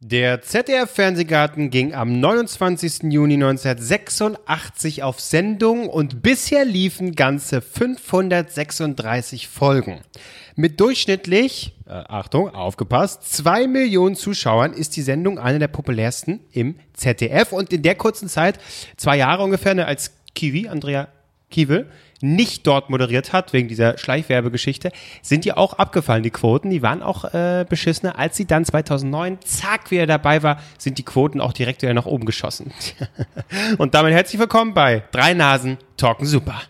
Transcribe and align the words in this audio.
Der 0.00 0.42
ZDF-Fernsehgarten 0.42 1.70
ging 1.70 1.92
am 1.92 2.20
29. 2.20 3.10
Juni 3.10 3.34
1986 3.34 5.02
auf 5.02 5.18
Sendung 5.18 5.88
und 5.88 6.22
bisher 6.22 6.64
liefen 6.64 7.16
ganze 7.16 7.60
536 7.60 9.48
Folgen. 9.48 10.02
Mit 10.54 10.78
durchschnittlich, 10.78 11.74
äh, 11.84 11.90
Achtung, 11.90 12.54
aufgepasst, 12.54 13.24
zwei 13.24 13.66
Millionen 13.66 14.14
Zuschauern 14.14 14.72
ist 14.72 14.94
die 14.94 15.02
Sendung 15.02 15.40
eine 15.40 15.58
der 15.58 15.66
populärsten 15.66 16.44
im 16.52 16.76
ZDF 16.92 17.52
und 17.52 17.72
in 17.72 17.82
der 17.82 17.96
kurzen 17.96 18.28
Zeit, 18.28 18.60
zwei 18.96 19.16
Jahre 19.16 19.42
ungefähr, 19.42 19.74
ne, 19.74 19.86
als 19.86 20.12
Kiwi, 20.36 20.68
Andrea 20.68 21.08
Kiewel, 21.50 21.90
nicht 22.20 22.66
dort 22.66 22.90
moderiert 22.90 23.32
hat, 23.32 23.52
wegen 23.52 23.68
dieser 23.68 23.98
Schleichwerbegeschichte, 23.98 24.92
sind 25.22 25.44
die 25.44 25.52
auch 25.52 25.74
abgefallen, 25.74 26.22
die 26.22 26.30
Quoten. 26.30 26.70
Die 26.70 26.82
waren 26.82 27.02
auch 27.02 27.24
äh, 27.32 27.64
beschissener. 27.68 28.18
Als 28.18 28.36
sie 28.36 28.46
dann 28.46 28.64
2009, 28.64 29.38
zack, 29.44 29.90
wieder 29.90 30.06
dabei 30.06 30.42
war, 30.42 30.60
sind 30.78 30.98
die 30.98 31.04
Quoten 31.04 31.40
auch 31.40 31.52
direkt 31.52 31.82
wieder 31.82 31.94
nach 31.94 32.06
oben 32.06 32.26
geschossen. 32.26 32.72
Und 33.78 33.94
damit 33.94 34.12
herzlich 34.12 34.40
willkommen 34.40 34.74
bei 34.74 35.02
Drei 35.10 35.34
Nasen 35.34 35.78
Talken 35.96 36.26
Super. 36.26 36.62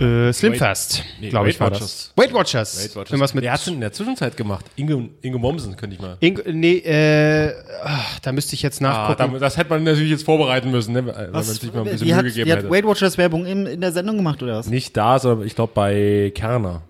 Äh, 0.00 0.32
Slimfast, 0.32 1.04
nee, 1.20 1.28
glaube 1.28 1.50
ich, 1.50 1.60
Weight 1.60 1.60
war 1.60 1.70
Watchers. 1.76 2.12
das. 2.16 2.24
Weight 2.24 2.32
Watchers. 2.32 2.78
Weight 2.84 2.96
Watchers. 2.96 3.10
Irgendwas 3.10 3.34
mit 3.34 3.44
Wer 3.44 3.52
hat's 3.52 3.64
denn 3.66 3.74
in 3.74 3.80
der 3.80 3.92
Zwischenzeit 3.92 4.36
gemacht? 4.36 4.64
Inge, 4.76 5.10
Inge 5.20 5.38
Mommsen, 5.38 5.76
könnte 5.76 5.94
ich 5.96 6.00
mal. 6.02 6.16
Ing 6.20 6.40
nee, 6.52 6.78
äh, 6.78 7.52
ach, 7.84 8.18
da 8.20 8.32
müsste 8.32 8.54
ich 8.54 8.62
jetzt 8.62 8.80
Ah, 8.82 9.08
nachgucken. 9.08 9.32
da, 9.34 9.38
das 9.38 9.56
hätte 9.56 9.70
man 9.70 9.84
natürlich 9.84 10.10
jetzt 10.10 10.24
vorbereiten 10.24 10.70
müssen, 10.70 10.92
ne, 10.92 11.04
wenn 11.06 11.30
man 11.30 11.42
sich 11.42 11.72
mal 11.72 11.80
ein 11.80 11.84
bisschen 11.84 12.06
Mühe 12.06 12.16
hat, 12.16 12.24
gegeben 12.24 12.50
hat 12.50 12.58
hätte. 12.58 12.70
Weight 12.70 12.84
Watchers 12.86 13.18
Werbung 13.18 13.44
in, 13.46 13.66
in 13.66 13.80
der 13.80 13.92
Sendung 13.92 14.16
gemacht 14.16 14.42
oder 14.42 14.56
was? 14.58 14.66
Nicht 14.68 14.96
da, 14.96 15.18
sondern 15.18 15.46
ich 15.46 15.54
glaube 15.54 15.72
bei 15.74 16.32
Kerner. 16.34 16.82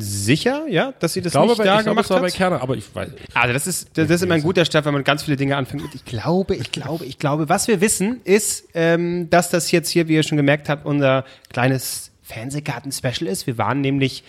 Sicher, 0.00 0.66
ja, 0.68 0.92
dass 0.98 1.14
sie 1.14 1.20
das 1.20 1.30
Ich 1.30 1.32
glaube, 1.32 1.48
nicht 1.48 1.58
bei, 1.58 1.64
da 1.64 1.78
ich 1.78 1.84
glaube, 1.84 1.90
gemacht 1.90 2.04
es 2.04 2.10
war 2.10 2.20
bei 2.20 2.28
hat? 2.28 2.34
Kerner, 2.34 2.62
aber 2.62 2.76
ich 2.76 2.94
weiß. 2.94 3.08
Also 3.34 3.52
das 3.52 3.66
ist, 3.66 3.98
das 3.98 4.10
ist 4.10 4.22
immer 4.22 4.34
ein 4.34 4.42
guter 4.42 4.64
Start, 4.64 4.84
wenn 4.84 4.92
man 4.92 5.04
ganz 5.04 5.22
viele 5.24 5.36
Dinge 5.36 5.56
anfängt. 5.56 5.82
mit 5.82 5.94
Ich 5.94 6.04
glaube, 6.04 6.54
ich 6.54 6.72
glaube, 6.72 7.04
ich 7.04 7.18
glaube. 7.18 7.48
Was 7.48 7.68
wir 7.68 7.80
wissen, 7.80 8.20
ist, 8.24 8.68
ähm, 8.74 9.30
dass 9.30 9.50
das 9.50 9.70
jetzt 9.70 9.88
hier, 9.88 10.08
wie 10.08 10.14
ihr 10.14 10.22
schon 10.22 10.36
gemerkt 10.36 10.68
habt, 10.68 10.86
unser 10.86 11.24
kleines 11.52 12.12
Fernsehgarten-Special 12.22 13.26
ist. 13.28 13.46
Wir 13.46 13.58
waren 13.58 13.80
nämlich 13.80 14.24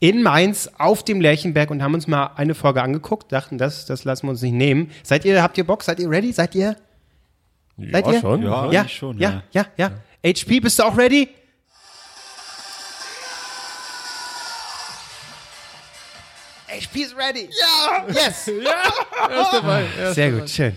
in 0.00 0.22
Mainz 0.22 0.68
auf 0.78 1.04
dem 1.04 1.20
Lerchenberg 1.20 1.70
und 1.70 1.82
haben 1.82 1.94
uns 1.94 2.08
mal 2.08 2.32
eine 2.36 2.54
Folge 2.54 2.82
angeguckt, 2.82 3.30
dachten, 3.30 3.56
das, 3.56 3.86
das 3.86 4.04
lassen 4.04 4.26
wir 4.26 4.30
uns 4.30 4.42
nicht 4.42 4.54
nehmen. 4.54 4.90
Seid 5.04 5.24
ihr, 5.24 5.42
habt 5.42 5.56
ihr 5.58 5.64
Bock? 5.64 5.82
Seid 5.84 6.00
ihr 6.00 6.10
ready? 6.10 6.32
Seid 6.32 6.54
ihr? 6.54 6.76
Seid 7.78 8.06
ja, 8.06 8.12
ihr? 8.12 8.20
schon. 8.20 8.42
Ja. 8.42 8.72
Ja, 8.72 8.80
eigentlich 8.80 8.96
schon, 8.96 9.18
ja, 9.18 9.42
ja, 9.52 9.66
ja. 9.76 9.92
HP, 10.24 10.60
bist 10.60 10.78
du 10.78 10.82
auch 10.82 10.96
ready? 10.96 11.28
HP 16.82 17.00
ist 17.00 17.16
ready. 17.16 17.48
Ja! 17.60 18.04
Yes! 18.08 18.48
Er 18.48 19.40
ist 19.42 19.52
dabei. 19.52 19.84
er 19.98 20.08
ist 20.10 20.14
Sehr 20.14 20.28
dabei. 20.30 20.40
gut, 20.40 20.50
schön. 20.50 20.72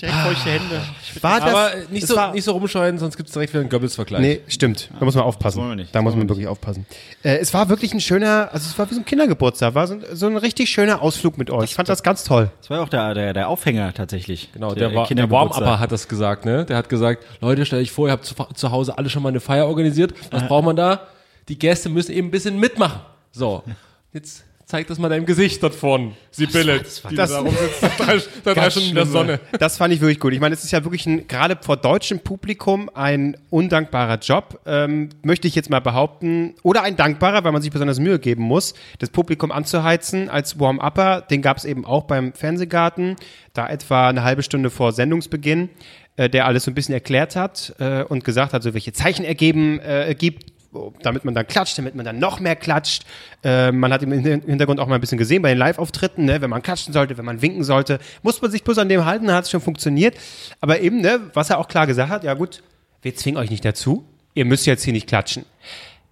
Direkt 0.00 0.16
feuchte 0.18 0.50
Hände. 0.50 0.80
War 1.22 1.40
das, 1.40 1.50
Aber 1.50 1.70
nicht 1.90 2.04
das 2.04 2.10
so, 2.10 2.14
war- 2.16 2.32
nicht 2.32 2.44
so 2.44 2.52
rumscheuen, 2.52 2.98
sonst 2.98 3.16
gibt 3.16 3.30
es 3.30 3.32
direkt 3.32 3.52
wieder 3.52 3.62
einen 3.62 3.68
Goebbels-Vergleich. 3.68 4.20
Nee, 4.20 4.40
stimmt. 4.46 4.90
Da 4.96 5.04
muss 5.04 5.16
man 5.16 5.24
aufpassen. 5.24 5.58
wollen 5.58 5.70
wir 5.70 5.74
nicht. 5.74 5.92
Da 5.92 6.00
muss 6.02 6.14
man 6.14 6.28
wirklich 6.28 6.46
aufpassen. 6.46 6.86
Äh, 7.24 7.38
es 7.38 7.52
war 7.52 7.68
wirklich 7.68 7.92
ein 7.92 8.00
schöner, 8.00 8.48
also 8.52 8.70
es 8.70 8.78
war 8.78 8.88
wie 8.88 8.94
so 8.94 9.00
ein 9.00 9.04
Kindergeburtstag, 9.04 9.74
war 9.74 9.88
so, 9.88 9.94
ein- 9.94 10.04
so 10.12 10.26
ein 10.28 10.36
richtig 10.36 10.70
schöner 10.70 11.02
Ausflug 11.02 11.36
mit 11.36 11.50
euch. 11.50 11.70
Ich 11.70 11.74
fand 11.74 11.88
das 11.88 12.04
ganz 12.04 12.22
toll. 12.22 12.48
Das 12.60 12.70
war 12.70 12.80
auch 12.80 12.88
der, 12.88 13.12
der, 13.14 13.32
der 13.32 13.48
Aufhänger 13.48 13.92
tatsächlich. 13.92 14.52
Genau, 14.52 14.72
der, 14.72 14.94
war, 14.94 15.02
der 15.02 15.08
Kindergeburtstag. 15.08 15.62
Warm-Upper 15.62 15.80
hat 15.80 15.90
das 15.90 16.06
gesagt, 16.06 16.44
ne? 16.44 16.64
Der 16.64 16.76
hat 16.76 16.88
gesagt, 16.88 17.24
Leute, 17.40 17.66
stellt 17.66 17.82
euch 17.82 17.90
vor, 17.90 18.06
ihr 18.06 18.12
habt 18.12 18.24
zu, 18.24 18.36
zu 18.54 18.70
Hause 18.70 18.96
alle 18.96 19.10
schon 19.10 19.24
mal 19.24 19.30
eine 19.30 19.40
Feier 19.40 19.66
organisiert. 19.66 20.14
Was 20.30 20.46
braucht 20.46 20.64
man 20.64 20.76
da? 20.76 21.08
Die 21.48 21.58
Gäste 21.58 21.88
müssen 21.88 22.12
eben 22.12 22.28
ein 22.28 22.30
bisschen 22.30 22.60
mitmachen. 22.60 23.00
So, 23.32 23.64
jetzt 24.12 24.44
zeig 24.68 24.86
das 24.86 24.98
mal 24.98 25.08
deinem 25.08 25.24
Gesicht 25.24 25.62
dort 25.62 25.74
vorne, 25.74 26.12
Sibylle, 26.30 26.82
die 27.10 27.14
das- 27.16 27.30
da 27.30 27.38
rumsitzt, 27.40 27.82
da 27.82 27.88
drei, 28.04 28.18
da 28.44 28.54
drei 28.54 28.68
Stunden 28.70 28.90
in 28.90 28.94
der 28.96 29.06
Sonne. 29.06 29.40
Das 29.58 29.78
fand 29.78 29.94
ich 29.94 30.00
wirklich 30.02 30.20
gut. 30.20 30.34
Ich 30.34 30.40
meine, 30.40 30.54
es 30.54 30.62
ist 30.62 30.70
ja 30.72 30.84
wirklich 30.84 31.06
ein, 31.06 31.26
gerade 31.26 31.56
vor 31.58 31.78
deutschem 31.78 32.20
Publikum 32.20 32.90
ein 32.92 33.34
undankbarer 33.48 34.18
Job, 34.18 34.60
ähm, 34.66 35.08
möchte 35.22 35.48
ich 35.48 35.54
jetzt 35.54 35.70
mal 35.70 35.80
behaupten. 35.80 36.54
Oder 36.62 36.82
ein 36.82 36.96
dankbarer, 36.96 37.44
weil 37.44 37.52
man 37.52 37.62
sich 37.62 37.70
besonders 37.70 37.98
Mühe 37.98 38.18
geben 38.18 38.42
muss, 38.42 38.74
das 38.98 39.08
Publikum 39.08 39.52
anzuheizen 39.52 40.28
als 40.28 40.60
Warm-Upper. 40.60 41.22
Den 41.22 41.40
gab 41.40 41.56
es 41.56 41.64
eben 41.64 41.86
auch 41.86 42.04
beim 42.04 42.34
Fernsehgarten, 42.34 43.16
da 43.54 43.66
etwa 43.70 44.10
eine 44.10 44.22
halbe 44.22 44.42
Stunde 44.42 44.68
vor 44.68 44.92
Sendungsbeginn, 44.92 45.70
äh, 46.16 46.28
der 46.28 46.44
alles 46.44 46.64
so 46.64 46.70
ein 46.70 46.74
bisschen 46.74 46.92
erklärt 46.92 47.36
hat 47.36 47.74
äh, 47.78 48.02
und 48.02 48.22
gesagt 48.22 48.52
hat, 48.52 48.62
so 48.62 48.74
welche 48.74 48.92
Zeichen 48.92 49.24
er 49.24 49.34
geben, 49.34 49.80
äh, 49.80 50.14
gibt, 50.16 50.57
damit 51.02 51.24
man 51.24 51.34
dann 51.34 51.46
klatscht, 51.46 51.78
damit 51.78 51.94
man 51.94 52.04
dann 52.04 52.18
noch 52.18 52.40
mehr 52.40 52.56
klatscht. 52.56 53.04
Äh, 53.42 53.72
man 53.72 53.92
hat 53.92 54.02
im 54.02 54.12
Hin- 54.12 54.42
Hintergrund 54.46 54.80
auch 54.80 54.86
mal 54.86 54.96
ein 54.96 55.00
bisschen 55.00 55.18
gesehen 55.18 55.42
bei 55.42 55.48
den 55.50 55.58
Live-Auftritten, 55.58 56.24
ne, 56.24 56.40
wenn 56.40 56.50
man 56.50 56.62
klatschen 56.62 56.92
sollte, 56.92 57.16
wenn 57.18 57.24
man 57.24 57.40
winken 57.42 57.64
sollte, 57.64 57.98
muss 58.22 58.42
man 58.42 58.50
sich 58.50 58.64
bloß 58.64 58.78
an 58.78 58.88
dem 58.88 59.04
halten, 59.04 59.26
dann 59.26 59.36
hat 59.36 59.44
es 59.44 59.50
schon 59.50 59.60
funktioniert. 59.60 60.16
Aber 60.60 60.80
eben, 60.80 61.00
ne, 61.00 61.20
was 61.34 61.50
er 61.50 61.58
auch 61.58 61.68
klar 61.68 61.86
gesagt 61.86 62.10
hat, 62.10 62.24
ja 62.24 62.34
gut, 62.34 62.62
wir 63.02 63.14
zwingen 63.14 63.38
euch 63.40 63.50
nicht 63.50 63.64
dazu, 63.64 64.04
ihr 64.34 64.44
müsst 64.44 64.66
jetzt 64.66 64.84
hier 64.84 64.92
nicht 64.92 65.06
klatschen. 65.06 65.44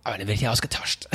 Aber 0.04 0.18
dann 0.18 0.28
wird 0.28 0.38
hier 0.38 0.52
ausgetauscht. 0.52 1.08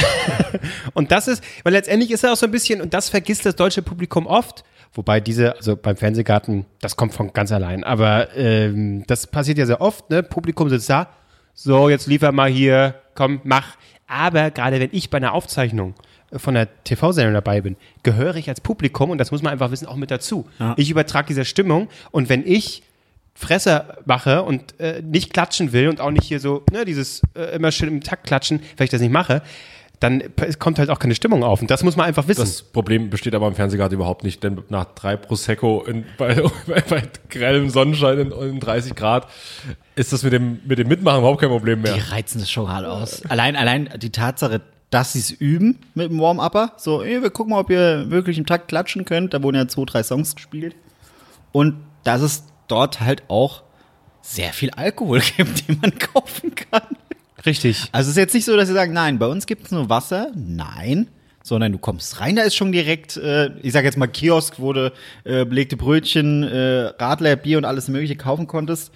und 0.94 1.12
das 1.12 1.28
ist, 1.30 1.44
weil 1.64 1.72
letztendlich 1.74 2.12
ist 2.12 2.24
er 2.24 2.34
auch 2.34 2.38
so 2.38 2.46
ein 2.46 2.52
bisschen, 2.52 2.82
und 2.82 2.94
das 2.94 3.10
vergisst 3.10 3.46
das 3.46 3.56
deutsche 3.56 3.82
Publikum 3.82 4.28
oft, 4.28 4.64
wobei 4.94 5.22
diese, 5.22 5.56
also 5.56 5.78
beim 5.78 5.96
Fernsehgarten, 5.96 6.66
das 6.82 6.98
kommt 6.98 7.14
von 7.14 7.32
ganz 7.32 7.52
allein, 7.54 7.86
aber 7.86 8.36
ähm, 8.36 9.06
das 9.08 9.28
passiert 9.28 9.58
ja 9.58 9.66
sehr 9.66 9.80
oft, 9.80 10.10
ne? 10.10 10.24
Publikum 10.24 10.70
sitzt 10.70 10.90
da, 10.90 11.08
so, 11.54 11.90
jetzt 11.90 12.08
liefer 12.08 12.32
mal 12.32 12.50
hier, 12.50 12.96
komm, 13.16 13.42
mach. 13.44 13.76
Aber 14.08 14.52
gerade 14.52 14.80
wenn 14.80 14.90
ich 14.92 15.10
bei 15.10 15.18
einer 15.18 15.34
Aufzeichnung 15.34 15.94
von 16.34 16.56
einer 16.56 16.68
TV-Sendung 16.84 17.34
dabei 17.34 17.62
bin, 17.62 17.76
gehöre 18.04 18.36
ich 18.36 18.50
als 18.50 18.62
Publikum, 18.62 19.10
und 19.10 19.18
das 19.18 19.32
muss 19.32 19.42
man 19.42 19.54
einfach 19.54 19.72
wissen, 19.72 19.86
auch 19.88 19.96
mit 19.96 20.12
dazu. 20.12 20.48
Ich 20.78 20.90
übertrage 20.90 21.28
diese 21.28 21.46
Stimmung 21.46 21.88
und 22.12 22.30
wenn 22.30 22.46
ich 22.46 22.84
Fresser 23.34 23.98
mache 24.06 24.44
und 24.44 24.80
äh, 24.80 25.02
nicht 25.02 25.34
klatschen 25.34 25.72
will 25.72 25.88
und 25.88 26.02
auch 26.02 26.12
nicht 26.12 26.26
hier 26.26 26.40
so, 26.40 26.64
ne, 26.72 26.84
dieses 26.86 27.22
äh, 27.34 27.56
immer 27.56 27.72
schön 27.72 27.88
im 27.88 28.02
Takt 28.02 28.26
klatschen, 28.26 28.62
weil 28.78 28.86
ich 28.86 28.92
das 28.92 29.02
nicht 29.02 29.12
mache, 29.12 29.42
dann 30.02 30.24
kommt 30.58 30.80
halt 30.80 30.90
auch 30.90 30.98
keine 30.98 31.14
Stimmung 31.14 31.44
auf. 31.44 31.62
Und 31.62 31.70
das 31.70 31.84
muss 31.84 31.96
man 31.96 32.08
einfach 32.08 32.28
wissen. 32.28 32.42
Das 32.42 32.64
Problem 32.64 33.12
besteht 33.12 33.36
aber 33.36 33.48
im 33.48 33.54
Fernsehgarten 33.54 33.96
überhaupt 33.96 34.24
nicht, 34.24 34.44
denn 34.44 34.64
nach 34.70 34.86
drei 34.96 35.16
Prosecco 35.16 35.84
in, 35.84 36.06
bei, 36.18 36.42
bei, 36.66 36.82
bei 36.82 37.04
grellem 37.30 37.70
Sonnenschein 37.70 38.18
in, 38.18 38.32
in 38.32 38.60
30 38.60 38.96
Grad 38.96 39.28
ist 39.96 40.12
das 40.12 40.24
mit 40.24 40.34
dem, 40.34 40.60
mit 40.66 40.80
dem 40.80 40.88
Mitmachen 40.88 41.20
überhaupt 41.20 41.40
kein 41.40 41.50
Problem 41.50 41.84
mehr. 41.84 41.94
Die 41.94 42.00
reizen 42.00 42.40
das 42.40 42.50
schon 42.50 42.66
gerade 42.66 42.92
aus. 42.92 43.24
Allein, 43.28 43.56
allein 43.56 43.90
die 43.98 44.10
Tatsache, 44.10 44.62
dass 44.90 45.14
sie 45.14 45.20
es 45.20 45.32
üben 45.32 45.78
mit 45.94 46.10
dem 46.10 46.20
Warm-Upper. 46.20 46.74
So, 46.78 47.04
ey, 47.04 47.22
wir 47.22 47.30
gucken 47.30 47.52
mal, 47.52 47.60
ob 47.60 47.70
ihr 47.70 48.10
wirklich 48.10 48.40
im 48.40 48.48
Takt 48.48 48.70
klatschen 48.70 49.06
könnt. 49.06 49.36
Da 49.36 49.44
wurden 49.44 49.56
ja 49.56 49.68
zwei, 49.68 49.86
drei 49.86 50.02
Songs 50.02 50.36
gespielt. 50.36 50.76
Und 51.52 51.76
dass 52.04 52.22
es 52.22 52.46
dort 52.68 53.02
halt 53.02 53.22
auch 53.28 53.62
sehr 54.24 54.52
viel 54.52 54.72
Alkohol 54.72 55.22
gibt, 55.38 55.68
den 55.68 55.80
man 55.80 55.96
kaufen 56.00 56.56
kann. 56.56 56.98
Richtig. 57.46 57.90
Also 57.92 58.08
es 58.08 58.12
ist 58.16 58.18
jetzt 58.18 58.34
nicht 58.34 58.46
so, 58.46 58.56
dass 58.56 58.68
sie 58.68 58.74
sagen, 58.74 58.94
nein, 58.94 59.20
bei 59.20 59.28
uns 59.28 59.46
gibt 59.46 59.66
es 59.66 59.72
nur 59.72 59.90
Wasser. 59.90 60.32
Nein. 60.36 61.08
Sondern 61.44 61.72
du 61.72 61.80
kommst 61.80 62.20
rein, 62.20 62.36
da 62.36 62.44
ist 62.44 62.56
schon 62.56 62.72
direkt, 62.72 63.18
äh, 63.18 63.50
ich 63.64 63.74
sag 63.74 63.84
jetzt 63.84 63.98
mal 63.98 64.06
Kiosk, 64.06 64.60
wo 64.60 64.74
du 64.74 64.94
äh, 65.24 65.44
belegte 65.44 65.76
Brötchen, 65.76 66.44
äh, 66.44 66.94
Radler, 67.00 67.36
Bier 67.36 67.58
und 67.58 67.66
alles 67.66 67.88
mögliche 67.88 68.16
kaufen 68.16 68.46
konntest. 68.46 68.92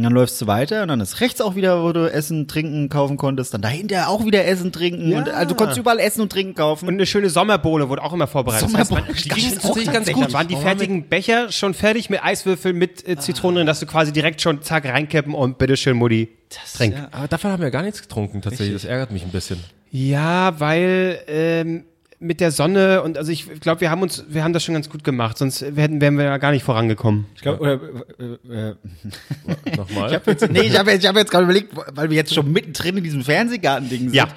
Und 0.00 0.04
dann 0.04 0.12
läufst 0.14 0.40
du 0.40 0.46
weiter 0.46 0.82
und 0.82 0.88
dann 0.88 1.00
ist 1.00 1.20
rechts 1.20 1.40
auch 1.40 1.56
wieder, 1.56 1.82
wo 1.82 1.92
du 1.92 2.10
Essen, 2.10 2.48
Trinken 2.48 2.88
kaufen 2.88 3.16
konntest. 3.16 3.52
Dann 3.52 3.60
dahinter 3.60 4.08
auch 4.08 4.24
wieder 4.24 4.46
Essen, 4.46 4.72
Trinken. 4.72 5.10
Ja. 5.10 5.18
Und 5.18 5.28
also 5.28 5.50
du 5.50 5.54
konntest 5.54 5.78
überall 5.78 5.98
Essen 5.98 6.22
und 6.22 6.32
Trinken 6.32 6.54
kaufen. 6.54 6.88
Und 6.88 6.94
eine 6.94 7.04
schöne 7.04 7.28
Sommerbohne 7.28 7.88
wurde 7.90 8.02
auch 8.02 8.14
immer 8.14 8.26
vorbereitet. 8.26 8.70
Sommerbohne, 8.70 9.02
das 9.06 9.16
heißt, 9.16 9.24
die 9.26 9.28
man, 9.28 9.38
das 9.38 9.64
auch 9.64 9.74
tatsächlich 9.74 9.92
tatsächlich. 9.92 10.26
Da 10.26 10.32
waren 10.32 10.48
die 10.48 10.56
fertigen 10.56 11.08
Becher 11.08 11.52
schon 11.52 11.74
fertig 11.74 12.10
mit 12.10 12.22
Eiswürfeln, 12.24 12.76
mit 12.76 13.06
äh, 13.06 13.18
Zitronen 13.18 13.56
drin, 13.56 13.66
dass 13.66 13.80
du 13.80 13.86
quasi 13.86 14.12
direkt 14.12 14.40
schon 14.40 14.62
zack 14.62 14.86
reinkippen 14.86 15.34
und 15.34 15.58
bitteschön, 15.58 15.96
Mutti, 15.96 16.28
trink. 16.74 16.94
Ja, 16.94 17.08
aber 17.12 17.28
davon 17.28 17.52
haben 17.52 17.62
wir 17.62 17.70
gar 17.70 17.82
nichts 17.82 18.00
getrunken 18.00 18.42
tatsächlich. 18.42 18.72
Das 18.72 18.84
ärgert 18.84 19.10
mich 19.10 19.22
ein 19.22 19.30
bisschen. 19.30 19.60
Ja, 19.90 20.58
weil 20.58 21.20
ähm, 21.26 21.84
mit 22.20 22.40
der 22.40 22.50
Sonne 22.50 23.02
und 23.02 23.16
also 23.16 23.32
ich 23.32 23.60
glaube, 23.60 23.80
wir 23.80 23.90
haben 23.90 24.02
uns, 24.02 24.24
wir 24.28 24.44
haben 24.44 24.52
das 24.52 24.62
schon 24.62 24.74
ganz 24.74 24.90
gut 24.90 25.02
gemacht, 25.02 25.38
sonst 25.38 25.62
hätten, 25.62 26.02
wären 26.02 26.18
wir 26.18 26.24
ja 26.24 26.36
gar 26.36 26.52
nicht 26.52 26.62
vorangekommen. 26.62 27.26
ich 27.34 27.40
glaube, 27.40 27.60
oder, 27.60 27.80
äh, 28.18 28.70
äh, 28.70 28.74
Nochmal. 29.76 30.10
ich 30.10 30.14
habe 30.16 30.30
jetzt, 30.30 30.50
nee, 30.50 30.60
ich 30.60 30.78
habe 30.78 30.90
jetzt, 30.90 31.02
ich 31.02 31.08
hab 31.08 31.16
jetzt 31.16 31.30
gerade 31.30 31.44
überlegt, 31.44 31.72
weil 31.94 32.10
wir 32.10 32.16
jetzt 32.16 32.34
schon 32.34 32.52
mittendrin 32.52 32.98
in 32.98 33.04
diesem 33.04 33.24
Fernsehgarten-Ding 33.24 34.10
sind. 34.10 34.14
Ja. 34.14 34.28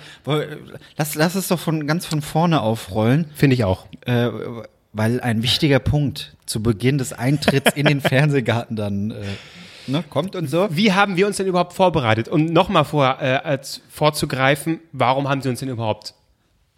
Lass, 0.98 1.16
lass 1.16 1.36
es 1.36 1.50
doch 1.50 1.60
von 1.60 1.86
ganz 1.86 2.06
von 2.06 2.22
vorne 2.22 2.62
aufrollen. 2.62 3.26
Finde 3.36 3.56
ich 3.56 3.66
auch. 3.66 3.86
Äh, 4.06 4.30
weil 4.94 5.20
ein 5.20 5.44
wichtiger 5.44 5.80
Punkt 5.80 6.38
zu 6.46 6.64
Beginn 6.64 6.98
des 6.98 7.12
Eintritts 7.12 7.74
in 7.76 7.86
den 7.86 8.00
Fernsehgarten 8.00 8.76
dann 8.78 9.12
äh, 9.12 9.16
ne, 9.88 10.04
kommt 10.10 10.36
und 10.36 10.50
so. 10.50 10.68
Wie 10.72 10.94
haben 10.94 11.18
wir 11.18 11.28
uns 11.28 11.38
denn 11.38 11.48
überhaupt 11.48 11.74
vorbereitet? 11.74 12.30
Und 12.30 12.54
nochmal 12.54 12.86
vor, 12.86 13.18
äh, 13.20 13.40
als 13.44 13.82
vorzugreifen, 13.90 14.80
warum 14.94 15.28
haben 15.28 15.42
sie 15.42 15.50
uns 15.50 15.60
denn 15.60 15.70
überhaupt 15.70 16.14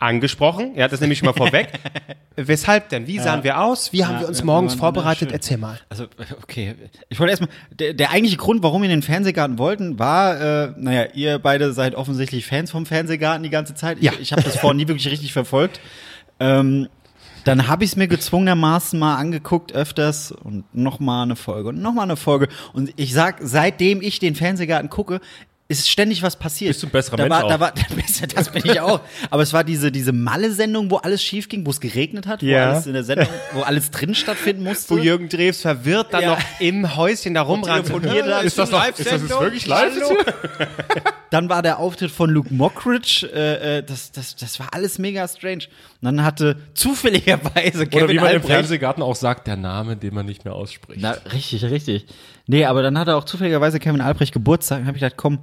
angesprochen. 0.05 0.75
Er 0.75 0.85
hat 0.85 0.91
das 0.91 1.01
nämlich 1.01 1.19
schon 1.19 1.27
mal 1.27 1.33
vorweg. 1.33 1.69
Weshalb 2.35 2.89
denn? 2.89 3.07
Wie 3.07 3.19
sahen 3.19 3.43
wir 3.43 3.61
aus? 3.61 3.93
Wie 3.93 4.05
haben 4.05 4.19
wir 4.19 4.27
uns 4.27 4.39
ja, 4.39 4.45
morgens 4.45 4.73
ja, 4.73 4.79
vorbereitet? 4.79 5.31
Erzähl 5.31 5.57
mal. 5.57 5.79
Also, 5.89 6.05
okay. 6.41 6.75
Ich 7.09 7.19
wollte 7.19 7.31
erstmal, 7.31 7.49
der, 7.71 7.93
der 7.93 8.11
eigentliche 8.11 8.37
Grund, 8.37 8.61
warum 8.61 8.81
wir 8.81 8.89
in 8.89 8.97
den 8.97 9.01
Fernsehgarten 9.01 9.57
wollten, 9.57 9.99
war, 9.99 10.39
äh, 10.39 10.73
naja, 10.77 11.07
ihr 11.13 11.39
beide 11.39 11.73
seid 11.73 11.95
offensichtlich 11.95 12.45
Fans 12.45 12.71
vom 12.71 12.85
Fernsehgarten 12.85 13.43
die 13.43 13.49
ganze 13.49 13.73
Zeit. 13.73 14.01
Ja. 14.01 14.11
Ich, 14.13 14.19
ich 14.19 14.31
habe 14.31 14.43
das 14.43 14.57
vorher 14.57 14.75
nie 14.75 14.87
wirklich 14.87 15.07
richtig 15.09 15.33
verfolgt. 15.33 15.79
Ähm, 16.39 16.89
dann 17.45 17.67
habe 17.67 17.83
ich 17.83 17.91
es 17.91 17.95
mir 17.95 18.07
gezwungenermaßen 18.07 18.97
mal 18.99 19.15
angeguckt 19.15 19.71
öfters 19.71 20.31
und 20.31 20.65
noch 20.73 20.99
mal 20.99 21.23
eine 21.23 21.35
Folge 21.35 21.69
und 21.69 21.79
noch 21.79 21.93
mal 21.93 22.03
eine 22.03 22.17
Folge. 22.17 22.47
Und 22.73 22.91
ich 22.95 23.13
sag, 23.13 23.37
seitdem 23.41 24.01
ich 24.01 24.17
den 24.19 24.35
Fernsehgarten 24.35 24.89
gucke, 24.89 25.21
ist 25.67 25.89
ständig 25.89 26.21
was 26.21 26.35
passiert. 26.35 26.69
Bist 26.69 26.83
du 26.83 26.87
ein 26.87 26.91
besserer 26.91 27.17
da 27.17 27.23
Mensch 27.23 27.33
war, 27.41 27.49
Da 27.49 27.55
auch. 27.55 27.59
war, 27.59 27.73
das 28.35 28.49
bin 28.49 28.61
ich 28.65 28.79
auch. 28.79 28.99
Aber 29.31 29.41
es 29.41 29.51
war 29.51 29.63
diese, 29.63 29.91
diese 29.91 30.11
Malle-Sendung, 30.11 30.91
wo 30.91 30.97
alles 30.97 31.23
schief 31.23 31.49
ging, 31.49 31.65
wo 31.65 31.71
es 31.71 31.79
geregnet 31.81 32.27
hat, 32.27 32.43
wo 32.43 32.45
Ja. 32.45 32.71
alles 32.71 32.85
in 32.85 32.93
der 32.93 33.03
Sendung, 33.03 33.27
wo 33.53 33.61
alles 33.61 33.89
drin 33.89 34.13
stattfinden 34.13 34.63
musste. 34.63 34.93
Wo 34.93 34.97
Jürgen 34.99 35.27
Drews 35.27 35.61
verwirrt 35.61 36.13
dann 36.13 36.21
Ja. 36.21 36.29
noch 36.35 36.39
im 36.59 36.95
Häuschen 36.95 37.33
da 37.33 37.41
rumrannt. 37.41 37.87
telefoniert 37.87 38.27
hat. 38.31 38.43
Ist 38.43 38.57
das, 38.59 38.69
noch, 38.69 38.87
ist 38.87 38.99
das 38.99 39.21
jetzt 39.21 39.29
wirklich 39.29 39.65
live? 39.65 39.93
Dann 41.31 41.49
war 41.49 41.61
der 41.61 41.79
Auftritt 41.79 42.11
von 42.11 42.29
Luke 42.29 42.53
Mockridge, 42.53 43.29
äh, 43.33 43.77
äh, 43.77 43.83
das, 43.83 44.11
das, 44.11 44.35
das 44.35 44.59
war 44.59 44.67
alles 44.73 44.99
mega 44.99 45.27
strange. 45.27 45.65
Und 46.01 46.05
dann 46.05 46.23
hatte 46.23 46.57
zufälligerweise 46.73 47.81
Oder 47.81 47.87
Kevin 47.87 48.09
wie 48.09 48.15
man 48.15 48.23
im 48.25 48.35
Albrecht, 48.35 48.45
Fernsehgarten 48.45 49.03
auch 49.03 49.15
sagt, 49.15 49.47
der 49.47 49.57
Name, 49.57 49.97
den 49.97 50.13
man 50.13 50.25
nicht 50.25 50.45
mehr 50.45 50.53
ausspricht. 50.53 51.01
na, 51.01 51.11
richtig, 51.33 51.63
richtig. 51.65 52.05
Nee, 52.47 52.65
aber 52.65 52.81
dann 52.81 52.97
hatte 52.97 53.15
auch 53.15 53.23
zufälligerweise 53.23 53.79
Kevin 53.79 54.01
Albrecht 54.01 54.33
Geburtstag 54.33 54.81
und 54.81 54.87
habe 54.87 54.97
ich 54.97 55.01
gedacht, 55.01 55.17
komm, 55.17 55.39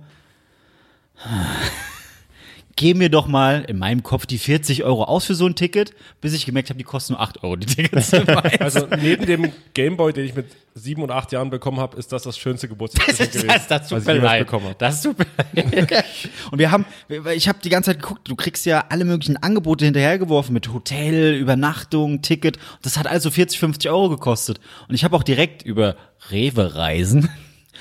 geh 2.76 2.94
mir 2.94 3.10
doch 3.10 3.26
mal 3.26 3.64
in 3.68 3.78
meinem 3.78 4.02
Kopf 4.02 4.26
die 4.26 4.38
40 4.38 4.82
Euro 4.84 5.04
aus 5.04 5.24
für 5.26 5.34
so 5.34 5.46
ein 5.46 5.54
Ticket, 5.54 5.92
bis 6.20 6.32
ich 6.32 6.46
gemerkt 6.46 6.70
habe, 6.70 6.78
die 6.78 6.84
kosten 6.84 7.12
nur 7.14 7.20
8 7.22 7.42
Euro, 7.42 7.56
die 7.56 7.66
Tickets. 7.66 8.12
Also 8.60 8.86
neben 9.00 9.26
dem 9.26 9.52
Gameboy, 9.74 10.12
den 10.12 10.24
ich 10.26 10.34
mit 10.34 10.46
sieben 10.74 11.02
und 11.02 11.10
acht 11.10 11.32
Jahren 11.32 11.50
bekommen 11.50 11.78
habe, 11.80 11.96
ist 11.98 12.12
das 12.12 12.22
das 12.22 12.38
schönste 12.38 12.68
Geburtstagsgeschenk 12.68 13.32
gewesen, 13.32 13.48
Das, 13.48 13.68
das 13.68 13.82
was 13.82 13.88
tut 13.88 13.98
ich 14.14 14.20
mir 14.20 14.26
leid. 14.26 14.46
bekommen 14.46 14.64
habe. 14.66 14.76
Das 14.78 15.02
tut 15.02 15.18
mir 15.18 15.26
leid. 15.54 16.04
Und 16.50 16.58
wir 16.58 16.70
haben, 16.70 16.86
ich 17.34 17.48
habe 17.48 17.58
die 17.62 17.68
ganze 17.68 17.90
Zeit 17.90 18.00
geguckt, 18.00 18.28
du 18.28 18.36
kriegst 18.36 18.64
ja 18.64 18.86
alle 18.88 19.04
möglichen 19.04 19.36
Angebote 19.36 19.84
hinterhergeworfen 19.84 20.54
mit 20.54 20.72
Hotel, 20.72 21.34
Übernachtung, 21.34 22.22
Ticket. 22.22 22.58
Das 22.80 22.96
hat 22.96 23.06
also 23.06 23.30
40, 23.30 23.58
50 23.58 23.90
Euro 23.90 24.08
gekostet. 24.08 24.60
Und 24.88 24.94
ich 24.94 25.04
habe 25.04 25.14
auch 25.16 25.22
direkt 25.22 25.62
über 25.62 25.96
Rewe-Reisen 26.30 27.28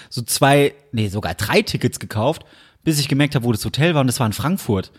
so 0.10 0.22
zwei, 0.22 0.74
nee, 0.92 1.08
sogar 1.08 1.34
drei 1.36 1.62
Tickets 1.62 2.00
gekauft, 2.00 2.44
bis 2.84 3.00
ich 3.00 3.08
gemerkt 3.08 3.36
habe, 3.36 3.46
wo 3.46 3.52
das 3.52 3.64
Hotel 3.66 3.94
war 3.94 4.02
und 4.02 4.08
das 4.08 4.20
war 4.20 4.28
in 4.28 4.34
Frankfurt. 4.34 4.92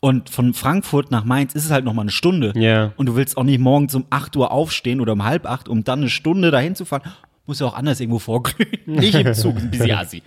Und 0.00 0.30
von 0.30 0.52
Frankfurt 0.52 1.12
nach 1.12 1.24
Mainz 1.24 1.54
ist 1.54 1.64
es 1.64 1.70
halt 1.70 1.84
noch 1.84 1.94
mal 1.94 2.02
eine 2.02 2.10
Stunde. 2.10 2.52
Ja. 2.56 2.92
Und 2.96 3.06
du 3.06 3.14
willst 3.14 3.36
auch 3.36 3.44
nicht 3.44 3.60
morgens 3.60 3.94
um 3.94 4.04
8 4.10 4.34
Uhr 4.36 4.50
aufstehen 4.50 5.00
oder 5.00 5.12
um 5.12 5.24
halb 5.24 5.46
acht, 5.46 5.68
um 5.68 5.84
dann 5.84 6.00
eine 6.00 6.10
Stunde 6.10 6.50
dahin 6.50 6.74
zu 6.74 6.84
fahren. 6.84 7.02
Muss 7.46 7.60
ja 7.60 7.66
auch 7.66 7.74
anders 7.74 8.00
irgendwo 8.00 8.18
vorglühen. 8.18 8.78
Nicht 8.86 9.14
im 9.14 9.32
Zug, 9.32 9.58
ein 9.58 9.70
bisschen 9.70 9.92
assi. 9.92 10.22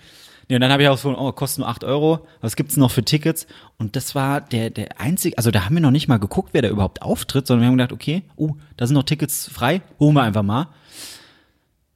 Nee, 0.47 0.55
und 0.55 0.61
dann 0.61 0.71
habe 0.71 0.83
ich 0.83 0.89
auch 0.89 0.97
so, 0.97 1.17
oh, 1.17 1.31
kostet 1.33 1.59
nur 1.59 1.67
8 1.67 1.83
Euro. 1.83 2.25
Was 2.39 2.55
gibt's 2.55 2.77
noch 2.77 2.91
für 2.91 3.03
Tickets? 3.03 3.47
Und 3.77 3.97
das 3.97 4.15
war 4.15 4.39
der, 4.39 4.69
der 4.69 5.01
einzige, 5.01 5.37
also 5.37 5.51
da 5.51 5.65
haben 5.65 5.75
wir 5.75 5.81
noch 5.81 5.91
nicht 5.91 6.07
mal 6.07 6.19
geguckt, 6.19 6.49
wer 6.53 6.61
da 6.61 6.69
überhaupt 6.69 7.01
auftritt, 7.01 7.45
sondern 7.45 7.63
wir 7.63 7.67
haben 7.67 7.77
gedacht, 7.77 7.91
okay, 7.91 8.23
oh, 8.37 8.55
da 8.77 8.87
sind 8.87 8.93
noch 8.93 9.03
Tickets 9.03 9.49
frei, 9.51 9.81
holen 9.99 10.15
wir 10.15 10.23
einfach 10.23 10.43
mal. 10.43 10.67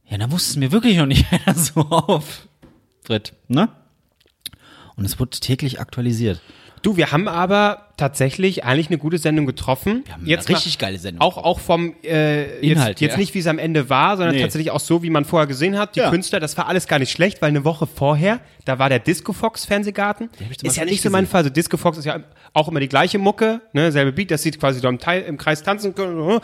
Ja, 0.10 0.18
da 0.18 0.30
wussten 0.32 0.60
wir 0.60 0.74
wirklich 0.74 0.98
noch 0.98 1.06
nicht, 1.06 1.28
wer 1.32 1.40
da 1.46 1.54
so 1.54 1.82
auftritt, 1.82 3.34
ne? 3.48 3.70
Und 5.00 5.06
es 5.06 5.20
wurde 5.20 5.32
täglich 5.40 5.80
aktualisiert. 5.80 6.42
Du, 6.82 6.96
wir 6.96 7.12
haben 7.12 7.28
aber 7.28 7.88
tatsächlich 7.98 8.64
eigentlich 8.64 8.88
eine 8.88 8.98
gute 8.98 9.18
Sendung 9.18 9.46
getroffen. 9.46 10.04
Wir 10.06 10.14
haben 10.14 10.26
eine 10.48 10.56
richtig 10.58 10.78
geile 10.78 10.98
Sendung 10.98 11.20
Auch, 11.20 11.38
auch 11.38 11.60
vom 11.60 11.94
äh, 12.06 12.60
Inhalt 12.62 12.92
jetzt, 12.92 13.02
jetzt 13.02 13.12
her. 13.12 13.18
nicht, 13.18 13.34
wie 13.34 13.40
es 13.40 13.48
am 13.48 13.60
Ende 13.60 13.90
war, 13.90 14.16
sondern 14.16 14.36
Nee. 14.36 14.42
tatsächlich 14.42 14.72
auch 14.72 14.80
so, 14.80 15.04
wie 15.04 15.10
man 15.10 15.26
vorher 15.26 15.46
gesehen 15.46 15.78
hat. 15.78 15.96
Die 15.98 16.00
Ja. 16.00 16.10
Künstler, 16.10 16.40
das 16.40 16.56
war 16.58 16.68
alles 16.68 16.88
gar 16.88 16.98
nicht 17.00 17.12
schlecht, 17.12 17.42
weil 17.42 17.50
eine 17.50 17.66
Woche 17.66 17.86
vorher, 17.86 18.40
da 18.64 18.80
war 18.80 18.88
der 18.88 19.00
Disco 19.00 19.34
Fox 19.34 19.66
Fernsehgarten. 19.66 20.30
Ist 20.64 20.78
ja 20.78 20.86
nicht 20.86 21.02
so 21.02 21.10
mein. 21.10 21.28
Fall. 21.28 21.40
Also 21.40 21.50
Disco 21.50 21.76
Fox 21.76 21.98
ist 21.98 22.06
ja 22.06 22.22
auch 22.54 22.70
immer 22.70 22.80
die 22.80 22.88
gleiche 22.88 23.20
Mucke, 23.20 23.60
ne, 23.74 23.92
selbe 23.92 24.14
Beat, 24.14 24.32
das 24.32 24.44
sieht 24.44 24.58
quasi 24.58 24.80
so 24.80 24.88
im, 24.88 25.00
Teil, 25.00 25.24
im 25.24 25.38
Kreis 25.38 25.62
tanzen 25.64 25.94
können. 25.96 26.40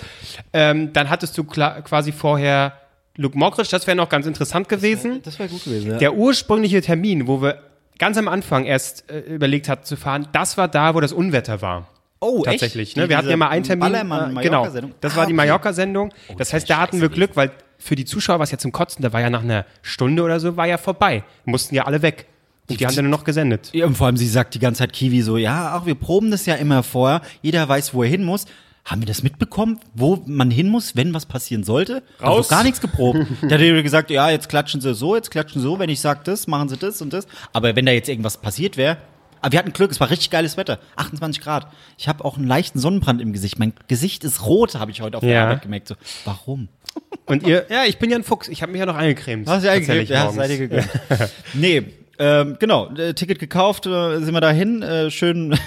Ähm, 0.51 0.91
dann 0.91 1.09
hattest 1.09 1.37
du 1.37 1.45
quasi 1.45 2.11
vorher 2.11 2.73
Luke 3.15 3.37
Mockridge, 3.37 3.69
das 3.71 3.87
wäre 3.87 3.95
noch 3.95 4.09
ganz 4.09 4.25
interessant 4.25 4.67
gewesen. 4.67 5.21
Das 5.23 5.39
wäre 5.39 5.47
gut 5.47 5.63
gewesen, 5.63 5.91
ja. 5.91 5.97
Der 5.97 6.13
ursprüngliche 6.13 6.81
Termin, 6.81 7.25
wo 7.27 7.41
wir 7.41 7.59
ganz 7.99 8.17
am 8.17 8.27
Anfang 8.27 8.65
erst 8.65 9.09
äh, 9.09 9.19
überlegt 9.19 9.69
hatten 9.69 9.85
zu 9.85 9.95
fahren, 9.97 10.27
das 10.31 10.57
war 10.57 10.67
da, 10.67 10.95
wo 10.95 10.99
das 11.01 11.13
Unwetter 11.13 11.61
war. 11.61 11.87
Oh, 12.19 12.37
echt? 12.39 12.45
Tatsächlich. 12.61 12.95
Ne? 12.95 13.03
Die- 13.03 13.09
Wir 13.09 13.17
hatten 13.17 13.29
ja 13.29 13.37
mal 13.37 13.49
einen 13.49 13.63
Termin. 13.63 13.91
Ballermann- 13.91 14.37
äh, 14.37 14.41
genau. 14.43 14.65
Das 15.01 15.13
Ah, 15.13 15.17
war 15.17 15.25
die 15.25 15.33
okay. 15.33 15.33
Mallorca-Sendung. 15.33 16.11
das 16.37 16.53
heißt, 16.53 16.69
da 16.69 16.77
hatten 16.79 17.01
wir 17.01 17.09
Glück, 17.09 17.31
weil 17.35 17.51
für 17.77 17.95
die 17.95 18.05
Zuschauer 18.05 18.39
war 18.39 18.43
es 18.45 18.51
ja 18.51 18.57
zum 18.57 18.71
Kotzen. 18.71 19.03
Da 19.03 19.13
war 19.13 19.21
ja 19.21 19.29
nach 19.29 19.43
einer 19.43 19.65
Stunde 19.81 20.23
oder 20.23 20.39
so, 20.39 20.55
war 20.57 20.65
ja 20.65 20.77
vorbei. 20.77 21.23
Mussten 21.43 21.75
ja 21.75 21.83
alle 21.85 22.01
weg. 22.01 22.25
Und 22.67 22.79
die 22.79 22.85
haben 22.87 22.95
dann 22.95 23.05
nur 23.05 23.11
noch 23.19 23.25
gesendet. 23.25 23.69
Ja, 23.73 23.85
und 23.85 23.95
vor 23.95 24.07
allem, 24.07 24.17
sie 24.17 24.27
sagt 24.27 24.55
die 24.55 24.59
ganze 24.59 24.79
Zeit 24.79 24.91
Kiwi 24.93 25.21
so, 25.21 25.37
ja, 25.37 25.75
ach, 25.75 25.85
wir 25.85 25.93
proben 25.93 26.31
das 26.31 26.47
ja 26.47 26.55
immer 26.55 26.81
vorher. 26.81 27.21
Jeder 27.43 27.67
weiß, 27.69 27.93
wo 27.93 28.01
er 28.01 28.09
hin 28.09 28.23
muss. 28.23 28.45
Haben 28.85 29.01
wir 29.01 29.07
das 29.07 29.23
mitbekommen, 29.23 29.79
wo 29.95 30.21
man 30.27 30.51
hin 30.51 30.69
muss, 30.69 30.95
wenn 30.95 31.13
was 31.13 31.25
passieren 31.25 31.63
sollte? 31.63 32.03
Raus. 32.21 32.37
Also 32.37 32.49
gar 32.49 32.63
nichts 32.63 32.79
geprobt. 32.81 33.19
da 33.41 33.55
hat 33.55 33.61
er 33.61 33.81
gesagt, 33.81 34.11
ja, 34.11 34.29
jetzt 34.29 34.47
klatschen 34.47 34.79
sie 34.79 34.93
so, 34.93 35.15
jetzt 35.15 35.31
klatschen 35.31 35.59
sie 35.59 35.67
so. 35.67 35.79
Wenn 35.79 35.89
ich 35.89 35.99
sag 36.01 36.23
das, 36.25 36.45
machen 36.45 36.69
sie 36.69 36.77
das 36.77 37.01
und 37.01 37.11
das. 37.11 37.25
Aber 37.51 37.75
wenn 37.75 37.85
da 37.87 37.91
jetzt 37.91 38.09
irgendwas 38.09 38.37
passiert 38.37 38.77
wäre, 38.77 38.97
aber 39.41 39.51
wir 39.53 39.59
hatten 39.59 39.73
Glück, 39.73 39.91
es 39.91 39.99
war 39.99 40.09
richtig 40.09 40.29
geiles 40.29 40.55
Wetter. 40.57 40.79
28 40.95 41.41
Grad. 41.41 41.67
Ich 41.97 42.07
habe 42.07 42.23
auch 42.25 42.37
einen 42.37 42.47
leichten 42.47 42.79
Sonnenbrand 42.79 43.21
im 43.21 43.33
Gesicht. 43.33 43.59
Mein 43.59 43.73
Gesicht 43.87 44.23
ist 44.23 44.45
rot, 44.45 44.75
habe 44.75 44.91
ich 44.91 45.01
heute 45.01 45.17
auf 45.17 45.21
der 45.21 45.29
Ja. 45.33 45.43
Arbeit 45.45 45.61
gemerkt. 45.63 45.87
So, 45.87 45.95
warum? 46.23 46.67
Und 47.25 47.43
ihr, 47.45 47.65
ja, 47.69 47.83
ich 47.85 47.97
bin 47.97 48.09
ja 48.11 48.17
ein 48.17 48.23
Fuchs. 48.23 48.47
Ich 48.47 48.61
habe 48.61 48.71
mich 48.71 48.79
ja 48.79 48.85
noch 48.85 48.95
eingecremt. 48.95 49.47
Tatsächlich 49.47 50.09
Ja, 50.09 50.25
morgens. 50.25 50.35
seid 50.35 50.49
ihr 50.51 50.57
gegönnt. 50.57 50.89
nee, 51.53 51.83
ähm, 52.17 52.55
genau, 52.59 52.89
äh, 52.95 53.13
Ticket 53.13 53.39
gekauft, 53.39 53.85
äh, 53.87 54.19
sind 54.19 54.33
wir 54.33 54.41
dahin, 54.41 54.81
äh, 54.81 55.11
schön, 55.11 55.57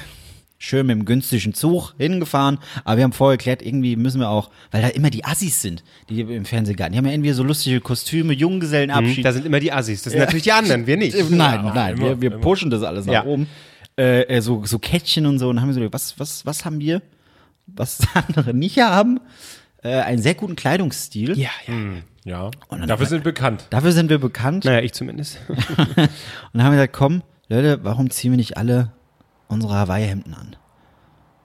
schön 0.58 0.86
mit 0.86 0.96
dem 0.96 1.04
günstigen 1.04 1.54
Zug 1.54 1.94
hingefahren. 1.98 2.58
Aber 2.84 2.96
wir 2.96 3.04
haben 3.04 3.12
vorher 3.12 3.34
erklärt, 3.34 3.62
irgendwie 3.62 3.96
müssen 3.96 4.20
wir 4.20 4.28
auch, 4.28 4.50
weil 4.70 4.82
da 4.82 4.88
immer 4.88 5.10
die 5.10 5.24
Assis 5.24 5.62
sind, 5.62 5.84
die 6.08 6.20
im 6.20 6.44
Fernsehgarten. 6.44 6.92
Die 6.92 6.98
haben 6.98 7.06
ja 7.06 7.12
irgendwie 7.12 7.30
so 7.32 7.42
lustige 7.44 7.80
Kostüme, 7.80 8.32
Junggesellenabschied. 8.32 9.24
Da 9.24 9.32
sind 9.32 9.46
immer 9.46 9.60
die 9.60 9.72
Assis. 9.72 10.02
Das 10.02 10.12
sind 10.12 10.20
natürlich 10.20 10.42
die 10.44 10.52
anderen, 10.52 10.86
wir 10.86 10.96
nicht. 10.96 11.16
Nein, 11.30 11.64
nein, 11.74 11.96
immer, 11.96 12.06
wir, 12.06 12.20
wir 12.20 12.32
immer. 12.32 12.40
pushen 12.40 12.70
das 12.70 12.82
alles 12.82 13.06
nach 13.06 13.12
Ja. 13.12 13.24
oben. 13.24 13.46
Äh, 13.96 14.22
äh, 14.22 14.40
so, 14.40 14.64
so 14.64 14.78
Kettchen 14.78 15.26
und 15.26 15.38
so. 15.38 15.48
Und 15.48 15.56
dann 15.56 15.62
haben 15.62 15.74
wir 15.74 15.82
so, 15.86 15.92
was, 15.92 16.18
was, 16.18 16.44
was 16.46 16.64
haben 16.64 16.80
wir, 16.80 17.02
was 17.66 17.98
andere 18.14 18.52
nicht 18.54 18.78
haben? 18.78 19.20
Äh, 19.82 19.90
einen 20.00 20.20
sehr 20.20 20.34
guten 20.34 20.56
Kleidungsstil. 20.56 21.38
Ja, 21.38 21.50
ja. 21.66 21.74
Ja, 22.24 22.50
dann 22.68 22.86
dafür 22.86 23.06
sind 23.06 23.24
wir 23.24 23.32
bekannt. 23.32 23.66
Dafür 23.70 23.92
sind 23.92 24.10
wir 24.10 24.18
bekannt. 24.18 24.66
Naja, 24.66 24.80
ich 24.80 24.92
zumindest. 24.92 25.38
Und 25.48 25.56
dann 26.52 26.62
haben 26.62 26.72
wir 26.72 26.78
gesagt, 26.78 26.92
komm, 26.92 27.22
Leute, 27.48 27.78
warum 27.84 28.10
ziehen 28.10 28.32
wir 28.32 28.36
nicht 28.36 28.58
alle 28.58 28.92
unsere 29.48 29.74
Hawaii-Hemden 29.74 30.34
an? 30.34 30.56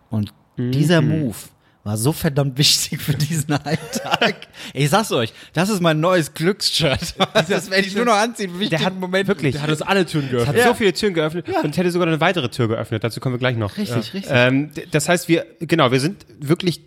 Und 0.10 0.34
dieser 0.58 1.02
Move 1.02 1.36
war 1.84 1.98
so 1.98 2.14
verdammt 2.14 2.58
wichtig 2.58 3.02
für 3.02 3.14
diesen 3.14 3.52
einen 3.66 3.78
Tag. 3.92 4.36
Ich 4.74 4.90
sag's 4.90 5.12
euch, 5.12 5.34
das 5.54 5.70
ist 5.70 5.82
mein 5.82 6.00
neues 6.00 6.34
Glücksshirt. 6.34 7.16
Das 7.50 7.70
werde 7.70 7.88
ich 7.88 7.96
nur 7.96 8.06
noch 8.06 8.14
anziehen. 8.14 8.52
Der 8.70 8.80
hat 8.86 8.98
Moment. 8.98 9.28
wirklich, 9.28 9.54
Der 9.54 9.64
hat 9.64 9.70
uns 9.70 9.82
alle 9.82 10.06
Türen 10.06 10.30
geöffnet. 10.30 10.56
hat 10.58 10.68
so 10.68 10.74
viele 10.76 10.94
Türen 10.94 11.14
geöffnet 11.14 11.46
und 11.64 11.76
hätte 11.76 11.92
sogar 11.92 12.08
eine 12.08 12.22
weitere 12.22 12.50
Tür 12.50 12.68
geöffnet. 12.70 13.04
Dazu 13.04 13.20
kommen 13.20 13.36
wir 13.36 13.40
gleich 13.40 13.58
noch. 13.58 13.78
Richtig, 13.78 14.14
richtig. 14.14 14.26
Ähm, 14.30 14.70
das 14.92 15.10
heißt, 15.10 15.28
wir, 15.28 15.46
genau, 15.60 15.92
wir 15.92 16.00
sind 16.00 16.26
wirklich 16.40 16.82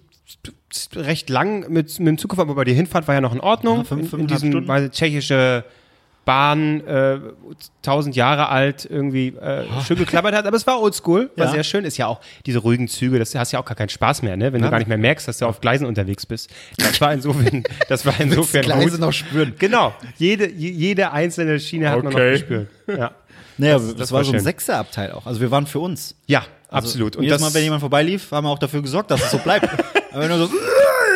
recht 0.94 1.28
lang 1.30 1.70
mit, 1.70 1.98
mit 1.98 2.08
dem 2.08 2.18
Zug 2.18 2.30
gefahren, 2.30 2.48
aber 2.50 2.64
die 2.64 2.72
Hinfahrt 2.74 3.06
war 3.06 3.14
ja 3.14 3.20
noch 3.20 3.34
in 3.34 3.40
Ordnung. 3.40 3.78
Ja, 3.78 3.84
fünf, 3.84 4.12
in, 4.12 4.20
in 4.20 4.26
diesem 4.28 4.50
Stunden. 4.50 4.68
weil 4.68 4.90
tschechische 4.90 5.64
Bahn, 6.26 6.86
äh, 6.86 7.18
tausend 7.82 8.14
Jahre 8.16 8.48
alt, 8.50 8.84
irgendwie 8.84 9.28
äh, 9.28 9.64
schön 9.86 9.96
geklappert 9.96 10.34
hat, 10.34 10.44
aber 10.46 10.56
es 10.56 10.66
war 10.66 10.82
oldschool, 10.82 11.30
war 11.36 11.46
Ja. 11.46 11.52
sehr 11.52 11.64
schön. 11.64 11.84
Ist 11.86 11.96
ja 11.96 12.08
auch 12.08 12.20
diese 12.44 12.58
ruhigen 12.58 12.88
Züge, 12.88 13.18
das 13.18 13.34
hast 13.34 13.52
ja 13.52 13.60
auch 13.60 13.64
gar 13.64 13.76
keinen 13.76 13.88
Spaß 13.88 14.22
mehr, 14.22 14.36
ne? 14.36 14.52
wenn 14.52 14.60
du 14.60 14.68
gar 14.68 14.78
nicht 14.78 14.88
mehr 14.88 14.98
merkst, 14.98 15.26
dass 15.28 15.38
du 15.38 15.46
auf 15.46 15.60
Gleisen 15.62 15.86
unterwegs 15.86 16.26
bist. 16.26 16.50
Das 16.76 17.00
war 17.00 17.12
insofern, 17.14 17.62
das 17.88 18.04
war 18.04 18.18
insofern 18.20 18.62
Gleise 18.62 18.90
gut. 18.90 19.00
noch 19.00 19.12
spüren. 19.12 19.54
Genau, 19.58 19.94
jede, 20.18 20.50
je- 20.50 20.70
jede 20.72 21.12
einzelne 21.12 21.58
Schiene 21.60 21.88
hat 21.90 22.02
man 22.02 22.12
noch 22.12 22.20
Okay. 22.20 22.32
gespürt. 22.32 22.68
Ja. 22.88 23.12
Naja, 23.58 23.74
das, 23.78 23.94
das 23.96 24.12
war 24.12 24.18
war 24.18 24.24
so 24.24 24.32
ein 24.32 24.34
schön. 24.34 24.44
Sechserabteil 24.44 25.12
auch. 25.12 25.24
Also 25.26 25.40
wir 25.40 25.50
waren 25.50 25.66
für 25.66 25.78
uns. 25.78 26.14
Ja, 26.26 26.40
Also 26.68 26.88
absolut. 26.88 27.16
Und 27.16 27.22
jedes 27.22 27.40
Mal, 27.40 27.54
wenn 27.54 27.62
jemand 27.62 27.80
vorbeilief, 27.80 28.30
haben 28.32 28.44
wir 28.46 28.50
auch 28.50 28.58
dafür 28.58 28.82
gesorgt, 28.82 29.10
dass 29.10 29.22
es 29.22 29.30
so 29.30 29.38
bleibt. 29.38 29.68
Aber 30.12 30.20
wenn 30.22 30.28
du 30.28 30.38
so, 30.46 30.50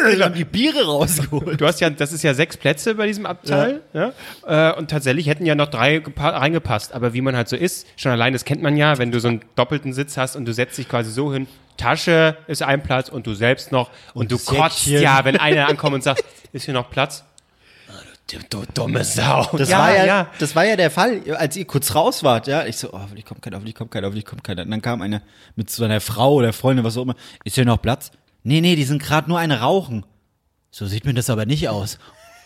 wir 0.05 0.25
haben 0.25 0.35
die 0.35 0.45
Biere 0.45 0.85
rausgeholt. 0.87 1.61
Du 1.61 1.67
hast 1.67 1.81
ja, 1.81 1.91
das 1.91 2.13
ist 2.13 2.23
ja 2.23 2.35
sechs 2.35 2.57
Plätze 2.57 2.95
bei 2.95 3.07
diesem 3.07 3.27
Abteil, 3.27 3.81
ja. 3.93 4.13
Äh, 4.47 4.77
und 4.77 4.91
tatsächlich 4.91 5.27
hätten 5.27 5.47
ja 5.47 5.55
noch 5.55 5.69
drei 5.69 5.97
gepa- 5.97 6.33
reingepasst. 6.39 6.93
Aber 6.93 7.13
wie 7.15 7.21
man 7.21 7.37
halt 7.37 7.49
so 7.49 7.57
ist, 7.57 7.87
schon 7.97 8.13
allein 8.13 8.33
das 8.33 8.45
kennt 8.45 8.63
man 8.63 8.77
ja, 8.77 8.99
wenn 8.99 9.11
du 9.11 9.21
so 9.21 9.29
einen 9.29 9.41
doppelten 9.57 9.93
Sitz 9.93 10.17
hast 10.17 10.37
und 10.37 10.45
du 10.45 10.53
setzt 10.53 10.79
dich 10.79 10.89
quasi 10.89 11.11
so 11.11 11.33
hin, 11.33 11.47
Tasche 11.77 12.37
ist 12.47 12.63
ein 12.63 12.83
Platz 12.83 13.09
und 13.09 13.27
du 13.27 13.35
selbst 13.35 13.73
noch 13.73 13.91
und, 14.15 14.31
du 14.31 14.37
das 14.37 14.45
kotzt 14.45 14.85
Säckchen. 14.85 15.03
ja, 15.03 15.25
wenn 15.25 15.37
einer 15.37 15.69
ankommt 15.69 15.95
und 15.95 16.03
sagt, 16.03 16.23
ist 16.53 16.65
hier 16.65 16.75
noch 16.75 16.91
Platz? 16.91 17.25
Du, 18.31 18.39
du 18.49 18.65
dumme 18.75 19.03
Sau. 19.03 19.49
Das, 19.57 19.73
war 19.73 19.93
ja, 20.07 20.29
das 20.39 20.55
war 20.55 20.65
ja 20.65 20.77
der 20.77 20.91
Fall, 20.93 21.21
als 21.37 21.57
ihr 21.57 21.65
kurz 21.65 21.95
raus 21.97 22.23
wart, 22.23 22.47
ja. 22.47 22.65
Ich 22.65 22.77
so, 22.77 22.91
oh, 22.93 23.01
hoffentlich 23.01 23.25
kommt 23.25 23.43
keiner, 23.43 23.57
hoffentlich 23.57 23.75
kommt 23.75 23.91
keiner, 23.91 24.07
hoffentlich 24.07 24.25
kommt 24.25 24.45
keiner. 24.45 24.63
Und 24.63 24.71
dann 24.71 24.83
kam 24.83 25.03
eine 25.03 25.23
mit 25.57 25.69
so 25.69 25.83
einer 25.85 26.01
Frau 26.01 26.35
oder 26.35 26.53
Freundin, 26.53 26.85
was 26.85 26.97
auch 26.97 27.03
immer. 27.03 27.17
Ist 27.43 27.57
hier 27.57 27.65
noch 27.65 27.83
Platz? 27.83 28.13
Nee, 28.43 28.61
nee, 28.61 28.77
die 28.77 28.85
sind 28.85 29.03
gerade 29.03 29.29
nur 29.29 29.39
eine 29.39 29.61
rauchen. 29.61 30.05
So 30.71 30.87
sieht 30.87 31.05
mir 31.05 31.15
das 31.15 31.31
aber 31.31 31.47
nicht 31.47 31.69
aus. 31.69 31.99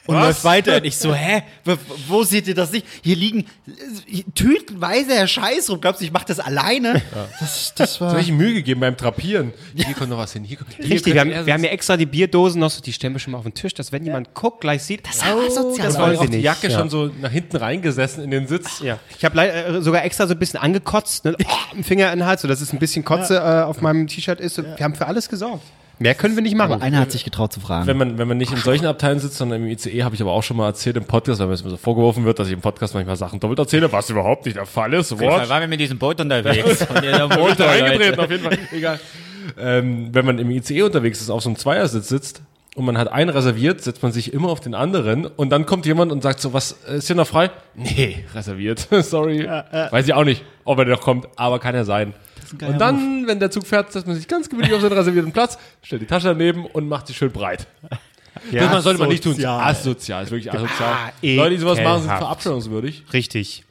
Und 0.06 0.16
läuft 0.16 0.44
weiter. 0.44 0.76
Und 0.76 0.84
ich 0.84 0.98
so, 0.98 1.14
hä? 1.14 1.42
Wo, 1.64 1.76
wo 2.08 2.24
seht 2.24 2.46
ihr 2.46 2.54
das 2.54 2.72
nicht? 2.72 2.86
Hier 3.02 3.16
liegen 3.16 3.46
äh, 3.66 4.22
tütenweise 4.34 5.26
Scheiß 5.26 5.70
rum. 5.70 5.80
Glaubst 5.80 6.02
du, 6.02 6.04
ich 6.04 6.12
mach 6.12 6.24
das 6.24 6.40
alleine? 6.40 7.00
Das, 7.40 7.72
das 7.74 7.94
Da 7.94 8.00
war. 8.04 8.10
habe 8.10 8.20
ich 8.20 8.30
Mühe 8.30 8.52
gegeben 8.52 8.80
beim 8.80 8.96
Drapieren. 8.96 9.54
Hier 9.74 9.94
kommt 9.94 10.10
noch 10.10 10.18
was 10.18 10.34
hin. 10.34 10.44
Hier 10.44 10.58
kommt, 10.58 10.74
hier 10.74 10.90
Richtig, 10.90 11.14
wir 11.14 11.20
haben, 11.22 11.46
wir 11.46 11.54
haben 11.54 11.64
ja 11.64 11.70
extra 11.70 11.96
die 11.96 12.04
Bierdosen 12.04 12.60
noch 12.60 12.70
so, 12.70 12.82
die 12.82 12.92
stellen 12.92 13.14
wir 13.14 13.18
schon 13.18 13.32
mal 13.32 13.38
auf 13.38 13.44
den 13.44 13.54
Tisch, 13.54 13.72
dass 13.72 13.92
wenn 13.92 14.04
jemand 14.04 14.34
guckt, 14.34 14.60
gleich 14.60 14.82
sieht, 14.82 15.06
das, 15.06 15.22
oh, 15.22 15.40
asozial. 15.40 15.86
das 15.86 15.94
das 15.94 15.98
wollen 15.98 16.16
auch 16.18 16.22
sie 16.22 16.28
die 16.28 16.36
nicht. 16.36 16.44
Jacke 16.44 16.68
ja. 16.68 16.78
schon 16.78 16.90
so 16.90 17.10
nach 17.22 17.30
hinten 17.30 17.56
reingesessen 17.56 18.22
in 18.24 18.30
den 18.30 18.46
Sitz. 18.46 18.80
Ja. 18.80 18.98
Ich 19.16 19.24
habe 19.24 19.40
äh, 19.40 19.80
sogar 19.80 20.04
extra 20.04 20.26
so 20.26 20.34
ein 20.34 20.38
bisschen 20.38 20.60
angekotzt, 20.60 21.24
ne? 21.24 21.34
oh, 21.42 21.74
im 21.74 21.82
Finger 21.82 22.12
in 22.12 22.18
den 22.18 22.26
Hals, 22.28 22.42
so 22.42 22.48
dass 22.48 22.60
es 22.60 22.74
ein 22.74 22.78
bisschen 22.78 23.06
Kotze 23.06 23.36
äh, 23.38 23.62
auf 23.62 23.80
meinem 23.80 24.06
T-Shirt 24.06 24.38
ist. 24.38 24.58
Wir 24.58 24.84
haben 24.84 24.94
für 24.94 25.06
alles 25.06 25.30
gesorgt. 25.30 25.62
Mehr 25.98 26.14
können 26.14 26.34
wir 26.34 26.42
nicht 26.42 26.56
machen. 26.56 26.72
Aber 26.72 26.82
einer 26.82 26.98
hat 26.98 27.12
sich 27.12 27.24
getraut 27.24 27.52
zu 27.52 27.60
fragen. 27.60 27.86
Wenn 27.86 27.96
man, 27.96 28.18
wenn 28.18 28.26
man 28.26 28.36
nicht 28.36 28.52
in 28.52 28.58
solchen 28.58 28.86
Abteilen 28.86 29.20
sitzt, 29.20 29.36
sondern 29.36 29.62
im 29.62 29.68
ICE, 29.68 30.02
habe 30.02 30.14
ich 30.14 30.20
aber 30.20 30.32
auch 30.32 30.42
schon 30.42 30.56
mal 30.56 30.66
erzählt 30.66 30.96
im 30.96 31.04
Podcast, 31.04 31.40
weil 31.40 31.46
mir 31.46 31.56
so 31.56 31.76
vorgeworfen 31.76 32.24
wird, 32.24 32.38
dass 32.38 32.48
ich 32.48 32.54
im 32.54 32.60
Podcast 32.60 32.94
manchmal 32.94 33.16
Sachen 33.16 33.38
doppelt 33.38 33.60
erzähle, 33.60 33.90
was 33.92 34.10
überhaupt 34.10 34.44
nicht 34.44 34.56
der 34.56 34.66
Fall 34.66 34.92
ist. 34.94 35.12
What? 35.12 35.48
waren 35.48 35.60
wir 35.60 35.68
mit 35.68 35.80
diesem 35.80 35.98
Boot 35.98 36.20
unterwegs. 36.20 36.82
Und 36.88 37.04
da 37.04 37.38
Wollte 37.38 37.68
eingetreten, 37.68 38.20
auf 38.20 38.30
jeden 38.30 38.44
Fall. 38.44 38.58
Egal. 38.72 39.00
Ähm, 39.58 40.08
wenn 40.12 40.24
man 40.26 40.38
im 40.38 40.50
ICE 40.50 40.82
unterwegs 40.82 41.20
ist, 41.20 41.30
auf 41.30 41.42
so 41.42 41.50
einem 41.50 41.56
Zweiersitz 41.56 42.08
sitzt 42.08 42.42
und 42.74 42.84
man 42.86 42.98
hat 42.98 43.12
einen 43.12 43.30
reserviert, 43.30 43.82
setzt 43.82 44.02
man 44.02 44.10
sich 44.10 44.32
immer 44.32 44.48
auf 44.48 44.60
den 44.60 44.74
anderen 44.74 45.26
und 45.26 45.50
dann 45.50 45.66
kommt 45.66 45.86
jemand 45.86 46.10
und 46.10 46.22
sagt 46.22 46.40
so, 46.40 46.52
was, 46.52 46.72
ist 46.72 47.06
hier 47.06 47.16
noch 47.16 47.26
frei? 47.26 47.50
Nee, 47.74 48.24
reserviert. 48.34 48.88
Sorry. 49.02 49.46
Weiß 49.46 50.06
ich 50.06 50.14
auch 50.14 50.24
nicht, 50.24 50.42
ob 50.64 50.78
er 50.78 50.86
noch 50.86 51.00
kommt, 51.00 51.28
aber 51.36 51.58
kann 51.58 51.74
er 51.74 51.84
sein. 51.84 52.14
Und 52.62 52.78
dann, 52.78 53.26
wenn 53.26 53.40
der 53.40 53.50
Zug 53.50 53.66
fährt, 53.66 53.92
setzt 53.92 54.06
man 54.06 54.16
sich 54.16 54.28
ganz 54.28 54.48
gemütlich 54.48 54.74
auf 54.74 54.80
seinen 54.80 54.92
reservierten 54.92 55.32
Platz, 55.32 55.58
stellt 55.82 56.02
die 56.02 56.06
Tasche 56.06 56.28
daneben 56.28 56.66
und 56.66 56.88
macht 56.88 57.06
sie 57.06 57.14
schön 57.14 57.30
breit. 57.30 57.66
das 58.52 58.70
man 58.70 58.82
sollte 58.82 59.00
man 59.00 59.08
nicht 59.08 59.22
tun. 59.22 59.32
asozial. 59.32 59.60
Asozial, 59.60 60.24
ist 60.24 60.30
wirklich 60.30 60.52
asozial. 60.52 60.92
Ah, 60.92 61.12
Leute, 61.22 61.50
die 61.50 61.60
sowas 61.60 61.80
machen, 61.80 62.02
sind 62.02 62.10
verabscheuungswürdig. 62.10 63.04
Richtig. 63.12 63.64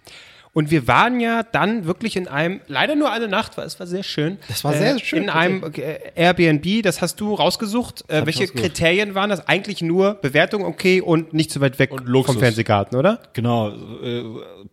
Und 0.53 0.69
wir 0.69 0.87
waren 0.87 1.19
ja 1.19 1.41
dann 1.41 1.87
wirklich 1.87 2.15
in 2.15 2.27
einem, 2.27 2.61
leider 2.67 2.95
nur 2.95 3.11
eine 3.11 3.27
Nacht, 3.27 3.57
weil 3.57 3.65
es 3.65 3.79
war 3.79 3.87
sehr 3.87 4.03
schön. 4.03 4.37
Das 4.47 4.63
war 4.63 4.73
sehr 4.73 4.99
schön, 4.99 5.23
In 5.23 5.29
einem 5.31 5.63
äh, 5.73 5.97
Airbnb, 6.13 6.83
das 6.83 7.01
hast 7.01 7.19
du 7.19 7.33
rausgesucht. 7.33 8.05
Äh, 8.07 8.27
welche. 8.27 8.47
Kriterien 8.47 9.15
waren 9.15 9.31
das? 9.31 9.47
Eigentlich 9.47 9.81
nur 9.81 10.13
Bewertung 10.15 10.63
okay 10.63 11.01
und 11.01 11.33
nicht 11.33 11.49
zu 11.49 11.59
weit 11.59 11.79
weg 11.79 11.89
vom 11.89 12.37
Fernsehgarten, 12.37 12.97
oder? 12.97 13.19
Genau. 13.33 13.69
Äh, 13.69 14.23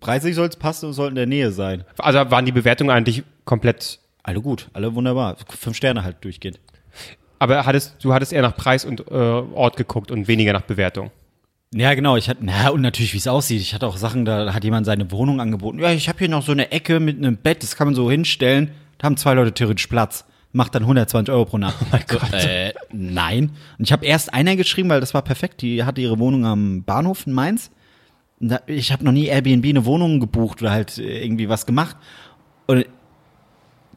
preislich 0.00 0.34
soll 0.34 0.48
es 0.48 0.56
passen 0.56 0.86
und 0.86 0.92
soll 0.92 1.08
in 1.08 1.14
der 1.14 1.26
Nähe 1.26 1.50
sein. 1.50 1.84
Also 1.96 2.30
waren 2.30 2.44
die 2.44 2.52
Bewertungen 2.52 2.90
eigentlich 2.90 3.22
komplett. 3.50 3.98
Alle 4.22 4.40
gut, 4.40 4.70
alle 4.74 4.94
wunderbar. 4.94 5.36
Fünf 5.58 5.76
Sterne 5.76 6.04
halt 6.04 6.22
durchgehend. 6.22 6.60
Aber 7.40 7.66
hattest, 7.66 7.96
du 8.04 8.14
hattest 8.14 8.32
eher 8.32 8.42
nach 8.42 8.54
Preis 8.54 8.84
und 8.84 9.00
äh, 9.10 9.12
Ort 9.12 9.76
geguckt 9.76 10.12
und 10.12 10.28
weniger 10.28 10.52
nach 10.52 10.62
Bewertung. 10.62 11.10
Ja, 11.74 11.94
genau. 11.94 12.16
Ich 12.16 12.28
hatte, 12.28 12.44
na 12.44 12.68
und 12.68 12.80
natürlich, 12.80 13.12
wie 13.12 13.18
es 13.18 13.26
aussieht. 13.26 13.60
Ich 13.60 13.74
hatte 13.74 13.88
auch 13.88 13.96
Sachen, 13.96 14.24
da 14.24 14.54
hat 14.54 14.62
jemand 14.62 14.86
seine 14.86 15.10
Wohnung 15.10 15.40
angeboten. 15.40 15.80
Ja, 15.80 15.90
ich 15.90 16.08
habe 16.08 16.20
hier 16.20 16.28
noch 16.28 16.44
so 16.44 16.52
eine 16.52 16.70
Ecke 16.70 17.00
mit 17.00 17.16
einem 17.16 17.38
Bett, 17.38 17.62
das 17.64 17.74
kann 17.74 17.88
man 17.88 17.94
so 17.96 18.08
hinstellen. 18.08 18.70
Da 18.98 19.06
haben 19.06 19.16
zwei 19.16 19.34
Leute 19.34 19.52
theoretisch 19.52 19.88
Platz. 19.88 20.24
Macht 20.52 20.74
dann 20.76 20.82
120 20.82 21.32
Euro 21.32 21.44
pro 21.44 21.58
Nacht. 21.58 21.76
Oh 21.82 21.86
mein 21.90 22.04
Gott. 22.06 22.32
Äh, 22.32 22.74
nein. 22.92 23.50
Und 23.78 23.84
ich 23.84 23.90
habe 23.90 24.06
erst 24.06 24.32
einer 24.32 24.54
geschrieben, 24.54 24.90
weil 24.90 25.00
das 25.00 25.12
war 25.12 25.22
perfekt. 25.22 25.62
Die 25.62 25.82
hatte 25.82 26.00
ihre 26.00 26.20
Wohnung 26.20 26.44
am 26.46 26.84
Bahnhof 26.84 27.26
in 27.26 27.32
Mainz. 27.32 27.72
Da, 28.38 28.60
ich 28.66 28.92
habe 28.92 29.04
noch 29.04 29.12
nie 29.12 29.26
Airbnb 29.26 29.64
eine 29.64 29.84
Wohnung 29.84 30.20
gebucht 30.20 30.62
oder 30.62 30.70
halt 30.70 30.98
äh, 30.98 31.24
irgendwie 31.24 31.48
was 31.48 31.66
gemacht. 31.66 31.96
Und 32.66 32.86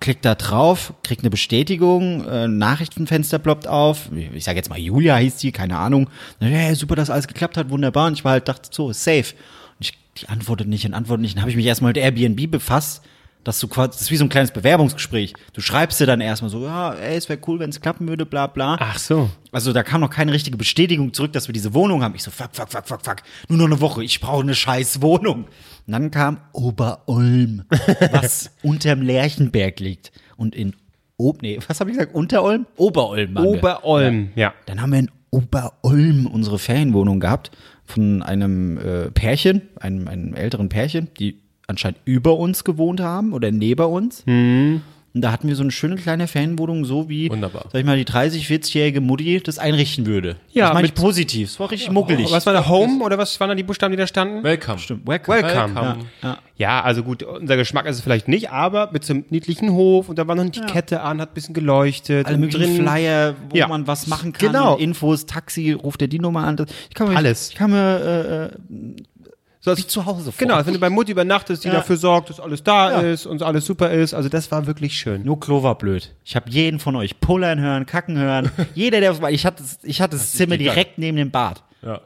klickt 0.03 0.25
da 0.25 0.36
drauf, 0.36 0.93
kriegt 1.01 1.22
eine 1.22 1.29
Bestätigung, 1.29 2.27
äh, 2.27 2.50
Nachrichtenfenster 2.50 3.39
ploppt 3.39 3.67
auf. 3.67 4.10
Ich 4.33 4.43
sage 4.43 4.57
jetzt 4.57 4.69
mal 4.69 4.77
Julia 4.77 5.15
hieß 5.15 5.38
die, 5.38 5.53
keine 5.53 5.77
Ahnung. 5.77 6.10
Ja, 6.41 6.75
super, 6.75 6.98
dass 6.98 7.10
alles 7.10 7.25
geklappt 7.25 7.55
hat, 7.55 7.69
wunderbar. 7.69 8.07
Und 8.07 8.13
ich 8.13 8.25
war 8.25 8.33
halt, 8.33 8.50
dachte 8.50 8.67
so, 8.69 8.89
ist 8.89 9.01
safe. 9.01 9.33
Und 9.79 9.79
ich, 9.79 9.93
die 10.17 10.27
antwortet 10.27 10.67
nicht 10.67 10.86
und 10.86 10.93
antwortet 10.93 11.22
nicht. 11.22 11.36
Dann 11.36 11.41
habe 11.43 11.51
ich 11.51 11.55
mich 11.55 11.65
erstmal 11.65 11.91
mit 11.91 11.98
Airbnb 11.98 12.51
befasst. 12.51 13.01
dass 13.43 13.60
du 13.60 13.67
quasi, 13.67 13.91
das 13.91 14.01
ist 14.01 14.12
wie 14.12 14.17
so 14.17 14.25
ein 14.25 14.29
kleines 14.29 14.51
Bewerbungsgespräch. 14.51 15.33
Du 15.53 15.62
schreibst 15.62 16.00
dir 16.00 16.05
dann 16.05 16.22
erstmal 16.22 16.50
so, 16.50 16.63
ja, 16.63 16.93
ey, 16.93 17.17
es 17.17 17.27
wäre 17.27 17.39
cool, 17.48 17.60
wenn 17.60 17.69
es 17.69 17.81
klappen 17.81 18.07
würde, 18.07 18.25
bla 18.25 18.48
bla. 18.48 18.77
Ach 18.79 18.98
so. 18.98 19.29
Also 19.51 19.74
da 19.74 19.83
kam 19.83 20.01
noch 20.01 20.10
keine 20.10 20.31
richtige 20.31 20.57
Bestätigung 20.57 21.13
zurück, 21.13 21.33
dass 21.33 21.48
wir 21.48 21.53
diese 21.53 21.74
Wohnung 21.74 22.03
haben. 22.03 22.15
Ich 22.15 22.24
so, 22.24 22.31
fuck, 22.31 22.50
fuck, 22.53 22.72
fuck, 22.72 22.88
fuck, 22.88 23.03
fuck. 23.03 23.17
Nur 23.50 23.57
noch 23.57 23.65
eine 23.65 23.81
Woche, 23.81 24.03
ich 24.03 24.22
brauche 24.22 24.41
eine 24.41 24.55
scheiß 24.55 25.01
Wohnung. 25.01 25.45
Und 25.85 25.93
dann 25.93 26.11
kam 26.11 26.39
Oberolm, 26.53 27.63
was 28.11 28.51
unterm 28.63 29.01
Lerchenberg 29.01 29.79
liegt. 29.79 30.11
Und 30.37 30.55
in 30.55 30.73
Ob, 31.17 31.41
nee, 31.41 31.59
was 31.67 31.79
habe 31.79 31.89
ich 31.91 31.97
gesagt? 31.97 32.15
Unterolm? 32.15 32.65
Oberolm. 32.77 33.35
Oberolm, 33.37 34.29
ja. 34.35 34.53
Dann 34.65 34.81
haben 34.81 34.91
wir 34.91 34.99
in 34.99 35.11
Oberolm 35.29 36.27
unsere 36.27 36.59
Ferienwohnung 36.59 37.19
gehabt 37.19 37.51
von 37.85 38.21
einem 38.23 38.77
äh, 38.77 39.11
Pärchen, 39.11 39.63
einem, 39.79 40.07
einem 40.07 40.33
älteren 40.35 40.69
Pärchen, 40.69 41.09
die 41.19 41.39
anscheinend 41.67 41.99
über 42.05 42.37
uns 42.37 42.63
gewohnt 42.63 43.01
haben 43.01 43.33
oder 43.33 43.51
neben 43.51 43.85
uns. 43.85 44.23
Und 45.15 45.22
da 45.22 45.32
hatten 45.32 45.48
wir 45.48 45.55
so 45.55 45.62
eine 45.62 45.70
schöne 45.70 45.96
kleine 45.96 46.27
Ferienwohnung, 46.27 46.86
so 46.86 47.08
wie, 47.08 47.29
Wunderbar. 47.29 47.65
sag 47.72 47.79
ich 47.79 47.86
mal, 47.86 47.96
die 47.98 48.03
30, 48.05 48.48
40-jährige 48.48 49.00
Mutti 49.00 49.39
das 49.43 49.60
einrichten 49.60 50.08
würde. 50.08 50.38
Ja, 50.51 50.65
das 50.65 50.74
meine 50.74 50.88
ich 50.88 50.93
mit- 50.96 51.01
positiv. 51.03 51.50
Es 51.50 51.60
war 51.60 51.70
richtig 51.70 51.91
muckelig. 51.91 52.32
Was 52.32 52.48
war 52.48 52.53
da? 52.53 52.67
Home 52.67 53.03
oder 53.03 53.20
was 53.20 53.39
waren 53.39 53.50
da 53.50 53.53
die 53.55 53.62
Buchstaben, 53.62 53.91
die 53.91 53.98
da 53.98 54.08
standen? 54.08 54.43
Welcome. 54.43 54.79
Stimmt. 54.79 55.08
Welcome. 55.08 55.38
Welcome. 55.43 55.75
Welcome. 55.75 56.05
Ja. 56.24 56.38
Ja, 56.58 56.82
also 56.82 57.03
gut, 57.03 57.22
unser 57.24 57.58
Geschmack 57.58 57.86
ist 57.88 57.98
es 57.98 58.01
vielleicht 58.01 58.27
nicht, 58.27 58.50
aber 58.51 58.89
mit 58.91 59.03
so 59.03 59.13
einem 59.13 59.25
niedlichen 59.29 59.72
Hof 59.74 60.10
und 60.10 60.17
da 60.17 60.27
war 60.27 60.36
noch 60.36 60.50
die 60.50 60.62
Kette 60.62 61.01
an, 61.01 61.20
hat 61.22 61.32
ein 61.32 61.34
bisschen 61.34 61.53
geleuchtet. 61.53 62.25
Alle 62.27 62.38
möglichen 62.38 62.75
Flyer, 62.84 63.36
wo 63.50 63.55
Ja. 63.58 63.67
man 63.67 63.86
was 63.86 64.08
machen 64.08 64.34
kann. 64.34 64.48
Genau. 64.51 64.77
Infos, 64.77 65.25
Taxi, 65.27 65.72
ruft 65.74 66.01
der 66.01 66.08
die 66.08 66.20
Nummer 66.20 66.43
an. 66.43 66.58
Das- 66.58 66.67
Ich 66.89 66.96
kann 66.96 67.10
mir, 67.10 67.15
Alles. 67.17 67.50
Ich 67.50 67.55
kann 67.55 67.72
mir 67.72 68.51
äh, 68.51 68.74
So, 69.65 69.72
als- 69.72 69.79
wie 69.79 69.88
zu 69.88 70.05
Hause 70.05 70.32
vor. 70.34 70.39
Genau, 70.39 70.55
als 70.55 70.67
wenn 70.67 70.74
du 70.74 70.79
bei 70.79 70.89
Mutti 70.89 71.13
übernachtest, 71.13 71.63
die 71.63 71.70
Ja. 71.70 71.75
dafür 71.75 71.96
sorgt, 71.96 72.29
dass 72.29 72.39
alles 72.41 72.63
da 72.63 72.91
Ja. 72.91 73.00
ist 73.12 73.25
und 73.25 73.41
alles 73.43 73.65
super 73.65 73.91
ist. 73.91 74.13
Also 74.13 74.27
das 74.27 74.51
war 74.51 74.67
wirklich 74.67 74.93
schön. 74.98 75.24
Nur 75.24 75.39
Klo 75.39 75.63
war 75.63 75.77
blöd. 75.77 76.13
Ich 76.25 76.36
habe 76.36 76.50
jeden 76.50 76.79
von 76.79 76.96
euch 76.98 77.20
pullern 77.22 77.60
hören, 77.62 77.86
kacken 77.86 78.17
hören. 78.17 78.51
Jeder, 78.75 79.00
der 79.00 79.12
auf 79.12 79.22
ich 79.29 79.46
hatte, 79.46 79.63
ich 79.84 80.01
hatte 80.01 80.17
das 80.17 80.34
Zimmer 80.34 80.58
gegangen. 80.58 80.75
direkt 80.75 80.98
neben 80.98 81.15
dem 81.17 81.32
Bad. 81.32 81.63
Ja. 81.82 82.01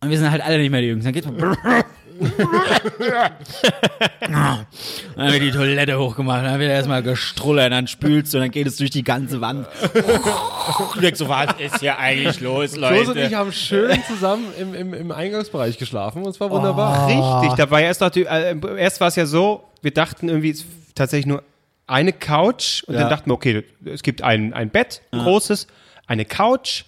Und 0.00 0.10
wir 0.10 0.18
sind 0.18 0.30
halt 0.30 0.42
alle 0.44 0.58
nicht 0.58 0.70
mehr 0.70 0.80
die 0.80 0.88
Jüngsten. 0.88 1.12
Dann 1.12 1.14
geht's 1.14 1.26
dann 5.16 5.32
wird 5.32 5.42
die 5.42 5.50
Toilette 5.50 5.98
hochgemacht, 5.98 6.44
dann 6.44 6.58
wird 6.60 6.70
erstmal 6.70 7.02
gestrullert, 7.02 7.72
dann 7.72 7.86
spülst 7.86 8.34
du, 8.34 8.38
dann 8.38 8.50
geht 8.50 8.66
es 8.66 8.76
durch 8.76 8.90
die 8.90 9.04
ganze 9.04 9.40
Wand. 9.40 9.66
Du 10.94 11.00
denkst 11.00 11.18
so, 11.18 11.28
was 11.28 11.54
ist 11.58 11.80
hier 11.80 11.98
eigentlich 11.98 12.40
los, 12.40 12.72
Klose 12.72 13.10
und 13.12 13.16
ich 13.16 13.22
Leute? 13.24 13.36
haben 13.36 13.52
schön 13.52 13.98
zusammen 14.06 14.46
im, 14.58 14.74
im, 14.74 14.94
im 14.94 15.10
Eingangsbereich 15.12 15.78
geschlafen 15.78 16.22
und 16.22 16.30
es 16.30 16.40
war 16.40 16.50
wunderbar. 16.50 17.06
Richtig, 17.08 17.56
da 17.56 17.70
war 17.70 17.80
ja 17.80 17.86
erst 17.86 18.00
noch, 18.00 18.10
die, 18.10 18.24
äh, 18.24 18.56
erst 18.78 19.00
war 19.00 19.08
es 19.08 19.16
ja 19.16 19.26
so, 19.26 19.64
wir 19.82 19.92
dachten 19.92 20.28
irgendwie, 20.28 20.56
tatsächlich 20.94 21.26
nur 21.26 21.42
eine 21.86 22.12
Couch 22.12 22.82
und 22.84 22.94
Ja. 22.94 23.00
dann 23.00 23.10
dachten 23.10 23.30
wir, 23.30 23.34
okay, 23.34 23.64
es 23.84 24.02
gibt 24.02 24.22
ein, 24.22 24.52
ein 24.54 24.70
Bett, 24.70 25.02
ein 25.12 25.20
großes, 25.20 25.66
eine 26.06 26.24
Couch, 26.24 26.84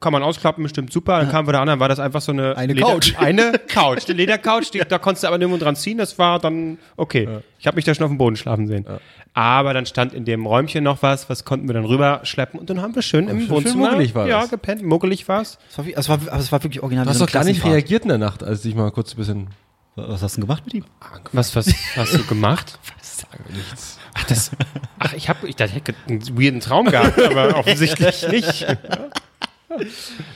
kann 0.00 0.12
man 0.12 0.22
ausklappen, 0.22 0.62
bestimmt 0.62 0.92
super. 0.92 1.20
Dann 1.20 1.30
kamen 1.30 1.48
wir 1.48 1.52
da 1.52 1.60
an, 1.60 1.68
dann 1.68 1.80
war 1.80 1.88
das 1.88 2.00
einfach 2.00 2.20
so 2.20 2.32
eine 2.32 2.56
Eine 2.56 2.72
Leder, 2.72 2.86
Couch. 2.86 3.14
Eine 3.18 3.52
Couch, 3.68 4.08
eine 4.08 4.16
Ledercouch, 4.16 4.70
die, 4.70 4.78
da 4.80 4.98
konntest 4.98 5.24
du 5.24 5.28
aber 5.28 5.38
nirgendwo 5.38 5.62
dran 5.62 5.76
ziehen, 5.76 5.98
das 5.98 6.18
war 6.18 6.38
dann 6.38 6.78
okay. 6.96 7.28
Ich 7.58 7.66
habe 7.66 7.76
mich 7.76 7.84
da 7.84 7.94
schon 7.94 8.04
auf 8.04 8.10
dem 8.10 8.18
Boden 8.18 8.36
schlafen 8.36 8.66
sehen. 8.66 8.86
Aber 9.34 9.72
dann 9.72 9.86
stand 9.86 10.12
in 10.12 10.24
dem 10.24 10.44
Räumchen 10.44 10.84
noch 10.84 11.02
was, 11.02 11.30
was 11.30 11.44
konnten 11.44 11.66
wir 11.66 11.74
dann 11.74 11.84
rüberschleppen 11.84 12.60
und 12.60 12.68
dann 12.68 12.82
haben 12.82 12.94
wir 12.94 13.02
schön 13.02 13.28
im 13.28 13.40
schön 13.40 13.50
Wohnzimmer. 13.50 13.90
muckelig 13.90 14.14
war 14.14 14.28
ja, 14.28 14.44
gepennt, 14.46 14.82
muckelig 14.82 15.26
war's. 15.28 15.58
Das 15.68 15.78
war, 15.78 15.92
das 15.94 16.08
war, 16.08 16.18
aber 16.30 16.40
es 16.40 16.52
war 16.52 16.62
wirklich 16.62 16.82
original. 16.82 17.04
Du 17.04 17.10
hast 17.10 17.20
doch 17.20 17.30
gar 17.30 17.44
nicht 17.44 17.64
reagiert 17.64 18.02
in 18.02 18.08
der 18.08 18.18
Nacht, 18.18 18.42
als 18.42 18.64
ich 18.64 18.74
mal 18.74 18.90
kurz 18.90 19.14
ein 19.14 19.16
bisschen. 19.16 19.46
Was 19.94 20.22
hast 20.22 20.36
du 20.36 20.40
denn 20.40 20.48
gemacht 20.48 20.64
mit 20.64 20.74
ihm? 20.74 20.84
Was, 21.32 21.54
was 21.54 21.66
hast 21.96 22.14
du 22.14 22.24
gemacht? 22.24 22.78
Sage 23.02 23.42
nichts. 23.52 23.98
Ach, 24.14 24.24
das, 24.24 24.50
ach 24.98 25.12
ich 25.12 25.28
habe 25.28 25.46
ich 25.46 25.56
dachte, 25.56 25.72
ich 25.72 25.76
hätte 25.76 25.94
einen 26.08 26.38
weirden 26.38 26.60
Traum 26.60 26.86
gehabt, 26.86 27.20
aber 27.20 27.56
offensichtlich 27.58 28.26
nicht. 28.28 28.66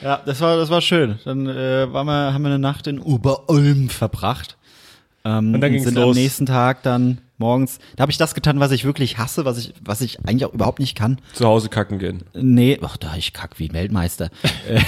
Ja, 0.02 0.20
das 0.24 0.40
war, 0.40 0.56
das 0.56 0.70
war 0.70 0.80
schön. 0.80 1.18
Dann 1.24 1.46
äh, 1.46 1.92
waren 1.92 2.06
wir, 2.06 2.32
haben 2.32 2.42
wir 2.42 2.48
eine 2.48 2.58
Nacht 2.58 2.86
in 2.86 2.98
Oberolm 2.98 3.88
verbracht. 3.88 4.56
Ähm, 5.24 5.54
Und 5.54 5.60
dann 5.60 5.72
ging's 5.72 5.84
sind 5.84 5.94
los. 5.94 6.16
am 6.16 6.22
nächsten 6.22 6.46
Tag 6.46 6.82
dann 6.82 7.18
morgens. 7.38 7.78
Da 7.96 8.02
habe 8.02 8.12
ich 8.12 8.18
das 8.18 8.34
getan, 8.34 8.60
was 8.60 8.70
ich 8.72 8.84
wirklich 8.84 9.18
hasse, 9.18 9.44
was 9.44 9.58
ich, 9.58 9.74
was 9.82 10.00
ich 10.00 10.20
eigentlich 10.26 10.44
auch 10.44 10.54
überhaupt 10.54 10.78
nicht 10.78 10.96
kann. 10.96 11.20
Zu 11.32 11.46
Hause 11.46 11.68
kacken 11.68 11.98
gehen. 11.98 12.22
Nee, 12.34 12.78
ach 12.82 12.96
da, 12.96 13.14
ich 13.16 13.32
kack 13.32 13.58
wie 13.58 13.68
ein 13.68 13.74
Weltmeister. 13.74 14.30
äh, 14.68 14.80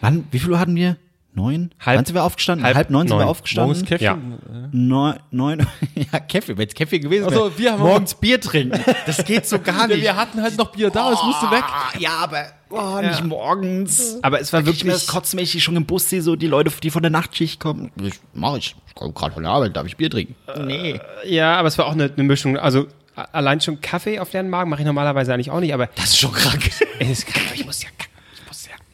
wann, 0.00 0.24
wie 0.30 0.38
viel 0.38 0.50
Uhr 0.52 0.58
hatten 0.60 0.76
wir? 0.76 0.96
Neun? 1.34 1.70
Halb- 1.84 1.98
Wann 1.98 2.04
sind 2.04 2.14
wir 2.14 2.24
aufgestanden? 2.24 2.64
halb 2.66 2.76
Halb, 2.76 2.90
neun 2.90 3.08
sind 3.08 3.18
wir 3.18 3.26
aufgestanden. 3.26 3.72
Morgens 3.74 3.88
Käffchen. 3.88 4.38
Neun, 4.72 5.14
neun, 5.30 5.66
ja, 5.94 6.20
Kaffee, 6.20 6.56
wenn 6.56 6.68
es 6.68 6.74
Kaffee 6.74 6.98
gewesen 6.98 7.24
Also, 7.24 7.44
wäre. 7.46 7.58
wir 7.58 7.72
haben 7.72 7.82
morgens 7.82 8.14
Bier 8.14 8.40
trinken. 8.40 8.80
Das 9.06 9.24
geht 9.24 9.46
so 9.46 9.58
gar 9.58 9.80
Ja, 9.80 9.86
nicht. 9.88 10.02
wir 10.02 10.16
hatten 10.16 10.42
halt 10.42 10.56
noch 10.58 10.72
Bier 10.72 10.90
da, 10.90 11.12
es 11.12 11.22
musste 11.22 11.50
weg. 11.50 11.64
Ah, 11.66 11.92
ja, 11.98 12.16
aber 12.16 12.44
oh, 12.70 13.00
nicht 13.00 13.24
morgens. 13.24 14.18
Aber 14.22 14.40
es 14.40 14.52
war 14.52 14.60
Da 14.60 14.66
krieg 14.66 14.76
ich 14.76 14.84
mir 14.84 14.90
wirklich- 14.92 15.06
das 15.06 15.12
kotzen, 15.14 15.36
wenn 15.38 15.44
ich 15.44 15.62
schon 15.62 15.76
im 15.76 15.86
Bus 15.86 16.08
sehe, 16.08 16.22
so 16.22 16.36
die 16.36 16.46
Leute, 16.46 16.70
die 16.82 16.90
von 16.90 17.02
der 17.02 17.10
Nachtschicht 17.10 17.60
kommen. 17.60 17.90
Ich, 18.02 18.14
mach 18.34 18.56
ich. 18.56 18.76
Ich 18.88 18.94
komme 18.94 19.12
gerade 19.12 19.32
von 19.32 19.42
der 19.42 19.52
Arbeit, 19.52 19.74
darf 19.76 19.86
ich 19.86 19.96
Bier 19.96 20.10
trinken? 20.10 20.34
Nee. 20.66 21.00
Ja, 21.24 21.56
aber 21.56 21.68
es 21.68 21.78
war 21.78 21.86
auch 21.86 21.92
eine, 21.92 22.10
eine 22.14 22.22
Mischung. 22.24 22.58
Also 22.58 22.86
allein 23.14 23.60
schon 23.60 23.80
Kaffee 23.80 24.18
auf 24.20 24.30
deren 24.30 24.48
Magen 24.50 24.70
mache 24.70 24.80
ich 24.82 24.86
normalerweise 24.86 25.32
eigentlich 25.34 25.50
auch 25.50 25.60
nicht, 25.60 25.72
aber 25.74 25.86
Das 25.96 26.06
ist 26.10 26.18
schon 26.18 26.32
krank. 26.32 26.70
ich 27.00 27.64
muss 27.66 27.82
ja, 27.82 27.88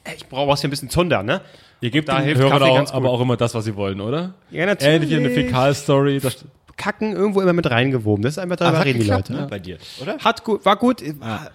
ich 0.08 0.12
ey, 0.12 0.16
ich 0.18 0.26
brauche 0.28 0.48
ja 0.62 0.66
ein 0.68 0.70
bisschen 0.70 0.90
Zunder, 0.90 1.22
ne? 1.22 1.40
Ihr 1.80 1.90
gebt 1.90 2.08
Da 2.08 2.16
den 2.16 2.24
hilft 2.24 2.40
Hörern 2.42 2.62
auch, 2.62 2.74
ganz 2.76 2.90
gut. 2.90 2.96
aber 2.96 3.10
auch 3.10 3.20
immer 3.20 3.36
das, 3.36 3.54
was 3.54 3.64
sie 3.64 3.76
wollen, 3.76 4.00
oder? 4.00 4.34
Ja, 4.50 4.66
natürlich. 4.66 4.94
Ähnlich 4.94 5.10
wie 5.10 5.16
eine 5.16 5.30
Fäkalstory. 5.30 6.18
das- 6.20 6.44
Kacken 6.76 7.12
irgendwo 7.16 7.40
immer 7.40 7.52
mit 7.52 7.68
reingewoben. 7.68 8.22
Das 8.22 8.34
ist 8.34 8.38
einfach 8.38 8.54
darüber 8.56 8.84
reden 8.84 9.00
die 9.00 9.06
Leute. 9.08 9.32
ne? 9.32 9.46
Bei 9.50 9.58
dir, 9.58 9.78
oder? 10.00 10.16
Hat 10.18 10.44
gut, 10.44 10.64
war 10.64 10.76
gut. 10.76 11.02
War, 11.20 11.50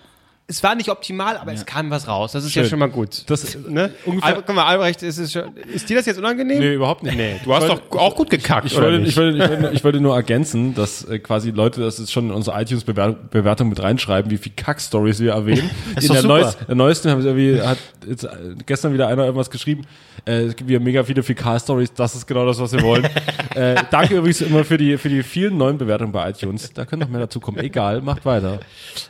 Es 0.45 0.61
war 0.61 0.75
nicht 0.75 0.89
optimal, 0.89 1.37
aber 1.37 1.53
es 1.53 1.65
kam 1.65 1.89
was 1.89 2.05
raus. 2.07 2.33
Das 2.33 2.43
ist 2.43 2.53
ja 2.53 2.63
Schön. 2.63 2.71
schon 2.71 2.79
mal 2.79 2.89
gut. 2.89 3.23
Das- 3.29 3.57
ne? 3.67 3.91
ungefähr- 4.05 4.35
Al 4.35 4.43
guck 4.45 4.53
mal, 4.53 4.65
Albrecht, 4.65 5.01
ist, 5.01 5.17
es 5.17 5.31
schon, 5.31 5.55
ist 5.73 5.89
dir 5.89 5.95
das 5.95 6.05
jetzt 6.05 6.17
unangenehm? 6.19 6.59
Nee, 6.59 6.73
überhaupt 6.73 7.01
nicht. 7.01 7.15
Nee, 7.15 7.39
du 7.45 7.53
hast 7.53 7.67
wollte- 7.69 7.81
doch 7.89 7.97
auch 7.97 8.13
gut 8.15 8.29
gekackt, 8.29 8.65
Ich 8.67 8.75
oder 8.77 8.87
wollte, 8.87 9.05
ich, 9.07 9.15
wollte, 9.15 9.37
ich, 9.37 9.49
wollte, 9.49 9.71
ich 9.73 9.83
wollte 9.85 10.01
nur 10.01 10.15
ergänzen, 10.15 10.75
dass 10.75 11.05
äh, 11.05 11.19
quasi 11.19 11.51
Leute 11.51 11.79
das 11.79 11.97
ist 11.97 12.11
schon 12.11 12.25
in 12.25 12.31
unsere 12.31 12.61
iTunes-Bewertung 12.61 13.69
mit 13.69 13.81
reinschreiben, 13.81 14.29
wie 14.31 14.37
viel 14.37 14.51
Kack-Stories 14.55 15.21
wir 15.21 15.31
erwähnen. 15.31 15.69
ist 15.95 16.03
in 16.03 16.07
doch 16.09 16.13
der, 16.15 16.21
super. 16.21 16.33
neues, 16.39 16.57
der 16.67 16.75
neuesten 16.75 17.09
haben 17.11 17.21
sie 17.21 17.27
irgendwie, 17.29 17.61
hat 17.61 17.77
jetzt, 18.05 18.25
äh, 18.25 18.29
gestern 18.65 18.93
wieder 18.93 19.07
einer 19.07 19.23
irgendwas 19.23 19.49
geschrieben, 19.49 19.85
äh, 20.25 20.41
es 20.43 20.55
gibt 20.57 20.69
wieder 20.69 20.81
mega 20.81 21.03
viele 21.05 21.23
Fäkal-Stories, 21.23 21.93
das 21.93 22.15
ist 22.15 22.27
genau 22.27 22.45
das, 22.45 22.59
was 22.59 22.73
wir 22.73 22.81
wollen. 22.81 23.05
äh, 23.55 23.75
danke 23.91 24.17
übrigens 24.17 24.41
immer 24.41 24.65
für 24.65 24.77
die, 24.77 24.97
für 24.97 25.07
die 25.09 25.23
vielen 25.23 25.57
neuen 25.57 25.77
Bewertungen 25.77 26.11
bei 26.11 26.29
iTunes. 26.29 26.73
Da 26.73 26.83
können 26.85 27.01
noch 27.01 27.09
mehr 27.09 27.21
dazu 27.21 27.39
kommen. 27.39 27.59
Egal, 27.59 28.01
macht 28.01 28.25
weiter. 28.25 28.59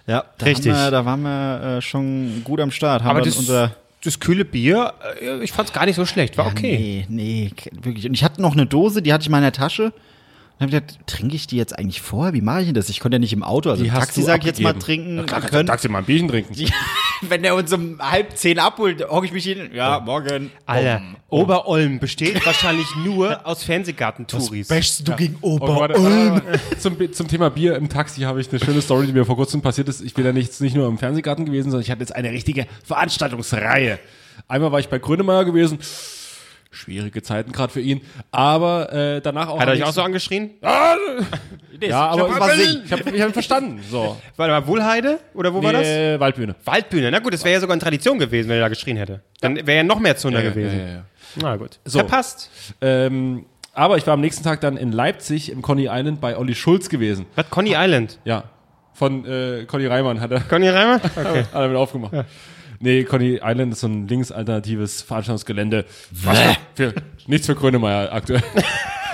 Ja, 0.06 0.26
da 0.38 0.46
Richtig. 0.46 0.72
Haben 0.74 0.84
wir, 0.86 0.92
da 0.92 1.06
waren 1.06 1.23
wir 1.24 1.78
äh, 1.78 1.82
schon 1.82 2.44
gut 2.44 2.60
am 2.60 2.72
Start. 2.72 3.04
Haben 3.04 3.12
aber 3.12 3.22
das, 3.22 3.36
unser 3.36 3.76
das 4.04 4.20
kühle 4.20 4.46
Bier, 4.46 4.94
äh, 5.22 5.44
ich 5.44 5.52
fand 5.52 5.70
es 5.70 5.74
gar 5.74 5.86
nicht 5.86 5.96
so 5.96 6.06
schlecht. 6.06 6.38
War 6.38 6.48
okay. 6.48 7.06
Nee, 7.10 7.50
nee, 7.50 7.52
wirklich. 7.82 8.06
Und 8.06 8.14
ich 8.14 8.24
hatte 8.24 8.42
noch 8.42 8.54
eine 8.54 8.66
Dose, 8.66 9.02
die 9.02 9.14
hatte 9.14 9.24
ich 9.24 9.30
mal 9.30 9.38
in 9.38 9.44
der 9.44 9.54
Tasche. 9.54 9.94
Und 10.60 10.68
hab 10.68 10.82
ich 10.82 10.88
gedacht, 10.88 11.08
trinke 11.08 11.36
ich 11.36 11.48
die 11.48 11.58
jetzt 11.58 11.78
eigentlich 11.78 12.02
vorher? 12.02 12.34
Wie 12.34 12.42
mache 12.42 12.62
ich 12.62 12.66
denn 12.68 12.76
das? 12.76 12.88
Ich 12.90 13.00
konnte 13.00 13.16
ja 13.16 13.20
nicht 13.20 13.34
im 13.34 13.44
Auto, 13.44 13.72
also 13.72 13.84
Die 13.84 13.90
Taxi 13.90 14.22
du 14.22 14.26
sag 14.26 14.42
ich 14.42 14.46
jetzt 14.46 14.62
mal 14.62 14.74
trinken 14.74 15.26
Klar, 15.26 15.42
können. 15.42 15.66
Taxi 15.68 15.90
mal 15.90 16.00
ein 16.00 16.06
Bierchen 16.06 16.28
trinken. 16.28 16.56
Wenn 17.22 17.42
der 17.42 17.56
uns 17.56 17.74
um 17.74 17.98
halb 18.00 18.38
zehn 18.38 18.60
abholt, 18.60 19.10
hocke 19.10 19.26
ich 19.26 19.32
mich 19.32 19.46
hin. 19.46 19.72
Ja, 19.74 20.00
morgen. 20.00 20.52
Alter, 20.66 21.02
Oberolm 21.30 22.00
besteht 22.00 22.46
wahrscheinlich 22.46 22.88
nur 23.04 23.46
aus 23.48 23.64
Fernsehgarten-Touris. 23.64 24.68
Bächst 24.68 25.08
du 25.08 25.16
gegen 25.16 25.38
Oh, 25.42 25.60
warte. 25.60 26.42
zum, 26.80 27.14
zum 27.14 27.28
Thema 27.28 27.50
Bier 27.50 27.76
im 27.76 27.90
Taxi 27.90 28.22
habe 28.22 28.40
ich 28.40 28.50
eine 28.50 28.60
schöne 28.60 28.82
Story, 28.82 29.08
die 29.08 29.14
mir 29.14 29.26
vor 29.26 29.36
kurzem 29.36 29.62
passiert 29.62 29.90
ist. 29.90 30.02
Ich 30.02 30.14
bin 30.14 30.26
ja 30.26 30.34
nicht, 30.34 30.60
nicht 30.62 30.76
nur 30.76 30.88
im 30.88 30.98
Fernsehgarten 30.98 31.46
gewesen, 31.46 31.72
sondern 31.72 31.84
ich 31.84 31.92
hatte 31.92 32.02
jetzt 32.02 32.16
eine 32.16 32.32
richtige 32.32 32.68
Veranstaltungsreihe. 32.84 34.00
Einmal 34.48 34.72
war 34.72 34.80
ich 34.80 34.90
bei 34.90 35.00
Grönemeyer 35.00 35.46
gewesen. 35.46 35.80
Schwierige 36.74 37.22
Zeiten 37.22 37.52
gerade 37.52 37.72
für 37.72 37.82
ihn. 37.82 38.02
Aber 38.32 38.92
äh, 38.92 39.22
danach 39.22 39.48
auch. 39.48 39.60
Hat 39.60 39.68
er 39.68 39.74
euch 39.74 39.84
auch 39.84 39.94
so 39.94 40.02
angeschrien? 40.02 40.52
Ja, 41.82 42.12
aber 42.12 42.22
hab 42.22 42.30
ich, 42.30 42.40
mal 42.40 42.60
ich, 42.60 42.66
singen. 42.66 42.82
ich 42.86 42.92
habe 42.92 43.10
ich 43.12 43.22
hab 43.22 43.28
ihn 43.30 43.34
verstanden. 43.34 43.82
So. 43.90 44.16
War 44.38 44.48
da 44.48 44.66
Wohlheide? 44.68 45.20
Oder 45.34 45.54
wo 45.54 45.62
war 45.62 45.74
das? 45.74 45.82
Nee, 45.82 46.18
Waldbühne. 46.18 46.56
Waldbühne. 46.64 47.12
Na 47.12 47.20
gut, 47.20 47.34
das 47.34 47.44
wäre 47.44 47.56
ja 47.56 47.60
sogar 47.60 47.74
eine 47.74 47.82
Tradition 47.82 48.20
gewesen, 48.20 48.48
wenn 48.48 48.56
er 48.58 48.62
da 48.62 48.68
geschrien 48.70 48.96
hätte. 48.96 49.22
Dann 49.42 49.56
wäre 49.56 49.78
ja 49.78 49.84
noch 49.84 50.00
mehr 50.00 50.16
Zunder 50.16 50.42
Ja, 50.42 50.50
gewesen. 50.50 50.80
ja, 50.80 50.86
ja, 50.86 50.94
ja. 50.94 51.04
Na 51.42 51.56
gut. 51.58 51.80
So. 51.84 52.00
Verpasst. 52.00 52.50
Ähm, 52.80 53.46
aber 53.74 53.98
ich 53.98 54.08
war 54.08 54.14
am 54.14 54.22
nächsten 54.22 54.44
Tag 54.44 54.62
dann 54.62 54.78
in 54.78 54.92
Leipzig 54.92 55.52
im 55.52 55.62
Conny 55.62 55.90
Island 55.92 56.22
bei 56.22 56.38
Olli 56.38 56.56
Schulz 56.56 56.88
gewesen. 56.90 57.26
Was? 57.36 57.50
Conny 57.50 57.74
Island. 57.76 58.20
Ja. 58.24 58.46
Von 58.94 59.26
äh, 59.26 59.66
Conny 59.66 59.88
Reimann 59.88 60.22
hat 60.22 60.32
er. 60.32 60.40
Conny 60.42 60.70
Reimer? 60.70 61.02
Okay. 61.16 61.44
Hat 61.52 61.62
er 61.62 61.68
mit 61.68 61.78
aufgemacht. 61.78 62.14
Nee, 62.84 63.06
Conny 63.06 63.40
Island 63.42 63.72
ist 63.72 63.80
so 63.80 63.88
ein 63.88 64.10
linksalternatives 64.10 65.04
Veranstaltungsgelände. 65.04 65.86
Für, 66.76 66.94
nichts 67.28 67.48
für 67.48 67.56
Grönemeyer 67.56 68.12
aktuell. 68.12 68.44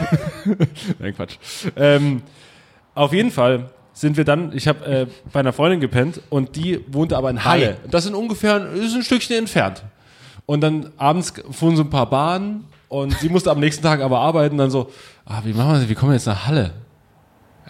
Nein, 0.97 1.15
Quatsch. 1.15 1.35
Ähm, 1.75 2.23
auf 2.95 3.13
jeden 3.13 3.29
Fall 3.29 3.69
sind 3.93 4.17
wir 4.17 4.23
dann, 4.25 4.57
ich 4.57 4.67
habe 4.67 4.83
äh, 4.85 5.05
bei 5.31 5.41
einer 5.41 5.53
Freundin 5.53 5.79
gepennt 5.81 6.19
und 6.31 6.55
die 6.55 6.83
wohnte 6.87 7.15
aber 7.15 7.29
in 7.29 7.45
Halle. 7.45 7.77
Das 7.91 8.05
sind 8.05 8.15
ungefähr, 8.15 8.71
ist 8.73 8.95
ein 8.95 9.03
Stückchen 9.03 9.37
entfernt. 9.37 9.83
Und 10.47 10.61
dann 10.61 10.89
abends 10.97 11.31
fuhren 11.51 11.75
so 11.75 11.83
ein 11.83 11.91
paar 11.91 12.09
Bahnen 12.09 12.65
und 12.87 13.19
sie 13.19 13.29
musste 13.29 13.51
am 13.51 13.59
nächsten 13.59 13.83
Tag 13.83 14.01
aber 14.01 14.17
arbeiten. 14.19 14.57
Dann 14.57 14.71
so, 14.71 14.89
ah, 15.25 15.41
wie 15.43 15.53
machen 15.53 15.73
wir 15.73 15.79
das? 15.81 15.89
Wie 15.89 15.93
kommen 15.93 16.11
wir 16.11 16.15
jetzt 16.15 16.25
nach 16.25 16.47
Halle? 16.47 16.73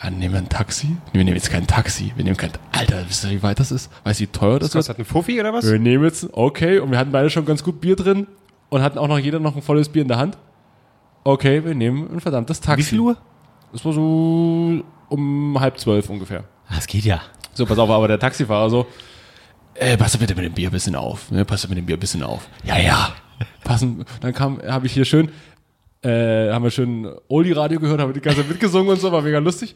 Ja, 0.02 0.10
nehmen 0.10 0.34
wir 0.34 0.40
ein 0.40 0.50
Taxi? 0.50 0.96
Wir 1.12 1.24
nehmen 1.24 1.36
jetzt 1.36 1.52
kein 1.52 1.68
Taxi. 1.68 2.14
Wir 2.16 2.24
nehmen 2.24 2.38
kein, 2.38 2.52
Alter, 2.72 3.04
wisst 3.08 3.26
ihr, 3.26 3.32
wie 3.32 3.44
weit 3.44 3.60
das 3.60 3.72
ist? 3.72 3.92
Weißt 4.06 4.20
du, 4.20 4.24
wie 4.24 4.28
teuer 4.28 4.60
das 4.60 4.74
Was 4.76 4.86
ist? 4.86 4.90
hat 4.90 5.00
ein 5.00 5.06
Fuffi 5.06 5.40
oder 5.40 5.54
was? 5.54 5.70
Wir 5.70 5.80
nehmen 5.80 6.06
jetzt, 6.06 6.30
okay, 6.32 6.80
und 6.80 6.92
wir 6.92 6.98
hatten 6.98 7.12
beide 7.12 7.30
schon 7.30 7.46
ganz 7.46 7.64
gut 7.64 7.82
Bier 7.82 7.96
drin 7.96 8.28
und 8.70 8.82
hatten 8.82 8.98
auch 8.98 9.08
noch 9.08 9.20
jeder 9.20 9.40
noch 9.40 9.56
ein 9.56 9.62
volles 9.62 9.90
Bier 9.90 10.04
in 10.04 10.08
der 10.08 10.18
Hand. 10.18 10.38
Okay, 11.24 11.64
wir 11.66 11.76
nehmen 11.76 12.10
ein 12.14 12.20
verdammtes 12.22 12.62
Taxi. 12.62 12.80
Wie 12.80 12.90
viel 12.90 13.00
Uhr? 13.02 13.18
Das 13.74 13.84
war 13.84 13.92
so 13.94 14.82
um 15.10 15.60
halb 15.60 15.78
zwölf 15.80 16.10
ungefähr. 16.10 16.46
Das 16.74 16.88
geht 16.88 17.04
ja. 17.04 17.22
So, 17.54 17.66
pass 17.66 17.78
auf, 17.78 17.90
aber 17.90 18.08
der 18.08 18.20
Taxifahrer 18.20 18.70
so, 18.70 18.88
äh, 19.76 19.98
pass 19.98 20.16
bitte 20.18 20.34
mit 20.36 20.46
dem 20.46 20.54
Bier 20.54 20.70
ein 20.70 20.72
bisschen 20.72 20.96
auf. 20.96 21.30
Ne, 21.30 21.44
pass 21.44 21.68
mit 21.68 21.78
dem 21.78 21.86
Bier 21.86 21.98
ein 21.98 22.00
bisschen 22.00 22.24
auf. 22.24 22.48
Ja, 22.64 22.78
ja. 22.78 23.14
Passen. 23.64 24.06
Dann 24.22 24.34
kam, 24.34 24.62
habe 24.66 24.86
ich 24.86 24.94
hier 24.94 25.06
schön, 25.06 25.30
äh, 26.02 26.52
haben 26.52 26.64
wir 26.64 26.72
schön 26.72 27.10
Oli-Radio 27.28 27.80
gehört, 27.80 28.00
haben 28.00 28.14
die 28.14 28.22
ganze 28.22 28.42
Zeit 28.42 28.50
mitgesungen 28.50 28.90
und 28.90 29.02
so, 29.02 29.12
war 29.12 29.22
mega 29.22 29.40
lustig. 29.40 29.76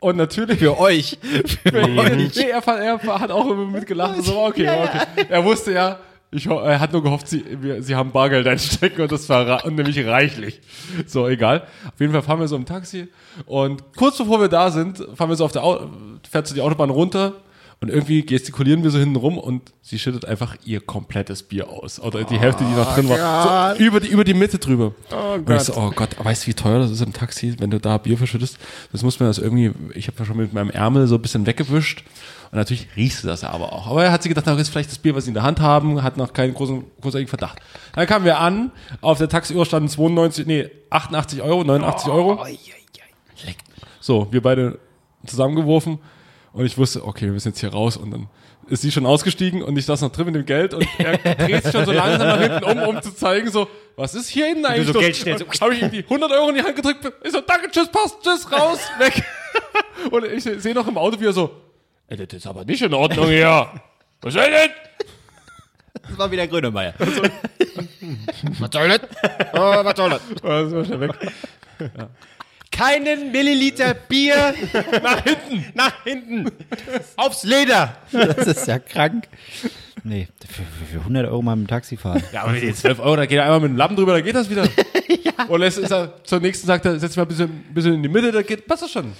Und 0.00 0.16
natürlich. 0.16 0.58
Für 0.58 0.78
euch. 0.78 1.18
Für 1.64 1.86
Nee, 1.86 2.50
er, 2.50 2.66
er 2.66 3.20
hat 3.20 3.30
auch 3.30 3.50
immer 3.50 3.66
mitgelacht. 3.66 4.16
und 4.16 4.24
So, 4.24 4.36
war 4.36 4.48
okay, 4.48 4.66
war 4.66 4.84
okay. 4.84 5.26
Er 5.28 5.44
wusste 5.44 5.72
ja, 5.72 5.98
ich, 6.30 6.46
er 6.46 6.78
hat 6.78 6.92
nur 6.92 7.02
gehofft, 7.02 7.28
sie, 7.28 7.42
wir, 7.60 7.82
sie 7.82 7.94
haben 7.94 8.12
Bargeld 8.12 8.46
einstecken 8.46 9.02
und 9.02 9.10
das 9.12 9.28
war 9.28 9.64
und 9.64 9.76
nämlich 9.76 10.04
reichlich. 10.06 10.60
So, 11.06 11.26
egal. 11.26 11.66
Auf 11.86 12.00
jeden 12.00 12.12
Fall 12.12 12.22
fahren 12.22 12.40
wir 12.40 12.48
so 12.48 12.56
im 12.56 12.66
Taxi 12.66 13.08
und 13.46 13.82
kurz 13.96 14.18
bevor 14.18 14.40
wir 14.40 14.48
da 14.48 14.70
sind, 14.70 15.06
fahren 15.14 15.30
wir 15.30 15.36
so 15.36 15.44
auf 15.46 15.52
der 15.52 15.64
Au 15.64 15.90
fährt 16.30 16.46
so 16.46 16.54
die 16.54 16.60
Autobahn 16.60 16.90
runter 16.90 17.34
und 17.80 17.90
irgendwie 17.90 18.26
gestikulieren 18.26 18.82
wir 18.82 18.90
so 18.90 18.98
hinten 18.98 19.14
rum 19.14 19.38
und 19.38 19.72
sie 19.82 20.00
schüttet 20.00 20.24
einfach 20.24 20.56
ihr 20.64 20.80
komplettes 20.80 21.44
Bier 21.44 21.68
aus. 21.68 22.00
Oder 22.00 22.24
die 22.24 22.36
Hälfte, 22.36 22.64
die 22.64 22.72
noch 22.72 22.92
drin 22.92 23.08
war. 23.08 23.76
So 23.76 23.84
über, 23.84 24.00
die, 24.00 24.08
über 24.08 24.24
die 24.24 24.34
Mitte 24.34 24.58
drüber. 24.58 24.94
Oh 25.12 25.38
Gott. 25.38 25.48
Und 25.48 25.56
ich 25.56 25.62
so, 25.62 25.76
oh 25.76 25.92
Gott, 25.94 26.16
weißt 26.18 26.42
du, 26.42 26.46
wie 26.48 26.54
teuer 26.54 26.80
das 26.80 26.90
ist 26.90 27.02
im 27.02 27.12
Taxi, 27.12 27.54
wenn 27.60 27.70
du 27.70 27.78
da 27.78 27.98
Bier 27.98 28.18
verschüttest? 28.18 28.58
Das 28.90 29.04
muss 29.04 29.20
man 29.20 29.28
das 29.28 29.38
irgendwie, 29.38 29.72
ich 29.94 30.08
habe 30.08 30.18
ja 30.18 30.24
schon 30.24 30.38
mit 30.38 30.52
meinem 30.52 30.70
Ärmel 30.70 31.06
so 31.06 31.14
ein 31.14 31.22
bisschen 31.22 31.46
weggewischt. 31.46 32.02
Und 32.50 32.58
natürlich 32.58 32.88
riechst 32.96 33.22
du 33.22 33.28
das 33.28 33.44
aber 33.44 33.72
auch. 33.72 33.86
Aber 33.86 34.04
er 34.04 34.10
hat 34.10 34.24
sich 34.24 34.30
gedacht, 34.30 34.48
das 34.48 34.60
ist 34.60 34.70
vielleicht 34.70 34.90
das 34.90 34.98
Bier, 34.98 35.14
was 35.14 35.24
sie 35.24 35.30
in 35.30 35.34
der 35.34 35.44
Hand 35.44 35.60
haben, 35.60 36.02
hat 36.02 36.16
noch 36.16 36.32
keinen 36.32 36.54
großen, 36.54 36.82
großartigen 37.00 37.28
Verdacht. 37.28 37.60
Dann 37.94 38.08
kamen 38.08 38.24
wir 38.24 38.40
an, 38.40 38.72
auf 39.02 39.18
der 39.18 39.28
Taxiuhr 39.28 39.64
standen 39.64 39.88
92, 39.88 40.46
nee, 40.46 40.68
88 40.90 41.42
Euro, 41.42 41.62
89 41.62 42.10
Euro. 42.10 42.44
So, 44.00 44.26
wir 44.32 44.42
beide 44.42 44.80
zusammengeworfen 45.24 46.00
und 46.52 46.66
ich 46.66 46.76
wusste, 46.78 47.04
okay, 47.04 47.26
wir 47.26 47.32
müssen 47.32 47.48
jetzt 47.48 47.60
hier 47.60 47.70
raus 47.70 47.96
und 47.96 48.10
dann 48.10 48.28
ist 48.68 48.82
sie 48.82 48.92
schon 48.92 49.06
ausgestiegen 49.06 49.62
und 49.62 49.76
ich 49.78 49.86
saß 49.86 50.02
noch 50.02 50.12
drin 50.12 50.26
mit 50.26 50.34
dem 50.34 50.44
Geld 50.46 50.74
und 50.74 50.86
er 50.98 51.16
dreht 51.36 51.64
sich 51.64 51.72
schon 51.72 51.86
so 51.86 51.92
langsam 51.92 52.28
nach 52.28 52.40
hinten 52.40 52.64
um, 52.64 52.96
um 52.96 53.02
zu 53.02 53.14
zeigen, 53.14 53.50
so, 53.50 53.68
was 53.96 54.14
ist 54.14 54.28
hier 54.28 54.46
hinten 54.46 54.66
eigentlich 54.66 54.86
so 54.88 54.92
los? 54.92 55.02
Geld 55.02 55.16
schnell 55.16 55.42
Und 55.42 55.60
Hab 55.60 55.72
ich 55.72 55.82
ihm 55.82 55.90
die 55.90 56.04
100 56.04 56.30
Euro 56.32 56.48
in 56.50 56.56
die 56.56 56.62
Hand 56.62 56.76
gedrückt, 56.76 57.12
ich 57.24 57.32
so, 57.32 57.40
danke, 57.40 57.70
tschüss, 57.70 57.88
passt, 57.88 58.16
tschüss, 58.22 58.50
raus, 58.52 58.78
weg. 58.98 59.22
Und 60.10 60.24
ich 60.26 60.44
sehe 60.44 60.74
noch 60.74 60.86
im 60.86 60.98
Auto, 60.98 61.18
wie 61.20 61.26
er 61.26 61.32
so, 61.32 61.50
ey, 62.08 62.16
das 62.16 62.38
ist 62.38 62.46
aber 62.46 62.64
nicht 62.64 62.82
in 62.82 62.92
Ordnung 62.92 63.26
hier. 63.26 63.68
Was 64.20 64.34
soll 64.34 64.50
denn? 64.50 64.70
Das 66.08 66.18
war 66.18 66.30
wieder 66.30 66.46
Grönemeyer. 66.46 66.94
Was 68.58 68.70
soll 68.72 68.88
das? 68.88 69.00
Oh, 69.52 69.84
was 69.84 69.96
soll 69.96 70.10
das? 70.10 70.20
Oh, 70.42 70.68
so 70.68 70.84
schnell 70.84 71.00
weg. 71.00 71.12
Keinen 72.78 73.32
Milliliter 73.32 73.92
Bier 73.92 74.54
nach 75.02 75.24
hinten. 75.24 75.64
Nach 75.74 76.04
hinten. 76.04 76.48
Aufs 77.16 77.42
Leder. 77.42 77.96
Das 78.12 78.46
ist 78.46 78.68
ja 78.68 78.78
krank. 78.78 79.26
Nee, 80.04 80.28
für, 80.46 80.62
für, 80.62 80.84
für 80.92 80.98
100 81.00 81.26
Euro 81.26 81.42
mal 81.42 81.56
mit 81.56 81.66
dem 81.66 81.70
Taxi 81.70 81.96
fahren. 81.96 82.22
Ja, 82.32 82.44
aber 82.44 82.52
die 82.52 82.72
12 82.72 83.00
Euro, 83.00 83.16
da 83.16 83.26
geht 83.26 83.38
er 83.38 83.44
einmal 83.44 83.60
mit 83.60 83.70
dem 83.70 83.76
Lappen 83.76 83.96
drüber, 83.96 84.12
da 84.12 84.20
geht 84.20 84.36
das 84.36 84.48
wieder. 84.48 84.68
Und 85.48 85.60
lässt, 85.60 85.78
ist 85.78 85.90
er, 85.90 86.22
zur 86.22 86.38
nächsten 86.38 86.68
sagt 86.68 86.84
er, 86.86 87.00
setz 87.00 87.16
mal 87.16 87.24
ein 87.24 87.28
bisschen, 87.28 87.64
bisschen 87.74 87.94
in 87.94 88.02
die 88.04 88.08
Mitte, 88.08 88.30
da 88.30 88.42
geht, 88.42 88.66
passt 88.68 88.82
das 88.84 88.92
schon. 88.92 89.12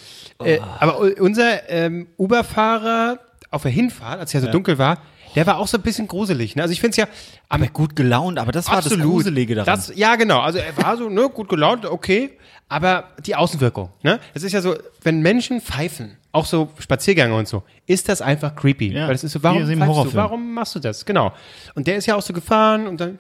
Äh, 0.44 0.60
aber 0.78 0.98
unser 1.18 1.68
ähm, 1.68 2.06
Uber-Fahrer 2.16 3.18
auf 3.50 3.62
der 3.62 3.72
Hinfahrt, 3.72 4.20
als 4.20 4.30
es 4.30 4.34
ja 4.34 4.40
so 4.40 4.52
dunkel 4.52 4.78
war, 4.78 4.98
der 5.34 5.46
war 5.46 5.58
auch 5.58 5.68
so 5.68 5.78
ein 5.78 5.82
bisschen 5.82 6.08
gruselig. 6.08 6.56
Ne? 6.56 6.62
Also 6.62 6.72
ich 6.72 6.80
finde 6.80 6.92
es 6.92 6.96
ja, 6.96 7.06
aber 7.48 7.66
Gut 7.68 7.96
gelaunt, 7.96 8.38
aber 8.38 8.52
das 8.52 8.70
war 8.70 8.82
das 8.82 8.98
Gruselige 8.98 9.54
daran. 9.54 9.74
Das, 9.74 9.92
ja, 9.94 10.16
genau. 10.16 10.40
Also 10.40 10.58
er 10.58 10.76
war 10.76 10.96
so, 10.96 11.08
ne, 11.08 11.28
gut 11.28 11.48
gelaunt, 11.48 11.86
okay. 11.86 12.30
Aber 12.68 13.04
die 13.24 13.34
Außenwirkung, 13.34 13.90
ne? 14.02 14.20
Es 14.34 14.42
ist 14.42 14.52
ja 14.52 14.60
so, 14.60 14.76
wenn 15.02 15.20
Menschen 15.20 15.60
pfeifen, 15.60 16.18
auch 16.32 16.44
so 16.44 16.68
Spaziergänge 16.78 17.34
und 17.34 17.48
so, 17.48 17.62
ist 17.86 18.08
das 18.08 18.20
einfach 18.20 18.54
creepy. 18.54 18.92
Ja, 18.92 19.06
Weil 19.06 19.14
das 19.14 19.24
ist 19.24 19.32
so, 19.32 19.42
warum 19.42 19.64
pfeifst 19.64 20.12
du? 20.12 20.14
Warum 20.14 20.52
machst 20.52 20.74
du 20.74 20.78
das? 20.78 21.06
Genau. 21.06 21.32
Und 21.74 21.86
der 21.86 21.96
ist 21.96 22.06
ja 22.06 22.14
auch 22.14 22.22
so 22.22 22.34
gefahren 22.34 22.86
und 22.86 23.00
dann 23.00 23.18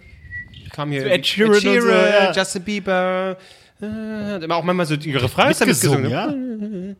kam 0.70 0.90
hier 0.90 1.10
Ed 1.10 1.26
Sheeran 1.26 1.54
und 1.54 1.60
so, 1.60 1.88
ja. 1.88 2.32
Justin 2.32 2.62
Bieber, 2.62 3.38
äh, 3.80 4.44
immer 4.44 4.56
auch 4.56 4.64
manchmal 4.64 4.86
so 4.86 4.96
die 4.96 5.14
Refrains 5.14 5.58
damit 5.58 5.80
Gesungen, 5.80 6.10
ja? 6.10 6.26
Und 6.26 6.96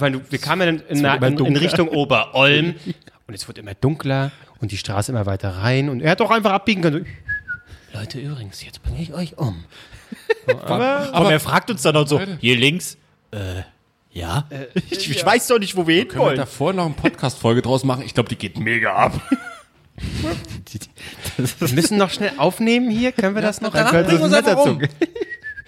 weil 0.00 0.12
du, 0.12 0.20
wir 0.30 0.38
kamen 0.38 0.60
ja 0.60 0.66
dann 0.66 0.82
in, 0.88 1.04
in, 1.38 1.46
in. 1.46 1.56
Richtung 1.56 1.88
Oberolm 1.88 2.74
und 3.26 3.34
es 3.34 3.46
wird 3.48 3.58
immer 3.58 3.74
dunkler 3.74 4.32
und 4.60 4.72
die 4.72 4.76
Straße 4.76 5.12
immer 5.12 5.26
weiter 5.26 5.50
rein 5.50 5.88
und 5.88 6.00
er 6.00 6.12
hat 6.12 6.20
doch 6.20 6.30
einfach 6.30 6.52
abbiegen 6.52 6.82
können. 6.82 7.06
So, 7.92 7.98
Leute, 7.98 8.20
übrigens, 8.20 8.64
jetzt 8.64 8.82
bringe 8.82 9.00
ich 9.00 9.12
euch 9.12 9.38
um. 9.38 9.64
Aber, 10.46 11.12
Aber 11.12 11.32
er 11.32 11.40
fragt 11.40 11.70
uns 11.70 11.82
dann 11.82 11.96
auch 11.96 12.06
so, 12.06 12.20
hier 12.40 12.56
links, 12.56 12.96
äh, 13.32 13.62
ja? 14.12 14.44
ich, 14.90 15.10
ich 15.10 15.24
weiß 15.24 15.48
doch 15.48 15.58
nicht, 15.58 15.76
wo 15.76 15.86
wir 15.86 16.06
Können 16.06 16.10
wir 16.10 16.18
hinwollen. 16.18 16.36
davor 16.38 16.72
noch 16.72 16.86
eine 16.86 16.94
Podcast-Folge 16.94 17.62
draus 17.62 17.84
machen? 17.84 18.02
Ich 18.04 18.14
glaube, 18.14 18.28
die 18.28 18.36
geht 18.36 18.58
mega 18.58 18.94
ab. 18.94 19.20
wir 21.36 21.74
müssen 21.74 21.98
noch 21.98 22.10
schnell 22.10 22.32
aufnehmen 22.38 22.90
hier. 22.90 23.12
Können 23.12 23.34
wir 23.34 23.42
das 23.42 23.60
noch? 23.60 23.72
Dann 23.72 23.88
können 23.88 24.30
wir 24.30 24.36
einfach 24.38 24.64
um. 24.64 24.80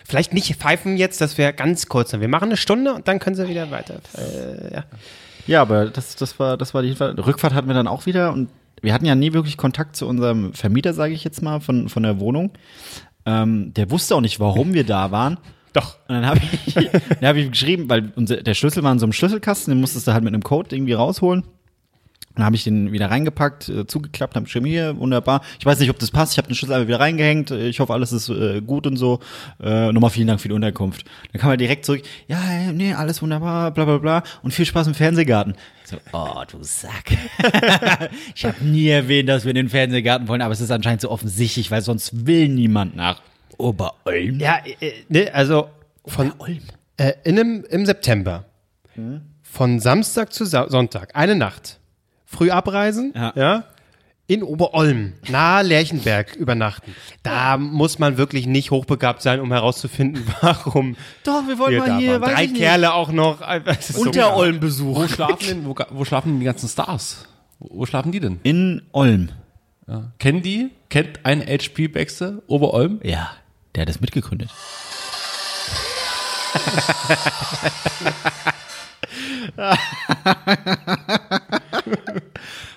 Vielleicht 0.05 0.33
nicht 0.33 0.55
pfeifen 0.57 0.97
jetzt, 0.97 1.21
das 1.21 1.37
wäre 1.37 1.53
ganz 1.53 1.87
kurz. 1.88 2.12
Wir 2.12 2.29
machen 2.29 2.49
eine 2.49 2.57
Stunde 2.57 2.94
und 2.94 3.09
dann 3.09 3.18
können 3.18 3.37
sie 3.37 3.47
wieder 3.49 3.71
weiter. 3.71 4.01
Äh, 4.16 4.75
ja. 4.75 4.85
Ja, 5.49 5.63
aber 5.63 5.87
das, 5.87 6.15
das 6.15 6.39
war, 6.39 6.57
das 6.57 6.75
war 6.75 6.83
die. 6.83 6.93
Rückfahrt 6.93 7.55
hatten 7.55 7.67
wir 7.67 7.75
dann 7.75 7.89
auch 7.89 8.07
wieder 8.07 8.33
und 8.33 8.49
wir 8.81 8.95
hatten 8.95 9.07
ja 9.07 9.15
nie 9.15 9.33
wirklich 9.33 9.57
Kontakt 9.57 9.97
zu 9.97 10.07
unserem 10.07 10.53
Vermieter, 10.53 10.93
sage 10.93 11.15
ich 11.15 11.25
jetzt 11.25 11.43
mal, 11.43 11.61
von, 11.61 11.89
von 11.89 12.03
der 12.05 12.21
Wohnung. 12.21 12.53
Ähm, 13.27 13.73
der 13.75 13.91
wusste 13.91 14.15
auch 14.15 14.21
nicht, 14.21 14.39
warum 14.39 14.75
wir 14.75 14.85
da 14.85 15.11
waren. 15.11 15.39
Doch. 15.73 15.97
Und 16.07 16.15
dann 16.15 16.27
habe 16.27 16.39
ich, 16.39 16.75
dann 16.75 17.29
hab 17.29 17.37
ich 17.37 17.51
geschrieben, 17.51 17.89
weil 17.89 18.13
unser, 18.15 18.37
der 18.37 18.55
Schlüssel 18.55 18.83
war 18.83 18.93
in 18.93 18.99
so 18.99 19.07
einem 19.07 19.13
Schlüsselkasten, 19.13 19.73
den 19.73 19.81
musstest 19.81 20.07
du 20.07 20.13
halt 20.13 20.23
mit 20.23 20.35
einem 20.35 20.43
Code 20.43 20.77
irgendwie 20.77 20.93
rausholen. 20.93 21.45
Dann 22.38 22.46
habe 22.46 22.55
ich 22.55 22.62
den 22.62 22.92
wieder 22.92 23.11
reingepackt, 23.11 23.68
äh, 23.68 23.85
zugeklappt, 23.88 24.37
habe 24.37 24.44
geschrieben, 24.44 24.66
hier, 24.66 24.96
wunderbar. 24.96 25.42
Ich 25.59 25.66
weiß 25.66 25.81
nicht, 25.81 25.90
ob 25.90 25.98
das 25.98 26.12
passt. 26.12 26.33
Ich 26.33 26.38
habe 26.38 26.46
den 26.46 26.55
Schlüssel 26.55 26.72
einfach 26.74 26.87
wieder 26.87 27.01
reingehängt. 27.01 27.51
Äh, 27.51 27.66
Ich 27.68 27.81
hoffe, 27.81 27.92
alles 27.92 28.12
ist 28.12 28.29
äh, 28.29 28.61
gut 28.61 28.87
und 28.87 28.96
so. 28.96 29.18
Äh, 29.61 29.90
nochmal 29.90 30.11
vielen 30.11 30.29
Dank 30.29 30.40
für 30.40 30.46
die 30.46 30.55
Unterkunft. 30.55 31.05
Dann 31.33 31.40
kam 31.40 31.51
er 31.51 31.57
direkt 31.57 31.85
zurück, 31.85 32.03
ja, 32.29 32.38
äh, 32.48 32.72
nee, 32.72 32.94
alles 32.94 33.20
wunderbar, 33.22 33.72
bla 33.72 33.85
bla 33.85 33.98
bla. 33.98 34.22
Und 34.42 34.53
viel 34.55 34.64
Spaß 34.66 34.87
im 34.87 34.94
Fernsehgarten. 34.94 35.57
So, 35.85 35.96
oh, 36.12 36.42
du 36.48 36.59
Sack. 36.62 37.11
ich 38.37 38.44
habe 38.44 38.64
nie 38.64 38.87
erwähnt, 38.88 39.29
dass 39.29 39.44
wir 39.44 39.51
in 39.51 39.57
den 39.57 39.68
Fernsehgarten 39.68 40.29
wollen, 40.29 40.40
aber 40.42 40.53
es 40.53 40.61
ist 40.61 40.70
anscheinend 40.70 41.01
so 41.01 41.11
offensichtlich, 41.11 41.70
weil 41.72 41.83
sonst 41.83 42.24
will 42.27 42.48
niemand 42.48 42.94
nach 42.94 43.20
Oberolm. 43.57 44.38
Ja, 44.38 44.61
äh, 44.81 44.92
ne, 45.09 45.35
also 45.35 45.68
von 46.07 46.31
Oberolm. 46.33 46.61
äh, 46.98 47.14
in 47.24 47.38
einem, 47.38 47.64
im 47.68 47.85
September 47.85 48.44
von 49.42 49.81
Samstag 49.81 50.33
zu 50.33 50.44
Sa 50.44 50.68
Sonntag 50.68 51.14
eine 51.14 51.35
Nacht 51.35 51.79
früh 52.31 52.51
abreisen, 52.51 53.12
Ja. 53.17 53.33
ja. 53.35 53.64
in 54.27 54.43
Oberolm, 54.43 55.14
nahe 55.31 55.62
Lerchenberg 55.64 56.37
übernachten. 56.37 56.95
Da 57.23 57.57
muss 57.57 57.99
man 57.99 58.19
wirklich 58.19 58.47
nicht 58.47 58.71
hochbegabt 58.71 59.23
sein, 59.23 59.41
um 59.41 59.51
herauszufinden, 59.51 60.23
warum 60.43 60.97
Doch, 61.25 61.49
wir 61.49 61.59
wollen 61.59 61.73
wir 61.73 61.79
mal 61.81 61.87
da 61.88 61.99
hier, 61.99 62.12
waren. 62.12 62.21
weiß 62.23 62.35
Drei 62.35 62.45
ich 62.45 62.51
nicht, 62.53 62.61
Kerle 62.61 62.93
auch 62.93 63.11
noch. 63.11 63.41
Ist 63.79 63.95
so- 63.95 64.03
Unterolm 64.03 64.57
Wo 64.57 64.61
besuchen. 64.61 65.09
schlafen 65.09 65.47
denn, 65.49 65.64
wo, 65.67 65.75
wo 65.91 66.05
schlafen 66.05 66.33
denn 66.33 66.41
die 66.41 66.45
ganzen 66.47 66.69
Stars? 66.69 67.25
Wo, 67.59 67.81
wo 67.81 67.87
schlafen 67.87 68.12
die 68.12 68.21
denn? 68.21 68.38
In 68.43 68.83
Olm. 68.93 69.31
Ja. 69.87 70.12
Kennen 70.19 70.43
die? 70.43 70.69
Kennt 70.91 71.25
ein 71.25 71.41
HP 71.41 71.88
Baxter 71.88 72.43
Oberolm? 72.47 73.01
Ja, 73.03 73.31
der 73.75 73.83
hat 73.83 73.88
das 73.88 74.01
mitgegründet. 74.03 74.51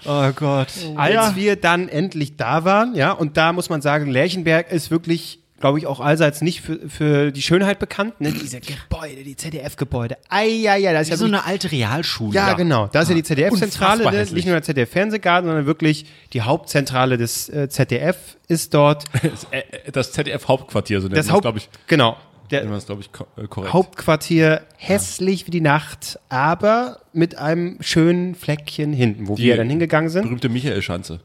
oh 0.05 0.31
Gott. 0.35 0.67
Als 0.95 1.35
wir 1.35 1.55
dann 1.55 1.89
endlich 1.89 2.37
da 2.37 2.63
waren, 2.65 2.95
ja, 2.95 3.11
und 3.11 3.37
da 3.37 3.53
muss 3.53 3.69
man 3.69 3.81
sagen, 3.81 4.09
Lerchenberg 4.09 4.71
ist 4.71 4.91
wirklich, 4.91 5.39
glaube 5.59 5.77
ich, 5.77 5.85
auch 5.85 5.99
allseits 5.99 6.41
nicht 6.41 6.61
für, 6.61 6.79
für 6.89 7.31
die 7.31 7.41
Schönheit 7.41 7.77
bekannt, 7.77 8.19
ne? 8.19 8.31
Diese 8.31 8.59
Gebäude, 8.59 9.23
die 9.23 9.35
ZDF-Gebäude. 9.35 10.17
Eieiei, 10.29 10.91
da 10.91 10.99
ist 10.99 11.09
ja 11.09 11.17
so 11.17 11.25
eine 11.25 11.45
alte 11.45 11.71
Realschule. 11.71 12.33
Ja, 12.33 12.53
genau. 12.53 12.87
Da 12.87 13.01
ist 13.01 13.09
ja 13.09 13.15
die 13.15 13.23
ZDF-Zentrale, 13.23 14.03
Unfassbar 14.03 14.25
ne? 14.25 14.33
nicht 14.33 14.45
nur 14.45 14.55
der 14.55 14.63
ZDF-Fernsehgarten, 14.63 15.47
sondern 15.47 15.65
wirklich 15.67 16.05
die 16.33 16.41
Hauptzentrale 16.41 17.17
des 17.17 17.47
äh, 17.49 17.69
ZDF 17.69 18.37
ist 18.47 18.73
dort. 18.73 19.05
Das, 19.21 19.47
äh, 19.51 19.91
das 19.91 20.11
ZDF 20.13 20.47
Hauptquartier, 20.47 20.99
so 20.99 21.07
nennt 21.07 21.17
Das 21.17 21.27
man 21.27 21.35
Haupt, 21.35 21.43
glaube 21.43 21.59
ich. 21.59 21.69
genau. 21.87 22.17
Der 22.51 22.65
das, 22.65 22.85
glaube 22.85 23.01
ich, 23.01 23.09
äh, 23.41 23.47
korrekt. 23.47 23.73
Hauptquartier 23.73 24.61
hässlich 24.77 25.47
wie 25.47 25.51
die 25.51 25.61
Nacht, 25.61 26.19
aber 26.29 27.01
mit 27.13 27.37
einem 27.37 27.77
schönen 27.81 28.35
Fleckchen 28.35 28.93
hinten, 28.93 29.27
wo 29.27 29.35
Die 29.35 29.43
wir 29.43 29.57
dann 29.57 29.69
hingegangen 29.69 30.09
sind. 30.09 30.23
Berühmte 30.23 30.49
Michael-Schanze. 30.49 31.21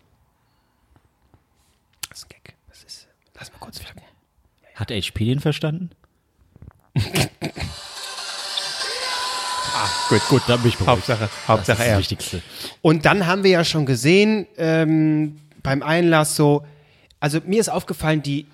Das 2.08 2.18
ist 2.18 2.24
ein 2.24 2.28
Gag. 2.28 2.54
Das 2.68 2.84
ist, 2.84 3.08
lass 3.38 3.52
mal 3.52 3.58
kurz 3.58 3.78
flacken. 3.78 4.02
Hat 4.74 4.90
HP 4.90 5.24
den 5.24 5.40
verstanden? 5.40 5.90
Gut, 10.08 10.22
gut, 10.28 10.42
dann 10.46 10.60
bin 10.60 10.68
ich 10.68 10.76
beruhigt. 10.76 11.08
Hauptsache, 11.08 11.28
Hauptsache 11.48 11.78
das 11.78 11.78
ist 11.78 11.86
er. 11.86 11.90
das 11.90 11.98
Wichtigste. 11.98 12.42
Und 12.80 13.04
dann 13.04 13.26
haben 13.26 13.42
wir 13.42 13.50
ja 13.50 13.64
schon 13.64 13.86
gesehen, 13.86 14.46
ähm, 14.56 15.40
beim 15.62 15.82
Einlass 15.82 16.36
so, 16.36 16.64
also 17.18 17.40
mir 17.44 17.60
ist 17.60 17.68
aufgefallen, 17.68 18.22
die, 18.22 18.46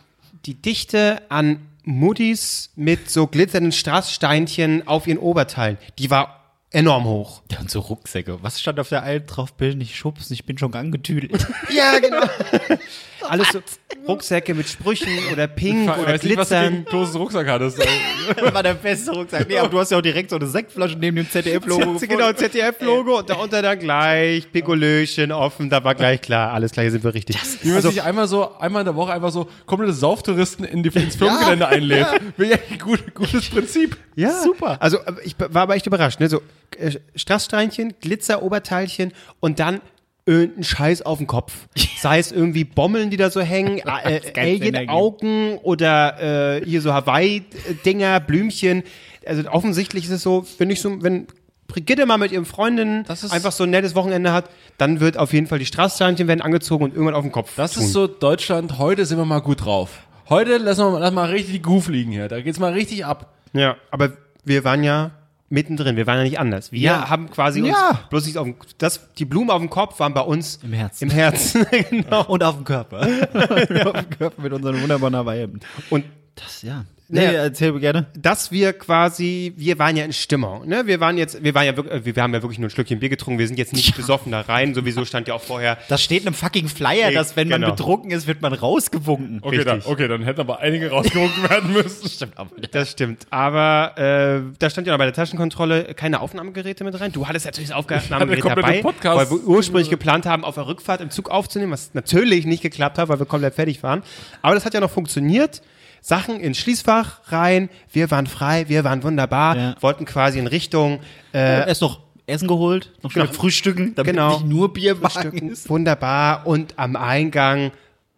die 0.47 0.55
Dichte 0.55 1.21
an 1.29 1.61
Muddis 1.85 2.71
mit 2.77 3.11
so 3.11 3.27
glitzernden 3.27 3.73
Strasssteinchen 3.73 4.87
auf 4.87 5.07
ihren 5.07 5.19
Oberteilen, 5.19 5.79
die 5.99 6.11
war 6.11 6.43
enorm 6.71 7.05
hoch. 7.05 7.43
Ja, 7.51 7.61
und 7.61 7.71
so 7.71 7.81
Rucksäcke. 7.81 8.43
Was 8.43 8.61
stand 8.61 8.81
auf 8.81 8.89
der 8.89 9.03
einen 9.03 9.27
drauf? 9.27 9.55
Bill 9.55 9.75
nicht 9.75 9.95
schubsen, 9.97 10.33
ich 10.35 10.47
bin 10.47 10.59
schon 10.59 10.75
angetüdelt. 10.75 11.47
Ja, 11.71 11.99
genau. 11.99 12.23
Alles 13.33 13.49
so 13.49 13.61
Rucksäcke 14.07 14.53
mit 14.53 14.69
Sprüchen 14.69 15.09
oder 15.33 15.47
Pink 15.47 15.89
Ich 15.89 16.03
oder 16.03 16.13
weiß 16.13 16.23
nicht, 16.23 16.37
was 16.37 16.51
du 16.51 16.55
Glitzern. 16.55 16.73
gegen 16.75 16.85
Kloses 16.85 17.15
Rucksack 17.17 17.49
hattest. 17.49 17.79
das 17.79 18.55
war 18.55 18.63
der 18.63 18.75
beste 18.75 19.11
Rucksack. 19.13 19.49
Nee, 19.49 19.57
aber 19.57 19.71
du 19.71 19.79
hast 19.79 19.91
ja 19.91 19.97
auch 19.97 20.03
direkt 20.03 20.29
so 20.29 20.37
eine 20.37 20.47
Sektflasche 20.47 20.99
neben 20.99 21.17
dem 21.17 21.31
ZDF-Logo 21.31 21.99
Genau, 22.07 22.31
ZDF-Logo 22.35 23.21
und 23.21 23.31
darunter 23.31 23.63
dann 23.63 23.79
gleich 23.79 24.53
Pikolöchen 24.53 25.33
offen, 25.33 25.71
da 25.71 25.83
war 25.83 25.95
gleich 25.95 26.21
klar, 26.21 26.53
alles 26.53 26.73
klar, 26.73 26.83
hier 26.83 26.91
sind 26.91 27.05
wir 27.05 27.15
richtig. 27.15 27.39
Wie 27.63 27.71
man 27.71 27.81
sich 27.81 28.03
einmal 28.03 28.29
so, 28.29 28.59
einmal 28.59 28.81
in 28.83 28.87
der 28.87 28.97
Woche 28.97 29.15
einfach 29.15 29.31
so 29.31 29.49
komplette 29.65 29.95
Sauftouristen 29.95 30.67
in 30.67 30.83
die, 30.83 30.91
ins 30.91 31.17
Firmengelände 31.17 31.67
einlädt. 31.69 32.07
Wäre 32.37 32.51
ja 32.51 32.59
ein 32.71 32.79
gut, 32.81 33.15
gutes 33.15 33.49
Prinzip. 33.49 33.97
Ja, 34.15 34.43
Super. 34.43 34.77
Also 34.83 34.99
äh, 34.99 35.15
ich 35.25 35.37
war 35.39 35.63
aber 35.63 35.75
echt 35.75 35.87
überrascht. 35.87 36.21
Ne? 36.21 36.29
So 36.29 36.43
äh, 36.77 36.91
Strasssteinchen, 37.17 37.95
Glitzeroberteilchen 38.01 39.13
und 39.41 39.59
dann 39.59 39.81
irgendein 40.27 40.65
Scheiß 40.65 41.03
auf 41.03 41.19
dem 41.19 41.27
Kopf. 41.27 41.53
Sei 42.01 42.19
es 42.19 42.33
irgendwie 42.33 42.65
Bommeln, 42.65 43.11
die 43.11 43.17
da 43.17 43.31
so 43.31 43.41
hängen, 43.41 43.79
äh, 44.05 44.21
Alien-Augen 44.37 45.59
oder 45.59 46.59
äh, 46.61 46.65
hier 46.65 46.81
so 46.81 46.93
Hawaii-Dinger, 46.93 48.21
Blümchen. 48.21 48.83
Also 49.27 49.49
offensichtlich 49.51 50.05
ist 50.05 50.11
es 50.11 50.23
so, 50.23 50.47
wenn 50.59 50.71
ich 50.71 50.81
so, 50.81 51.03
wenn 51.03 51.27
Brigitte 51.69 52.05
mal 52.07 52.19
mit 52.19 52.33
ihren 52.33 52.45
Freundinnen 52.45 53.07
einfach 53.31 53.53
so 53.53 53.65
ein 53.65 53.71
nettes 53.71 53.95
Wochenende 53.95 54.33
hat, 54.33 54.51
dann 54.79 55.01
wird 55.01 55.17
auf 55.17 55.33
jeden 55.33 55.47
Fall 55.47 55.59
die 55.59 55.67
Strasssteinchen 55.67 56.29
werden 56.29 56.43
angezogen 56.43 56.85
und 56.85 56.93
irgendwann 56.93 57.15
auf 57.15 57.23
den 57.23 57.33
Kopf. 57.33 57.53
Das 57.57 57.73
tun. 57.73 57.85
ist 57.85 57.93
so 57.93 58.07
Deutschland, 58.07 58.79
heute 58.79 59.07
sind 59.07 59.17
wir 59.17 59.25
mal 59.25 59.41
gut 59.41 59.65
drauf. 59.65 60.01
Heute 60.29 60.59
lassen 60.59 60.85
wir 60.93 61.01
wir 61.01 61.11
mal 61.11 61.31
richtig 61.31 61.55
die 61.55 61.63
Groove 61.63 61.89
liegen 61.89 62.13
hier. 62.13 62.29
Da 62.29 62.41
geht's 62.41 62.59
mal 62.59 62.73
richtig 62.73 63.07
ab. 63.07 63.35
Ja, 63.53 63.77
aber 63.91 64.13
wir 64.45 64.65
waren 64.65 64.85
ja 64.85 65.13
mittendrin, 65.53 65.97
wir 65.97 66.07
waren 66.07 66.17
ja 66.19 66.25
nicht 66.25 66.39
anders. 66.41 66.73
Wir 66.73 66.81
Ja. 66.81 67.09
haben 67.11 67.31
quasi 67.31 67.61
uns 67.63 67.71
Ja. 67.71 68.01
bloß 68.11 68.27
nicht 68.27 68.39
auf 68.39 68.45
dem, 68.47 68.57
das, 68.79 69.13
die 69.19 69.25
Blumen 69.25 69.51
auf 69.51 69.61
dem 69.61 69.71
Kopf 69.71 70.01
waren 70.01 70.15
bei 70.15 70.23
uns 70.23 70.59
Im 70.63 70.73
Herzen. 70.73 71.05
Im 71.05 71.11
Herzen, 71.11 71.67
genau. 71.91 72.25
Und 72.25 72.43
auf 72.43 72.57
dem 72.57 72.65
Körper. 72.65 73.01
auf 73.35 73.67
dem 73.67 74.11
Körper 74.11 74.43
mit 74.43 74.53
unseren 74.53 74.81
wunderbaren 74.81 75.15
Hawaii-Hemden. 75.15 75.61
Und 75.91 76.05
Das, 76.35 76.63
ja. 76.63 76.85
Nee, 77.15 77.27
Nee, 77.29 77.35
erzähl 77.35 77.73
mir 77.73 77.81
gerne. 77.81 78.07
dass 78.19 78.51
wir 78.53 78.73
quasi, 78.73 79.53
wir 79.57 79.79
waren 79.79 79.97
ja 79.97 80.05
in 80.05 80.15
Stimmung, 80.15 80.67
ne? 80.67 80.87
Wir 80.87 80.99
waren 80.99 81.19
jetzt, 81.19 81.45
wir 81.45 81.55
waren 81.55 81.67
ja 81.67 81.77
wirklich, 81.77 82.17
wir 82.17 82.23
haben 82.23 82.33
ja 82.33 82.43
wirklich 82.43 82.59
nur 82.59 82.69
ein 82.69 82.71
Schlückchen 82.71 83.01
Bier 83.01 83.11
getrunken, 83.11 83.39
wir 83.39 83.47
sind 83.47 83.59
jetzt 83.59 83.75
nicht 83.75 83.95
besoffen 83.97 84.33
da 84.33 84.41
rein, 84.41 84.73
sowieso 84.75 85.05
stand 85.05 85.29
ja 85.29 85.35
auch 85.35 85.43
vorher. 85.43 85.77
Das 85.91 86.03
steht 86.03 86.23
in 86.23 86.29
einem 86.29 86.35
fucking 86.35 86.69
Flyer, 86.69 87.09
Ey, 87.09 87.15
dass 87.15 87.37
wenn 87.37 87.49
genau. 87.51 87.67
man 87.69 87.77
betrunken 87.77 88.11
ist, 88.13 88.27
wird 88.27 88.41
man 88.41 88.55
rausgewunken. 88.55 89.41
Okay, 89.43 89.57
Richtig. 89.59 89.85
dann, 89.85 89.93
okay, 89.93 90.09
dann 90.09 90.23
hätten 90.23 90.41
aber 90.41 90.61
einige 90.61 90.91
rausgeholt 90.91 91.31
werden 91.51 91.73
müssen. 91.75 92.09
Stimmt 92.09 92.39
aber. 92.39 92.51
Das 92.71 92.91
stimmt. 92.93 93.27
Aber 93.31 93.93
äh, 93.99 94.55
da 94.59 94.71
stand 94.71 94.87
ja 94.87 94.95
noch 94.95 94.99
bei 94.99 95.05
der 95.05 95.15
Taschenkontrolle 95.15 95.93
keine 95.95 96.21
Aufnahmegeräte 96.21 96.83
mit 96.83 96.99
rein. 96.99 97.13
Du 97.13 97.29
hattest 97.29 97.45
natürlich 97.45 97.69
das 97.69 97.77
Aufnahmegerät 97.77 98.45
dabei, 98.45 98.81
Podcast- 98.81 99.19
weil 99.19 99.31
wir 99.39 99.47
ursprünglich 99.47 99.91
geplant 99.91 100.25
haben, 100.25 100.45
auf 100.45 100.55
der 100.55 100.67
Rückfahrt 100.67 101.03
im 101.03 101.11
Zug 101.11 101.31
aufzunehmen, 101.31 101.73
was 101.73 101.93
natürlich 101.93 102.47
nicht 102.47 102.63
geklappt 102.63 102.97
hat, 102.99 103.09
weil 103.11 103.19
wir 103.19 103.27
komplett 103.27 103.55
fertig 103.55 103.83
waren. 103.83 104.03
Aber 104.41 104.55
das 104.55 104.65
hat 104.65 104.73
ja 104.73 104.81
noch 104.81 104.91
funktioniert. 104.91 105.61
Sachen 106.05 106.41
ins 106.41 106.59
Schließfach 106.59 107.21
rein, 107.33 107.71
wir 107.93 108.11
waren 108.11 108.27
frei, 108.27 108.69
wir 108.69 108.83
waren 108.85 109.03
wunderbar, 109.05 109.57
Ja. 109.57 109.75
wollten 109.81 110.05
quasi 110.05 110.39
in 110.39 110.47
Richtung 110.49 110.99
Äh, 111.33 111.67
erst 111.69 111.81
noch 111.81 112.01
Essen 112.27 112.49
geholt, 112.49 112.93
noch 113.03 113.13
Genau. 113.15 113.27
frühstücken, 113.33 113.95
damit 113.95 114.13
Genau. 114.15 114.33
nicht 114.35 114.47
nur 114.47 114.73
Bierwagen 114.73 115.11
Stücken. 115.31 115.49
ist. 115.51 115.69
Wunderbar. 115.71 116.47
Und 116.47 116.79
am 116.79 116.97
Eingang 116.97 117.71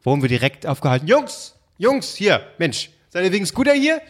wurden 0.02 0.22
wir 0.22 0.28
direkt 0.28 0.66
aufgehalten. 0.66 1.06
Jungs, 1.06 1.54
Jungs, 1.78 2.14
hier, 2.16 2.40
Mensch, 2.58 2.90
seid 3.10 3.24
ihr 3.24 3.32
wegen 3.32 3.44
Scooter 3.46 3.72
hier? 3.74 4.00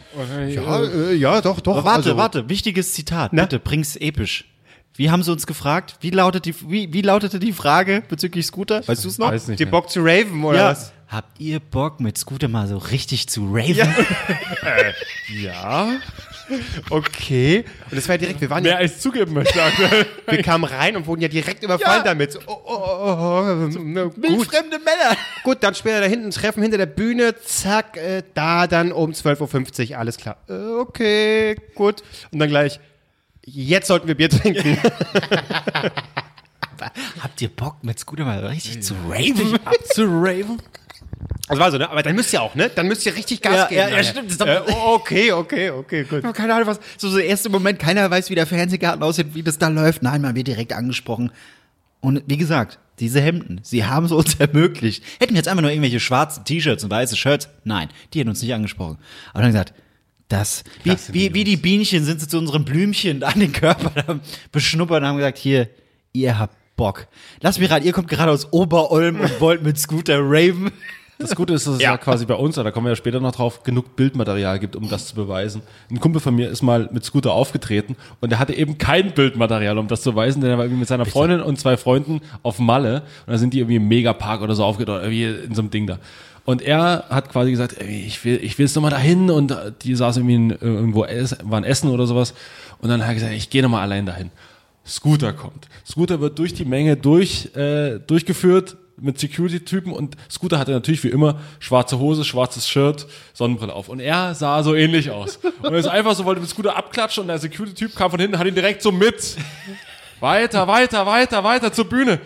Ja, 0.49 0.81
äh, 0.83 1.13
ja, 1.13 1.41
doch, 1.41 1.59
doch. 1.59 1.73
Aber 1.77 1.85
warte, 1.85 1.97
Also, 2.09 2.17
warte, 2.17 2.49
wichtiges 2.49 2.93
Zitat. 2.93 3.33
Na? 3.33 3.43
Bitte, 3.43 3.59
bring's 3.59 3.95
episch. 3.97 4.45
Wie 4.97 5.09
haben 5.11 5.23
sie 5.23 5.31
uns 5.31 5.45
gefragt? 5.45 5.97
Wie, 5.99 6.09
lautet 6.11 6.45
die, 6.45 6.55
wie, 6.69 6.93
wie 6.93 7.01
lautete 7.01 7.37
die 7.39 7.51
Frage 7.51 8.01
bezüglich 8.07 8.45
Scooter? 8.45 8.87
Weißt 8.87 9.03
du 9.03 9.09
es 9.09 9.17
noch? 9.17 9.29
Weiß 9.31 9.49
nicht. 9.49 9.59
Die. 9.59 9.65
Bock 9.65 9.89
zu 9.89 9.99
Raven 10.01 10.41
oder 10.45 10.57
Ja. 10.57 10.69
was? 10.69 10.93
Habt 11.07 11.39
ihr 11.39 11.59
Bock, 11.59 11.99
mit 11.99 12.17
Scooter 12.17 12.47
mal 12.47 12.67
so 12.67 12.77
richtig 12.77 13.27
zu 13.27 13.47
raven? 13.51 13.93
Ja. 15.41 15.91
Okay. 16.91 17.65
Und 17.89 17.97
das 17.97 18.07
war 18.07 18.13
ja 18.15 18.19
direkt, 18.19 18.39
wir 18.39 18.51
waren 18.51 18.63
ja 18.63 18.73
Mehr 18.73 18.77
als 18.77 18.99
zugeben 18.99 19.33
möchte 19.33 19.63
aktuell. 19.63 20.05
Wir 20.27 20.43
kamen 20.43 20.63
rein 20.63 20.95
und 20.95 21.07
wurden 21.07 21.21
ja 21.21 21.27
direkt 21.27 21.63
überfallen 21.63 22.03
damit. 22.03 22.33
So, 22.33 22.39
Oh, 22.45 22.61
oh, 22.65 22.75
oh, 22.75 23.17
oh, 23.17 23.79
na, 23.83 24.03
gut. 24.03 24.21
Wildfremde 24.21 24.77
Männer. 24.77 25.17
gut, 25.43 25.57
dann 25.61 25.73
später 25.73 26.01
da 26.01 26.05
hinten 26.05 26.29
Treffen 26.29 26.61
hinter 26.61 26.77
der 26.77 26.85
Bühne, 26.85 27.33
zack, 27.43 27.97
äh, 27.97 28.21
da 28.35 28.67
dann 28.67 28.91
um 28.91 29.09
12.50 29.09 29.89
Uhr, 29.93 29.97
alles 29.97 30.17
klar. 30.17 30.37
Äh, 30.47 30.53
okay, 30.79 31.55
gut. 31.73 32.03
Und 32.31 32.37
dann 32.37 32.49
gleich, 32.49 32.79
jetzt 33.43 33.87
sollten 33.87 34.07
wir 34.07 34.13
Bier 34.13 34.29
trinken. 34.29 34.77
Habt 37.21 37.41
ihr 37.41 37.49
Bock, 37.49 37.83
mit 37.83 37.97
Scooter 37.97 38.23
mal 38.25 38.45
richtig 38.45 38.83
zu 38.83 38.93
raven? 39.09 39.57
Zu 39.91 40.03
Raven. 40.05 40.61
Also 41.47 41.61
war 41.61 41.71
so, 41.71 41.77
ne? 41.77 41.89
Aber 41.89 42.01
dann 42.01 42.15
müsst 42.15 42.33
ihr 42.33 42.41
auch, 42.41 42.55
ne? 42.55 42.69
Dann 42.73 42.87
müsst 42.87 43.05
ihr 43.05 43.15
richtig 43.15 43.41
Gas 43.41 43.55
Ja, 43.55 43.65
geben. 43.67 43.81
ja, 43.81 43.97
ja, 43.97 44.03
stimmt. 44.03 44.39
Das 44.39 44.47
Äh, 44.47 44.61
oh, 44.71 44.93
okay, 44.95 45.31
okay, 45.31 45.69
okay, 45.69 46.03
gut. 46.03 46.21
Keine 46.33 46.53
Ahnung, 46.55 46.67
was. 46.67 46.79
So, 46.97 47.09
so 47.09 47.17
der 47.17 47.25
erste 47.27 47.49
Moment, 47.49 47.77
keiner 47.79 48.09
weiß, 48.09 48.29
wie 48.29 48.35
der 48.35 48.47
Fernsehgarten 48.47 49.03
aussieht, 49.03 49.27
wie 49.33 49.43
das 49.43 49.57
da 49.57 49.67
läuft. 49.67 50.01
Nein, 50.01 50.21
man 50.21 50.35
wird 50.35 50.47
direkt 50.47 50.73
angesprochen. 50.73 51.31
Und 52.01 52.23
wie 52.27 52.37
gesagt, 52.37 52.79
diese 52.99 53.21
Hemden, 53.21 53.59
sie 53.63 53.85
haben 53.85 54.05
es 54.05 54.11
uns 54.11 54.35
ermöglicht. 54.39 55.03
Hätten 55.19 55.33
wir 55.33 55.37
jetzt 55.37 55.47
einfach 55.47 55.61
nur 55.61 55.71
irgendwelche 55.71 55.99
schwarzen 55.99 56.45
T-Shirts 56.45 56.83
und 56.83 56.89
weiße 56.89 57.15
Shirts, 57.15 57.49
nein, 57.63 57.89
die 58.13 58.19
hätten 58.19 58.29
uns 58.29 58.41
nicht 58.41 58.53
angesprochen. 58.53 58.97
Aber 59.33 59.41
dann 59.41 59.51
gesagt, 59.51 59.73
das, 60.29 60.63
wie, 60.83 60.95
wie, 61.11 61.33
wie 61.35 61.43
die 61.43 61.57
Bienchen 61.57 62.03
sind 62.03 62.19
sie 62.19 62.27
zu 62.27 62.39
unseren 62.39 62.65
Blümchen 62.65 63.21
an 63.23 63.39
den 63.39 63.51
Körper 63.51 64.19
beschnuppert 64.51 65.01
und 65.01 65.07
haben 65.07 65.17
gesagt, 65.17 65.37
hier, 65.37 65.69
ihr 66.13 66.39
habt 66.39 66.55
Bock. 66.75 67.07
Lass 67.41 67.59
mich 67.59 67.69
raten, 67.69 67.85
ihr 67.85 67.93
kommt 67.93 68.07
gerade 68.07 68.31
aus 68.31 68.51
Oberolm 68.51 69.19
und 69.19 69.39
wollt 69.39 69.63
mit 69.63 69.77
Scooter 69.77 70.19
raven. 70.21 70.71
Das 71.17 71.33
Gute 71.33 71.53
ist, 71.53 71.65
dass 71.65 71.75
es 71.75 71.81
ja. 71.81 71.97
quasi 71.97 72.25
bei 72.25 72.33
uns, 72.33 72.55
da 72.55 72.69
kommen 72.71 72.87
wir 72.87 72.91
ja 72.91 72.95
später 72.95 73.21
noch 73.21 73.31
drauf, 73.31 73.63
genug 73.63 73.95
Bildmaterial 73.95 74.59
gibt, 74.59 74.75
um 74.75 74.89
das 74.89 75.07
zu 75.07 75.15
beweisen. 75.15 75.61
Ein 75.89 76.01
Kumpel 76.01 76.19
von 76.19 76.35
mir 76.35 76.49
ist 76.49 76.61
mal 76.61 76.89
mit 76.91 77.05
Scooter 77.05 77.31
aufgetreten 77.31 77.95
und 78.19 78.31
er 78.33 78.39
hatte 78.39 78.53
eben 78.53 78.77
kein 78.77 79.13
Bildmaterial, 79.13 79.77
um 79.77 79.87
das 79.87 80.01
zu 80.01 80.11
beweisen, 80.11 80.41
denn 80.41 80.51
er 80.51 80.57
war 80.57 80.65
irgendwie 80.65 80.81
mit 80.81 80.89
seiner 80.89 81.05
Freundin 81.05 81.39
und 81.39 81.57
zwei 81.57 81.77
Freunden 81.77 82.21
auf 82.43 82.59
Malle 82.59 83.03
und 83.25 83.31
da 83.31 83.37
sind 83.37 83.53
die 83.53 83.59
irgendwie 83.59 83.77
im 83.77 83.87
Megapark 83.87 84.41
oder 84.41 84.55
so 84.55 84.65
aufgetaucht, 84.65 85.03
irgendwie 85.03 85.45
in 85.45 85.55
so 85.55 85.61
einem 85.61 85.71
Ding 85.71 85.87
da. 85.87 85.99
Und 86.43 86.61
er 86.61 87.05
hat 87.09 87.31
quasi 87.31 87.49
gesagt, 87.49 87.77
ey, 87.79 88.05
ich 88.05 88.23
will, 88.25 88.39
ich 88.43 88.57
will 88.57 88.65
jetzt 88.65 88.75
nochmal 88.75 88.91
dahin 88.91 89.31
und 89.31 89.55
die 89.83 89.95
saß 89.95 90.17
irgendwie 90.17 90.35
in, 90.35 90.49
irgendwo, 90.51 91.01
waren 91.43 91.63
essen 91.63 91.89
oder 91.89 92.07
sowas 92.07 92.33
und 92.79 92.89
dann 92.89 93.01
hat 93.01 93.09
er 93.09 93.13
gesagt, 93.15 93.33
ich 93.33 93.49
gehe 93.49 93.63
nochmal 93.63 93.83
allein 93.83 94.05
dahin. 94.05 94.31
Scooter 94.85 95.33
kommt. 95.33 95.67
Scooter 95.87 96.19
wird 96.19 96.37
durch 96.37 96.53
die 96.53 96.65
Menge 96.65 96.97
durch, 96.97 97.55
äh, 97.55 97.99
durchgeführt 97.99 98.77
mit 98.97 99.19
Security-Typen 99.19 99.91
und 99.91 100.15
Scooter 100.29 100.59
hatte 100.59 100.71
natürlich 100.71 101.03
wie 101.03 101.09
immer 101.09 101.39
schwarze 101.59 101.99
Hose, 101.99 102.23
schwarzes 102.23 102.67
Shirt, 102.67 103.07
Sonnenbrille 103.33 103.73
auf. 103.73 103.89
Und 103.89 103.99
er 103.99 104.35
sah 104.35 104.63
so 104.63 104.75
ähnlich 104.75 105.11
aus. 105.11 105.37
Und 105.37 105.73
er 105.73 105.79
ist 105.79 105.87
einfach 105.87 106.15
so, 106.15 106.25
wollte 106.25 106.41
mit 106.41 106.49
Scooter 106.49 106.75
abklatschen 106.75 107.21
und 107.21 107.27
der 107.27 107.39
Security-Typ 107.39 107.95
kam 107.95 108.11
von 108.11 108.19
hinten, 108.19 108.39
hat 108.39 108.47
ihn 108.47 108.55
direkt 108.55 108.81
so 108.81 108.91
mit. 108.91 109.35
Weiter, 110.19 110.67
weiter, 110.67 111.05
weiter, 111.05 111.43
weiter 111.43 111.73
zur 111.73 111.85
Bühne. 111.85 112.19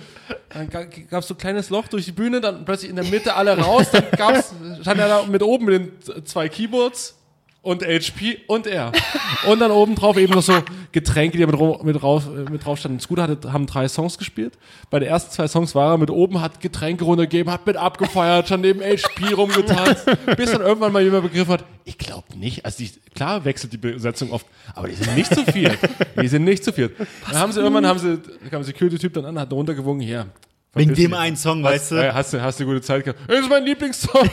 Dann 0.50 0.70
gab 0.70 1.22
es 1.22 1.28
so 1.28 1.34
ein 1.34 1.38
kleines 1.38 1.70
Loch 1.72 1.88
durch 1.88 2.06
die 2.06 2.12
Bühne, 2.12 2.40
dann 2.40 2.64
plötzlich 2.66 2.90
in 2.92 2.96
der 2.96 3.06
Mitte 3.06 3.34
alle 3.34 3.58
raus, 3.58 3.88
dann 3.92 4.06
gab's, 4.16 4.54
stand 4.82 5.00
er 5.00 5.08
da 5.08 5.24
mit 5.24 5.42
oben 5.42 5.66
mit 5.66 6.08
den 6.08 6.26
zwei 6.26 6.50
Keyboards 6.50 7.19
und 7.70 7.84
HP 7.84 8.40
und 8.48 8.66
er. 8.66 8.92
Und 9.48 9.60
dann 9.60 9.70
oben 9.70 9.94
drauf 9.94 10.18
eben 10.18 10.34
noch 10.34 10.42
so 10.42 10.54
Getränke, 10.92 11.38
die 11.38 11.46
mit, 11.46 11.84
mit, 11.84 12.02
drauf, 12.02 12.28
äh, 12.28 12.50
mit 12.50 12.66
drauf 12.66 12.80
standen. 12.80 13.00
Scooter 13.00 13.24
hatte, 13.24 13.54
haben 13.54 13.68
drei 13.68 13.88
Songs 13.88 14.18
gespielt. 14.18 14.58
Bei 14.90 15.00
den 15.00 15.08
ersten 15.08 15.32
zwei 15.32 15.48
Songs 15.48 15.76
war 15.76 15.94
er 15.94 15.98
mit 16.00 16.10
oben, 16.10 16.42
hat 16.42 16.62
Getränke 16.62 17.04
runtergegeben, 17.04 17.54
hat 17.54 17.68
mit 17.68 17.78
abgefeiert, 17.78 18.48
schon 18.48 18.62
neben 18.62 18.82
HP 18.82 19.34
rumgetanzt, 19.34 20.06
bis 20.36 20.52
dann 20.52 20.62
irgendwann 20.62 20.92
mal 20.92 21.04
jemand 21.04 21.24
begriffen 21.24 21.54
hat, 21.54 21.66
ich 21.86 21.98
glaube 21.98 22.36
nicht. 22.36 22.66
Also 22.66 22.84
die, 22.84 22.92
klar 23.14 23.46
wechselt 23.46 23.72
die 23.72 23.78
Besetzung 23.78 24.32
oft, 24.32 24.48
aber 24.74 24.88
die 24.88 24.96
sind 24.96 25.16
nicht 25.16 25.34
zu 25.34 25.46
viel. 25.46 25.78
Die 26.20 26.28
sind 26.28 26.44
nicht 26.44 26.64
zu 26.64 26.74
viel. 26.74 26.96
Dann 27.30 27.40
haben 27.40 27.52
sie 27.52 27.60
irgendwann, 27.60 27.86
haben 27.86 28.00
sie, 28.00 28.20
kam 28.50 28.64
Security-Typ 28.64 29.14
dann 29.14 29.26
an, 29.26 29.40
hat 29.40 29.54
runtergewunken, 29.54 30.06
hier. 30.06 30.26
Wegen 30.74 30.94
dem 30.94 31.14
einen 31.14 31.36
Song, 31.36 31.64
weißt 31.64 31.92
du? 31.92 32.14
hast 32.14 32.34
du, 32.34 32.42
hast 32.42 32.60
du 32.60 32.66
gute 32.66 32.82
Zeit 32.82 33.04
gehabt. 33.04 33.20
Das 33.28 33.40
ist 33.40 33.50
mein 33.50 33.64
Lieblingssong. 33.64 34.28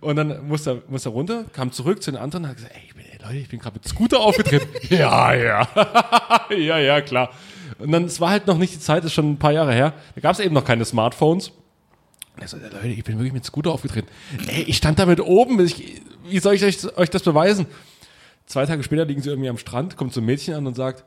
Und 0.00 0.16
dann 0.16 0.46
musste 0.48 0.70
er, 0.70 0.82
musste 0.88 1.10
er 1.10 1.12
runter, 1.12 1.44
kam 1.52 1.72
zurück 1.72 2.02
zu 2.02 2.10
den 2.10 2.20
anderen 2.20 2.44
und 2.44 2.50
hat 2.50 2.56
gesagt, 2.56 2.74
ey, 2.74 2.82
ich 2.86 2.94
bin, 2.94 3.04
ey 3.04 3.18
Leute, 3.22 3.36
ich 3.36 3.48
bin 3.48 3.60
gerade 3.60 3.74
mit 3.74 3.86
Scooter 3.86 4.20
aufgetreten. 4.20 4.68
ja, 4.88 5.34
ja. 5.34 5.68
ja, 6.50 6.78
ja, 6.78 7.00
klar. 7.00 7.30
Und 7.78 7.92
dann, 7.92 8.04
es 8.04 8.20
war 8.20 8.30
halt 8.30 8.46
noch 8.46 8.58
nicht 8.58 8.74
die 8.74 8.80
Zeit, 8.80 8.98
das 8.98 9.06
ist 9.06 9.14
schon 9.14 9.32
ein 9.32 9.38
paar 9.38 9.52
Jahre 9.52 9.72
her. 9.72 9.92
Da 10.14 10.20
gab 10.20 10.32
es 10.32 10.40
eben 10.40 10.54
noch 10.54 10.64
keine 10.64 10.84
Smartphones. 10.84 11.48
Und 11.48 12.42
er 12.42 12.48
so, 12.48 12.56
Leute, 12.56 12.88
ich 12.88 13.04
bin 13.04 13.18
wirklich 13.18 13.32
mit 13.32 13.44
Scooter 13.44 13.72
aufgetreten. 13.72 14.08
Ey, 14.46 14.62
ich 14.62 14.76
stand 14.76 14.98
da 14.98 15.06
mit 15.06 15.20
oben. 15.20 15.60
Ich, 15.64 16.02
wie 16.26 16.38
soll 16.38 16.54
ich 16.54 16.64
euch, 16.64 16.96
euch 16.96 17.10
das 17.10 17.22
beweisen? 17.22 17.66
Zwei 18.46 18.66
Tage 18.66 18.82
später 18.82 19.04
liegen 19.04 19.22
sie 19.22 19.30
irgendwie 19.30 19.48
am 19.48 19.58
Strand, 19.58 19.96
kommt 19.96 20.12
so 20.12 20.20
ein 20.20 20.24
Mädchen 20.24 20.54
an 20.54 20.66
und 20.66 20.74
sagt, 20.74 21.04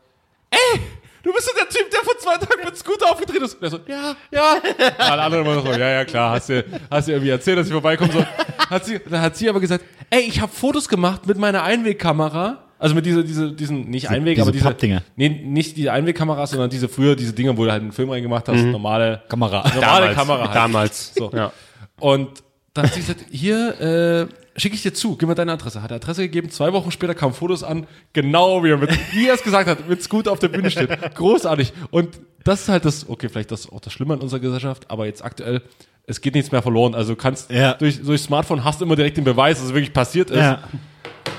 ey, 0.52 0.80
du 1.24 1.34
bist 1.34 1.48
doch 1.48 1.56
der 1.56 1.70
Typ, 1.70 1.90
der 1.92 2.02
vor 2.02 2.18
zwei 2.18 2.38
Tagen 2.38 2.66
mit 2.66 2.78
Scooter 2.78 3.12
aufgetreten 3.12 3.46
ist. 3.46 3.56
Und 3.56 3.64
er 3.64 3.70
so, 3.70 3.80
ja, 3.88 4.16
ja. 4.32 4.58
Alle 4.98 5.22
anderen 5.22 5.46
immer 5.46 5.62
so, 5.62 5.72
ja, 5.72 5.90
ja, 5.90 6.06
klar, 6.06 6.32
hast 6.32 6.50
du, 6.50 6.64
hast 6.90 7.08
du 7.08 7.12
irgendwie 7.12 7.32
erzählt, 7.32 7.58
dass 7.58 7.68
ich 7.68 7.74
vorbeikommen 7.74 8.12
soll. 8.12 8.28
Hat 8.70 8.86
sie, 8.86 9.00
dann 9.00 9.22
hat 9.22 9.36
sie 9.36 9.50
aber 9.50 9.60
gesagt, 9.60 9.84
ey, 10.10 10.22
ich 10.22 10.42
habe 10.42 10.52
Fotos 10.52 10.88
gemacht 10.90 11.28
mit 11.28 11.38
meiner 11.38 11.64
Einwegkamera. 11.64 12.64
Also 12.78 12.94
mit 12.94 13.06
dieser, 13.06 13.24
diese, 13.24 13.54
diesen, 13.54 13.90
nicht 13.90 14.10
Einweg, 14.10 14.36
diese 14.36 14.42
aber 14.44 14.52
diese, 14.52 14.66
Pappdinger. 14.66 15.02
nee, 15.16 15.30
nicht 15.30 15.78
diese 15.78 15.94
Einwegkameras, 15.94 16.52
sondern 16.52 16.70
diese 16.70 16.90
früher, 16.90 17.16
diese 17.16 17.32
Dinger, 17.34 17.58
wo 17.58 17.64
du 17.64 17.72
halt 17.72 17.82
einen 17.82 17.94
Film 17.94 18.10
reingemacht 18.10 18.50
hast, 18.50 18.62
normale 18.64 19.24
Kamera. 19.30 19.64
normale 19.74 19.82
Damals. 19.82 20.16
Kamera 20.16 20.42
halt. 20.46 20.56
Damals. 20.56 21.14
So. 21.16 21.32
Ja. 21.34 21.52
Und 22.00 22.44
dann 22.74 22.86
hat 22.86 22.94
sie 22.94 23.00
gesagt, 23.00 23.26
hier, 23.32 24.30
äh, 24.30 24.45
schicke 24.56 24.76
ich 24.76 24.82
dir 24.84 24.94
zu, 24.94 25.16
gib 25.18 25.28
mir 25.30 25.36
deine 25.36 25.52
Adresse. 25.54 25.82
Hat 25.82 25.92
er 25.92 25.96
Adresse 25.98 26.22
gegeben, 26.24 26.50
zwei 26.50 26.72
Wochen 26.74 26.92
später 26.92 27.14
kamen 27.16 27.34
Fotos 27.34 27.64
an, 27.64 27.88
genau 28.14 28.64
wie 28.64 28.70
er, 28.70 28.78
mit, 28.78 28.90
wie 29.14 29.28
er 29.28 29.34
es 29.36 29.44
gesagt 29.44 29.70
hat, 29.70 29.88
mit 29.90 30.02
Scooter 30.02 30.32
auf 30.32 30.40
der 30.40 30.48
Bühne 30.50 30.72
steht. 30.72 30.90
Großartig. 31.16 31.74
Und 31.92 32.20
das 32.44 32.62
ist 32.62 32.70
halt 32.70 32.86
das, 32.86 33.10
okay, 33.10 33.30
vielleicht 33.30 33.52
das 33.52 33.70
auch 33.70 33.80
das 33.82 33.92
Schlimme 33.94 34.14
in 34.14 34.22
unserer 34.22 34.40
Gesellschaft, 34.40 34.90
aber 34.90 35.06
jetzt 35.06 35.24
aktuell, 35.24 35.62
es 36.08 36.22
geht 36.22 36.36
nichts 36.36 36.52
mehr 36.52 36.62
verloren. 36.62 36.94
Also 36.96 37.14
du 37.14 37.18
kannst 37.22 37.50
Ja. 37.52 37.74
durch, 37.74 38.02
durch 38.02 38.22
Smartphone 38.22 38.64
hast 38.64 38.80
du 38.82 38.86
immer 38.86 38.96
direkt 38.96 39.18
den 39.18 39.24
Beweis, 39.24 39.58
dass 39.58 39.68
es 39.68 39.74
wirklich 39.74 39.92
passiert 39.94 40.30
ist. 40.30 40.38
Ja. 40.38 40.64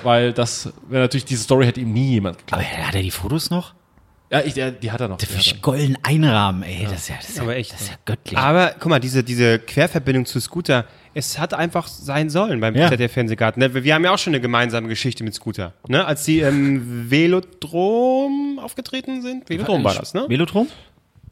Weil 0.02 0.32
das 0.32 0.72
wäre 0.88 1.02
natürlich, 1.02 1.24
diese 1.24 1.42
Story 1.42 1.64
hätte 1.66 1.80
ihm 1.80 1.92
nie 1.92 2.10
jemand 2.10 2.38
Aber 2.50 2.60
geglaubt. 2.62 2.86
hat 2.88 2.94
er 2.96 3.02
die 3.02 3.10
Fotos 3.10 3.50
noch? 3.50 3.74
Ja, 4.30 4.40
ich, 4.40 4.54
der, 4.54 4.72
die 4.72 4.90
hat 4.90 5.00
er 5.00 5.06
noch. 5.08 5.18
Die 5.18 5.26
hat 5.26 5.46
er. 5.46 5.58
Golden 5.60 5.96
einrahmen, 6.02 6.64
ey. 6.64 6.82
Das 6.84 6.94
ist 7.02 7.08
ja, 7.08 7.14
das 7.16 7.28
ist 7.28 7.36
ja, 7.36 7.42
Aber 7.44 7.54
echt. 7.54 7.72
Das 7.72 7.80
ist 7.82 7.90
ja 7.90 7.94
göttlich. 8.04 8.36
Aber 8.36 8.74
guck 8.78 8.90
mal, 8.90 8.98
diese, 8.98 9.22
diese 9.22 9.60
Querverbindung 9.60 10.26
zu 10.26 10.40
Scooter, 10.40 10.84
es 11.16 11.38
hat 11.38 11.54
einfach 11.54 11.88
sein 11.88 12.28
sollen 12.28 12.60
beim 12.60 12.74
Ja. 12.74 12.94
der 12.94 13.08
Fernsehgarten. 13.08 13.58
Ne? 13.60 13.72
Wir 13.84 13.94
haben 13.94 14.04
ja 14.04 14.12
auch 14.12 14.18
schon 14.18 14.32
eine 14.34 14.40
gemeinsame 14.42 14.86
Geschichte 14.88 15.24
mit 15.24 15.32
Scooter. 15.34 15.72
Ne? 15.88 16.04
Als 16.04 16.24
die 16.24 16.40
im 16.40 17.10
Velodrom 17.10 18.58
aufgetreten 18.62 19.22
sind. 19.22 19.48
Velodrom 19.48 19.82
war 19.82 19.94
das, 19.94 20.12
ne? 20.12 20.26
Velodrom? 20.28 20.68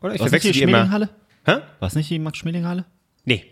Oder 0.01 0.15
ich 0.15 0.23
verwechsel 0.23 0.53
die 0.53 0.59
die 0.59 0.65
immer. 0.65 0.79
Schmelinghalle? 0.87 1.11
Hä? 1.45 1.53
War 1.81 1.89
es 1.89 1.95
nicht 1.95 2.09
die 2.09 2.19
Max-Schmeling-Halle? 2.19 2.87
Nee. 3.27 3.45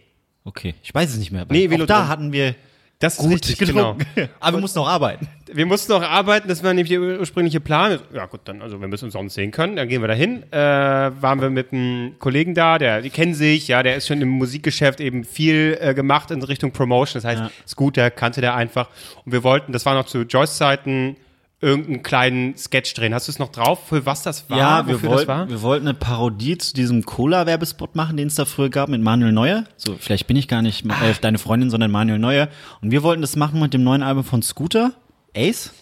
Okay, 0.45 0.75
ich 0.83 0.95
weiß 0.95 1.11
es 1.11 1.19
nicht 1.19 1.33
mehr. 1.33 1.45
Nee, 1.51 1.69
Velodrom. 1.69 1.87
da 1.87 2.09
hatten 2.09 2.33
wir 2.33 2.55
Das 3.03 3.15
ist 3.15 3.19
gut 3.19 3.33
richtig, 3.33 3.59
genau. 3.59 3.97
Aber 4.41 4.57
wir 4.57 4.61
mussten 4.61 4.79
noch 4.79 4.89
arbeiten. 4.89 5.27
Wir 5.53 5.67
mussten 5.67 5.93
noch 5.93 6.03
arbeiten, 6.03 6.49
das 6.49 6.63
war 6.63 6.73
nämlich 6.73 6.89
der 6.89 7.01
ursprüngliche 7.19 7.61
Plan. 7.61 7.99
Ja 8.15 8.27
gut, 8.27 8.41
dann, 8.45 8.63
also 8.63 8.81
wenn 8.81 8.91
wir 8.91 8.95
es 8.95 9.03
umsonst 9.03 9.35
sehen 9.35 9.51
können, 9.51 9.77
dann 9.77 9.89
gehen 9.89 10.01
wir 10.01 10.09
dahin. 10.09 10.45
Äh, 10.53 10.57
waren 10.57 11.41
wir 11.41 11.51
mit 11.51 11.73
einem 11.73 12.15
Kollegen 12.21 12.55
da, 12.55 12.79
der, 12.79 13.03
die 13.03 13.11
kennen 13.11 13.35
sich, 13.35 13.69
ja, 13.69 13.83
der 13.83 13.97
ist 13.97 14.07
schon 14.07 14.23
im 14.23 14.29
Musikgeschäft 14.29 15.01
eben 15.01 15.25
viel 15.25 15.77
äh, 15.81 15.95
gemacht 15.95 16.31
in 16.31 16.43
Richtung 16.43 16.71
Promotion. 16.71 17.21
Das 17.21 17.29
heißt, 17.29 17.43
Ja. 17.43 17.51
Scooter 17.67 18.11
kannte 18.11 18.41
der 18.41 18.55
einfach. 18.55 18.89
Und 19.25 19.33
wir 19.33 19.43
wollten, 19.43 19.73
das 19.73 19.85
war 19.85 19.95
noch 19.95 20.07
zu 20.07 20.23
Joyce-Zeiten, 20.23 21.17
irgendeinen 21.63 22.03
kleinen 22.03 22.57
Sketch 22.57 22.93
drehen. 22.95 23.15
Hast 23.15 23.29
du 23.29 23.33
es 23.33 23.39
noch 23.39 23.51
drauf, 23.51 23.87
für 23.89 24.05
was 24.05 24.23
das 24.23 24.51
war? 24.51 24.59
Ja, 24.59 24.87
wir 24.87 25.01
wollten, 25.03 25.29
war? 25.29 25.49
wir 25.49 25.63
wollten 25.63 25.87
eine 25.87 25.95
Parodie 25.95 26.59
zu 26.59 26.75
diesem 26.75 27.05
Cola-Werbespot 27.07 27.95
machen, 27.95 28.17
den 28.17 28.27
es 28.27 28.35
da 28.35 28.45
früher 28.45 28.69
gab 28.69 28.89
mit 28.89 29.01
Manuel 29.01 29.33
Neuer. 29.33 29.65
So, 29.77 29.97
vielleicht 29.99 30.27
bin 30.27 30.37
ich 30.37 30.49
gar 30.49 30.61
nicht 30.61 30.85
Ah. 30.91 31.07
äh, 31.09 31.15
deine 31.21 31.39
Freundin, 31.39 31.71
sondern 31.71 31.91
Manuel 31.93 32.19
Neuer. 32.19 32.49
Und 32.83 32.91
wir 32.91 33.03
wollten 33.05 33.23
das 33.23 33.37
machen 33.37 33.61
mit 33.61 33.73
dem 33.73 33.85
neuen 33.85 34.03
Album 34.03 34.25
von 34.25 34.43
Scooter, 34.43 34.93
Ace. 35.37 35.73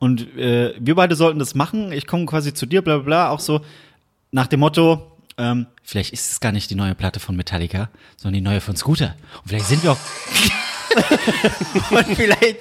Und 0.00 0.36
äh, 0.36 0.74
wir 0.80 0.96
beide 0.96 1.14
sollten 1.14 1.38
das 1.38 1.54
machen. 1.54 1.92
Ich 1.92 2.08
komme 2.08 2.26
quasi 2.26 2.52
zu 2.52 2.66
dir, 2.66 2.82
bla 2.82 2.96
bla 2.96 3.04
bla. 3.04 3.30
Auch 3.30 3.40
so 3.40 3.60
nach 4.32 4.48
dem 4.48 4.58
Motto, 4.58 5.06
ähm, 5.38 5.66
vielleicht 5.84 6.12
ist 6.12 6.32
es 6.32 6.40
gar 6.40 6.50
nicht 6.50 6.68
die 6.68 6.74
neue 6.74 6.96
Platte 6.96 7.20
von 7.20 7.36
Metallica, 7.36 7.88
sondern 8.16 8.34
die 8.34 8.40
neue 8.40 8.60
von 8.60 8.74
Scooter. 8.74 9.14
Und 9.42 9.48
vielleicht 9.48 9.66
sind 9.66 9.84
wir 9.84 9.92
auch. 9.92 9.98
Und 11.90 12.16
vielleicht, 12.16 12.58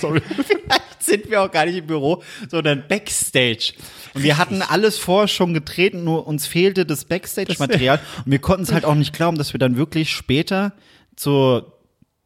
Sorry. 0.00 0.20
Vielleicht 0.46 0.83
sind 1.06 1.30
wir 1.30 1.42
auch 1.42 1.50
gar 1.50 1.66
nicht 1.66 1.76
im 1.76 1.86
Büro, 1.86 2.22
sondern 2.48 2.84
Backstage. 2.88 3.74
Und 4.14 4.22
wir 4.22 4.38
hatten 4.38 4.62
alles 4.62 4.98
vorher 4.98 5.28
schon 5.28 5.54
gedreht, 5.54 5.94
nur 5.94 6.26
uns 6.26 6.46
fehlte 6.46 6.86
das 6.86 7.04
Backstage-Material. 7.04 8.00
Und 8.24 8.32
wir 8.32 8.38
konnten 8.38 8.62
es 8.62 8.72
halt 8.72 8.84
auch 8.84 8.94
nicht 8.94 9.12
glauben, 9.12 9.36
dass 9.36 9.52
wir 9.52 9.58
dann 9.58 9.76
wirklich 9.76 10.10
später 10.10 10.72
zur 11.16 11.78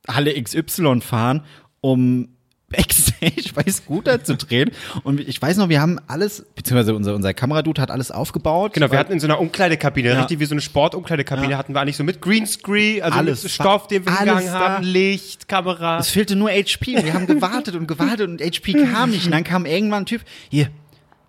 Halle 0.07 0.41
XY 0.41 1.01
fahren, 1.01 1.45
um 1.81 2.29
Backstage 2.71 3.53
bei 3.55 3.65
Scooter 3.71 4.23
zu 4.23 4.37
drehen. 4.37 4.71
Und 5.03 5.21
ich 5.21 5.41
weiß 5.41 5.57
noch, 5.57 5.69
wir 5.69 5.81
haben 5.81 5.99
alles, 6.07 6.45
beziehungsweise 6.55 6.95
unser, 6.95 7.15
unser 7.15 7.33
Kameradude 7.35 7.81
hat 7.81 7.91
alles 7.91 8.11
aufgebaut. 8.11 8.75
Genau, 8.75 8.91
wir 8.91 8.99
hatten 8.99 9.13
in 9.13 9.21
so 9.21 9.27
einer 9.27 9.41
Umkleidekabine, 9.41 10.11
Ja. 10.11 10.21
richtig 10.21 10.39
wie 10.39 10.45
so 10.45 10.53
eine 10.55 10.61
Sportumkleidekabine, 10.61 11.57
hatten 11.57 11.75
wir 11.75 11.81
eigentlich 11.81 11.97
so 11.97 12.05
mit 12.05 12.21
Greenscreen, 12.21 13.03
also 13.03 13.19
Alles. 13.19 13.51
Stoff, 13.53 13.89
den 13.89 14.05
wir 14.05 14.13
da. 14.13 14.43
haben, 14.53 14.85
Licht, 14.85 15.49
Kamera. 15.49 15.99
Es 15.99 16.11
fehlte 16.11 16.37
nur 16.37 16.51
HP. 16.51 17.03
Wir 17.03 17.15
haben 17.15 17.27
gewartet 17.27 17.75
und 17.75 17.87
gewartet 17.87 18.29
und 18.29 18.41
HP 18.43 18.75
kam 18.75 19.11
nicht. 19.11 19.25
Und 19.27 19.33
dann 19.33 19.45
kam 19.45 19.65
irgendwann 19.67 20.03
ein 20.03 20.07
Typ, 20.07 20.23
hier, 20.51 20.69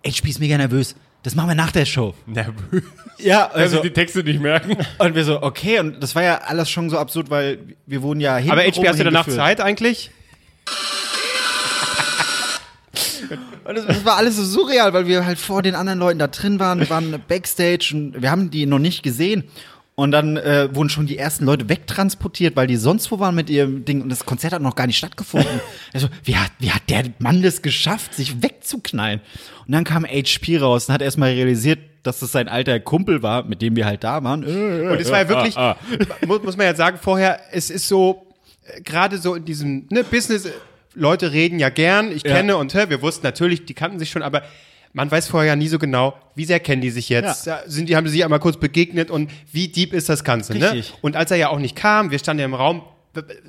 HP 0.06 0.28
ist 0.28 0.40
mega 0.40 0.56
nervös. 0.58 0.94
Das 1.22 1.34
machen 1.34 1.48
wir 1.48 1.54
nach 1.54 1.70
der 1.72 1.84
Show. 1.84 2.14
Nervös. 2.26 2.82
Ja, 3.18 3.46
Also 3.48 3.76
also, 3.76 3.82
die 3.82 3.90
Texte 3.90 4.22
nicht 4.22 4.40
merken. 4.40 4.76
und 4.98 5.14
wir 5.14 5.24
so, 5.24 5.42
okay, 5.42 5.78
und 5.78 6.02
das 6.02 6.14
war 6.14 6.22
ja 6.22 6.38
alles 6.38 6.70
schon 6.70 6.88
so 6.88 6.96
absurd, 6.98 7.28
weil 7.30 7.58
wir 7.86 8.00
wurden 8.02 8.20
ja 8.20 8.36
hin. 8.38 8.50
Aber 8.50 8.62
HP, 8.62 8.88
hast 8.88 8.98
du 9.00 9.04
danach 9.04 9.28
Zeit 9.28 9.60
eigentlich? 9.60 10.10
Und 13.64 13.76
das, 13.76 13.86
das 13.86 14.04
war 14.04 14.16
alles 14.16 14.36
so 14.36 14.44
surreal, 14.44 14.92
weil 14.92 15.06
wir 15.06 15.24
halt 15.24 15.38
vor 15.38 15.62
den 15.62 15.74
anderen 15.74 15.98
Leuten 15.98 16.18
da 16.18 16.26
drin 16.26 16.58
waren, 16.58 16.80
wir 16.80 16.90
waren 16.90 17.22
Backstage 17.28 17.92
und 17.92 18.20
wir 18.20 18.30
haben 18.30 18.50
die 18.50 18.66
noch 18.66 18.78
nicht 18.78 19.02
gesehen. 19.02 19.44
Und 20.00 20.12
dann 20.12 20.38
äh, 20.38 20.74
wurden 20.74 20.88
schon 20.88 21.06
die 21.06 21.18
ersten 21.18 21.44
Leute 21.44 21.68
wegtransportiert, 21.68 22.56
weil 22.56 22.66
die 22.66 22.76
sonst 22.76 23.10
wo 23.10 23.18
waren 23.18 23.34
mit 23.34 23.50
ihrem 23.50 23.84
Ding 23.84 24.00
und 24.00 24.08
das 24.08 24.24
Konzert 24.24 24.54
hat 24.54 24.62
noch 24.62 24.74
gar 24.74 24.86
nicht 24.86 24.96
stattgefunden. 24.96 25.60
Also, 25.92 26.08
wie 26.24 26.36
hat, 26.36 26.52
wie 26.60 26.70
hat 26.70 26.88
der 26.88 27.04
Mann 27.18 27.42
das 27.42 27.62
geschafft, 27.62 28.14
sich 28.14 28.42
wegzuknallen? 28.42 29.20
Und 29.66 29.72
dann 29.72 29.84
kam 29.84 30.06
HP 30.06 30.58
raus 30.58 30.88
und 30.88 30.94
hat 30.94 31.02
erstmal 31.02 31.32
realisiert, 31.32 31.80
dass 32.02 32.20
das 32.20 32.32
sein 32.32 32.48
alter 32.48 32.80
Kumpel 32.80 33.22
war, 33.22 33.44
mit 33.44 33.60
dem 33.60 33.76
wir 33.76 33.84
halt 33.84 34.04
da 34.04 34.22
waren. 34.24 34.44
Und 34.44 35.00
es 35.00 35.10
war 35.10 35.22
ja 35.22 35.28
wirklich, 35.28 35.56
Muss, 36.26 36.42
muss 36.42 36.56
man 36.56 36.66
ja 36.66 36.74
sagen, 36.74 36.98
vorher, 37.02 37.40
es 37.52 37.68
ist 37.68 37.88
so, 37.88 38.26
äh, 38.64 38.80
gerade 38.80 39.18
so 39.18 39.34
in 39.34 39.44
diesem 39.44 39.86
ne, 39.90 40.04
Business, 40.04 40.48
Leute 40.94 41.32
reden 41.32 41.58
ja 41.58 41.68
gern, 41.68 42.10
ich 42.12 42.24
Ja. 42.24 42.34
kenne 42.34 42.56
und 42.56 42.74
hör, 42.74 42.90
wir 42.90 43.02
wussten 43.02 43.24
natürlich, 43.26 43.64
die 43.64 43.74
kannten 43.74 43.98
sich 43.98 44.10
schon, 44.10 44.22
aber 44.22 44.42
man 44.92 45.08
weiß 45.10 45.28
vorher 45.28 45.50
ja 45.52 45.56
nie 45.56 45.68
so 45.68 45.78
genau, 45.78 46.14
wie 46.34 46.44
sehr 46.44 46.58
kennen 46.60 46.82
die 46.82 46.90
sich 46.90 47.08
jetzt, 47.08 47.46
Ja. 47.46 47.60
Sind 47.66 47.88
die, 47.88 47.96
haben 47.96 48.06
sie 48.06 48.12
sich 48.14 48.24
einmal 48.24 48.40
kurz 48.40 48.56
begegnet 48.58 49.10
und 49.10 49.30
wie 49.52 49.68
deep 49.68 49.92
ist 49.92 50.08
das 50.08 50.24
Ganze, 50.24 50.56
ne? 50.58 50.72
Richtig. 50.72 50.94
Und 51.00 51.14
als 51.16 51.30
er 51.30 51.36
ja 51.36 51.48
auch 51.50 51.58
nicht 51.60 51.76
kam, 51.76 52.10
wir 52.10 52.18
standen 52.18 52.40
ja 52.40 52.44
im 52.46 52.54
Raum, 52.54 52.82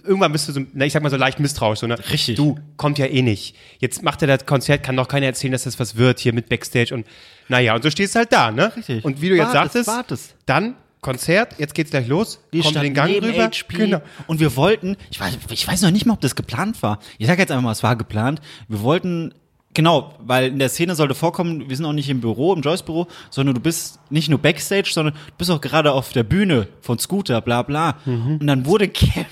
irgendwann 0.04 0.32
bist 0.32 0.48
du 0.48 0.54
so, 0.54 0.62
ich 0.74 0.94
sag 0.94 1.04
mal 1.04 1.10
so 1.10 1.18
leicht 1.18 1.40
misstrauisch, 1.40 1.80
so, 1.80 1.88
ne? 1.88 1.96
Richtig. 2.12 2.36
Du, 2.36 2.58
kommt 2.78 2.98
ja 3.00 3.06
eh 3.08 3.22
nicht. 3.24 3.56
Jetzt 3.80 4.04
macht 4.04 4.22
er 4.22 4.28
das 4.28 4.46
Konzert, 4.46 4.84
kann 4.84 4.96
doch 4.96 5.08
keiner 5.08 5.26
erzählen, 5.28 5.52
dass 5.52 5.64
das 5.64 5.80
was 5.80 5.96
wird 5.98 6.20
hier 6.20 6.34
mit 6.34 6.48
Backstage 6.50 6.94
und, 6.94 7.08
naja, 7.48 7.74
und 7.76 7.82
so 7.84 7.90
stehst 7.90 8.14
du 8.16 8.20
halt 8.20 8.32
da, 8.34 8.52
ne? 8.52 8.76
Richtig. 8.76 9.04
Und 9.04 9.22
wie 9.22 9.30
du 9.30 9.36
jetzt 9.36 9.54
Wartest, 9.54 9.86
sagtest, 9.86 9.88
wartest. 9.88 10.36
dann 10.46 10.76
Konzert, 11.02 11.56
jetzt 11.58 11.74
geht's 11.74 11.90
gleich 11.92 12.08
los, 12.08 12.40
Wir 12.52 12.62
kommt 12.62 12.76
den 12.76 12.94
Gang 12.94 13.12
rüber. 13.24 13.46
HP 13.46 13.76
Genau. 13.78 14.02
und 14.28 14.40
wir 14.40 14.56
wollten, 14.56 14.98
ich 15.10 15.20
weiß, 15.20 15.38
ich 15.50 15.68
weiß 15.68 15.82
noch 15.82 15.92
nicht 15.92 16.06
mal, 16.06 16.14
ob 16.14 16.22
das 16.22 16.36
geplant 16.36 16.82
war. 16.84 17.00
Ich 17.18 17.26
sag 17.28 17.40
jetzt 17.40 17.50
einfach 17.52 17.64
mal, 17.64 17.72
es 17.72 17.82
war 17.84 17.96
geplant. 17.96 18.40
Wir 18.68 18.82
wollten, 18.82 19.34
genau, 19.74 20.14
weil 20.20 20.50
in 20.50 20.60
der 20.60 20.70
Szene 20.70 20.94
sollte 20.96 21.16
vorkommen, 21.16 21.70
wir 21.70 21.76
sind 21.76 21.86
auch 21.86 21.94
nicht 21.94 22.10
im 22.10 22.22
Büro, 22.22 22.54
im 22.54 22.62
Joyce-Büro, 22.62 23.08
sondern 23.32 23.56
du 23.56 23.62
bist 23.62 24.00
nicht 24.12 24.30
nur 24.30 24.38
Backstage, 24.40 24.92
sondern 24.94 25.16
du 25.16 25.34
bist 25.40 25.50
auch 25.50 25.60
gerade 25.62 25.92
auf 25.92 26.12
der 26.14 26.24
Bühne 26.24 26.68
von 26.82 27.00
Scooter, 27.00 27.42
bla 27.42 27.64
bla. 27.64 27.98
Und 28.06 28.46
dann 28.46 28.66
wurde 28.68 28.88
Kevin 28.88 29.26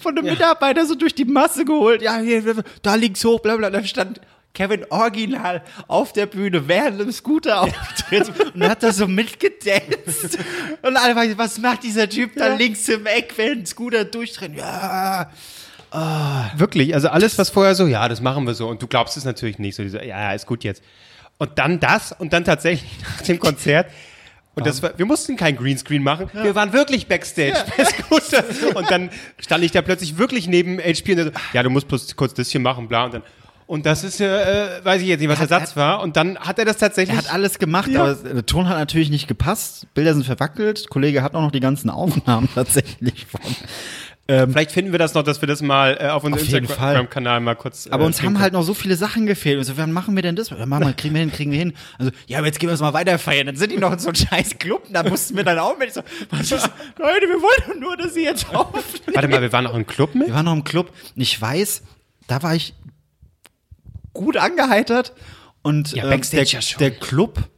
von 0.00 0.16
einem 0.16 0.26
Mitarbeiter 0.30 0.86
so 0.86 0.94
durch 0.94 1.14
die 1.14 1.24
Masse 1.24 1.64
geholt. 1.64 2.02
Ja, 2.02 2.18
hier, 2.18 2.62
da 2.82 2.94
links 2.94 3.24
hoch, 3.24 3.40
bla 3.40 3.56
bla. 3.56 3.68
Da 3.70 3.82
stand 3.84 4.20
Kevin 4.54 4.84
original 4.90 5.62
auf 5.88 6.12
der 6.12 6.26
Bühne 6.26 6.68
während 6.68 7.00
dem 7.00 7.10
Scooter 7.10 7.62
auftritt 7.62 8.30
und 8.54 8.68
hat 8.68 8.82
da 8.82 8.92
so 8.92 9.06
mitgedanzt. 9.06 10.38
Und 10.82 10.96
alle 10.96 11.16
waren, 11.16 11.38
was 11.38 11.58
macht 11.58 11.82
dieser 11.84 12.08
Typ 12.08 12.36
da 12.36 12.54
links 12.54 12.88
im 12.88 13.06
Eck, 13.06 13.32
während 13.36 13.66
Scooter 13.66 14.04
durchdreht? 14.04 14.56
Ja. 14.56 15.30
Wirklich, 16.56 16.94
also 16.94 17.08
alles, 17.08 17.36
was 17.38 17.50
vorher 17.50 17.74
so, 17.74 17.86
ja, 17.86 18.08
das 18.08 18.20
machen 18.20 18.46
wir 18.46 18.54
so. 18.54 18.68
Und 18.68 18.80
du 18.80 18.86
glaubst 18.86 19.16
es 19.16 19.24
natürlich 19.24 19.58
nicht. 19.58 19.74
So, 19.74 19.82
diese, 19.82 19.98
ja, 19.98 20.20
ja, 20.20 20.32
ist 20.32 20.46
gut 20.46 20.64
jetzt. 20.64 20.82
Und 21.38 21.58
dann 21.58 21.80
das 21.80 22.12
und 22.12 22.32
dann 22.32 22.44
tatsächlich 22.44 22.90
nach 23.16 23.22
dem 23.22 23.38
Konzert. 23.38 23.90
Und 24.54 24.66
das 24.66 24.82
war, 24.82 24.98
wir 24.98 25.06
mussten 25.06 25.36
kein 25.36 25.56
Greenscreen 25.56 26.02
machen. 26.02 26.30
Wir 26.34 26.54
waren 26.54 26.74
wirklich 26.74 27.06
Backstage. 27.06 27.56
Scooter. 27.84 28.44
Und 28.74 28.90
dann 28.90 29.08
stand 29.38 29.64
ich 29.64 29.72
da 29.72 29.80
plötzlich 29.80 30.18
wirklich 30.18 30.46
neben 30.46 30.78
HP 30.78 31.14
und 31.14 31.24
so, 31.24 31.30
ja, 31.54 31.62
du 31.62 31.70
musst 31.70 31.88
bloß 31.88 32.16
kurz 32.16 32.34
das 32.34 32.50
hier 32.50 32.60
machen, 32.60 32.86
bla. 32.86 33.06
Und 33.06 33.14
dann, 33.14 33.22
und 33.72 33.86
das 33.86 34.04
ist, 34.04 34.20
äh, 34.20 34.84
weiß 34.84 35.00
ich 35.00 35.08
jetzt 35.08 35.20
nicht, 35.20 35.30
was 35.30 35.38
der 35.38 35.48
Satz 35.48 35.76
war. 35.76 36.02
Und 36.02 36.18
dann 36.18 36.38
hat 36.38 36.58
er 36.58 36.66
das 36.66 36.76
tatsächlich. 36.76 37.16
Er 37.16 37.24
hat 37.24 37.32
alles 37.32 37.58
gemacht, 37.58 37.88
aber 37.96 38.12
der 38.16 38.44
Ton 38.44 38.68
hat 38.68 38.76
natürlich 38.76 39.08
nicht 39.08 39.28
gepasst. 39.28 39.86
Bilder 39.94 40.12
sind 40.12 40.26
verwackelt. 40.26 40.90
Kollege 40.90 41.22
hat 41.22 41.34
auch 41.34 41.40
noch 41.40 41.52
die 41.52 41.60
ganzen 41.60 41.88
Aufnahmen 41.88 42.50
tatsächlich 42.54 43.24
von. 43.24 43.40
Vielleicht 44.26 44.72
finden 44.72 44.92
wir 44.92 44.98
das 44.98 45.14
noch, 45.14 45.22
dass 45.22 45.40
wir 45.40 45.46
das 45.46 45.62
mal 45.62 45.96
äh, 45.98 46.08
auf 46.08 46.22
unserem. 46.22 46.64
Instagram-Kanal 46.64 47.40
mal 47.40 47.54
kurz. 47.54 47.86
Aber 47.90 48.02
äh, 48.02 48.06
uns 48.06 48.22
haben 48.22 48.40
halt 48.40 48.52
noch 48.52 48.62
so 48.62 48.74
viele 48.74 48.94
Sachen 48.94 49.24
gefehlt. 49.24 49.56
Also, 49.56 49.78
wann 49.78 49.90
machen 49.90 50.16
wir 50.16 50.22
denn 50.22 50.36
das? 50.36 50.50
Ja, 50.50 50.66
machen 50.66 50.86
wir, 50.86 50.92
kriegen 50.92 51.14
wir 51.14 51.20
hin, 51.22 51.32
kriegen 51.32 51.50
wir 51.50 51.58
hin. 51.58 51.72
Also, 51.98 52.12
ja, 52.26 52.38
aber 52.38 52.48
jetzt 52.48 52.60
gehen 52.60 52.68
wir 52.68 52.74
es 52.74 52.80
mal 52.80 52.92
weiter 52.92 53.18
feiern. 53.18 53.46
Dann 53.46 53.56
sind 53.56 53.72
die 53.72 53.78
noch 53.78 53.92
in 53.92 53.98
so 53.98 54.08
einem 54.08 54.16
scheiß 54.16 54.58
Club. 54.58 54.84
und 54.86 54.92
Da 54.92 55.02
mussten 55.02 55.34
wir 55.34 55.44
dann 55.44 55.58
auch 55.58 55.78
mit. 55.78 55.94
So, 55.94 56.02
was 56.28 56.42
ist, 56.42 56.70
Leute, 56.98 57.26
wir 57.26 57.40
wollen 57.40 57.80
nur, 57.80 57.96
dass 57.96 58.12
sie 58.12 58.24
jetzt 58.24 58.54
aufnehmen. 58.54 59.14
Warte 59.14 59.28
mal, 59.28 59.40
wir 59.40 59.52
waren 59.52 59.66
auch 59.66 59.74
im 59.74 59.86
Club 59.86 60.14
mit? 60.14 60.28
Wir 60.28 60.34
waren 60.34 60.44
noch 60.44 60.52
im 60.52 60.64
Club. 60.64 60.90
Und 61.16 61.22
ich 61.22 61.40
weiß, 61.40 61.82
da 62.26 62.42
war 62.42 62.54
ich 62.54 62.74
gut 64.12 64.36
angeheitert. 64.36 65.12
Und 65.62 65.92
Ja, 65.92 66.08
Backstage 66.08 66.50
der, 66.50 66.60
ja 66.60 66.78
der 66.78 66.90
Club, 66.92 67.48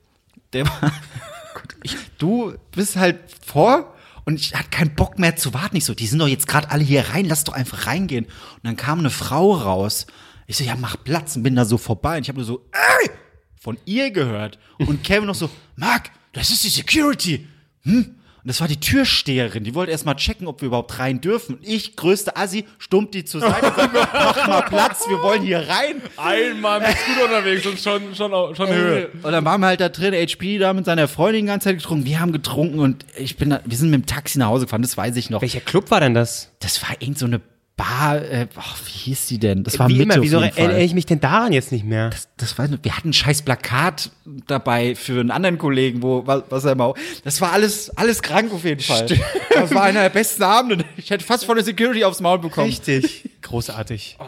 der 0.53 0.67
war. 0.67 0.93
ich, 1.83 1.97
du 2.19 2.55
bist 2.73 2.97
halt 2.97 3.19
vor 3.45 3.95
und 4.25 4.40
ich 4.40 4.55
hatte 4.55 4.71
keinen 4.71 4.95
Bock 4.95 5.19
mehr 5.19 5.37
zu 5.37 5.55
warten. 5.55 5.77
Ich 5.77 5.85
so, 5.85 5.95
die 5.95 6.07
sind 6.07 6.19
doch 6.19 6.29
jetzt 6.29 6.47
gerade 6.49 6.71
alle 6.71 6.83
hier 6.83 7.09
rein, 7.11 7.25
lass 7.27 7.45
doch 7.45 7.55
einfach 7.55 7.87
reingehen. 7.87 8.25
Und 8.27 8.61
dann 8.64 8.77
kam 8.77 8.99
eine 8.99 9.11
Frau 9.11 9.53
raus. 9.53 10.07
Ich 10.47 10.57
so, 10.57 10.64
ja, 10.64 10.77
mach 10.77 10.97
Platz 11.03 11.37
und 11.37 11.43
bin 11.43 11.57
da 11.57 11.64
so 11.64 11.79
vorbei. 11.79 12.17
Und 12.17 12.23
ich 12.23 12.29
habe 12.29 12.38
nur 12.38 12.47
so, 12.47 12.67
ey, 12.73 13.11
von 13.59 13.79
ihr 13.87 14.11
gehört. 14.11 14.59
Und 14.79 15.03
Kevin 15.03 15.27
noch 15.27 15.35
so, 15.35 15.49
Marc, 15.77 16.11
das 16.33 16.51
ist 16.51 16.64
die 16.64 16.69
Security. 16.69 17.49
Hm? 17.83 18.17
Und 18.44 18.48
das 18.48 18.61
war 18.61 18.68
die 18.68 18.78
Türsteherin. 18.78 19.64
Die 19.64 19.74
wollte 19.74 19.90
erst 19.90 20.04
mal 20.04 20.16
checken, 20.16 20.46
ob 20.46 20.61
wir 20.61 20.66
überhaupt 20.66 20.98
rein 20.98 21.22
dürfen. 21.22 21.54
Und 21.54 21.66
ich, 21.66 21.96
größte 21.96 22.37
Assi, 22.37 22.66
stummt 22.76 23.14
die 23.14 23.24
zur 23.24 23.40
Seite 23.40 23.68
und 23.68 23.74
sagt, 23.74 23.94
mach 23.94 24.46
mal 24.46 24.61
Platz, 24.61 25.09
wir 25.09 25.22
wollen 25.22 25.40
hier 25.40 25.61
rein. 25.61 26.02
Einmal 26.18 26.80
mit 26.80 26.90
gut 26.90 27.24
unterwegs 27.24 27.64
und 27.64 27.80
schon, 27.80 28.14
schon, 28.14 28.54
schon 28.54 28.68
Höhe. 28.68 29.09
Und 29.22 29.33
dann 29.33 29.46
waren 29.46 29.62
wir 29.62 29.68
halt 29.68 29.80
da 29.80 29.88
drin, 29.88 30.12
HP 30.12 30.59
da 30.59 30.74
mit 30.74 30.85
seiner 30.85 31.09
Freundin 31.09 31.46
die 31.46 31.48
ganze 31.52 31.70
Zeit 31.70 31.78
getrunken. 31.78 32.04
Wir 32.04 32.20
haben 32.20 32.33
getrunken 32.33 32.80
und 32.80 33.07
ich 33.16 33.38
bin 33.38 33.48
da, 33.48 33.62
wir 33.64 33.78
sind 33.78 33.88
mit 33.88 34.02
dem 34.02 34.07
Taxi 34.07 34.38
nach 34.38 34.48
Hause 34.48 34.66
gefahren, 34.66 34.83
das 34.83 34.98
weiß 34.98 35.16
ich 35.16 35.30
noch. 35.30 35.40
Welcher 35.40 35.61
Club 35.61 35.90
war 35.90 36.00
denn 36.00 36.12
das? 36.12 36.50
Das 36.61 36.83
war 36.83 36.90
irgend 37.00 37.18
so 37.18 37.24
eine 37.24 37.40
Bar, 37.76 38.22
äh, 38.22 38.46
ach, 38.54 38.78
wie 38.87 38.90
hieß 38.90 39.26
die 39.26 39.38
denn? 39.38 39.64
Das 39.64 39.80
war 39.80 39.88
Wie 39.88 39.98
Mitte 39.98 40.14
immer, 40.14 40.22
wieso 40.22 40.38
erinnere 40.38 40.80
ich 40.82 40.94
mich 40.94 41.06
denn 41.06 41.20
daran 41.20 41.52
jetzt 41.52 41.72
nicht 41.72 41.84
mehr? 41.84 42.10
Das 42.37 42.52
ich 42.52 42.70
nicht. 42.70 42.84
Wir 42.84 42.96
hatten 42.96 43.08
ein 43.08 43.12
scheiß 43.12 43.42
Plakat 43.42 44.12
dabei 44.46 44.94
für 44.94 45.18
einen 45.18 45.32
anderen 45.32 45.58
Kollegen, 45.58 46.00
wo, 46.00 46.24
was, 46.24 46.44
was 46.50 46.64
er 46.64 46.76
mal, 46.76 46.94
das 47.24 47.40
war 47.40 47.52
alles, 47.52 47.90
alles 47.96 48.22
krank 48.22 48.52
auf 48.52 48.64
jeden 48.64 48.80
Fall. 48.80 49.06
Das 49.52 49.74
war 49.74 49.82
einer 49.82 50.02
der 50.02 50.10
besten 50.10 50.44
Abende. 50.44 50.84
Ich 50.96 51.10
hätte 51.10 51.24
fast 51.24 51.44
von 51.46 51.56
der 51.56 51.64
Security 51.64 52.04
aufs 52.04 52.20
Maul 52.20 52.38
bekommen. 52.38 52.68
Richtig. 52.68 53.30
Großartig. 53.42 54.18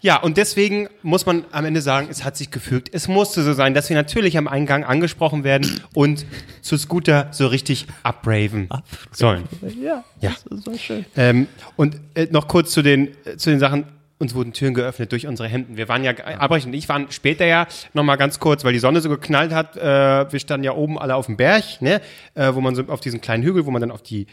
Ja, 0.00 0.16
und 0.16 0.36
deswegen 0.36 0.88
muss 1.02 1.26
man 1.26 1.44
am 1.52 1.64
Ende 1.64 1.80
sagen, 1.82 2.08
es 2.10 2.24
hat 2.24 2.36
sich 2.36 2.50
gefügt. 2.50 2.90
Es 2.92 3.08
musste 3.08 3.42
so 3.42 3.52
sein, 3.52 3.74
dass 3.74 3.88
wir 3.88 3.96
natürlich 3.96 4.36
am 4.36 4.48
Eingang 4.48 4.84
angesprochen 4.84 5.44
werden 5.44 5.80
und 5.94 6.26
zu 6.62 6.76
Scooter 6.76 7.28
so 7.30 7.46
richtig 7.46 7.86
abraven 8.02 8.68
sollen. 9.12 9.44
Ja, 9.82 10.04
Ja. 10.20 10.34
das 10.50 10.66
war 10.66 10.78
schön. 10.78 11.04
Ähm, 11.16 11.46
und 11.76 11.96
äh, 12.14 12.26
noch 12.30 12.48
kurz 12.48 12.72
zu 12.72 12.82
den, 12.82 13.08
äh, 13.24 13.36
zu 13.36 13.50
den 13.50 13.58
Sachen. 13.58 13.84
Uns 14.18 14.34
wurden 14.34 14.54
Türen 14.54 14.72
geöffnet 14.72 15.12
durch 15.12 15.26
unsere 15.26 15.46
Hemden. 15.46 15.76
Wir 15.76 15.90
waren 15.90 16.02
ja, 16.02 16.12
Albrecht 16.12 16.64
und 16.64 16.72
ich 16.72 16.88
waren 16.88 17.10
später 17.10 17.44
ja 17.44 17.66
noch 17.92 18.02
mal 18.02 18.16
ganz 18.16 18.40
kurz, 18.40 18.64
weil 18.64 18.72
die 18.72 18.78
Sonne 18.78 19.02
so 19.02 19.10
geknallt 19.10 19.52
hat. 19.52 19.76
Äh, 19.76 20.32
wir 20.32 20.40
standen 20.40 20.64
ja 20.64 20.72
oben 20.72 20.98
alle 20.98 21.14
auf 21.14 21.26
dem 21.26 21.36
Berg, 21.36 21.82
ne, 21.82 22.00
äh, 22.34 22.54
wo 22.54 22.62
man 22.62 22.74
so 22.74 22.84
auf 22.84 23.00
diesen 23.00 23.20
kleinen 23.20 23.42
Hügel, 23.42 23.66
wo 23.66 23.70
man 23.70 23.82
dann 23.82 23.90
auf 23.90 24.00
die 24.00 24.26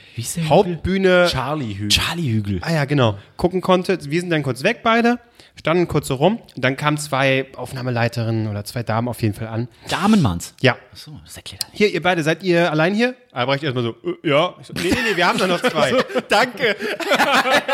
Hauptbühne 0.48 1.28
Charlie 1.30 1.74
Hügel. 1.74 1.90
Charlie 1.90 2.32
Hügel. 2.32 2.60
Ah 2.62 2.72
ja, 2.72 2.86
genau. 2.86 3.18
Gucken 3.36 3.60
konnte. 3.60 4.00
Wir 4.10 4.22
sind 4.22 4.30
dann 4.30 4.44
kurz 4.44 4.64
weg 4.64 4.80
beide, 4.84 5.20
standen 5.60 5.88
kurz 5.88 6.08
so 6.08 6.16
rum. 6.16 6.40
Und 6.56 6.64
dann 6.64 6.76
kamen 6.78 6.98
zwei 6.98 7.48
Aufnahmeleiterinnen 7.56 8.48
oder 8.48 8.66
zwei 8.66 8.84
Damen 8.84 9.08
auf 9.08 9.22
jeden 9.22 9.34
Fall 9.34 9.48
an. 9.48 9.68
Damenmanns. 9.90 10.54
Ja. 10.62 10.78
Achso, 10.92 11.20
das 11.24 11.38
erklärt 11.38 11.64
er. 11.64 11.70
Hier, 11.72 11.94
ihr 11.94 12.02
beide, 12.02 12.24
seid 12.24 12.44
ihr 12.44 12.72
allein 12.72 12.94
hier? 12.94 13.16
Albrecht 13.32 13.64
erstmal 13.64 13.84
so, 13.84 13.96
äh, 14.04 14.30
ja. 14.30 14.56
Ich 14.60 14.68
so, 14.68 14.74
nee, 14.74 14.90
nee, 14.90 14.98
nee, 15.10 15.16
wir 15.16 15.28
haben 15.28 15.38
da 15.38 15.48
noch 15.48 15.62
zwei. 15.62 15.94
Danke. 16.30 16.76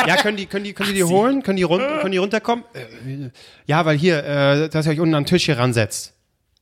ja, 0.07 0.17
können 0.17 0.37
die, 0.37 0.45
können 0.45 0.63
die, 0.63 0.73
können 0.73 0.89
die 0.89 0.95
die 0.95 1.03
holen? 1.03 1.43
Können 1.43 1.57
die, 1.57 1.63
run 1.63 1.79
können 1.79 2.11
die 2.11 2.17
runterkommen? 2.17 2.65
Äh, 2.73 3.29
ja, 3.65 3.85
weil 3.85 3.97
hier, 3.97 4.23
äh, 4.23 4.69
dass 4.69 4.85
ihr 4.85 4.93
euch 4.93 4.99
unten 4.99 5.15
am 5.15 5.25
Tisch 5.25 5.45
hier 5.45 5.57
ransetzt. 5.57 6.13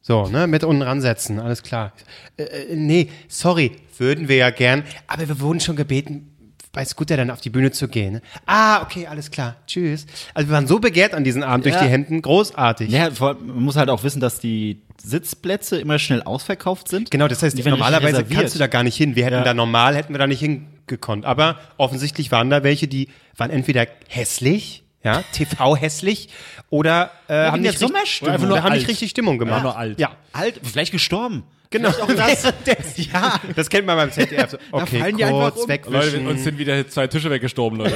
So, 0.08 0.28
ne, 0.28 0.48
mit 0.48 0.64
unten 0.64 0.84
ransetzen, 0.84 1.38
alles 1.38 1.64
klar. 1.64 1.92
Äh, 2.38 2.44
äh, 2.44 2.76
nee, 2.78 3.10
sorry, 3.28 3.74
würden 3.98 4.30
wir 4.30 4.38
ja 4.38 4.52
gern, 4.52 4.84
aber 5.06 5.28
wir 5.28 5.42
wurden 5.42 5.60
schon 5.60 5.76
gebeten, 5.76 6.37
bei 6.78 6.86
Scooter 6.86 7.18
dann 7.18 7.32
auf 7.32 7.42
die 7.42 7.50
Bühne 7.50 7.72
zu 7.72 7.88
gehen. 7.88 8.14
ne? 8.14 8.22
Ah, 8.46 8.84
okay, 8.84 9.08
alles 9.08 9.32
klar, 9.32 9.56
tschüss. 9.66 10.06
Also 10.36 10.48
wir 10.50 10.54
waren 10.54 10.68
so 10.68 10.78
begehrt 10.78 11.16
an 11.16 11.24
diesem 11.24 11.42
Abend 11.42 11.66
durch 11.66 11.74
Ja. 11.74 11.82
die 11.84 11.90
Hemden, 11.90 12.22
großartig. 12.22 12.92
Ja, 12.92 13.10
man 13.20 13.36
muss 13.64 13.76
halt 13.78 13.90
auch 13.90 14.04
wissen, 14.04 14.20
dass 14.20 14.40
die 14.40 14.84
Sitzplätze 15.04 15.80
immer 15.80 15.98
schnell 15.98 16.22
ausverkauft 16.22 16.88
sind. 16.88 17.10
Genau, 17.10 17.28
das 17.28 17.42
heißt, 17.42 17.58
normalerweise 17.66 18.24
kannst 18.26 18.54
du 18.54 18.60
da 18.60 18.68
gar 18.68 18.84
nicht 18.84 18.96
hin. 18.96 19.16
Wir 19.16 19.26
hätten 19.26 19.38
Ja. 19.38 19.44
da 19.44 19.56
normal, 19.56 19.96
hätten 19.96 20.14
wir 20.14 20.20
da 20.20 20.28
nicht 20.28 20.40
hingekonnt. 20.40 21.26
Aber 21.26 21.58
offensichtlich 21.78 22.32
waren 22.32 22.52
da 22.52 22.62
welche, 22.62 22.88
die 22.88 23.10
waren 23.36 23.50
entweder 23.50 23.88
hässlich 24.08 24.84
ja, 25.04 25.24
TV 25.32 25.76
hässlich 25.78 26.30
oder 26.70 27.12
äh, 27.28 27.34
haben 27.34 27.64
wegen 27.64 27.64
nicht 27.64 27.82
richtig, 27.82 28.22
Oder 28.22 28.62
haben 28.64 28.74
nicht 28.74 28.88
richtig 28.88 29.10
Stimmung 29.10 29.38
gemacht. 29.40 29.64
nur 29.64 29.78
alt. 29.78 30.00
Ja, 30.00 30.12
Alt, 30.34 30.60
vielleicht 30.64 30.92
gestorben. 30.92 31.44
Genau. 31.70 31.90
Auch 31.90 32.08
das. 32.08 32.44
ja. 32.96 33.40
Das 33.56 33.70
kennt 33.70 33.86
man 33.88 33.98
beim 33.98 34.12
ZDF. 34.12 34.52
So, 34.52 34.58
okay, 34.72 35.00
fallen 35.00 35.18
die 35.18 35.24
einfach 35.24 35.54
kurz 35.54 35.64
um. 35.64 35.70
Leute, 35.70 36.08
wegwischen. 36.08 36.28
uns 36.28 36.44
sind 36.44 36.58
wieder 36.58 36.88
zwei 36.88 37.08
Tische 37.08 37.30
weggestorben, 37.30 37.80
Leute. 37.80 37.96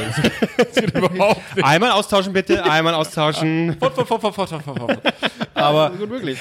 Das 0.57 0.75
geht 0.75 0.95
überhaupt 0.95 1.55
nicht. 1.55 1.65
Einmal 1.65 1.91
austauschen 1.91 2.33
bitte, 2.33 2.63
einmal 2.63 2.93
austauschen. 2.93 3.75
Fort, 3.79 3.95
fort, 3.95 4.07
fort, 4.07 4.21
fort, 4.21 4.35
fort, 4.35 4.63
fort, 4.63 4.77
fort. 4.79 5.01
Aber 5.53 5.91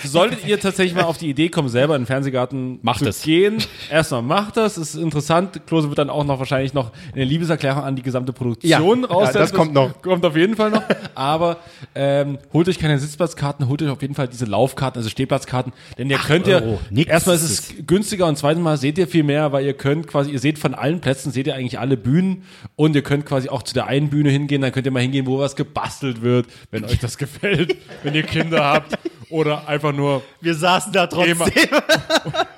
solltet 0.04 0.46
ihr 0.46 0.58
tatsächlich 0.58 0.94
mal 0.94 1.04
auf 1.04 1.18
die 1.18 1.28
Idee 1.28 1.48
kommen, 1.48 1.68
selber 1.68 1.94
in 1.96 2.02
den 2.02 2.06
Fernsehgarten 2.06 2.78
Macht 2.82 3.00
zu 3.00 3.08
es. 3.08 3.22
gehen, 3.22 3.62
erstmal 3.90 4.22
macht 4.22 4.56
das, 4.56 4.78
ist 4.78 4.94
interessant. 4.94 5.60
Klose 5.66 5.88
wird 5.88 5.98
dann 5.98 6.10
auch 6.10 6.24
noch 6.24 6.38
wahrscheinlich 6.38 6.74
noch 6.74 6.90
eine 7.14 7.24
Liebeserklärung 7.24 7.82
an 7.82 7.96
die 7.96 8.02
gesamte 8.02 8.32
Produktion 8.32 9.02
Ja, 9.02 9.06
raus. 9.06 9.30
ja, 9.34 9.40
das 9.40 9.52
kommt 9.52 9.74
noch. 9.74 10.00
Kommt 10.02 10.24
auf 10.24 10.36
jeden 10.36 10.56
Fall 10.56 10.70
noch. 10.70 10.82
Aber 11.14 11.58
ähm, 11.94 12.38
holt 12.52 12.68
euch 12.68 12.78
keine 12.78 12.98
Sitzplatzkarten, 12.98 13.68
holt 13.68 13.82
euch 13.82 13.90
auf 13.90 14.00
jeden 14.02 14.14
Fall 14.14 14.28
diese 14.28 14.46
Laufkarten, 14.46 14.98
also 14.98 15.10
Stehplatzkarten, 15.10 15.72
denn 15.98 16.08
ihr 16.08 16.18
könnt 16.18 16.46
ja, 16.46 16.62
nix 16.90 17.10
erstmal 17.20 17.36
ist 17.36 17.42
es 17.42 17.86
günstiger 17.86 18.26
und 18.26 18.36
zweitens 18.36 18.64
mal 18.64 18.76
seht 18.78 18.96
ihr 18.96 19.06
viel 19.06 19.24
mehr, 19.24 19.52
weil 19.52 19.64
ihr 19.64 19.74
könnt 19.74 20.06
quasi, 20.06 20.30
ihr 20.30 20.38
seht 20.38 20.58
von 20.58 20.74
allen 20.74 21.00
Plätzen, 21.00 21.32
seht 21.32 21.46
ihr 21.46 21.54
eigentlich 21.54 21.78
alle 21.78 21.96
Bühnen 21.96 22.44
und 22.76 22.94
ihr 22.96 23.02
könnt 23.02 23.26
quasi 23.26 23.48
auch 23.48 23.62
zu 23.62 23.74
der 23.74 23.86
einen 23.86 24.08
Bühne 24.08 24.30
hingehen, 24.30 24.62
dann 24.62 24.72
könnt 24.72 24.86
ihr 24.86 24.92
mal 24.92 25.02
hingehen, 25.02 25.26
wo 25.26 25.38
was 25.38 25.54
gebastelt 25.54 26.22
wird, 26.22 26.46
wenn 26.70 26.84
euch 26.84 26.98
das 26.98 27.18
gefällt, 27.18 27.76
wenn 28.02 28.14
ihr 28.14 28.22
Kinder 28.22 28.64
habt 28.64 28.98
oder 29.30 29.66
einfach 29.68 29.92
nur 29.92 30.22
Wir 30.40 30.54
saßen 30.54 30.92
da 30.92 31.06
trotzdem. 31.06 31.38
ehemal- 31.40 31.52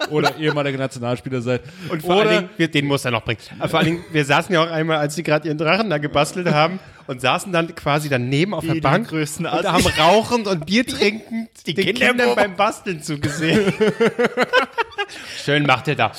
oder 0.10 0.36
ehemaliger 0.36 0.78
Nationalspieler 0.78 1.40
seid. 1.40 1.62
Und 1.88 2.02
vor 2.02 2.16
allen 2.20 2.28
Dingen, 2.28 2.50
wir, 2.56 2.68
den 2.68 2.86
muss 2.86 3.04
er 3.04 3.10
noch 3.12 3.22
bringen. 3.24 3.38
Aber 3.58 3.68
vor 3.68 3.78
allen 3.80 3.86
Dingen, 3.88 4.04
wir 4.10 4.24
saßen 4.24 4.54
ja 4.54 4.62
auch 4.64 4.70
einmal, 4.70 4.98
als 4.98 5.14
sie 5.14 5.22
gerade 5.22 5.48
ihren 5.48 5.58
Drachen 5.58 5.88
da 5.90 5.98
gebastelt 5.98 6.48
haben 6.50 6.80
und 7.06 7.20
saßen 7.20 7.52
dann 7.52 7.74
quasi 7.74 8.08
daneben 8.08 8.54
auf 8.54 8.62
Wie 8.62 8.66
der 8.68 8.74
die 8.76 8.80
Bank 8.80 9.08
größten 9.08 9.46
und 9.46 9.52
haben 9.64 9.86
rauchend 9.98 10.46
und 10.46 10.66
Bier 10.66 10.86
trinkend 10.86 11.48
den 11.66 11.74
Kinder 11.74 11.92
Kindern 12.08 12.28
im 12.30 12.34
beim 12.34 12.56
Basteln 12.56 13.02
zugesehen. 13.02 13.72
Schön 15.44 15.64
macht 15.66 15.88
ihr 15.88 15.96
da. 15.96 16.12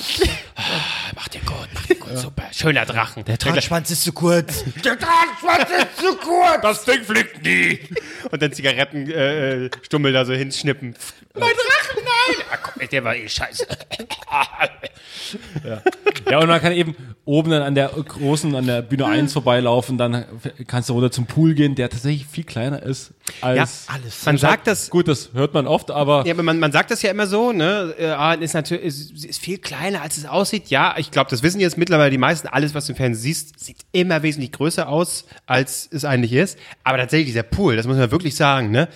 Ah, 0.56 0.62
Macht 1.16 1.34
ihr 1.34 1.40
gut, 1.40 1.68
macht 1.72 1.88
ihr 1.90 1.96
gut, 1.96 2.16
super. 2.18 2.42
Schöner 2.52 2.84
Drachen. 2.84 3.24
Der 3.24 3.38
Trageschwanz 3.38 3.90
ist 3.90 4.02
zu 4.02 4.12
kurz. 4.12 4.64
Der 4.84 4.96
Drachen 4.96 5.58
ist 5.78 5.96
zu 5.98 6.14
kurz. 6.16 6.60
das 6.62 6.84
Ding 6.84 7.02
fliegt 7.02 7.42
nie. 7.42 7.78
Und 8.30 8.42
dann 8.42 8.52
Zigarettenstummel 8.52 9.66
äh, 9.66 9.70
Stummel 9.84 10.12
da 10.12 10.24
so 10.24 10.32
hinschnippen. 10.44 10.94
Mein 11.34 11.42
Drachen, 11.42 12.02
nein! 12.04 12.46
Ah, 12.50 12.58
guck, 12.62 12.90
der 12.90 13.04
war 13.04 13.16
eh 13.16 13.28
scheiße. 13.28 13.66
Ja, 16.30 16.38
und 16.38 16.48
man 16.48 16.60
kann 16.60 16.72
eben 16.72 16.96
oben 17.24 17.50
dann 17.50 17.62
an 17.62 17.74
der 17.74 17.88
großen, 17.88 18.54
an 18.54 18.66
der 18.66 18.82
Bühne 18.82 19.06
1 19.06 19.32
vorbeilaufen, 19.32 19.98
dann 19.98 20.24
kannst 20.66 20.88
du 20.88 20.94
runter 20.94 21.10
zum 21.10 21.26
Pool 21.26 21.54
gehen, 21.54 21.74
der 21.74 21.88
tatsächlich 21.90 22.26
viel 22.26 22.44
kleiner 22.44 22.82
ist 22.82 23.12
als 23.40 23.86
Ja, 23.86 23.94
alles. 23.94 24.26
Man 24.26 24.36
sagt 24.38 24.66
das, 24.66 24.90
Gut, 24.90 25.08
das 25.08 25.30
hört 25.32 25.54
man 25.54 25.66
oft, 25.66 25.90
aber 25.90 26.26
Ja, 26.26 26.34
aber 26.34 26.42
man, 26.42 26.58
man 26.58 26.72
sagt 26.72 26.90
das 26.90 27.02
ja 27.02 27.10
immer 27.10 27.26
so, 27.26 27.52
ne? 27.52 27.94
Äh, 27.98 28.06
ah, 28.08 28.34
ist 28.34 28.54
natürlich 28.54 28.84
ist, 28.84 29.24
ist 29.24 29.40
viel 29.40 29.58
kleiner, 29.58 30.02
als 30.02 30.18
es 30.18 30.26
aussieht. 30.26 30.68
Ja, 30.68 30.94
ich 30.98 31.10
glaube, 31.10 31.30
das 31.30 31.42
wissen 31.42 31.60
jetzt 31.60 31.78
mittlerweile 31.78 32.10
die 32.10 32.18
meisten. 32.18 32.48
Alles, 32.48 32.74
was 32.74 32.86
du 32.86 32.92
im 32.92 32.96
Fernsehen 32.96 33.22
siehst, 33.22 33.58
sieht 33.58 33.78
immer 33.92 34.22
wesentlich 34.22 34.52
größer 34.52 34.88
aus, 34.88 35.24
als 35.46 35.88
es 35.90 36.04
eigentlich 36.04 36.32
ist. 36.32 36.58
Aber 36.82 36.98
tatsächlich 36.98 37.28
dieser 37.28 37.42
Pool, 37.42 37.76
das 37.76 37.86
muss 37.86 37.96
man 37.96 38.10
wirklich 38.10 38.36
sagen, 38.36 38.70
ne? 38.70 38.88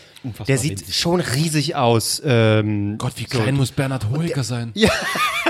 Der 0.46 0.58
sieht 0.58 0.80
winzig. 0.80 0.96
schon 0.96 1.20
riesig 1.20 1.76
aus. 1.76 2.20
Ähm, 2.24 2.98
Gott, 2.98 3.12
wie 3.16 3.24
klein 3.24 3.54
muss 3.54 3.72
Bernhard 3.72 4.08
Hoeker 4.10 4.44
sein? 4.44 4.72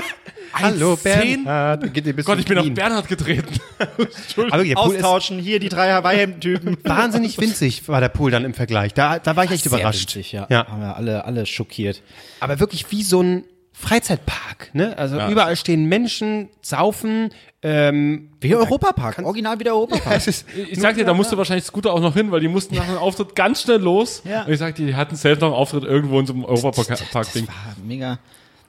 hallo, 0.59 0.93
1,10? 0.93 1.03
Bernhard. 1.03 1.93
Geht 1.93 2.05
dir 2.05 2.13
bis 2.15 2.25
Gott, 2.25 2.39
ich 2.39 2.45
bin 2.45 2.57
auf. 2.57 2.69
Bernhard 2.69 3.07
getreten. 3.07 3.59
Aber 4.51 4.63
der 4.63 4.75
Pool 4.75 4.95
ist 4.95 5.03
Austauschen, 5.03 5.39
hier 5.39 5.59
die 5.59 5.69
drei 5.69 5.91
Hawaii-Hemden-Typen. 5.91 6.77
wahnsinnig 6.83 7.39
winzig, 7.39 7.87
war 7.87 8.01
der 8.01 8.09
Pool 8.09 8.31
dann 8.31 8.45
im 8.45 8.53
Vergleich. 8.53 8.93
Da, 8.93 9.19
da 9.19 9.35
war 9.35 9.45
ich 9.45 9.51
echt 9.51 9.65
überrascht. 9.65 10.01
Witzig, 10.01 10.31
ja. 10.31 10.47
Ja. 10.49 10.67
Haben 10.67 10.81
wir 10.81 10.95
alle, 10.95 11.25
alle 11.25 11.45
schockiert. 11.45 12.01
Aber 12.39 12.59
wirklich 12.59 12.89
wie 12.91 13.03
so 13.03 13.21
ein 13.21 13.43
Freizeitpark, 13.73 14.71
ne? 14.73 14.97
Also 14.97 15.17
Ja. 15.17 15.29
überall 15.29 15.55
stehen 15.55 15.85
Menschen, 15.85 16.49
saufen, 16.61 17.29
ähm, 17.63 18.29
Wie 18.41 18.49
der 18.49 18.59
Europapark. 18.59 19.19
Original 19.19 19.57
wie 19.59 19.63
der 19.63 19.73
Europapark. 19.73 20.15
es 20.17 20.27
ist, 20.27 20.45
Ich 20.69 20.79
sag 20.79 20.95
dir, 20.95 21.05
da 21.05 21.13
musste 21.13 21.37
wahrscheinlich 21.37 21.65
Scooter 21.65 21.93
auch 21.93 22.01
noch 22.01 22.13
hin, 22.13 22.29
weil 22.31 22.41
die 22.41 22.49
mussten 22.49 22.75
nach 22.75 22.85
dem 22.85 22.97
Auftritt 22.97 23.35
ganz 23.35 23.61
schnell 23.61 23.79
los. 23.79 24.21
Ja. 24.25 24.43
Und 24.43 24.51
ich 24.51 24.59
sag 24.59 24.75
dir, 24.75 24.85
die 24.85 24.95
hatten 24.95 25.15
selbst 25.15 25.41
noch 25.41 25.47
einen 25.47 25.55
Auftritt 25.55 25.85
irgendwo 25.85 26.19
in 26.19 26.25
so 26.25 26.33
einem 26.33 26.43
Europapark-Ding. 26.43 27.47
Ah, 27.49 27.75
mega. 27.85 28.19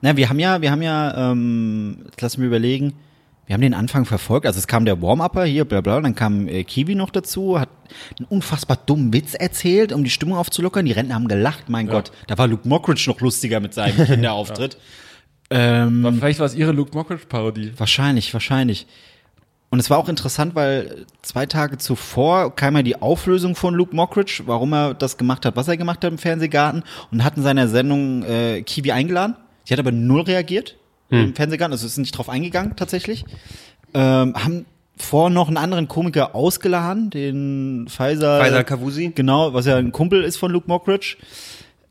Na, 0.03 0.17
wir 0.17 0.29
haben 0.29 0.39
ja, 0.39 0.63
wir 0.63 0.71
haben 0.71 0.83
ja, 0.83 1.31
ähm, 1.33 1.99
jetzt 2.07 2.21
lass 2.21 2.39
mich 2.39 2.47
überlegen, 2.47 2.95
wir 3.47 3.55
haben 3.55 3.61
den 3.63 3.75
Anfang 3.75 4.05
verfolgt. 4.05 4.47
Also 4.47 4.59
es 4.59 4.67
kam 4.67 4.85
der 4.85 5.03
Warm-Upper 5.03 5.45
hier, 5.45 5.65
bla 5.65 5.81
bla, 5.81 6.01
dann 6.01 6.15
kam 6.15 6.47
äh, 6.47 6.63
Kiwi 6.65 6.95
noch 6.95 7.11
dazu, 7.11 7.59
hat 7.59 7.69
einen 8.19 8.27
unfassbar 8.29 8.79
dummen 8.87 9.13
Witz 9.13 9.35
erzählt, 9.35 9.93
um 9.93 10.05
die 10.05 10.11
Stimmung 10.11 10.39
aufzulockern. 10.39 10.87
Die 10.87 10.93
Rentner 10.93 11.17
haben 11.17 11.29
gelacht, 11.29 11.69
mein 11.69 11.89
Gott. 11.89 12.13
Da 12.29 12.39
war 12.39 12.47
Luke 12.47 12.69
Mockridge 12.69 13.05
noch 13.09 13.21
lustiger 13.21 13.61
mit 13.61 13.75
seinem 13.75 13.97
Kinderauftritt. 14.07 14.79
ähm, 15.51 16.17
Vielleicht 16.19 16.39
war 16.39 16.47
es 16.47 16.55
ihre 16.55 16.73
Luke 16.73 16.97
Mockridge-Parodie. 16.97 17.73
Wahrscheinlich, 17.77 18.33
wahrscheinlich. 18.33 18.87
Und 19.71 19.79
es 19.81 19.91
war 19.91 19.99
auch 19.99 20.09
interessant, 20.09 20.55
weil 20.55 21.07
zwei 21.23 21.47
Tage 21.47 21.79
zuvor 21.79 22.55
kam 22.55 22.77
ja 22.77 22.83
die 22.83 23.01
Auflösung 23.03 23.55
von 23.55 23.75
Luke 23.75 23.95
Mockridge, 23.95 24.43
warum 24.47 24.73
er 24.73 24.95
das 24.95 25.17
gemacht 25.17 25.45
hat, 25.47 25.55
was 25.57 25.69
er 25.69 25.77
gemacht 25.77 26.05
hat 26.05 26.11
im 26.11 26.19
Fernsehgarten 26.19 26.83
und 27.13 27.25
hatten 27.25 27.43
seiner 27.43 27.69
Sendung 27.69 28.23
äh, 28.25 28.63
Kiwi 28.63 28.93
eingeladen. 28.93 29.37
Sie 29.65 29.73
hat 29.75 29.79
aber 29.81 29.93
null 29.93 30.23
reagiert 30.23 30.77
im 31.11 31.35
Fernsehgarten, 31.35 31.73
also 31.73 31.87
ist 31.87 31.99
nicht 31.99 32.13
drauf 32.17 32.29
eingegangen 32.29 32.77
tatsächlich. 32.77 33.25
Ähm, 33.95 34.35
haben 34.37 34.65
vor 34.97 35.29
noch 35.29 35.49
einen 35.49 35.57
anderen 35.57 35.89
Komiker 35.89 36.35
ausgeladen, 36.37 37.11
den 37.11 37.87
Faisal, 37.89 38.41
Faisal 38.45 38.65
Kavusi. 38.65 39.11
Genau, 39.15 39.53
was 39.53 39.67
ja 39.67 39.77
ein 39.77 39.91
Kumpel 39.91 40.23
ist 40.23 40.37
von 40.37 40.53
Luke 40.53 40.69
Mockridge. 40.69 41.17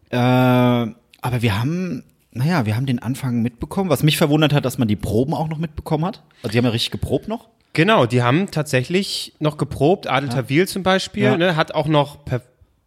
Äh, 0.09 0.15
aber 0.15 1.41
wir 1.41 1.59
haben, 1.59 2.03
naja, 2.31 2.65
wir 2.65 2.75
haben 2.75 2.85
den 2.85 2.99
Anfang 2.99 3.41
mitbekommen. 3.41 3.89
Was 3.89 4.03
mich 4.03 4.17
verwundert 4.17 4.53
hat, 4.53 4.63
dass 4.65 4.77
man 4.77 4.87
die 4.87 4.95
Proben 4.95 5.33
auch 5.33 5.49
noch 5.49 5.57
mitbekommen 5.57 6.05
hat. 6.05 6.23
Also 6.41 6.51
die 6.53 6.57
haben 6.57 6.65
ja 6.65 6.71
richtig 6.71 6.91
geprobt 6.91 7.27
noch. 7.27 7.49
Genau, 7.73 8.05
die 8.05 8.23
haben 8.23 8.49
tatsächlich 8.49 9.33
noch 9.39 9.57
geprobt. 9.57 10.07
Adel 10.07 10.29
Tawil 10.29 10.67
zum 10.67 10.83
Beispiel, 10.83 11.23
Ja. 11.23 11.37
ne, 11.37 11.55
hat 11.55 11.73
auch 11.75 11.87
noch 11.87 12.23
per 12.25 12.41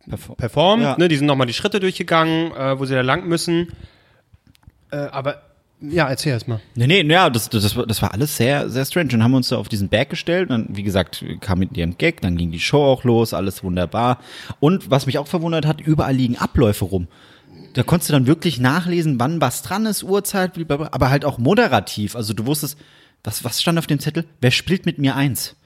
Perform- 0.08 0.36
performt. 0.36 0.82
Ja. 0.82 0.96
Ne, 0.98 1.06
die 1.08 1.16
sind 1.16 1.26
nochmal 1.26 1.46
die 1.46 1.52
Schritte 1.52 1.78
durchgegangen, 1.78 2.50
äh, 2.52 2.78
wo 2.78 2.84
sie 2.86 2.94
da 2.94 3.02
lang 3.02 3.28
müssen. 3.28 3.68
Äh, 4.92 4.96
aber 5.10 5.42
ja, 5.80 6.08
erzähl 6.08 6.30
erst 6.32 6.46
mal. 6.46 6.60
Nee, 6.76 6.86
nee, 6.86 7.02
ja, 7.02 7.28
das, 7.28 7.50
das, 7.50 7.74
das 7.74 8.02
war- 8.02 8.12
alles 8.14 8.36
sehr, 8.36 8.70
sehr 8.70 8.84
strange. 8.84 9.08
Dann 9.08 9.24
haben 9.24 9.32
wir 9.32 9.38
uns 9.38 9.48
da 9.48 9.56
auf 9.56 9.68
diesen 9.68 9.88
Berg 9.88 10.10
gestellt. 10.10 10.50
Dann, 10.50 10.68
wie 10.70 10.84
gesagt, 10.84 11.24
kam 11.40 11.58
mit 11.58 11.76
ihrem 11.76 11.98
Gag, 11.98 12.20
dann 12.20 12.36
ging 12.36 12.52
die 12.52 12.60
Show 12.60 12.84
auch 12.84 13.02
los, 13.02 13.34
alles 13.34 13.64
wunderbar. 13.64 14.18
Und 14.60 14.90
was 14.90 15.06
mich 15.06 15.18
auch 15.18 15.26
verwundert 15.26 15.66
hat, 15.66 15.80
überall 15.80 16.14
liegen 16.14 16.36
Abläufe 16.36 16.84
rum. 16.84 17.08
Da 17.74 17.82
konntest 17.82 18.10
du 18.10 18.12
dann 18.12 18.26
wirklich 18.28 18.60
nachlesen, 18.60 19.18
wann 19.18 19.40
was 19.40 19.62
dran 19.62 19.86
ist, 19.86 20.04
Uhrzeit, 20.04 20.52
aber 20.70 21.10
halt 21.10 21.24
auch 21.24 21.38
moderativ. 21.38 22.14
Also 22.14 22.32
du 22.34 22.46
wusstest, 22.46 22.78
was, 23.24 23.42
was 23.44 23.60
stand 23.60 23.78
auf 23.78 23.86
dem 23.86 23.98
Zettel? 23.98 24.24
Wer 24.40 24.50
spielt 24.52 24.86
mit 24.86 24.98
mir 24.98 25.16
eins? 25.16 25.56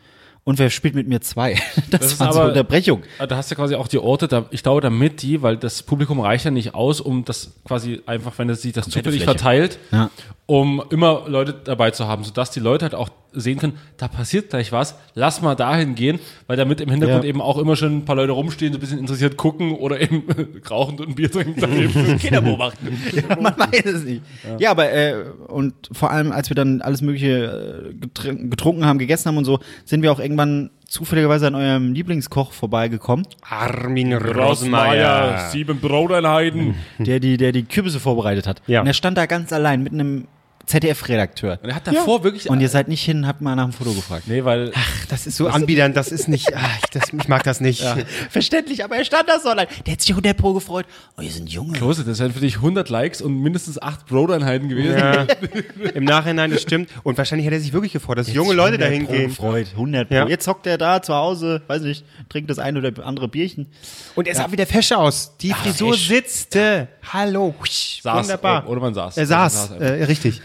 Und 0.49 0.61
wer 0.61 0.71
spielt 0.71 0.95
mit 0.95 1.09
mir 1.09 1.21
zwei? 1.21 1.57
Das, 1.91 2.01
Das 2.01 2.13
ist 2.13 2.21
war 2.21 2.33
so 2.33 2.39
aber- 2.41 2.49
Unterbrechung. 2.51 3.03
Ah, 3.19 3.27
Da 3.27 3.37
hast 3.37 3.51
du 3.51 3.57
quasi 3.57 3.75
auch 3.75 3.89
die 3.89 3.99
Orte, 3.99 4.29
da, 4.29 4.47
ich 4.53 4.63
glaube, 4.63 4.81
damit 4.81 5.21
die, 5.23 5.43
weil 5.43 5.57
das 5.57 5.83
Publikum 5.83 6.21
reicht 6.21 6.45
ja 6.45 6.51
nicht 6.53 6.75
aus, 6.75 7.01
um 7.01 7.25
das 7.25 7.53
quasi 7.65 8.01
einfach, 8.07 8.33
wenn 8.39 8.49
es 8.49 8.63
sich 8.63 8.73
das 8.73 8.89
zufällig 8.89 9.25
verteilt, 9.25 9.79
Ja. 9.91 10.09
um 10.47 10.83
immer 10.91 11.25
Leute 11.29 11.53
dabei 11.65 11.91
zu 11.91 12.07
haben, 12.07 12.23
sodass 12.25 12.53
die 12.53 12.61
Leute 12.61 12.85
halt 12.85 12.95
auch 12.95 13.09
sehen 13.39 13.59
können, 13.59 13.75
da 13.99 14.09
passiert 14.09 14.49
gleich 14.49 14.73
was, 14.73 14.95
lass 15.15 15.43
mal 15.43 15.55
dahin 15.55 15.95
gehen, 15.95 16.19
weil 16.47 16.57
damit 16.57 16.81
im 16.81 16.89
Hintergrund 16.91 17.23
Ja. 17.25 17.29
eben 17.29 17.43
auch 17.43 17.59
immer 17.59 17.77
schon 17.77 17.99
ein 17.99 18.05
paar 18.07 18.17
Leute 18.17 18.33
rumstehen, 18.33 18.73
so 18.73 18.79
ein 18.79 18.81
bisschen 18.81 18.99
interessiert 18.99 19.37
gucken 19.37 19.73
oder 19.73 20.01
eben 20.01 20.25
rauchend 20.71 21.01
und 21.03 21.09
ein 21.11 21.15
Bier 21.17 21.31
trinken. 21.31 22.19
Kinder 22.19 22.41
beobachten. 22.41 22.97
Man 23.41 23.55
weiß 23.59 23.85
es 23.85 24.05
nicht. 24.05 24.23
Ja, 24.59 24.71
aber 24.71 24.91
äh, 24.91 25.17
und 25.49 25.75
vor 25.93 26.11
allem, 26.13 26.33
als 26.33 26.49
wir 26.49 26.55
dann 26.55 26.81
alles 26.81 27.03
Mögliche 27.03 27.93
äh, 28.01 28.07
getr- 28.07 28.49
getrunken 28.49 28.87
haben, 28.87 28.99
gegessen 28.99 29.27
haben 29.29 29.37
und 29.37 29.45
so, 29.45 29.59
sind 29.85 30.01
wir 30.03 30.11
auch 30.13 30.19
irgendwann 30.37 30.71
zufälligerweise 30.87 31.49
an 31.49 31.55
eurem 31.55 31.93
Lieblingskoch 31.95 32.53
vorbeigekommen, 32.53 33.27
Armin 33.49 34.13
Rossmeier, 34.13 35.49
sieben 35.51 35.81
Broteinheiten. 35.81 36.75
der 36.99 37.21
die, 37.21 37.37
der 37.37 37.53
die 37.53 37.65
Kürbisse 37.65 37.99
vorbereitet 37.99 38.47
hat. 38.47 38.63
Ja. 38.67 38.81
Und 38.83 38.87
er 38.87 38.93
stand 38.93 39.19
da 39.19 39.27
ganz 39.27 39.53
allein 39.53 39.83
mit 39.83 39.93
einem 39.93 40.29
ZDF-Redakteur. 40.67 41.59
Und 41.63 41.69
er 41.71 41.77
hat 41.77 41.87
davor 41.87 42.25
wirklich. 42.25 42.51
Und 42.51 42.61
ihr 42.61 42.69
seid 42.69 42.89
nicht 42.89 43.03
hin, 43.05 43.27
habt 43.27 43.41
mal 43.41 43.55
nach 43.55 43.65
dem 43.65 43.73
Foto 43.73 43.93
gefragt. 43.93 44.25
nee, 44.27 44.45
weil. 44.45 44.73
Das 45.09 45.27
ist 45.27 45.37
so 45.37 45.47
Anbietern, 45.47 45.95
das 45.95 46.11
ist 46.11 46.29
nicht, 46.29 46.55
ah, 46.57 46.69
ich, 46.83 46.91
das, 46.91 47.13
ich 47.13 47.29
mag 47.29 47.45
das 47.45 47.61
nicht. 47.61 47.85
Verständlich, 48.31 48.83
aber 48.83 48.97
er 48.97 49.05
stand 49.05 49.29
da 49.29 49.39
so 49.39 49.49
allein. 49.49 49.69
Der 49.87 49.93
hat 49.93 50.01
sich 50.01 50.11
100 50.11 50.37
Pro 50.37 50.53
gefreut. 50.53 50.87
Oh, 51.17 51.23
ihr 51.23 51.31
sind 51.31 51.49
Junge. 51.49 51.75
Klose, 51.75 52.05
das 52.05 52.19
wären 52.19 52.33
für 52.33 52.41
dich 52.41 52.57
100 52.57 52.89
Likes 52.89 53.23
und 53.23 53.41
mindestens 53.41 53.81
8 53.81 54.07
Broteinheiten 54.07 54.69
gewesen. 54.69 54.99
Ja, 54.99 55.27
Im 55.95 56.05
Nachhinein, 56.05 56.51
das 56.51 56.63
stimmt. 56.63 56.91
Und 57.05 57.17
wahrscheinlich 57.19 57.47
hätte 57.47 57.57
er 57.57 57.61
sich 57.61 57.73
wirklich 57.73 57.93
gefreut, 57.93 58.19
dass 58.19 58.33
junge 58.33 58.55
Leute 58.55 58.79
dahin 58.79 59.03
100 59.03 59.07
Pro 59.07 59.17
gehen. 59.17 59.29
gefreut, 59.29 59.67
100 59.73 60.09
Pro. 60.09 60.15
Ja. 60.15 60.27
Jetzt 60.29 60.49
hockt 60.49 60.67
er 60.67 60.79
da 60.79 61.01
zu 61.01 61.15
Hause, 61.15 61.63
weiß 61.69 61.83
nicht, 61.83 62.05
trinkt 62.29 62.51
das 62.51 62.59
eine 62.59 62.81
oder 62.81 63.07
andere 63.07 63.29
Bierchen. 63.29 63.69
Und 64.17 64.27
er 64.27 64.35
sah 64.35 64.51
wieder 64.51 64.67
fesch 64.67 64.91
aus. 64.93 65.37
Die 65.41 65.53
Frisur 65.53 65.97
sitzte. 65.97 66.89
Hallo. 67.13 67.55
Saß, 68.03 68.25
Wunderbar. 68.25 68.69
oder 68.69 68.81
man 68.81 68.95
saß. 68.95 69.17
Er 69.17 69.27
saß, 69.27 69.71
Er 69.71 69.79
saß 69.79 69.81
äh, 69.81 70.05
richtig. 70.05 70.43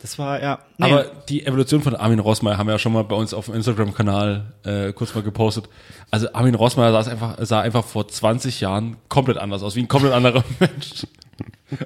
Das 0.00 0.18
war, 0.18 0.40
ja. 0.40 0.60
Nee, 0.76 0.86
Aber 0.86 1.04
die 1.28 1.44
Evolution 1.44 1.82
von 1.82 1.96
Armin 1.96 2.20
Rossmeier 2.20 2.56
haben 2.56 2.68
wir 2.68 2.72
ja 2.74 2.78
schon 2.78 2.92
mal 2.92 3.02
bei 3.04 3.16
uns 3.16 3.34
auf 3.34 3.46
dem 3.46 3.54
Instagram-Kanal 3.54 4.52
äh, 4.64 4.92
kurz 4.92 5.14
mal 5.14 5.22
gepostet. 5.22 5.68
Also 6.10 6.32
Armin 6.32 6.54
Rossmeier 6.54 6.92
sah, 7.02 7.10
einfach, 7.10 7.36
sah 7.40 7.60
einfach 7.60 7.84
vor 7.84 8.06
20 8.06 8.60
Jahren 8.60 8.96
komplett 9.08 9.38
anders 9.38 9.62
aus, 9.62 9.74
wie 9.74 9.80
ein 9.80 9.88
komplett 9.88 10.12
anderer 10.12 10.44
Mensch. 10.60 11.06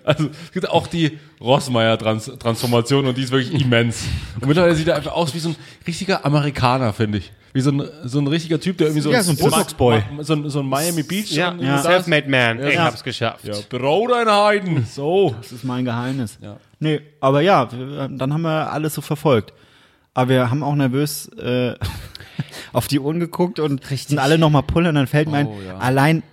Also 0.05 0.29
es 0.45 0.53
gibt 0.53 0.69
auch 0.69 0.87
die 0.87 1.19
Rossmeier-Transformation 1.41 3.07
und 3.07 3.17
die 3.17 3.23
ist 3.23 3.33
wirklich 3.33 3.61
immens. 3.61 4.05
Und 4.41 4.47
mittlerweile 4.47 4.75
sieht 4.75 4.89
er 4.89 4.97
einfach 4.97 5.13
aus 5.13 5.35
wie 5.35 5.39
so 5.39 5.51
ein 5.51 5.57
richtiger 5.87 6.25
Amerikaner, 6.25 6.93
finde 6.93 7.19
ich. 7.19 7.33
Wie 7.55 7.61
so 7.61 7.71
ein, 7.71 7.83
so 8.05 8.19
ein 8.19 8.27
richtiger 8.29 8.59
Typ, 8.61 8.79
der 8.79 8.87
irgendwie 8.89 9.03
so, 9.03 9.11
Ja, 9.13 9.23
so 9.23 9.33
ein 9.33 9.37
Botox-Boy. 9.37 10.03
So 10.21 10.35
ein, 10.35 10.49
so 10.49 10.61
ein 10.61 10.67
Miami 10.67 11.03
Beach. 11.03 11.33
Ja, 11.33 11.55
ja. 11.59 11.79
Self-made 11.83 12.29
man. 12.29 12.67
ich 12.67 12.75
Ja. 12.75 12.85
hab's 12.85 13.05
geschafft. 13.05 13.45
Ja, 13.45 13.55
Brot 13.69 14.13
ein 14.13 14.31
Heiden. 14.31 14.87
So. 14.87 15.35
das 15.39 15.53
ist 15.53 15.65
mein 15.65 15.85
Geheimnis. 15.85 16.39
Ja. 16.41 16.57
Nee, 16.83 17.01
aber 17.21 17.43
ja, 17.43 17.67
dann 17.67 18.33
haben 18.33 18.43
wir 18.43 18.73
alles 18.73 18.95
so 18.95 19.03
verfolgt. 19.03 19.53
Aber 20.15 20.31
wir 20.31 20.51
haben 20.51 20.65
auch 20.65 20.75
nervös 20.75 21.29
äh, 21.39 21.75
auf 22.73 22.89
die 22.89 22.99
Uhren 22.99 23.21
geguckt 23.21 23.61
und 23.61 23.85
sind 23.85 24.19
alle 24.19 24.37
nochmal 24.37 24.65
pullen 24.65 24.89
und 24.89 24.97
dann 24.97 25.07
fällt 25.07 25.31
mir 25.31 25.39
ein, 25.39 25.47
Oh, 25.47 25.61
ja. 25.65 25.79
allein 25.79 26.25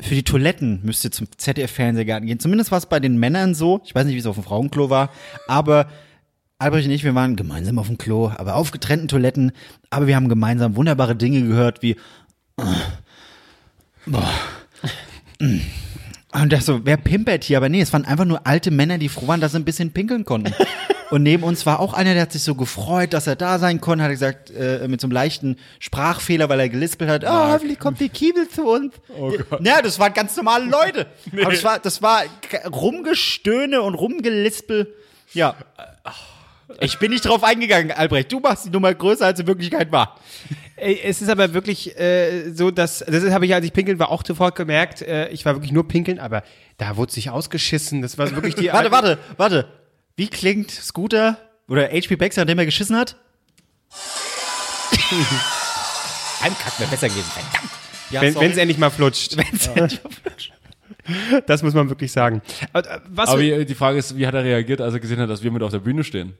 für 0.00 0.14
die 0.14 0.22
Toiletten 0.22 0.78
müsst 0.84 1.04
ihr 1.04 1.10
zum 1.10 1.26
ZDF-Fernsehgarten 1.36 2.24
gehen. 2.24 2.38
Zumindest 2.38 2.70
war 2.70 2.78
es 2.78 2.86
bei 2.86 3.00
den 3.00 3.18
Männern 3.18 3.56
so. 3.56 3.80
Ich 3.84 3.96
weiß 3.96 4.06
nicht, 4.06 4.14
wie 4.14 4.20
es 4.20 4.26
auf 4.26 4.36
dem 4.36 4.44
Frauenklo 4.44 4.90
war, 4.90 5.10
aber 5.48 5.88
Albrecht 6.58 6.86
und 6.86 6.92
ich, 6.92 7.02
wir 7.02 7.16
waren 7.16 7.34
gemeinsam 7.34 7.80
auf 7.80 7.88
dem 7.88 7.98
Klo, 7.98 8.30
aber 8.36 8.54
auf 8.54 8.70
getrennten 8.70 9.08
Toiletten. 9.08 9.50
Aber 9.90 10.06
wir 10.06 10.14
haben 10.14 10.28
gemeinsam 10.28 10.76
wunderbare 10.76 11.16
Dinge 11.16 11.42
gehört, 11.42 11.82
wie 11.82 11.96
boah, 14.06 14.30
mm. 15.40 15.58
Und 16.34 16.52
das 16.52 16.66
so, 16.66 16.84
wer 16.84 16.96
pimpert 16.96 17.44
hier? 17.44 17.56
Aber 17.58 17.68
nee, 17.68 17.80
es 17.80 17.92
waren 17.92 18.04
einfach 18.04 18.24
nur 18.24 18.46
alte 18.46 18.70
Männer, 18.70 18.98
die 18.98 19.08
froh 19.08 19.28
waren, 19.28 19.40
dass 19.40 19.52
sie 19.52 19.58
ein 19.58 19.64
bisschen 19.64 19.92
pinkeln 19.92 20.24
konnten. 20.24 20.52
Und 21.10 21.22
neben 21.22 21.44
uns 21.44 21.64
war 21.64 21.78
auch 21.78 21.92
einer, 21.92 22.14
der 22.14 22.22
hat 22.22 22.32
sich 22.32 22.42
so 22.42 22.56
gefreut, 22.56 23.12
dass 23.12 23.28
er 23.28 23.36
da 23.36 23.60
sein 23.60 23.80
konnte, 23.80 24.02
hat 24.02 24.10
gesagt, 24.10 24.50
äh, 24.50 24.88
mit 24.88 25.00
so 25.00 25.06
einem 25.06 25.12
leichten 25.12 25.58
Sprachfehler, 25.78 26.48
weil 26.48 26.58
er 26.58 26.68
gelispelt 26.68 27.08
hat, 27.08 27.22
oh, 27.24 27.52
hoffentlich 27.52 27.78
kommt 27.78 28.00
die 28.00 28.08
Kiebel 28.08 28.48
zu 28.48 28.64
uns. 28.64 28.94
Oh 29.16 29.30
Gott. 29.48 29.64
Ja, 29.64 29.80
das 29.80 30.00
waren 30.00 30.12
ganz 30.12 30.34
normale 30.36 30.64
Leute. 30.64 31.06
Aber 31.32 31.52
das 31.52 31.62
war, 31.62 31.78
das 31.78 32.02
war 32.02 32.22
Rumgestöhne 32.68 33.82
und 33.82 33.94
Rumgelispel. 33.94 34.92
Ja. 35.34 35.54
Ich 36.80 36.98
bin 36.98 37.12
nicht 37.12 37.26
drauf 37.26 37.44
eingegangen, 37.44 37.92
Albrecht. 37.92 38.32
Du 38.32 38.40
machst 38.40 38.64
die 38.64 38.70
Nummer 38.70 38.92
größer, 38.92 39.26
als 39.26 39.38
sie 39.38 39.42
in 39.42 39.46
Wirklichkeit 39.46 39.92
war. 39.92 40.18
Es 40.84 41.22
ist 41.22 41.30
aber 41.30 41.54
wirklich 41.54 41.98
äh, 41.98 42.50
so, 42.52 42.70
dass, 42.70 42.98
das 42.98 43.30
habe 43.30 43.46
ich, 43.46 43.54
als 43.54 43.64
ich 43.64 43.72
pinkeln 43.72 43.98
war, 43.98 44.10
auch 44.10 44.22
sofort 44.26 44.54
gemerkt, 44.54 45.00
äh, 45.00 45.28
ich 45.28 45.44
war 45.46 45.54
wirklich 45.54 45.72
nur 45.72 45.88
pinkeln, 45.88 46.18
aber 46.18 46.42
da 46.76 46.96
wurde 46.98 47.10
sich 47.12 47.30
ausgeschissen. 47.30 48.02
Das 48.02 48.18
war 48.18 48.30
wirklich 48.32 48.54
die. 48.54 48.68
Warte, 48.72 48.90
warte, 48.90 49.18
warte. 49.36 49.66
Wie 50.16 50.28
klingt 50.28 50.70
Scooter 50.70 51.38
oder 51.68 51.88
HP 51.88 52.16
Baxter, 52.16 52.42
an 52.42 52.48
dem 52.48 52.58
er 52.58 52.66
geschissen 52.66 52.96
hat? 52.96 53.16
Ein 56.42 56.54
Kack 56.58 56.78
wäre 56.78 56.90
besser 56.90 57.08
gewesen. 57.08 57.30
Verdammt. 57.30 57.70
Ja, 58.10 58.20
Wenn 58.20 58.50
es 58.50 58.56
endlich 58.58 58.78
mal 58.78 58.90
flutscht. 58.90 59.36
Wenn's 59.36 59.66
endlich 59.68 60.04
mal 60.04 60.10
flutscht. 60.10 60.52
Das 61.46 61.62
muss 61.62 61.74
man 61.74 61.88
wirklich 61.88 62.12
sagen. 62.12 62.42
Aber, 62.72 62.88
äh, 62.90 63.00
Was 63.08 63.30
Aber 63.30 63.40
wie, 63.40 63.64
die 63.64 63.74
Frage 63.74 63.98
ist, 63.98 64.16
wie 64.16 64.26
hat 64.26 64.34
er 64.34 64.44
reagiert, 64.44 64.80
als 64.80 64.94
er 64.94 65.00
gesehen 65.00 65.18
hat, 65.20 65.30
dass 65.30 65.42
wir 65.42 65.50
mit 65.50 65.62
auf 65.62 65.70
der 65.70 65.78
Bühne 65.78 66.04
stehen? 66.04 66.34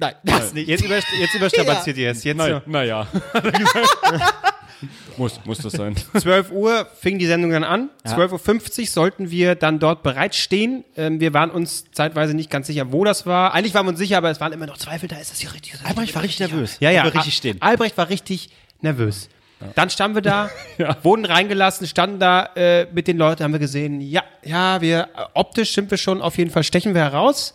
Nein, 0.00 0.14
das 0.24 0.52
nicht. 0.54 0.68
jetzt, 0.68 0.84
über, 0.84 0.96
jetzt 0.96 1.34
überstrapaziert 1.34 1.96
ihr 1.98 2.10
es. 2.10 2.24
Jetzt 2.24 2.36
Naja, 2.38 2.62
so. 2.64 2.70
naja. 2.70 3.06
muss, 5.16 5.38
muss 5.44 5.58
das 5.58 5.72
sein. 5.74 5.94
12 6.18 6.50
Uhr 6.52 6.86
fing 6.98 7.18
die 7.18 7.26
Sendung 7.26 7.50
dann 7.50 7.64
an. 7.64 7.90
12.50 8.06 8.80
Uhr 8.80 8.86
sollten 8.86 9.30
wir 9.30 9.54
dann 9.54 9.78
dort 9.78 10.02
bereitstehen. 10.02 10.84
Ähm, 10.96 11.20
wir 11.20 11.34
waren 11.34 11.50
uns 11.50 11.84
zeitweise 11.92 12.34
nicht 12.34 12.50
ganz 12.50 12.66
sicher, 12.66 12.90
wo 12.92 13.04
das 13.04 13.26
war. 13.26 13.52
Eigentlich 13.54 13.74
waren 13.74 13.84
wir 13.86 13.90
uns 13.90 13.98
sicher, 13.98 14.16
aber 14.16 14.30
es 14.30 14.40
waren 14.40 14.52
immer 14.52 14.66
noch 14.66 14.78
Zweifel, 14.78 15.08
da 15.08 15.16
ist 15.16 15.30
das 15.30 15.40
hier 15.40 15.52
richtig. 15.52 15.74
Albrecht 15.84 16.14
war 16.14 16.22
richtig 16.22 16.40
nervös. 16.50 16.76
Ja, 16.80 16.90
ja. 16.90 17.02
Richtig 17.02 17.36
stehen. 17.36 17.58
Al- 17.60 17.70
Albrecht 17.70 17.98
war 17.98 18.08
richtig 18.08 18.48
nervös. 18.80 19.28
Dann 19.74 19.90
standen 19.90 20.14
wir 20.16 20.22
da, 20.22 20.48
wurden 21.02 21.26
reingelassen, 21.26 21.86
standen 21.86 22.18
da 22.18 22.48
äh, 22.56 22.86
mit 22.94 23.06
den 23.06 23.18
Leuten, 23.18 23.44
haben 23.44 23.52
wir 23.52 23.58
gesehen, 23.58 24.00
ja, 24.00 24.22
ja, 24.42 24.80
wir 24.80 25.00
äh, 25.14 25.24
optisch 25.34 25.74
sind 25.74 25.90
wir 25.90 25.98
schon 25.98 26.22
auf 26.22 26.38
jeden 26.38 26.50
Fall 26.50 26.64
stechen 26.64 26.94
wir 26.94 27.02
heraus. 27.02 27.52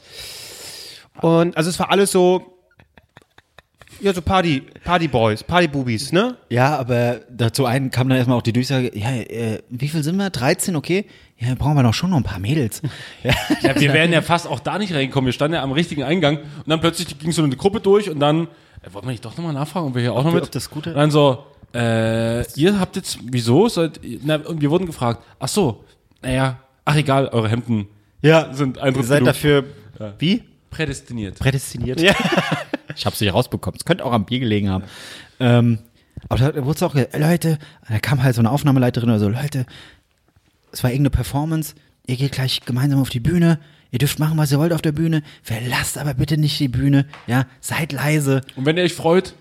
Und 1.22 1.56
also 1.58 1.70
es 1.70 1.80
war 1.80 1.90
alles 1.92 2.12
so, 2.12 2.58
ja, 4.02 4.14
so 4.14 4.22
Party, 4.22 4.62
Party 4.84 5.08
Boys, 5.08 5.42
Party 5.44 5.68
Boobies, 5.68 6.12
ne? 6.12 6.36
Ja, 6.50 6.78
aber 6.78 7.22
dazu 7.30 7.66
einen 7.66 7.92
kam 7.92 8.10
dann 8.10 8.18
erstmal 8.18 8.38
auch 8.38 8.42
die 8.42 8.52
Durchsage, 8.54 8.92
ja, 8.98 9.10
äh, 9.12 9.62
wie 9.70 9.88
viel 9.88 10.04
sind 10.04 10.18
wir? 10.18 10.30
13, 10.30 10.76
okay? 10.76 11.06
Ja, 11.38 11.54
brauchen 11.56 11.76
wir 11.76 11.84
doch 11.84 11.94
schon 11.94 12.10
noch 12.10 12.18
ein 12.18 12.24
paar 12.24 12.40
Mädels. 12.40 12.82
Ja. 13.24 13.34
Ja, 13.62 13.80
wir 13.80 13.94
wären 13.94 14.12
ja 14.12 14.22
fast 14.22 14.48
auch 14.48 14.60
da 14.60 14.78
nicht 14.78 14.94
reingekommen. 14.94 15.26
Wir 15.28 15.34
standen 15.34 15.56
ja 15.56 15.64
am 15.64 15.72
richtigen 15.72 16.04
Eingang 16.04 16.38
und 16.40 16.68
dann 16.68 16.80
plötzlich 16.82 17.18
ging 17.18 17.32
so 17.32 17.42
eine 17.44 17.56
Gruppe 17.56 17.80
durch 17.80 18.10
und 18.10 18.20
dann, 18.20 18.44
äh, 18.82 18.92
wollten 18.92 19.08
wir 19.08 19.12
nicht 19.12 19.24
doch 19.26 19.36
nochmal 19.38 19.54
nachfragen, 19.54 19.88
ob 19.88 19.96
wir 19.96 20.02
hier 20.02 20.14
auch 20.14 20.24
noch 20.24 20.32
wir- 20.32 20.36
mit? 20.36 20.44
ob 20.46 20.52
das 20.52 20.70
Gute- 20.70 20.90
Und 20.92 20.98
dann 20.98 21.12
so, 21.12 21.46
äh, 21.74 22.46
ihr 22.60 22.80
habt 22.80 22.96
jetzt, 22.98 23.18
wieso? 23.24 23.68
Seid, 23.70 24.00
na, 24.24 24.36
und 24.36 24.62
wir 24.62 24.70
wurden 24.70 24.86
gefragt, 24.86 25.24
ach 25.40 25.48
so, 25.48 25.84
naja, 26.22 26.60
ach 26.84 26.96
egal, 26.96 27.28
eure 27.30 27.50
Hemden 27.50 27.88
ja, 28.22 28.54
sind 28.54 28.78
ihr 28.78 28.84
Eintritts 28.84 29.08
seid 29.08 29.20
genug. 29.20 29.34
dafür, 29.34 29.64
wie? 30.20 30.44
Prädestiniert. 30.76 31.40
Prädestiniert. 31.40 32.02
Ja. 32.02 32.16
Ich 32.98 33.06
hab's 33.06 33.20
nicht 33.20 33.34
rausbekommen. 33.34 33.78
Es 33.78 33.84
könnte 33.84 34.06
auch 34.06 34.14
am 34.14 34.24
Bier 34.26 34.40
gelegen 34.40 34.70
haben. 34.70 34.86
Ähm, 35.42 35.80
aber 36.30 36.52
da 36.54 36.66
wurde 36.66 36.78
es 36.78 36.84
auch, 36.84 36.94
gesagt, 36.94 37.18
Leute, 37.18 37.60
da 37.90 38.00
kam 38.00 38.24
halt 38.24 38.36
so 38.36 38.42
eine 38.42 38.52
Aufnahmeleiterin 38.52 39.10
oder 39.10 39.20
so, 39.20 39.28
Leute, 39.28 39.66
es 40.72 40.82
war 40.82 40.92
irgendeine 40.92 41.10
Performance, 41.10 41.76
ihr 42.08 42.16
geht 42.16 42.32
gleich 42.32 42.62
gemeinsam 42.62 43.02
auf 43.02 43.10
die 43.10 43.20
Bühne, 43.20 43.60
ihr 43.92 44.00
dürft 44.00 44.18
machen, 44.18 44.38
was 44.38 44.50
ihr 44.50 44.60
wollt 44.60 44.72
auf 44.72 44.82
der 44.82 44.94
Bühne, 44.94 45.24
verlasst 45.44 45.98
aber 45.98 46.14
bitte 46.14 46.38
nicht 46.38 46.58
die 46.58 46.70
Bühne, 46.70 47.06
ja, 47.28 47.48
seid 47.60 47.92
leise. 47.92 48.40
Und 48.56 48.66
wenn 48.66 48.78
ihr 48.78 48.84
euch 48.84 48.94
freut, 48.94 49.34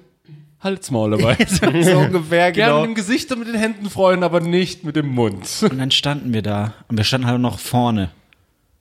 halt's 0.61 0.91
Maul 0.91 1.13
dabei. 1.13 1.37
so, 1.47 1.67
ungefähr, 1.99 2.51
Gerne 2.51 2.73
genau. 2.73 2.81
mit 2.81 2.91
dem 2.91 2.95
Gesicht 2.97 3.31
und 3.31 3.39
mit 3.39 3.49
den 3.49 3.57
Händen 3.57 3.89
freuen, 3.89 4.25
aber 4.25 4.41
nicht 4.41 4.83
mit 4.83 4.97
dem 4.97 5.09
Mund. 5.11 5.47
Und 5.63 5.79
dann 5.79 5.93
standen 5.93 6.33
wir 6.33 6.43
da 6.43 6.75
und 6.89 6.97
wir 6.97 7.05
standen 7.05 7.29
halt 7.29 7.41
noch 7.41 7.61
vorne. 7.61 8.11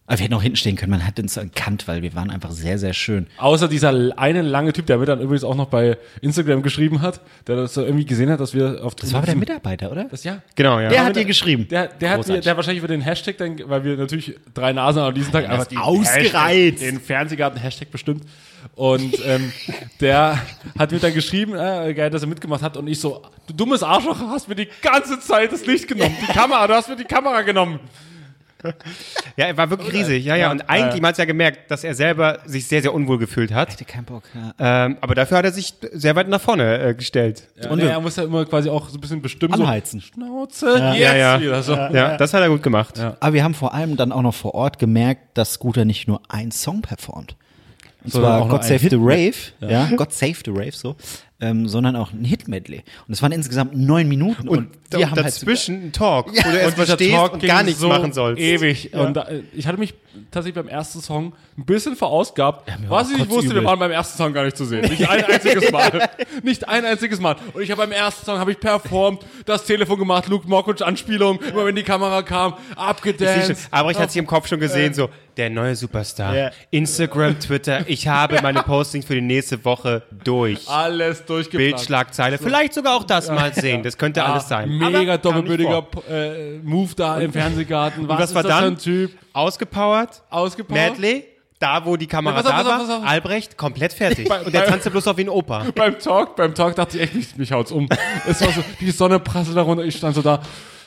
Aber 0.06 0.20
wir 0.20 0.26
hätten 0.26 0.34
auch 0.34 0.42
hinten 0.42 0.58
stehen 0.58 0.76
können, 0.76 0.92
man 0.92 1.08
hat 1.08 1.18
uns 1.18 1.38
erkannt, 1.38 1.88
weil 1.88 2.02
wir 2.02 2.14
waren 2.14 2.30
einfach 2.30 2.52
sehr, 2.52 2.78
sehr 2.78 2.94
schön. 2.94 3.28
Außer 3.38 3.70
dieser 3.70 4.18
eine 4.18 4.42
lange 4.42 4.74
Typ, 4.74 4.86
der 4.86 4.98
mir 4.98 5.06
dann 5.06 5.22
übrigens 5.22 5.46
auch 5.46 5.56
noch 5.56 5.68
bei 5.68 5.98
Instagram 6.22 6.62
geschrieben 6.62 7.02
hat, 7.02 7.22
der 7.48 7.56
das 7.56 7.74
so 7.74 7.84
irgendwie 7.84 8.04
gesehen 8.04 8.30
hat, 8.30 8.42
dass 8.42 8.54
wir 8.54 8.84
auf 8.84 8.96
Das 8.96 9.14
war 9.14 9.20
aber 9.20 9.28
der 9.28 9.38
Mitarbeiter, 9.38 9.90
oder? 9.90 10.04
Das 10.06 10.26
ja. 10.26 10.42
Genau, 10.56 10.82
ja. 10.82 10.90
Der 10.90 11.06
hat 11.06 11.16
dir 11.16 11.24
geschrieben. 11.24 11.70
Der, 11.70 11.88
der 11.88 12.10
hat 12.10 12.28
mir, 12.28 12.42
der 12.42 12.52
hat 12.52 12.58
wahrscheinlich 12.58 12.80
über 12.84 12.90
den 12.90 13.00
Hashtag 13.00 13.38
dann, 13.38 13.58
weil 13.70 13.86
wir 13.86 13.96
natürlich 13.96 14.36
drei 14.54 14.74
Nasen 14.74 15.02
an 15.02 15.16
diesem 15.16 15.32
Tag 15.32 15.48
einfach 15.48 15.68
die 15.68 15.78
ausgereizt. 15.78 16.34
Hashtag, 16.34 16.80
den 16.80 17.00
Fernsehgarten-Hashtag 17.00 17.90
bestimmt. 17.90 18.26
Und 18.76 19.16
ähm, 19.26 19.54
der 20.02 20.38
hat 20.78 20.92
mir 20.92 21.00
dann 21.00 21.14
geschrieben, 21.14 21.54
äh, 21.54 21.94
geil, 21.94 22.10
dass 22.10 22.24
er 22.24 22.28
mitgemacht 22.28 22.62
hat. 22.62 22.76
Und 22.76 22.88
ich 22.88 23.00
so, 23.00 23.22
du 23.48 23.54
dummes 23.54 23.84
Arschloch, 23.84 24.20
hast 24.20 24.50
mir 24.50 24.56
die 24.56 24.68
ganze 24.82 25.20
Zeit 25.22 25.54
das 25.54 25.66
Licht 25.66 25.88
genommen. 25.88 26.16
Die 26.22 26.34
Kamera, 26.34 26.68
du 26.68 26.74
hast 26.74 26.90
mir 26.90 26.98
die 26.98 27.06
Kamera 27.06 27.42
genommen. 27.42 27.80
Ja, 29.36 29.46
er 29.46 29.58
war 29.58 29.70
wirklich 29.70 29.94
riesig. 29.94 30.26
Ja, 30.26 30.36
ja. 30.36 30.52
Und 30.52 30.70
eigentlich, 30.70 31.02
man 31.02 31.10
hat 31.10 31.18
ja 31.18 31.26
gemerkt, 31.26 31.72
dass 31.72 31.84
er 31.84 31.96
selber 31.96 32.40
sich 32.46 32.68
sehr, 32.68 32.82
sehr 32.84 32.94
unwohl 32.94 33.18
gefühlt 33.18 33.52
hat. 33.52 33.72
Hatte 33.72 33.86
keinen 33.86 34.06
Bock, 34.06 34.24
ja. 34.36 34.86
Ähm, 34.86 34.98
aber 35.02 35.16
dafür 35.16 35.38
hat 35.38 35.46
er 35.46 35.52
sich 35.52 35.74
sehr 35.92 36.16
weit 36.16 36.28
nach 36.28 36.40
vorne 36.42 36.80
äh, 36.80 36.94
gestellt. 36.94 37.48
Ja, 37.62 37.72
Und 37.72 37.80
nee, 37.80 37.88
er 37.88 38.00
muss 38.00 38.16
ja 38.16 38.24
immer 38.24 38.46
quasi 38.46 38.70
auch 38.70 38.90
so 38.90 38.98
ein 38.98 39.02
bisschen 39.02 39.22
bestimmen. 39.22 39.54
Anheizen. 39.56 40.02
So, 40.02 40.08
Schnauze, 40.14 40.68
jetzt 40.96 41.00
Ja, 41.00 41.16
ja. 41.16 41.42
wieder. 41.42 41.64
So. 41.64 41.74
Ja, 41.74 42.18
das 42.18 42.34
hat 42.34 42.42
er 42.42 42.50
gut 42.50 42.62
gemacht. 42.64 43.00
Aber 43.00 43.34
wir 43.34 43.44
haben 43.44 43.56
vor 43.56 43.74
allem 43.74 43.98
dann 43.98 44.12
auch 44.12 44.22
noch 44.22 44.36
vor 44.36 44.54
Ort 44.54 44.78
gemerkt, 44.78 45.38
dass 45.38 45.54
Scooter 45.54 45.86
nicht 45.86 46.08
nur 46.08 46.22
einen 46.30 46.52
Song 46.52 46.82
performt. 46.82 47.36
Und 48.04 48.12
Sondern 48.12 48.40
zwar 48.40 48.50
God 48.50 48.64
Save 48.66 48.90
the 48.90 48.98
Rave, 49.00 49.34
ja, 49.62 49.90
God 49.96 50.12
Save 50.14 50.36
the 50.44 50.52
Rave, 50.52 50.74
so, 50.74 50.96
ähm, 51.44 51.68
sondern 51.68 51.98
auch 51.98 52.14
ein 52.14 52.24
Hit-Medley. 52.24 52.84
Und 53.06 53.14
es 53.14 53.22
waren 53.22 53.34
insgesamt 53.34 53.76
neun 53.76 54.08
Minuten. 54.08 54.48
Und, 54.48 54.58
Und, 54.58 54.70
wir 54.90 55.00
und 55.00 55.06
haben 55.12 55.16
halt 55.18 55.28
dazwischen 55.28 55.88
ein 55.88 55.92
Talk, 55.92 56.28
wo 56.28 56.32
du 56.32 56.50
Und 56.50 56.56
erstmal 56.56 56.86
dieser 56.86 56.98
stehst 56.98 57.16
Talk 57.16 57.34
und 57.34 57.44
gar 57.44 57.64
nichts 57.64 57.82
so 57.82 57.90
machen 57.90 58.14
sollst. 58.14 58.42
Ewig. 58.42 58.94
Und 58.94 59.16
da, 59.16 59.28
ich 59.54 59.68
hatte 59.68 59.78
mich 59.78 59.94
tatsächlich 60.32 60.56
beim 60.56 60.70
ersten 60.70 61.02
Song 61.02 61.34
ein 61.58 61.66
bisschen 61.66 61.98
verausgabt. 61.98 62.70
war 62.88 63.02
was 63.02 63.12
ich 63.12 63.18
nicht 63.18 63.30
wusste, 63.30 63.48
kotzübel. 63.48 63.62
wir 63.62 63.68
waren 63.68 63.80
beim 63.80 63.92
ersten 63.92 64.18
Song 64.18 64.32
gar 64.32 64.46
nicht 64.46 64.56
zu 64.56 64.64
sehen. 64.64 64.82
Nicht 64.90 65.10
ein 65.10 65.26
einziges 65.26 65.72
Mal. 65.72 66.10
nicht 66.44 66.68
ein 66.68 66.86
einziges 66.86 67.20
Mal. 67.20 67.36
Und 67.54 67.62
ich 67.62 67.72
habe 67.72 67.82
beim 67.82 67.92
ersten 67.92 68.26
Song 68.26 68.40
habe 68.40 68.52
ich 68.52 68.60
performt, 68.60 69.26
das 69.46 69.66
Telefon 69.66 70.00
gemacht, 70.00 70.30
Luke 70.30 70.48
Mockridge 70.48 70.86
Anspielung, 70.86 71.42
immer 71.42 71.66
wenn 71.66 71.76
die 71.76 71.84
Kamera 71.84 72.22
kam, 72.22 72.54
abgedanced. 72.76 73.68
Albrecht 73.70 74.00
hat 74.00 74.12
sich 74.12 74.20
im 74.20 74.28
Kopf 74.28 74.48
schon 74.48 74.60
gesehen, 74.60 74.94
so, 74.94 75.10
der 75.38 75.50
neue 75.50 75.76
Superstar. 75.76 76.36
Ja. 76.36 76.52
Instagram, 76.72 77.40
Twitter, 77.40 77.84
ich 77.88 78.08
habe 78.08 78.42
meine 78.42 78.64
Postings 78.64 79.06
für 79.06 79.16
die 79.16 79.22
nächste 79.22 79.64
Woche 79.66 80.04
durch. 80.24 80.68
Alles 80.70 81.26
durchgeplant. 81.26 81.76
Bildschlagzeile, 81.76 82.38
vielleicht 82.38 82.74
sogar 82.74 82.96
auch 82.96 83.04
das 83.04 83.30
mal 83.30 83.54
sehen, 83.54 83.84
das 83.84 83.98
könnte 83.98 84.24
alles 84.24 84.48
sein. 84.48 84.70
Mega 84.70 85.18
vor. 85.18 86.04
äh, 86.10 86.58
Move 86.60 86.92
da 86.96 87.20
im 87.20 87.32
Fernsehgarten. 87.32 88.08
Was, 88.08 88.20
was 88.20 88.30
ist 88.30 88.36
war 88.36 88.44
das 88.44 88.60
dann? 88.60 88.78
Typ? 88.78 89.12
Ausgepowert, 89.34 90.22
Ausgepowert? 90.30 90.92
Medley, 91.00 91.26
da 91.60 91.86
wo 91.86 91.96
die 91.96 92.08
Kamera 92.08 92.36
Ja, 92.36 92.40
auf, 92.42 92.46
da 92.46 92.52
pass 92.52 92.62
auf, 92.62 92.68
war, 92.68 92.80
pass 92.80 92.90
auf. 92.90 93.06
Albrecht 93.08 93.58
komplett 93.58 93.94
fertig. 93.94 94.28
Bei- 94.30 94.42
und 94.42 94.54
der 94.54 94.66
tanzte 94.66 94.92
bloß 94.92 95.08
auf 95.08 95.18
wie 95.18 95.24
ein 95.24 95.30
Opa. 95.30 95.66
beim 95.76 95.98
Talk, 95.98 96.36
beim 96.36 96.54
Talk 96.54 96.76
dachte 96.76 96.98
ich 96.98 97.04
echt, 97.04 97.16
mich, 97.16 97.38
mich 97.38 97.52
haut's 97.52 97.72
um. 97.72 97.88
Es 98.28 98.42
war 98.42 98.52
so, 98.52 98.64
die 98.80 98.92
Sonne 98.92 99.20
prasselt 99.20 99.58
da 99.58 99.62
runter, 99.62 99.84
ich 99.84 99.96
stand 99.96 100.16
so 100.16 100.22
da, 100.22 100.42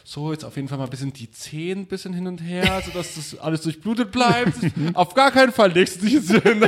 so 0.09 0.30
jetzt 0.30 0.44
auf 0.44 0.54
jeden 0.54 0.68
Fall 0.68 0.78
mal 0.78 0.84
ein 0.84 0.90
bisschen 0.90 1.12
die 1.12 1.28
Zehen 1.32 1.80
ein 1.80 1.86
bisschen 1.86 2.14
hin 2.14 2.28
und 2.28 2.38
her, 2.38 2.80
sodass 2.86 3.16
das 3.16 3.36
alles 3.40 3.62
durchblutet 3.62 4.12
bleibt. 4.12 4.54
auf 4.94 5.14
gar 5.14 5.32
keinen 5.32 5.50
Fall 5.50 5.72
legst 5.72 6.00
du 6.00 6.07
dich 6.07 6.30
hin. 6.30 6.61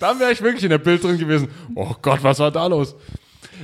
Dann 0.00 0.18
wäre 0.18 0.32
ich 0.32 0.42
wirklich 0.42 0.64
in 0.64 0.70
der 0.70 0.78
Bild 0.78 1.04
drin 1.04 1.16
gewesen. 1.16 1.46
Oh 1.76 1.94
Gott, 2.02 2.24
was 2.24 2.40
war 2.40 2.50
da 2.50 2.66
los? 2.66 2.96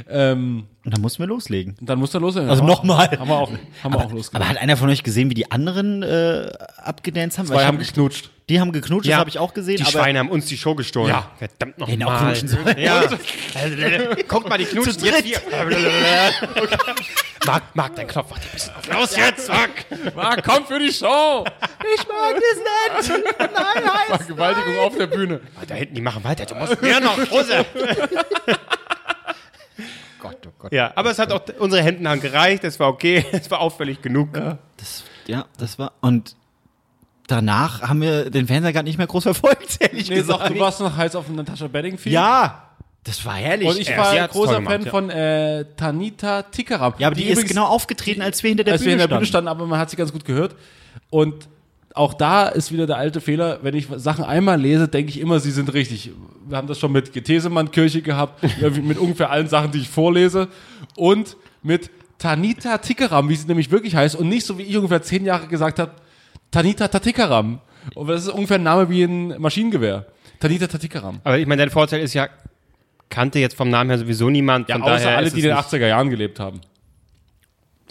Ähm, 0.08 0.66
Und 0.84 0.94
dann 0.94 1.00
mussten 1.00 1.20
wir 1.22 1.26
loslegen. 1.26 1.76
dann 1.80 1.98
muss 1.98 2.12
er 2.14 2.20
los 2.20 2.34
sein. 2.34 2.48
Also 2.48 2.62
wir- 2.62 2.66
nochmal. 2.68 3.10
Haben 3.18 3.28
wir 3.28 3.34
auch, 3.36 3.50
haben 3.82 3.94
wir 3.94 3.98
auch 3.98 4.12
losgelassen. 4.12 4.36
Aber 4.36 4.48
hat 4.48 4.56
einer 4.58 4.76
von 4.76 4.88
euch 4.90 5.02
gesehen, 5.02 5.30
wie 5.30 5.34
die 5.34 5.50
anderen 5.50 6.02
äh, 6.02 6.50
abgedanced 6.76 7.38
haben? 7.38 7.48
Weil 7.48 7.56
Zwei 7.58 7.64
haben 7.66 7.78
hab- 7.78 7.86
geknutscht. 7.86 8.30
Die 8.48 8.60
haben 8.60 8.70
geknutscht, 8.70 9.08
das 9.10 9.16
habe 9.16 9.28
ich 9.28 9.40
auch 9.40 9.52
gesehen. 9.54 9.78
Die 9.78 9.82
aber 9.82 9.90
Schweine 9.90 10.20
haben 10.20 10.28
uns 10.30 10.46
die 10.46 10.56
Show 10.56 10.76
gestohlen. 10.76 11.08
Ja. 11.08 11.30
Verdammt 11.36 11.78
nochmal. 11.78 12.18
knutschen 12.34 12.46
sollen. 12.48 12.78
Ja. 12.78 13.02
Guckt 14.28 14.48
mal, 14.48 14.56
die 14.56 14.66
knutschen 14.66 15.02
jetzt 15.04 15.24
hier. 15.24 15.40
Marc, 17.44 17.62
Marc, 17.74 17.96
dein 17.96 18.06
Knopf 18.06 18.30
macht 18.30 18.42
ein 18.42 18.48
bisschen 18.52 18.72
auf. 18.74 18.86
Los 19.00 19.16
jetzt, 19.16 19.48
Marc. 19.48 19.70
Ah, 20.16 20.36
komm 20.44 20.64
für 20.66 20.78
die 20.78 20.92
Show! 20.92 21.44
ich 21.94 22.06
mag 22.08 22.34
das 22.36 23.08
nicht. 23.08 23.38
Nein, 23.38 23.84
heiß. 23.84 24.16
Vergewaltigung 24.18 24.78
auf 24.78 24.96
der 24.96 25.06
Bühne. 25.08 25.40
Da 25.66 25.74
hinten, 25.74 25.94
die 25.96 26.00
machen 26.00 26.22
weiter. 26.24 26.46
Du 26.46 26.54
musst 26.54 26.80
mehr 26.80 27.00
noch, 27.00 27.16
Hose. 27.30 27.66
Gott. 30.66 30.72
Ja, 30.72 30.92
aber 30.94 31.10
es 31.10 31.18
hat 31.18 31.32
auch, 31.32 31.40
unsere 31.58 31.82
Händen 31.82 32.08
haben 32.08 32.20
gereicht. 32.20 32.64
Es 32.64 32.78
war 32.80 32.88
okay. 32.88 33.24
Es 33.32 33.50
war 33.50 33.60
auffällig 33.60 34.02
genug. 34.02 34.28
Das, 34.76 35.04
ja, 35.26 35.46
das 35.58 35.78
war. 35.78 35.92
Und 36.00 36.36
danach 37.26 37.82
haben 37.82 38.00
wir 38.00 38.30
den 38.30 38.46
Fernseher 38.46 38.72
gar 38.72 38.82
nicht 38.82 38.98
mehr 38.98 39.06
groß 39.06 39.22
verfolgt, 39.24 39.76
ehrlich 39.80 40.08
Nee, 40.08 40.16
gesagt. 40.16 40.40
doch, 40.42 40.48
du 40.48 40.58
warst 40.60 40.80
noch 40.80 40.96
heiß 40.96 41.16
auf 41.16 41.28
Natascha 41.28 41.66
Bedingfield. 41.68 42.12
ja, 42.14 42.62
das 43.04 43.24
war 43.24 43.34
herrlich. 43.34 43.68
Und 43.68 43.78
ich 43.78 43.88
Ja, 43.88 43.98
war 43.98 44.28
großer 44.28 44.56
gemacht, 44.56 44.72
Fan 44.74 44.84
ja. 44.84 44.90
von 44.90 45.10
äh, 45.10 45.64
Tanita 45.76 46.42
Tikaram. 46.42 46.94
ja, 46.98 47.06
aber 47.06 47.14
die, 47.16 47.24
ist 47.24 47.32
übrigens- 47.32 47.50
genau 47.50 47.66
aufgetreten, 47.66 48.20
als 48.22 48.42
wir 48.42 48.48
hinter 48.48 48.64
der 48.64 48.74
als 48.74 48.82
Bühne 48.82 48.88
wir 48.90 48.92
in 48.94 48.98
der 48.98 49.06
Bühne 49.16 49.26
standen. 49.26 49.46
standen, 49.46 49.48
aber 49.48 49.66
man 49.66 49.78
hat 49.78 49.90
sie 49.90 49.96
ganz 49.96 50.12
gut 50.12 50.24
gehört. 50.24 50.56
Und 51.10 51.48
auch 51.96 52.14
da 52.14 52.46
ist 52.48 52.72
wieder 52.72 52.86
der 52.86 52.96
alte 52.96 53.20
Fehler, 53.20 53.58
wenn 53.62 53.74
ich 53.74 53.88
Sachen 53.96 54.24
einmal 54.24 54.60
lese, 54.60 54.86
denke 54.88 55.10
ich 55.10 55.18
immer, 55.20 55.40
sie 55.40 55.50
sind 55.50 55.72
richtig. 55.72 56.10
Wir 56.48 56.56
haben 56.56 56.68
das 56.68 56.78
schon 56.78 56.92
mit 56.92 57.12
Getesemann-Kirche 57.12 58.02
gehabt, 58.02 58.42
mit 58.82 58.98
ungefähr 58.98 59.30
allen 59.30 59.48
Sachen, 59.48 59.72
die 59.72 59.78
ich 59.78 59.88
vorlese. 59.88 60.48
Und 60.96 61.36
mit 61.62 61.90
Tanita 62.18 62.78
Tikaram, 62.78 63.28
wie 63.28 63.34
sie 63.34 63.46
nämlich 63.46 63.70
wirklich 63.70 63.96
heißt. 63.96 64.14
Und 64.16 64.28
nicht 64.28 64.46
so, 64.46 64.58
wie 64.58 64.62
ich 64.62 64.76
ungefähr 64.76 65.02
zehn 65.02 65.24
Jahre 65.24 65.46
gesagt 65.48 65.78
habe, 65.78 65.92
Tanita 66.50 66.88
Tatikaram. 66.88 67.60
Und 67.94 68.08
das 68.08 68.22
ist 68.24 68.28
ungefähr 68.30 68.58
ein 68.58 68.62
Name 68.62 68.88
wie 68.90 69.02
ein 69.02 69.28
Maschinengewehr. 69.40 70.06
Tanita 70.40 70.66
Tatikaram. 70.66 71.20
Aber 71.24 71.38
ich 71.38 71.46
meine, 71.46 71.62
dein 71.62 71.70
Vorteil 71.70 72.00
ist 72.02 72.14
ja, 72.14 72.28
kannte 73.08 73.38
jetzt 73.38 73.56
vom 73.56 73.70
Namen 73.70 73.90
her 73.90 73.98
sowieso 73.98 74.28
niemand. 74.30 74.68
Ja, 74.68 74.74
Von 74.76 74.82
außer 74.84 75.04
daher 75.04 75.16
alle, 75.16 75.30
die 75.30 75.40
in 75.40 75.46
den 75.46 75.56
nicht- 75.56 75.66
80er 75.66 75.86
Jahren 75.86 76.10
gelebt 76.10 76.38
haben. 76.40 76.60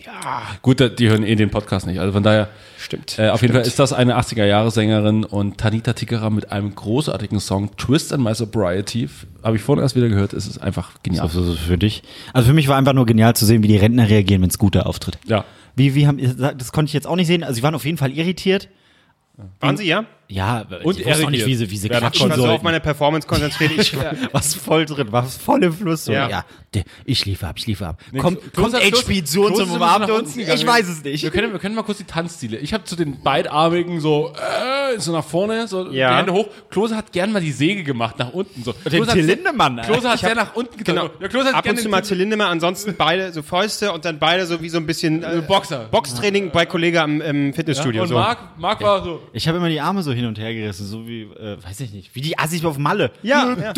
Ja. 0.06 0.44
Gut, 0.62 1.00
die 1.00 1.10
hören 1.10 1.24
eh 1.24 1.36
den 1.36 1.50
Podcast 1.50 1.88
nicht. 1.88 2.00
Also 2.00 2.14
von 2.14 2.22
daher, 2.24 2.50
Stimmt. 2.78 3.18
äh, 3.18 3.30
auf 3.30 3.42
jeden 3.42 3.54
Fall 3.54 3.64
ist 3.64 3.80
das 3.80 3.92
eine 3.92 4.18
80er-Jahre-Sängerin 4.18 5.24
und 5.24 5.58
Tanita 5.58 5.94
Tikaram 5.94 6.36
mit 6.36 6.52
einem 6.52 6.76
großartigen 6.76 7.40
Song, 7.40 7.76
Twist 7.78 8.14
and 8.14 8.24
My 8.24 8.36
Sobriety. 8.36 9.10
Habe 9.44 9.56
ich 9.56 9.64
vorhin 9.64 9.82
erst 9.82 9.96
wieder 9.96 10.10
gehört, 10.10 10.34
es 10.34 10.48
ist 10.48 10.60
einfach 10.60 10.92
genial. 11.02 11.24
Also 11.24 11.44
so 11.44 11.54
für 11.54 11.78
dich. 11.78 12.04
Also 12.34 12.50
für 12.50 12.54
mich 12.54 12.68
war 12.68 12.78
einfach 12.78 12.94
nur 12.94 13.06
genial 13.06 13.36
zu 13.36 13.46
sehen, 13.46 13.64
wie 13.64 13.68
die 13.68 13.78
Rentner 13.78 14.08
reagieren, 14.10 14.42
wenn 14.42 14.52
Scooter 14.52 14.86
auftritt. 14.86 15.18
Ja. 15.26 15.44
Wie, 15.76 15.96
wie 15.96 16.08
haben, 16.08 16.20
das 16.38 16.72
konnte 16.72 16.90
ich 16.90 16.94
jetzt 16.94 17.08
auch 17.08 17.16
nicht 17.16 17.28
sehen. 17.28 17.44
Also 17.44 17.56
sie 17.56 17.64
waren 17.64 17.76
auf 17.76 17.86
jeden 17.86 17.98
Fall 17.98 18.12
irritiert. 18.12 18.70
Waren 19.60 19.78
sie, 19.78 19.88
ja? 19.88 20.06
Ja, 20.28 20.66
Und 20.84 21.00
ich 21.00 21.06
wusste 21.06 21.26
auch 21.26 21.30
nicht, 21.30 21.46
wie 21.46 21.56
sie, 21.56 21.70
wie 21.70 21.78
sie 21.78 21.88
Ich 21.88 21.98
klatschen 21.98 22.30
war 22.30 22.36
so 22.38 22.48
auf 22.48 22.62
meine 22.64 22.80
Performance 22.80 23.28
konzentriert. 23.28 23.72
Ich, 23.78 23.96
Was 24.32 24.54
voll 24.56 24.86
drin, 24.86 25.12
war 25.12 25.24
voll 25.24 25.64
im 25.64 25.74
Fluss. 25.74 26.06
So. 26.06 26.12
Ja. 26.14 26.30
Ja. 26.30 26.46
ich 27.06 27.26
liefere 27.26 27.50
ab, 27.50 27.56
ich 27.58 27.68
liefere 27.68 27.90
ab. 27.90 28.02
kommt 28.20 28.40
Klo- 28.54 28.64
kommt 28.64 28.76
Klo- 28.76 28.80
Expedition 28.88 29.48
Klo- 29.54 29.58
zum 29.58 29.72
Umarmen 29.72 30.10
uns? 30.12 30.36
Ich 30.36 30.66
weiß 30.66 30.88
es 30.90 31.04
nicht. 31.04 31.24
Wir 31.24 31.30
können, 31.32 31.52
wir 31.52 31.60
können 31.60 31.76
mal 31.76 31.84
kurz 31.84 32.00
die 32.00 32.04
Tanzstile. 32.06 32.58
Ich 32.58 32.74
habe 32.74 32.84
zu 32.86 32.96
den 32.96 33.22
beidarmigen 33.22 34.00
so, 34.00 34.34
äh, 34.36 35.00
so 35.00 35.12
nach 35.12 35.24
vorne, 35.24 35.68
so 35.68 35.90
Ja. 35.92 36.12
die 36.12 36.18
Hände 36.18 36.34
hoch. 36.34 36.48
Klose 36.70 36.96
hat 36.96 37.12
gern 37.12 37.32
mal 37.32 37.42
die 37.42 37.52
Säge 37.52 37.84
gemacht, 37.84 38.18
nach 38.20 38.34
unten. 38.34 38.64
So. 38.64 38.72
Den 38.74 38.92
Klose 38.92 39.08
hat 39.12 39.16
Till 39.18 39.26
Lindemann, 39.26 39.82
Klose 39.82 40.08
hat 40.10 40.16
Ich 40.16 40.22
sehr 40.22 40.36
nach 40.36 40.56
unten 40.56 40.78
getan. 40.78 40.96
genau. 40.96 41.10
Ja, 41.20 41.28
Klose 41.28 41.48
hat 41.50 41.56
Ab 41.56 41.66
und 41.70 41.78
zu 41.78 41.84
den 41.84 41.92
mal 41.92 42.02
Till- 42.02 42.42
ansonsten 42.42 42.96
beide 42.98 43.32
so 43.32 43.42
Fäuste 43.44 43.92
und 43.92 44.06
dann 44.06 44.18
beide 44.20 44.46
so 44.46 44.62
wie 44.62 44.70
so 44.70 44.78
ein 44.78 44.86
bisschen 44.88 45.24
äh, 45.24 45.44
Boxer. 45.48 45.88
Boxtraining 45.92 46.52
bei 46.52 46.66
Kollege 46.66 47.02
am 47.02 47.22
im 47.22 47.54
Fitnessstudio. 47.54 48.04
und 48.04 48.12
Marc 48.12 48.82
war 48.82 49.04
so. 49.04 49.22
Ich 49.34 49.48
habe 49.48 49.58
immer 49.58 49.70
die 49.70 49.82
Arme 49.82 50.02
so 50.04 50.15
hin 50.16 50.26
und 50.26 50.40
her 50.40 50.54
gerissen, 50.54 50.88
so 50.88 51.08
wie, 51.08 51.24
äh, 51.24 51.58
weiß 51.62 51.82
ich 51.82 51.94
nicht, 51.94 52.16
wie 52.16 52.22
die 52.22 52.40
Assis 52.40 52.66
auf 52.66 52.78
Malle. 52.78 53.12
Ja, 53.22 53.56
ja. 53.56 53.70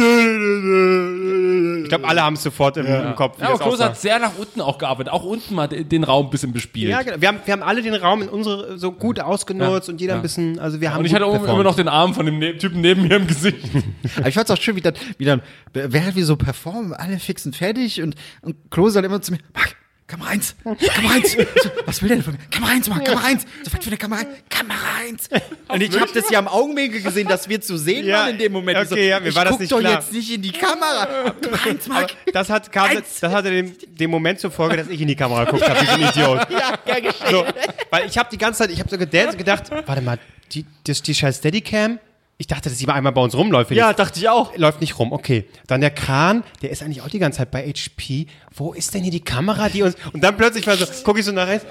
Ich 1.83 1.89
glaube, 1.89 2.07
alle 2.07 2.21
haben 2.21 2.35
es 2.35 2.43
sofort 2.43 2.77
im, 2.77 2.85
im 2.85 3.15
Kopf. 3.15 3.41
Ja, 3.41 3.49
aber 3.49 3.59
Klose 3.59 3.83
hat 3.83 3.99
sehr 3.99 4.19
nach 4.19 4.38
unten 4.38 4.61
auch 4.61 4.77
gearbeitet. 4.77 5.11
Auch 5.11 5.23
unten 5.23 5.55
mal 5.55 5.67
den 5.67 5.97
den 5.97 6.03
Raum 6.03 6.27
ein 6.27 6.29
bisschen 6.29 6.53
bespielt. 6.53 6.91
Ja, 6.91 7.01
genau. 7.01 7.19
Wir 7.19 7.27
haben, 7.27 7.39
wir 7.43 7.51
haben 7.51 7.63
alle 7.63 7.81
den 7.81 7.93
Raum 7.95 8.21
in 8.21 8.29
unsere 8.29 8.77
so 8.77 8.91
gut 8.91 9.19
ausgenutzt 9.19 9.89
und 9.89 9.99
jeder 9.99 10.15
ein 10.15 10.21
bisschen, 10.21 10.59
also 10.59 10.79
wir 10.81 10.93
haben 10.93 10.99
Und 10.99 11.05
ich 11.05 11.13
hatte 11.13 11.25
performt. 11.25 11.49
immer 11.49 11.63
noch 11.63 11.75
den 11.75 11.88
Arm 11.88 12.13
von 12.13 12.25
dem 12.25 12.39
ne 12.39 12.57
Typen 12.57 12.81
neben 12.81 13.07
mir 13.07 13.15
im 13.17 13.27
Gesicht. 13.27 13.57
Aber 14.17 14.27
ich 14.27 14.35
fand's 14.35 14.51
auch 14.51 14.57
schön, 14.57 14.75
wie 14.75 14.81
dann, 14.81 14.93
wie 15.17 15.25
dann, 15.25 15.41
während 15.73 16.15
wir 16.15 16.25
so 16.25 16.35
performen, 16.35 16.93
alle 16.93 17.19
fix 17.19 17.45
und 17.45 17.55
fertig 17.55 18.01
und, 18.01 18.15
und 18.41 18.55
Klose 18.71 18.95
dann 18.95 19.05
immer 19.05 19.21
zu 19.21 19.31
mir, 19.31 19.39
Marc, 19.53 19.75
Kamera 20.08 20.30
1, 20.30 20.55
Kamera 20.64 21.16
1. 21.16 21.32
So, 21.34 21.70
was 21.86 22.01
will 22.01 22.08
der 22.08 22.18
denn 22.18 22.24
von 22.24 22.34
mir? 22.34 22.39
Kamera 22.49 22.72
1, 22.72 22.88
Marc, 22.88 23.03
Kamera 23.03 23.26
1. 23.26 23.45
So, 23.64 23.74
was 23.74 23.86
will 23.86 23.89
der 23.89 23.97
Kamera 23.97 24.22
1? 24.22 24.30
Kamera 24.49 24.78
1. 25.01 25.30
Und 25.68 25.82
ich 25.82 25.99
habe 25.99 26.10
das 26.14 26.30
ja 26.30 26.39
am 26.39 26.47
Augenwinkel 26.47 27.01
gesehen, 27.01 27.28
dass 27.28 27.49
wir 27.49 27.60
zu 27.60 27.78
sehen 27.78 28.05
Ja, 28.05 28.20
waren 28.20 28.30
in 28.30 28.38
dem 28.38 28.53
Moment. 28.53 28.80
Ich 28.86 28.91
okay, 28.91 29.10
ja, 29.10 29.20
mir 29.20 29.36
war 29.36 29.43
das 29.43 29.51
guck 29.51 29.60
nicht 29.60 29.72
doch 29.74 29.80
klar. 29.80 29.95
jetzt 29.95 30.14
nicht 30.14 30.34
in 30.34 30.41
die 30.41 30.53
Kamera. 30.53 31.34
Kamera 31.41 31.70
1, 31.70 31.88
Marc. 31.88 32.12
das 32.32 32.49
hat 32.49 32.72
kam, 32.72 32.89
Eins. 32.89 33.20
das 33.20 33.34
hatte 33.34 33.49
den, 33.51 33.76
den 33.86 34.10
Moment 34.10 34.39
zur 34.39 34.49
Folge, 34.49 34.78
dass 34.78 34.88
ich 34.88 35.01
in 35.01 35.10
die 35.10 35.16
Kamera 35.18 35.43
geguckt 35.43 35.68
habe, 35.68 35.82
wie 35.82 35.86
so 35.86 35.91
ein 35.91 36.01
Idiot. 36.10 36.47
Ja, 36.58 36.76
gern 36.86 37.03
geschehen. 37.03 37.30
So, 37.30 37.45
weil 37.89 38.08
ich 38.08 38.18
habe 38.18 38.30
die 38.32 38.38
ganze 38.38 38.60
Zeit, 38.60 38.72
ich 38.72 38.80
habe 38.80 38.89
so 38.89 38.97
gedacht 38.97 39.32
und 39.32 39.38
gedacht, 39.38 39.64
warte 39.86 40.01
mal, 40.01 40.18
die, 40.53 40.66
das, 40.86 41.01
die 41.01 41.14
scheiß 41.14 41.38
Steadicam, 41.39 41.99
ich 42.39 42.45
dachte, 42.47 42.69
dass 42.69 42.77
sie 42.77 42.85
mal 42.85 42.93
einmal 42.93 43.13
bei 43.13 43.21
uns 43.21 43.35
rumläuft. 43.35 43.71
wenn 43.71 43.77
Ja, 43.77 43.93
dachte 43.93 44.19
ich 44.19 44.29
auch. 44.29 44.55
läuft 44.55 44.79
nicht 44.79 44.99
rum, 44.99 45.11
okay. 45.11 45.45
Dann 45.65 45.81
der 45.81 45.89
Kran, 45.89 46.43
der 46.61 46.69
ist 46.69 46.83
eigentlich 46.83 47.01
auch 47.01 47.09
die 47.09 47.19
ganze 47.19 47.39
Zeit 47.39 47.49
bei 47.49 47.67
HP. 47.67 48.27
Wo 48.53 48.73
ist 48.73 48.93
denn 48.93 49.01
hier 49.01 49.11
die 49.11 49.23
Kamera, 49.23 49.69
die 49.69 49.81
uns. 49.81 49.95
Und 50.13 50.23
dann 50.23 50.38
plötzlich 50.38 50.67
war 50.67 50.77
so, 50.77 50.85
gucke 51.03 51.19
ich 51.19 51.25
so 51.25 51.31
nach 51.31 51.47
rechts, 51.47 51.65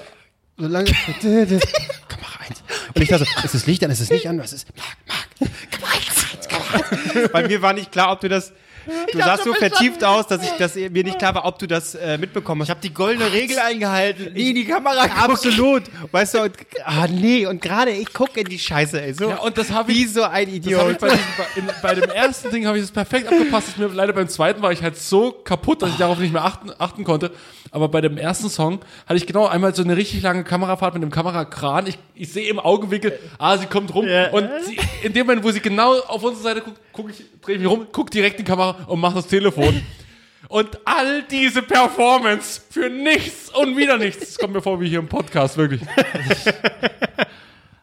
so 0.57 0.67
lange. 0.67 0.91
Kamera 1.21 1.59
1. 2.49 2.63
Und 2.93 3.01
ich 3.01 3.07
dachte 3.07 3.25
so, 3.25 3.45
ist 3.45 3.53
das 3.53 3.65
Licht 3.65 3.83
an, 3.83 3.91
ist 3.91 4.01
das 4.01 4.09
Licht 4.09 4.27
an? 4.27 4.39
Was 4.39 4.51
ist. 4.51 4.67
Marc, 4.75 4.97
Marc, 5.39 5.71
Kamera 5.71 5.91
1, 6.35 6.47
Kamera 6.49 7.19
1. 7.21 7.31
Bei 7.31 7.47
mir 7.47 7.61
war 7.61 7.71
nicht 7.73 7.91
klar, 7.91 8.11
ob 8.11 8.19
du 8.19 8.27
das. 8.27 8.51
Du 9.11 9.17
sahst 9.19 9.43
so 9.43 9.53
vertieft 9.53 10.03
aus, 10.03 10.27
dass, 10.27 10.43
ich, 10.43 10.49
dass 10.51 10.75
mir 10.75 11.03
nicht 11.03 11.19
klar 11.19 11.35
war, 11.35 11.45
ob 11.45 11.59
du 11.59 11.67
das 11.67 11.95
äh, 11.95 12.17
mitbekommen 12.17 12.61
hast. 12.61 12.67
Ich 12.67 12.71
habe 12.71 12.81
die 12.81 12.93
goldene 12.93 13.31
Regel 13.31 13.59
eingehalten. 13.59 14.33
Nie 14.33 14.49
in 14.49 14.55
die 14.55 14.65
Kamera. 14.65 15.03
Absolut. 15.17 15.83
Weißt 16.11 16.35
du, 16.35 16.43
und, 16.43 16.53
ah 16.85 17.07
nee, 17.07 17.45
und 17.45 17.61
gerade 17.61 17.91
ich 17.91 18.13
gucke 18.13 18.39
in 18.41 18.47
die 18.47 18.59
Scheiße, 18.59 19.01
ey. 19.01 19.13
So, 19.13 19.29
Ja, 19.29 19.37
und 19.37 19.57
das 19.57 19.69
ich- 19.69 19.87
Wie 19.87 20.05
so 20.05 20.23
ein 20.23 20.47
ich 20.49 20.55
Idiot. 20.55 20.99
bei, 20.99 21.09
diesem, 21.09 21.23
bei, 21.37 21.45
in, 21.59 21.69
bei 21.81 21.95
dem 21.95 22.09
ersten 22.09 22.49
Ding 22.51 22.65
habe 22.67 22.77
ich 22.77 22.83
das 22.83 22.91
perfekt 22.91 23.27
abgepasst. 23.27 23.67
Das 23.69 23.77
mir 23.77 23.87
leider 23.87 24.13
beim 24.13 24.27
zweiten 24.29 24.61
war 24.61 24.71
ich 24.71 24.81
halt 24.83 24.97
so 24.97 25.31
kaputt, 25.31 25.81
dass 25.81 25.89
ich 25.91 25.97
darauf 25.97 26.19
nicht 26.19 26.33
mehr 26.33 26.43
achten, 26.45 26.71
achten 26.77 27.03
konnte. 27.03 27.31
Aber 27.71 27.89
bei 27.89 27.99
dem 28.01 28.17
ersten 28.17 28.49
Song 28.49 28.79
hatte 29.05 29.17
ich 29.17 29.27
genau 29.27 29.45
einmal 29.47 29.75
so 29.75 29.83
eine 29.83 29.97
richtig 29.97 30.21
lange 30.21 30.43
Kamerafahrt 30.45 30.93
mit 30.93 31.03
dem 31.03 31.11
Kamerakran. 31.11 31.85
Ich, 31.87 31.97
ich 32.15 32.31
sehe 32.31 32.49
im 32.49 32.59
Augenwinkel, 32.59 33.19
ah, 33.39 33.57
sie 33.57 33.65
kommt 33.65 33.93
rum. 33.93 34.07
Und 34.31 34.49
sie, 34.65 34.77
in 35.03 35.11
dem 35.13 35.27
Moment, 35.27 35.43
wo 35.43 35.51
sie 35.51 35.59
genau 35.59 35.99
auf 35.99 36.23
unsere 36.23 36.43
Seite 36.43 36.61
guckt, 36.61 36.79
guck 36.93 37.09
ich, 37.09 37.23
drehe 37.41 37.55
ich 37.55 37.61
mich 37.61 37.69
rum, 37.69 37.87
guck 37.91 38.09
direkt 38.09 38.39
in 38.39 38.45
die 38.45 38.49
Kamera 38.49 38.76
und 38.85 38.99
mach 38.99 39.13
das 39.13 39.27
Telefon. 39.27 39.81
Und 40.49 40.79
all 40.85 41.23
diese 41.23 41.61
Performance 41.61 42.61
für 42.69 42.89
nichts 42.89 43.49
und 43.49 43.75
wieder 43.75 43.97
nichts. 43.97 44.19
Das 44.19 44.37
kommt 44.37 44.53
mir 44.53 44.61
vor 44.61 44.79
wie 44.79 44.87
hier 44.87 44.99
im 44.99 45.07
Podcast, 45.07 45.57
wirklich. 45.57 45.81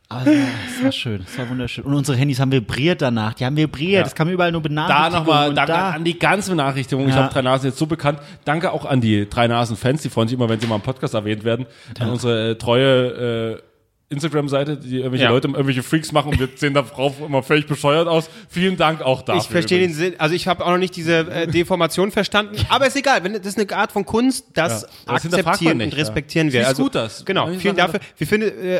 Aber 0.08 0.30
es 0.30 0.84
war 0.84 0.92
schön, 0.92 1.24
es 1.26 1.36
war 1.38 1.48
wunderschön. 1.48 1.82
Und 1.84 1.94
unsere 1.94 2.16
Handys 2.16 2.38
haben 2.38 2.52
vibriert 2.52 3.02
danach. 3.02 3.34
Die 3.34 3.44
haben 3.44 3.56
vibriert. 3.56 4.06
Das 4.06 4.14
kam 4.14 4.28
überall 4.28 4.52
nur 4.52 4.60
Da 4.62 4.68
Benachrichtigungen. 4.68 5.12
nochmal 5.26 5.48
und 5.48 5.54
danke 5.56 5.72
da. 5.72 5.90
an 5.90 6.04
die 6.04 6.18
ganzen 6.18 6.50
Benachrichtigungen. 6.50 7.08
Ich 7.08 7.16
Ja. 7.16 7.22
habe 7.24 7.32
Drei 7.34 7.42
Nasen 7.42 7.66
jetzt 7.70 7.78
so 7.78 7.86
bekannt. 7.86 8.20
Danke 8.44 8.70
auch 8.70 8.84
an 8.84 9.00
die 9.00 9.28
Drei 9.28 9.48
Nasen-Fans. 9.48 10.02
Die 10.02 10.10
freuen 10.10 10.28
sich 10.28 10.36
immer, 10.38 10.48
wenn 10.48 10.60
sie 10.60 10.66
mal 10.66 10.76
im 10.76 10.82
Podcast 10.82 11.14
erwähnt 11.14 11.42
werden. 11.42 11.66
An 11.98 12.10
unsere 12.10 12.50
äh, 12.50 12.54
treue 12.54 13.56
äh, 13.58 13.62
Instagram-Seite, 14.10 14.76
die 14.76 14.96
irgendwelche 14.98 15.24
Ja. 15.24 15.30
Leute 15.30 15.48
irgendwelche 15.48 15.82
Freaks 15.82 16.12
machen 16.12 16.32
und 16.32 16.38
wir 16.40 16.48
sehen 16.56 16.74
darauf 16.74 17.20
immer 17.20 17.42
völlig 17.42 17.66
bescheuert 17.66 18.06
aus. 18.06 18.28
Vielen 18.48 18.76
Dank 18.76 19.00
auch 19.02 19.22
dafür. 19.22 19.40
Ich 19.42 19.48
verstehe 19.48 19.78
den 19.78 19.90
übrigens. 19.90 19.98
Sinn, 20.12 20.20
also 20.20 20.34
ich 20.34 20.46
habe 20.46 20.64
auch 20.64 20.70
noch 20.70 20.78
nicht 20.78 20.94
diese 20.96 21.18
äh, 21.30 21.46
Deformation 21.46 22.10
verstanden, 22.10 22.56
aber 22.68 22.86
ist 22.86 22.96
egal, 22.96 23.24
wenn 23.24 23.32
das 23.32 23.46
ist 23.46 23.58
eine 23.58 23.70
Art 23.76 23.92
von 23.92 24.04
Kunst, 24.04 24.46
das 24.54 24.82
Ja, 24.82 24.88
das 25.14 25.24
akzeptieren 25.32 25.78
nicht, 25.78 25.92
und 25.92 25.98
respektieren 25.98 26.48
ja. 26.48 26.52
wir. 26.54 26.68
Also 26.68 26.82
gut, 26.84 26.94
das. 26.94 27.24
Genau, 27.24 27.46
vielen 27.48 27.60
Sachen- 27.60 27.76
dafür. 27.76 28.00
Wie 28.18 28.26
finde, 28.26 28.48
äh, 28.48 28.76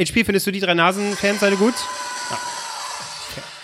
äh, 0.00 0.04
HP, 0.06 0.24
findest 0.24 0.46
du 0.46 0.50
die 0.50 0.60
drei 0.60 0.74
Nasen-Fans 0.74 1.42
alle 1.42 1.56
gut? 1.56 1.74
Ja. 2.30 2.38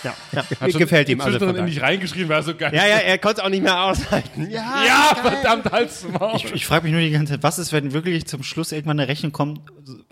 Ja, 0.04 0.14
ja. 0.32 0.44
Hat 0.60 0.70
schon 0.70 0.78
gefällt 0.80 1.08
ihm. 1.08 1.20
In 1.20 1.38
daher. 1.38 1.62
mich 1.62 1.80
reingeschrieben, 1.80 2.28
wäre 2.28 2.42
so 2.42 2.54
geil. 2.54 2.72
ja, 2.74 2.86
ja, 2.86 2.96
er 2.98 3.18
konnte 3.18 3.40
es 3.40 3.44
auch 3.44 3.50
nicht 3.50 3.62
mehr 3.62 3.82
aushalten. 3.82 4.46
Ja, 4.50 4.84
Ja, 4.86 5.14
verdammt, 5.20 5.72
halt's 5.72 6.06
Maul. 6.18 6.36
Ich, 6.36 6.52
ich 6.52 6.66
frage 6.66 6.84
mich 6.84 6.92
nur 6.92 7.00
die 7.00 7.10
ganze 7.10 7.32
Zeit, 7.34 7.42
was 7.42 7.58
ist, 7.58 7.72
wenn 7.72 7.92
wirklich 7.92 8.26
zum 8.26 8.42
Schluss 8.42 8.70
irgendwann 8.72 9.00
eine 9.00 9.08
Rechnung 9.08 9.32
kommt, 9.32 9.60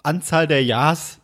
Anzahl 0.02 0.46
der 0.46 0.64
Ja's 0.64 1.18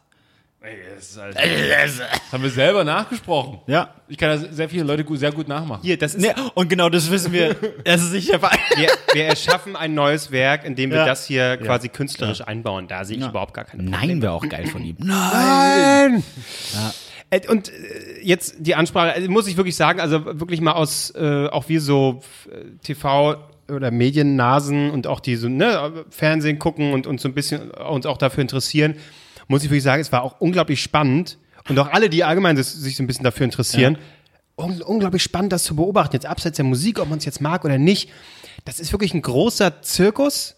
Das, 0.61 1.11
ist 1.11 1.19
halt- 1.19 1.37
das 1.37 2.33
haben 2.33 2.43
wir 2.43 2.51
selber 2.51 2.85
nachgesprochen. 2.85 3.61
Ja. 3.67 3.95
Ich 4.09 4.19
kann 4.19 4.31
da 4.43 4.49
sehr 4.53 4.69
viele 4.69 4.85
Leute 4.85 5.05
gut, 5.05 5.19
sehr 5.19 5.33
gut 5.33 5.49
nachmachen. 5.49 5.81
Hier, 5.83 5.97
das 5.97 6.15
ist, 6.15 6.23
Ne, 6.23 6.35
und 6.55 6.69
genau 6.69 6.89
das 6.91 7.11
wissen 7.11 7.33
wir. 7.33 7.55
Das 7.85 8.03
ist 8.03 8.13
nicht 8.13 8.29
der 8.31 8.41
Fall. 8.41 8.57
wir, 8.77 8.89
wir 9.13 9.25
erschaffen 9.27 9.77
ein 9.77 9.95
neues 9.95 10.31
Werk, 10.31 10.65
in 10.65 10.75
dem 10.77 10.91
wir 10.91 10.99
Ja. 10.99 11.07
das 11.07 11.27
hier 11.27 11.57
quasi 11.59 11.89
künstlerisch 11.89 12.41
einbauen. 12.43 12.89
Da 12.89 13.05
sehe 13.05 13.17
ich 13.19 13.25
überhaupt 13.27 13.55
gar 13.55 13.65
keine 13.65 13.85
Probleme. 13.85 14.07
Nein, 14.07 14.23
wäre 14.23 14.33
auch 14.33 14.47
geil 14.49 14.67
von 14.67 14.83
ihm. 14.85 14.97
Nein! 14.99 16.23
Äh, 16.75 17.08
Und 17.49 17.69
äh, 17.69 18.21
jetzt 18.23 18.57
die 18.59 18.75
Ansprache, 18.75 19.13
also 19.13 19.31
muss 19.31 19.47
ich 19.47 19.57
wirklich 19.57 19.77
sagen, 19.77 20.01
also 20.01 20.25
wirklich 20.41 20.61
mal 20.61 20.73
aus, 20.73 21.13
äh, 21.15 21.47
auch 21.49 21.69
wir 21.69 21.81
so 21.81 22.21
äh, 22.51 22.77
TV 22.83 23.37
oder 23.71 23.91
Mediennasen 23.91 24.91
und 24.91 25.07
auch 25.07 25.21
die 25.21 25.37
so, 25.37 25.49
ne, 25.49 26.05
Fernsehen 26.11 26.59
gucken 26.59 26.93
und 26.93 27.07
uns 27.07 27.23
so 27.23 27.29
ein 27.29 27.35
bisschen 27.35 27.71
uns 27.71 28.07
auch 28.07 28.17
dafür 28.17 28.41
interessieren, 28.41 28.95
muss 29.47 29.63
ich 29.63 29.71
wirklich 29.71 29.83
sagen, 29.83 30.01
es 30.01 30.11
war 30.11 30.23
auch 30.23 30.41
unglaublich 30.41 30.83
spannend 30.83 31.39
und 31.69 31.79
auch 31.79 31.89
alle, 31.89 32.09
die 32.09 32.25
allgemein 32.25 32.57
sich 32.57 32.97
so 32.97 33.03
ein 33.03 33.07
bisschen 33.07 33.25
dafür 33.25 33.45
interessieren, 33.45 33.99
un 34.57 34.83
unglaublich 34.83 35.23
spannend, 35.23 35.53
das 35.53 35.65
zu 35.65 35.77
beobachten, 35.77 36.17
jetzt 36.17 36.27
abseits 36.27 36.57
der 36.57 36.65
Musik, 36.65 36.99
ob 36.99 37.09
man 37.09 37.19
es 37.19 37.25
jetzt 37.25 37.41
mag 37.41 37.65
oder 37.65 37.79
nicht. 37.79 38.11
Das 38.65 38.81
ist 38.81 38.93
wirklich 38.93 39.15
ein 39.15 39.23
großer 39.23 39.83
Zirkus, 39.83 40.57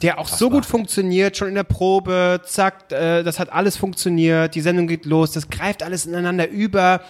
der 0.00 0.18
auch 0.18 0.28
so 0.28 0.50
gut 0.50 0.66
funktioniert, 0.66 1.36
schon 1.36 1.48
in 1.48 1.54
der 1.54 1.64
Probe, 1.64 2.40
zack, 2.44 2.90
äh, 2.90 3.22
das 3.22 3.38
hat 3.38 3.52
alles 3.52 3.76
funktioniert, 3.76 4.54
die 4.54 4.60
Sendung 4.60 4.86
geht 4.86 5.04
los, 5.04 5.32
das 5.32 5.48
greift 5.48 5.82
alles 5.82 6.06
ineinander 6.06 6.48
über. 6.48 7.02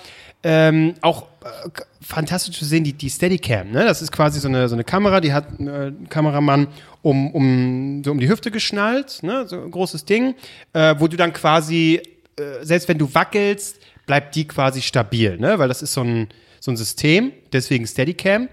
Ähm, 0.45 0.95
auch 1.03 1.29
äh, 1.45 1.69
fantastisch 2.01 2.59
zu 2.59 2.65
sehen, 2.65 2.83
die, 2.83 2.93
die 2.93 3.09
Steadicam, 3.09 3.71
ne? 3.71 3.85
Das 3.85 4.03
ist 4.03 4.11
quasi 4.11 4.41
so 4.41 4.49
eine, 4.49 4.69
so 4.69 4.75
eine 4.75 4.83
Kamera, 4.83 5.21
die 5.21 5.33
hat 5.33 5.47
äh, 5.61 5.87
ein 5.87 6.09
Kameramann 6.09 6.67
um, 7.01 7.31
um, 7.31 8.03
so 8.05 8.11
um 8.11 8.19
die 8.19 8.29
Hüfte 8.29 8.51
geschnallt, 8.51 9.23
ne? 9.23 9.47
So 9.47 9.63
ein 9.63 9.71
großes 9.71 10.05
Ding, 10.05 10.35
äh, 10.73 10.97
wo 10.99 11.07
du 11.07 11.17
dann 11.17 11.33
quasi, 11.33 12.03
äh, 12.37 12.65
selbst 12.65 12.89
wenn 12.89 12.99
du 12.99 13.15
wackelst, 13.15 13.79
bleibt 14.05 14.35
die 14.35 14.49
quasi 14.49 14.83
stabil, 14.83 15.39
ne? 15.39 15.61
Weil 15.61 15.69
das 15.69 15.81
ist 15.81 15.93
so 15.93 16.01
ein, 16.01 16.27
so 16.63 16.71
ein 16.71 16.77
System, 16.77 17.33
deswegen 17.53 17.89
Steadicam. 17.89 18.49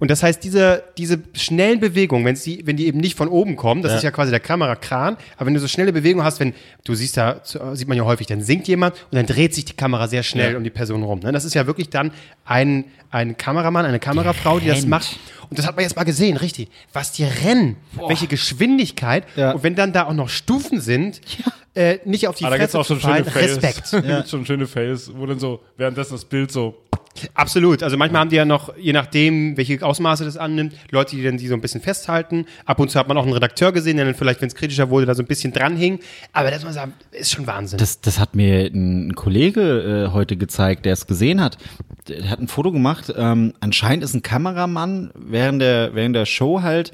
Und 0.00 0.10
das 0.10 0.24
heißt, 0.24 0.42
diese, 0.42 0.82
diese 0.98 1.20
schnellen 1.32 1.78
Bewegungen, 1.78 2.24
wenn 2.24 2.34
die, 2.34 2.66
wenn 2.66 2.76
die 2.76 2.88
eben 2.88 2.98
nicht 2.98 3.16
von 3.16 3.28
oben 3.28 3.54
kommen, 3.54 3.82
das 3.82 3.94
ist 3.94 4.02
ja 4.02 4.10
quasi 4.10 4.32
der 4.32 4.40
Kamerakran, 4.40 5.16
aber 5.36 5.46
wenn 5.46 5.54
du 5.54 5.60
so 5.60 5.68
schnelle 5.68 5.92
Bewegungen 5.92 6.24
hast, 6.24 6.40
wenn, 6.40 6.54
du 6.82 6.96
siehst 6.96 7.16
da, 7.16 7.40
sieht 7.44 7.86
man 7.86 7.96
ja 7.96 8.04
häufig, 8.04 8.26
dann 8.26 8.40
sinkt 8.42 8.66
jemand 8.66 8.96
und 9.12 9.14
dann 9.14 9.26
dreht 9.26 9.54
sich 9.54 9.64
die 9.64 9.74
Kamera 9.74 10.08
sehr 10.08 10.24
schnell 10.24 10.56
um 10.56 10.64
die 10.64 10.70
Person 10.70 11.04
rum. 11.04 11.20
Ne? 11.20 11.30
Das 11.30 11.44
ist 11.44 11.54
ja 11.54 11.68
wirklich 11.68 11.88
dann 11.88 12.10
ein, 12.44 12.86
ein 13.10 13.36
Kameramann, 13.36 13.86
eine 13.86 14.00
Kamerafrau, 14.00 14.58
die 14.58 14.66
das 14.66 14.78
rennt. 14.78 14.88
macht. 14.88 15.20
Und 15.48 15.56
das 15.56 15.64
hat 15.64 15.76
man 15.76 15.84
jetzt 15.84 15.94
mal 15.94 16.02
gesehen, 16.02 16.38
richtig. 16.38 16.68
Was 16.92 17.12
die 17.12 17.22
rennen, 17.22 17.76
welche 18.08 18.26
Geschwindigkeit. 18.26 19.24
Ja. 19.36 19.52
Und 19.52 19.62
wenn 19.62 19.76
dann 19.76 19.92
da 19.92 20.08
auch 20.08 20.14
noch 20.14 20.30
Stufen 20.30 20.80
sind, 20.80 21.20
äh, 21.76 21.98
nicht 22.04 22.26
auf 22.26 22.34
die 22.34 22.44
Ah, 22.44 22.50
da 22.50 22.58
gibt's 22.58 22.72
Fresse 22.72 22.80
auch 22.80 22.86
schon 22.86 23.00
zu 23.00 23.06
fallen, 23.06 23.24
schöne 23.24 23.30
Fails. 23.30 23.62
Respekt. 23.62 23.92
Da 24.08 24.16
gibt's 24.16 24.30
schon 24.30 24.46
schöne 24.46 24.66
Fails, 24.66 25.12
wo 25.14 25.26
dann 25.26 25.38
so 25.38 25.60
währenddessen 25.76 26.14
das 26.14 26.24
Bild 26.24 26.50
so 26.50 26.74
Absolut. 27.34 27.82
Also 27.82 27.96
manchmal 27.96 28.22
haben 28.22 28.30
die 28.30 28.36
ja 28.36 28.44
noch, 28.44 28.76
je 28.76 28.92
nachdem, 28.92 29.56
welche 29.56 29.82
Ausmaße 29.82 30.24
das 30.24 30.36
annimmt, 30.36 30.74
Leute, 30.90 31.16
die 31.16 31.22
dann 31.22 31.36
die 31.36 31.46
so 31.46 31.54
ein 31.54 31.60
bisschen 31.60 31.80
festhalten. 31.80 32.46
Ab 32.64 32.80
und 32.80 32.90
zu 32.90 32.98
hat 32.98 33.08
man 33.08 33.16
auch 33.16 33.24
einen 33.24 33.32
Redakteur 33.32 33.72
gesehen, 33.72 33.96
der 33.96 34.06
dann 34.06 34.14
vielleicht, 34.14 34.40
wenn 34.40 34.48
es 34.48 34.54
kritischer 34.54 34.90
wurde, 34.90 35.06
da 35.06 35.14
so 35.14 35.22
ein 35.22 35.26
bisschen 35.26 35.52
dranhing. 35.52 36.00
Aber 36.32 36.50
das 36.50 36.60
muss 36.60 36.66
man 36.66 36.74
sagen, 36.74 36.92
ist 37.12 37.32
schon 37.32 37.46
Wahnsinn. 37.46 37.78
Das, 37.78 38.00
das 38.00 38.18
hat 38.18 38.34
mir 38.34 38.66
ein 38.66 39.14
Kollege 39.14 40.06
äh, 40.08 40.12
heute 40.12 40.36
gezeigt, 40.36 40.86
der 40.86 40.94
es 40.94 41.06
gesehen 41.06 41.40
hat. 41.40 41.58
Der 42.08 42.30
hat 42.30 42.40
ein 42.40 42.48
Foto 42.48 42.72
gemacht. 42.72 43.12
Ähm, 43.16 43.54
anscheinend 43.60 44.04
ist 44.04 44.14
ein 44.14 44.22
Kameramann 44.22 45.10
während 45.14 45.60
der, 45.62 45.94
während 45.94 46.16
der 46.16 46.26
Show 46.26 46.62
halt 46.62 46.92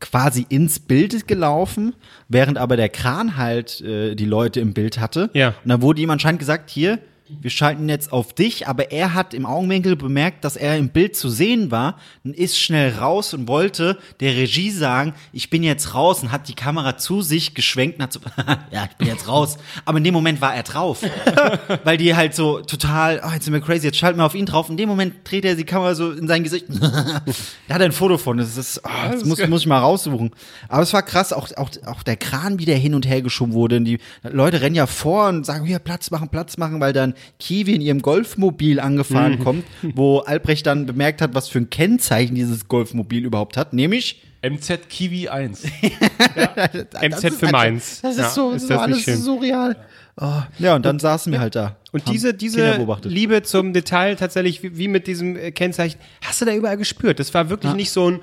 quasi 0.00 0.46
ins 0.48 0.80
Bild 0.80 1.28
gelaufen, 1.28 1.94
während 2.28 2.56
aber 2.56 2.76
der 2.76 2.88
Kran 2.88 3.36
halt 3.36 3.82
äh, 3.82 4.14
die 4.14 4.24
Leute 4.24 4.60
im 4.60 4.72
Bild 4.72 4.98
hatte. 4.98 5.30
Ja. 5.34 5.48
Und 5.48 5.68
dann 5.68 5.82
wurde 5.82 6.00
ihm 6.00 6.10
anscheinend 6.10 6.38
gesagt, 6.40 6.70
hier, 6.70 6.98
wir 7.40 7.50
schalten 7.50 7.88
jetzt 7.88 8.12
auf 8.12 8.32
dich, 8.32 8.68
aber 8.68 8.90
er 8.92 9.14
hat 9.14 9.34
im 9.34 9.46
Augenwinkel 9.46 9.96
bemerkt, 9.96 10.44
dass 10.44 10.56
er 10.56 10.76
im 10.76 10.88
Bild 10.88 11.16
zu 11.16 11.28
sehen 11.28 11.70
war 11.70 11.96
und 12.24 12.36
ist 12.36 12.58
schnell 12.58 12.94
raus 12.94 13.34
und 13.34 13.48
wollte 13.48 13.98
der 14.20 14.34
Regie 14.34 14.70
sagen, 14.70 15.14
ich 15.32 15.50
bin 15.50 15.62
jetzt 15.62 15.94
raus 15.94 16.22
und 16.22 16.32
hat 16.32 16.48
die 16.48 16.54
Kamera 16.54 16.96
zu 16.98 17.22
sich 17.22 17.54
geschwenkt 17.54 17.98
und 17.98 18.04
hat 18.04 18.12
so, 18.12 18.20
ja, 18.70 18.88
ich 18.90 18.96
bin 18.96 19.08
jetzt 19.08 19.28
raus. 19.28 19.58
Aber 19.84 19.98
in 19.98 20.04
dem 20.04 20.14
Moment 20.14 20.40
war 20.40 20.54
er 20.54 20.62
drauf. 20.62 21.02
Weil 21.84 21.96
die 21.96 22.14
halt 22.14 22.34
so 22.34 22.60
total, 22.60 23.22
oh, 23.24 23.32
jetzt 23.32 23.44
sind 23.44 23.54
wir 23.54 23.60
crazy, 23.60 23.86
jetzt 23.86 23.98
schalten 23.98 24.18
wir 24.18 24.26
auf 24.26 24.34
ihn 24.34 24.46
drauf. 24.46 24.68
In 24.68 24.76
dem 24.76 24.88
Moment 24.88 25.14
dreht 25.24 25.44
er 25.44 25.54
die 25.54 25.64
Kamera 25.64 25.94
so 25.94 26.12
in 26.12 26.28
sein 26.28 26.44
Gesicht. 26.44 26.66
da 26.80 27.74
hat 27.74 27.80
er 27.80 27.86
ein 27.86 27.92
Foto 27.92 28.18
von. 28.18 28.38
Das 28.38 28.56
ist, 28.56 28.80
oh, 28.84 28.88
das 29.10 29.24
muss, 29.24 29.46
muss 29.48 29.60
ich 29.62 29.66
mal 29.66 29.78
raussuchen. 29.78 30.30
Aber 30.68 30.82
es 30.82 30.92
war 30.92 31.02
krass, 31.02 31.32
auch, 31.32 31.48
auch, 31.56 31.70
auch 31.86 32.02
der 32.02 32.16
Kran, 32.16 32.58
wie 32.58 32.64
der 32.64 32.76
hin 32.76 32.94
und 32.94 33.06
her 33.06 33.22
geschoben 33.22 33.52
wurde. 33.52 33.76
Und 33.76 33.84
die 33.84 33.98
Leute 34.22 34.60
rennen 34.60 34.76
ja 34.76 34.86
vor 34.86 35.28
und 35.28 35.44
sagen, 35.46 35.64
hier, 35.64 35.78
Platz 35.78 36.10
machen, 36.10 36.28
Platz 36.28 36.56
machen, 36.56 36.80
weil 36.80 36.92
dann 36.92 37.14
Kiwi 37.38 37.74
in 37.74 37.80
ihrem 37.80 38.02
Golfmobil 38.02 38.80
angefahren 38.80 39.38
kommt, 39.38 39.64
wo 39.94 40.18
Albrecht 40.18 40.66
dann 40.66 40.86
bemerkt 40.86 41.22
hat, 41.22 41.34
was 41.34 41.48
für 41.48 41.58
ein 41.58 41.70
Kennzeichen 41.70 42.34
dieses 42.34 42.68
Golfmobil 42.68 43.24
überhaupt 43.24 43.56
hat, 43.56 43.72
nämlich 43.72 44.22
MZ 44.42 44.88
Kiwi 44.88 45.28
1. 45.28 45.64
MZ 47.02 47.34
für 47.34 47.50
Mainz. 47.50 48.00
Das 48.00 48.12
ist 48.12 48.18
Ja, 48.18 48.30
so, 48.30 48.50
ist 48.52 48.62
ist 48.62 48.70
das 48.70 48.80
so 48.80 48.86
nicht 48.86 49.08
alles 49.08 49.24
surreal. 49.24 49.76
Oh. 50.16 50.42
Ja, 50.58 50.74
und 50.76 50.84
dann 50.84 50.98
saßen 50.98 51.32
wir 51.32 51.40
halt 51.40 51.54
da. 51.54 51.76
Und 51.92 52.08
diese, 52.08 52.34
diese. 52.34 52.86
Liebe 53.04 53.42
zum 53.42 53.72
Detail 53.72 54.16
tatsächlich, 54.16 54.62
wie, 54.62 54.76
wie 54.76 54.88
mit 54.88 55.06
diesem 55.06 55.36
äh, 55.36 55.50
Kennzeichen, 55.50 55.98
hast 56.22 56.40
du 56.40 56.44
da 56.44 56.54
überall 56.54 56.76
gespürt. 56.76 57.18
Das 57.18 57.32
war 57.32 57.48
wirklich 57.50 57.74
nicht 57.74 57.90
so 57.90 58.10
ein, 58.10 58.20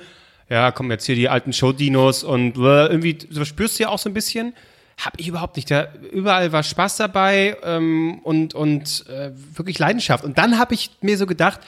ja, 0.50 0.72
komm 0.72 0.92
jetzt 0.92 1.06
hier 1.06 1.16
die 1.16 1.30
alten 1.30 1.54
Showdinos 1.54 2.24
und 2.24 2.58
äh, 2.58 2.88
irgendwie, 2.88 3.18
so 3.30 3.46
spürst 3.46 3.80
du 3.80 3.84
ja 3.84 3.90
auch 3.90 4.00
so 4.00 4.10
ein 4.10 4.14
bisschen. 4.14 4.54
Hab 4.98 5.20
ich 5.20 5.28
überhaupt 5.28 5.56
nicht. 5.56 5.70
Da 5.70 5.88
überall 6.12 6.52
war 6.52 6.64
Spaß 6.64 6.98
dabei 6.98 7.56
ähm, 7.64 8.20
und, 8.24 8.56
und 8.56 9.06
äh, 9.08 9.32
wirklich 9.56 9.78
Leidenschaft. 9.78 10.24
Und 10.24 10.38
dann 10.38 10.58
habe 10.58 10.74
ich 10.74 10.92
mir 11.02 11.18
so 11.18 11.26
gedacht, 11.28 11.60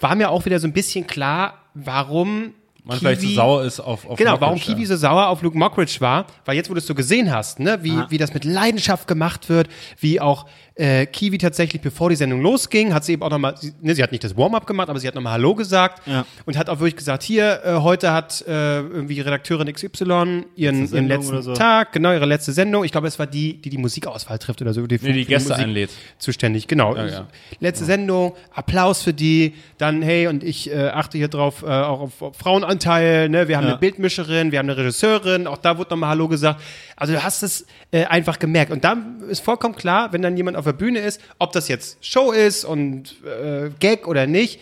war 0.00 0.16
mir 0.16 0.30
auch 0.30 0.44
wieder 0.44 0.58
so 0.58 0.66
ein 0.66 0.72
bisschen 0.72 1.06
klar, 1.06 1.58
warum 1.74 2.54
Man 2.84 2.98
vielleicht 2.98 3.20
so 3.20 3.28
sauer 3.28 3.64
ist 3.64 3.78
auf, 3.78 4.06
auf 4.06 4.18
Genau, 4.18 4.40
warum 4.40 4.56
Mockridge, 4.56 4.74
Kiwi 4.74 4.86
so 4.86 4.96
sauer 4.96 5.28
auf 5.28 5.42
Luke 5.42 5.56
Mockridge 5.56 5.96
war, 6.00 6.26
weil 6.44 6.56
jetzt, 6.56 6.68
wo 6.68 6.74
du 6.74 6.78
es 6.78 6.86
so 6.86 6.94
gesehen 6.94 7.32
hast, 7.32 7.60
ne, 7.60 7.78
wie, 7.82 7.96
wie 8.08 8.18
das 8.18 8.34
mit 8.34 8.44
Leidenschaft 8.44 9.06
gemacht 9.06 9.48
wird, 9.48 9.68
wie 10.00 10.20
auch 10.20 10.46
äh, 10.74 11.06
Kiwi 11.06 11.38
tatsächlich, 11.38 11.82
bevor 11.82 12.08
die 12.10 12.16
Sendung 12.16 12.40
losging, 12.40 12.94
hat 12.94 13.04
sie 13.04 13.12
eben 13.12 13.22
auch 13.22 13.30
nochmal, 13.30 13.54
ne, 13.80 13.94
sie 13.94 14.02
hat 14.02 14.10
nicht 14.12 14.24
das 14.24 14.36
Warm-up 14.36 14.66
gemacht, 14.66 14.88
aber 14.88 14.98
sie 14.98 15.06
hat 15.06 15.14
nochmal 15.14 15.34
Hallo 15.34 15.54
gesagt 15.54 16.06
Ja. 16.06 16.24
und 16.46 16.56
hat 16.56 16.68
auch 16.70 16.78
wirklich 16.80 16.96
gesagt, 16.96 17.22
hier, 17.22 17.60
äh, 17.64 17.74
heute 17.76 18.12
hat 18.12 18.42
äh, 18.48 18.78
irgendwie 18.80 19.20
Redakteurin 19.20 19.72
XY 19.72 20.44
ihren, 20.56 20.90
ihren 20.92 21.08
letzten 21.08 21.42
so. 21.42 21.54
Tag, 21.54 21.92
genau, 21.92 22.12
ihre 22.12 22.26
letzte 22.26 22.52
Sendung. 22.52 22.84
Ich 22.84 22.92
glaube, 22.92 23.06
es 23.06 23.18
war 23.18 23.26
die, 23.26 23.60
die 23.60 23.70
die 23.70 23.78
Musikauswahl 23.78 24.38
trifft 24.38 24.62
oder 24.62 24.72
so. 24.72 24.86
Die, 24.86 24.98
Nee, 25.02 25.12
die 25.12 25.24
Gäste 25.26 25.50
Musik 25.50 25.64
einlädt. 25.64 25.90
Zuständig, 26.18 26.68
genau. 26.68 26.96
Ja, 26.96 27.06
ja. 27.06 27.26
Letzte 27.60 27.84
Sendung, 27.84 28.34
Applaus 28.54 29.02
für 29.02 29.12
die, 29.12 29.54
dann, 29.78 30.00
hey, 30.02 30.26
und 30.26 30.42
ich 30.42 30.70
äh, 30.70 30.88
achte 30.88 31.18
hier 31.18 31.28
drauf, 31.28 31.62
äh, 31.62 31.66
auch 31.66 32.00
auf, 32.00 32.22
auf 32.22 32.36
Frauenanteil, 32.36 33.28
ne? 33.28 33.48
wir 33.48 33.56
haben 33.56 33.66
eine 33.66 33.76
Bildmischerin, 33.78 34.52
wir 34.52 34.58
haben 34.58 34.68
eine 34.70 34.76
Regisseurin, 34.78 35.46
auch 35.46 35.58
da 35.58 35.76
wurde 35.78 35.90
nochmal 35.90 36.10
Hallo 36.10 36.28
gesagt. 36.28 36.60
Also 36.96 37.14
du 37.14 37.22
hast 37.22 37.42
es 37.42 37.66
äh, 37.90 38.04
einfach 38.04 38.38
gemerkt. 38.38 38.70
Und 38.70 38.84
dann 38.84 39.22
ist 39.28 39.40
vollkommen 39.44 39.74
klar, 39.74 40.12
wenn 40.12 40.22
dann 40.22 40.36
jemand 40.36 40.56
auf 40.56 40.61
der 40.64 40.72
Bühne 40.72 41.00
ist, 41.00 41.20
ob 41.38 41.52
das 41.52 41.68
jetzt 41.68 42.04
Show 42.04 42.32
ist 42.32 42.64
und 42.64 43.16
äh, 43.24 43.70
Gag 43.80 44.06
oder 44.06 44.26
nicht, 44.26 44.60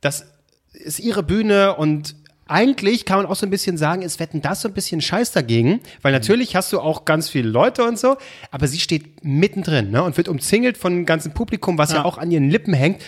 das 0.00 0.26
ist 0.72 0.98
ihre 1.00 1.22
Bühne 1.22 1.74
und 1.76 2.14
eigentlich 2.46 3.06
kann 3.06 3.16
man 3.16 3.26
auch 3.26 3.36
so 3.36 3.46
ein 3.46 3.50
bisschen 3.50 3.78
sagen, 3.78 4.02
ist 4.02 4.20
Wetten 4.20 4.42
das 4.42 4.60
so 4.60 4.68
ein 4.68 4.74
bisschen 4.74 5.00
Scheiß 5.00 5.32
dagegen, 5.32 5.80
weil 6.02 6.12
natürlich 6.12 6.54
hast 6.56 6.72
du 6.74 6.80
auch 6.80 7.06
ganz 7.06 7.30
viele 7.30 7.48
Leute 7.48 7.84
und 7.84 7.98
so, 7.98 8.16
aber 8.50 8.66
sie 8.68 8.80
steht 8.80 9.24
mittendrin 9.24 9.90
ne, 9.90 10.02
und 10.02 10.16
wird 10.18 10.28
umzingelt 10.28 10.76
von 10.76 10.92
dem 10.94 11.06
ganzen 11.06 11.32
Publikum, 11.32 11.78
was 11.78 11.90
ja, 11.92 11.98
Ja. 11.98 12.04
auch 12.04 12.18
an 12.18 12.30
ihren 12.30 12.50
Lippen 12.50 12.74
hängt. 12.74 13.00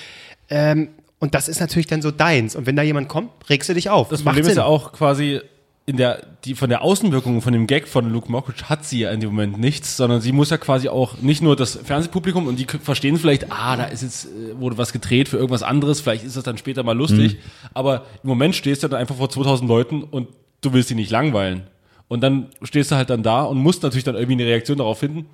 Ähm, 0.48 0.88
und 1.18 1.34
das 1.34 1.48
ist 1.48 1.60
natürlich 1.60 1.86
dann 1.86 2.00
so 2.02 2.10
deins. 2.10 2.56
Und 2.56 2.66
wenn 2.66 2.76
da 2.76 2.82
jemand 2.82 3.08
kommt, 3.08 3.30
regst 3.50 3.68
du 3.68 3.74
dich 3.74 3.90
auf. 3.90 4.08
Das 4.08 4.20
Macht 4.24 4.34
Problem 4.34 4.42
ist 4.42 4.54
Sinn. 4.54 4.56
ja 4.58 4.64
auch 4.64 4.92
quasi 4.92 5.40
in 5.88 5.96
der, 5.96 6.26
die, 6.44 6.56
von 6.56 6.68
der 6.68 6.82
Außenwirkung 6.82 7.40
von 7.40 7.52
dem 7.52 7.68
Gag 7.68 7.86
von 7.86 8.10
Luke 8.10 8.30
Mockridge 8.30 8.64
hat 8.64 8.84
sie 8.84 8.98
ja 8.98 9.12
in 9.12 9.20
dem 9.20 9.30
Moment 9.30 9.58
nichts, 9.58 9.96
sondern 9.96 10.20
sie 10.20 10.32
muss 10.32 10.50
ja 10.50 10.58
quasi 10.58 10.88
auch 10.88 11.18
nicht 11.18 11.42
nur 11.42 11.54
das 11.54 11.76
Fernsehpublikum 11.76 12.48
und 12.48 12.58
die 12.58 12.66
verstehen 12.66 13.16
vielleicht, 13.18 13.52
ah, 13.52 13.76
da 13.76 13.84
ist 13.84 14.02
jetzt, 14.02 14.26
äh, 14.26 14.58
wurde 14.58 14.78
was 14.78 14.92
gedreht 14.92 15.28
für 15.28 15.36
irgendwas 15.36 15.62
anderes, 15.62 16.00
vielleicht 16.00 16.24
ist 16.24 16.36
das 16.36 16.42
dann 16.42 16.58
später 16.58 16.82
mal 16.82 16.96
lustig, 16.96 17.36
aber 17.72 18.04
im 18.24 18.28
Moment 18.28 18.56
stehst 18.56 18.82
du 18.82 18.88
dann 18.88 18.98
einfach 18.98 19.14
vor 19.14 19.30
2000 19.30 19.68
Leuten 19.68 20.02
und 20.02 20.28
du 20.60 20.72
willst 20.72 20.88
sie 20.88 20.96
nicht 20.96 21.12
langweilen. 21.12 21.62
Und 22.08 22.20
dann 22.20 22.48
stehst 22.62 22.90
du 22.90 22.96
halt 22.96 23.10
dann 23.10 23.22
da 23.22 23.42
und 23.42 23.58
musst 23.58 23.84
natürlich 23.84 24.04
dann 24.04 24.16
irgendwie 24.16 24.42
eine 24.42 24.50
Reaktion 24.50 24.78
darauf 24.78 24.98
finden. 24.98 25.26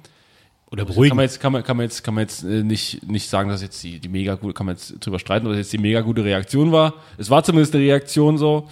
Oder 0.72 0.86
Kann 0.86 1.16
man 1.16 1.20
jetzt, 1.20 1.38
kann 1.38 1.52
man, 1.52 1.62
kann 1.62 1.76
man 1.76 1.84
jetzt, 1.84 2.02
kann 2.02 2.14
man 2.14 2.22
jetzt 2.22 2.44
äh, 2.44 2.62
nicht, 2.62 3.06
nicht 3.06 3.28
sagen, 3.28 3.50
dass 3.50 3.60
jetzt 3.60 3.82
die, 3.84 3.98
die 3.98 4.08
mega 4.08 4.36
gute, 4.36 4.54
kann 4.54 4.64
man 4.64 4.76
jetzt 4.76 5.04
drüber 5.04 5.18
streiten, 5.18 5.46
ob 5.46 5.52
das 5.52 5.58
jetzt 5.58 5.72
die 5.74 5.78
mega 5.78 6.00
gute 6.00 6.24
Reaktion 6.24 6.72
war. 6.72 6.94
Es 7.18 7.28
war 7.28 7.44
zumindest 7.44 7.74
eine 7.74 7.84
Reaktion 7.84 8.38
so. 8.38 8.70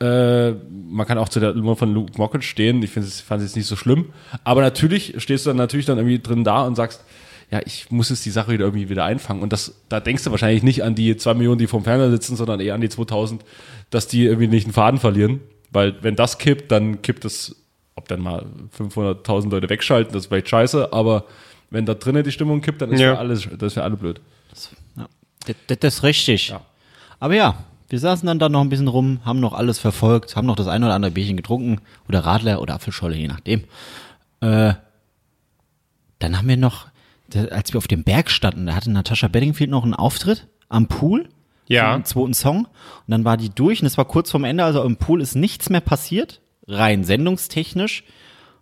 Äh, 0.00 0.52
man 0.52 1.06
kann 1.08 1.18
auch 1.18 1.28
zu 1.28 1.40
der 1.40 1.52
Nummer 1.54 1.74
von 1.74 1.92
Luke 1.92 2.12
Mockridge 2.16 2.46
stehen. 2.46 2.80
Ich 2.84 2.90
finde 2.90 3.08
es, 3.08 3.20
fand 3.20 3.42
es 3.42 3.48
jetzt 3.48 3.56
nicht 3.56 3.66
so 3.66 3.74
schlimm. 3.74 4.12
Aber 4.44 4.60
natürlich 4.60 5.20
stehst 5.20 5.44
du 5.44 5.50
dann 5.50 5.56
natürlich 5.56 5.86
dann 5.86 5.98
irgendwie 5.98 6.20
drin 6.20 6.44
da 6.44 6.64
und 6.64 6.76
sagst, 6.76 7.02
ja, 7.50 7.60
ich 7.64 7.90
muss 7.90 8.10
jetzt 8.10 8.24
die 8.24 8.30
Sache 8.30 8.52
wieder 8.52 8.66
irgendwie 8.66 8.88
wieder 8.88 9.04
einfangen. 9.04 9.42
Und 9.42 9.52
das, 9.52 9.74
da 9.88 9.98
denkst 9.98 10.22
du 10.22 10.30
wahrscheinlich 10.30 10.62
nicht 10.62 10.84
an 10.84 10.94
die 10.94 11.16
zwei 11.16 11.34
Millionen, 11.34 11.58
die 11.58 11.66
vom 11.66 11.82
Fernseher 11.82 12.12
sitzen, 12.12 12.36
sondern 12.36 12.60
eher 12.60 12.74
an 12.74 12.80
die 12.80 12.88
2000, 12.88 13.44
dass 13.90 14.06
die 14.06 14.24
irgendwie 14.24 14.46
nicht 14.46 14.66
einen 14.66 14.72
Faden 14.72 15.00
verlieren. 15.00 15.40
Weil 15.72 15.96
wenn 16.00 16.14
das 16.14 16.38
kippt, 16.38 16.70
dann 16.70 17.02
kippt 17.02 17.24
es, 17.24 17.56
ob 18.00 18.08
dann 18.08 18.20
mal 18.20 18.44
500.000 18.78 19.50
Leute 19.50 19.68
wegschalten, 19.70 20.12
das 20.12 20.24
ist 20.24 20.28
vielleicht 20.28 20.48
scheiße, 20.48 20.92
aber 20.92 21.24
wenn 21.70 21.86
da 21.86 21.94
drinnen 21.94 22.24
die 22.24 22.32
Stimmung 22.32 22.60
kippt, 22.60 22.82
dann 22.82 22.90
ist 22.92 23.00
Ja. 23.00 23.14
alles, 23.16 23.48
das 23.52 23.68
ist 23.68 23.74
für 23.74 23.82
alle 23.84 23.96
blöd. 23.96 24.20
Ja. 24.96 25.06
Das, 25.46 25.56
das, 25.68 25.78
das 25.78 25.94
ist 25.94 26.02
richtig. 26.02 26.48
Ja. 26.48 26.60
Aber 27.20 27.34
ja, 27.34 27.54
wir 27.88 27.98
saßen 27.98 28.26
dann 28.26 28.38
da 28.38 28.48
noch 28.48 28.60
ein 28.60 28.68
bisschen 28.68 28.88
rum, 28.88 29.20
haben 29.24 29.40
noch 29.40 29.52
alles 29.52 29.78
verfolgt, 29.78 30.36
haben 30.36 30.46
noch 30.46 30.56
das 30.56 30.66
ein 30.68 30.82
oder 30.84 30.94
andere 30.94 31.12
Bierchen 31.12 31.36
getrunken 31.36 31.80
oder 32.08 32.20
Radler 32.20 32.60
oder 32.60 32.74
Apfelscholle, 32.74 33.16
je 33.16 33.28
nachdem. 33.28 33.64
Äh, 34.40 34.74
dann 36.18 36.36
haben 36.36 36.48
wir 36.48 36.56
noch, 36.56 36.86
als 37.50 37.72
wir 37.72 37.78
auf 37.78 37.88
dem 37.88 38.04
Berg 38.04 38.30
standen, 38.30 38.66
da 38.66 38.74
hatte 38.74 38.90
Natascha 38.90 39.28
Bedingfield 39.28 39.70
noch 39.70 39.84
einen 39.84 39.94
Auftritt 39.94 40.46
am 40.68 40.86
Pool. 40.86 41.28
Ja. 41.68 41.94
Einen 41.94 42.04
zweiten 42.04 42.34
Song. 42.34 42.64
Und 42.64 43.08
dann 43.08 43.24
war 43.24 43.36
die 43.36 43.50
durch 43.50 43.80
und 43.80 43.86
es 43.86 43.96
war 43.96 44.04
kurz 44.04 44.30
vorm 44.32 44.42
Ende, 44.44 44.64
also 44.64 44.82
im 44.82 44.96
Pool 44.96 45.20
ist 45.20 45.36
nichts 45.36 45.70
mehr 45.70 45.80
passiert, 45.80 46.40
rein 46.70 47.04
sendungstechnisch. 47.04 48.04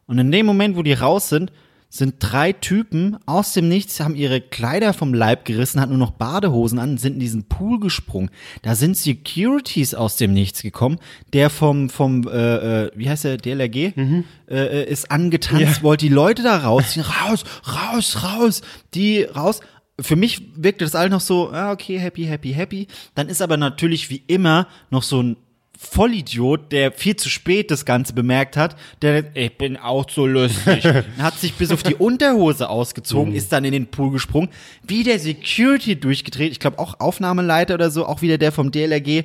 Und 0.06 0.18
in 0.18 0.32
dem 0.32 0.46
Moment, 0.46 0.76
wo 0.76 0.82
die 0.82 0.94
raus 0.94 1.28
sind, 1.28 1.52
sind 1.90 2.16
drei 2.18 2.52
Typen 2.52 3.16
aus 3.24 3.54
dem 3.54 3.68
Nichts, 3.68 4.00
haben 4.00 4.14
ihre 4.14 4.42
Kleider 4.42 4.92
vom 4.92 5.14
Leib 5.14 5.46
gerissen, 5.46 5.80
hatten 5.80 5.96
nur 5.96 5.98
noch 5.98 6.10
Badehosen 6.10 6.78
an, 6.78 6.98
sind 6.98 7.14
in 7.14 7.20
diesen 7.20 7.44
Pool 7.44 7.80
gesprungen. 7.80 8.30
Da 8.62 8.74
sind 8.74 8.96
Securities 8.96 9.94
aus 9.94 10.16
dem 10.16 10.32
Nichts 10.34 10.62
gekommen. 10.62 10.98
Der 11.32 11.48
vom, 11.48 11.88
vom 11.88 12.28
äh, 12.28 12.84
äh, 12.84 12.90
wie 12.94 13.08
heißt 13.08 13.24
der, 13.24 13.38
DLRG, 13.38 13.76
äh, 13.76 14.24
äh, 14.48 14.90
ist 14.90 15.10
angetanzt, 15.10 15.82
wollte 15.82 16.06
die 16.06 16.12
Leute 16.12 16.42
da 16.42 16.58
rausziehen. 16.58 17.06
Raus, 17.06 17.44
raus, 17.66 18.22
raus, 18.22 18.62
die 18.94 19.22
raus. 19.22 19.60
Für 20.00 20.14
mich 20.14 20.42
wirkte 20.54 20.84
das 20.84 20.94
alles 20.94 21.10
noch 21.10 21.20
so, 21.20 21.50
ah, 21.50 21.72
okay, 21.72 21.98
happy, 21.98 22.24
happy, 22.24 22.52
happy. 22.52 22.86
Dann 23.14 23.28
ist 23.28 23.42
aber 23.42 23.56
natürlich 23.56 24.10
wie 24.10 24.22
immer 24.26 24.68
noch 24.90 25.02
so 25.02 25.22
ein 25.22 25.36
Vollidiot, 25.80 26.72
der 26.72 26.90
viel 26.90 27.14
zu 27.14 27.30
spät 27.30 27.70
das 27.70 27.84
Ganze 27.84 28.12
bemerkt 28.12 28.56
hat, 28.56 28.74
der, 29.00 29.36
ich 29.36 29.56
bin 29.56 29.76
auch 29.76 30.10
so 30.10 30.26
lustig, 30.26 30.84
hat 31.18 31.38
sich 31.38 31.54
bis 31.54 31.70
auf 31.70 31.84
die 31.84 31.94
Unterhose 31.94 32.68
ausgezogen, 32.68 33.32
ist 33.32 33.52
dann 33.52 33.64
in 33.64 33.70
den 33.70 33.86
Pool 33.86 34.10
gesprungen, 34.10 34.48
wie 34.82 35.04
der 35.04 35.20
Security 35.20 35.94
durchgedreht, 35.94 36.50
ich 36.50 36.58
glaube 36.58 36.80
auch 36.80 36.98
Aufnahmeleiter 36.98 37.74
oder 37.74 37.92
so, 37.92 38.06
auch 38.06 38.22
wieder 38.22 38.38
der 38.38 38.50
vom 38.50 38.72
DLRG, 38.72 39.22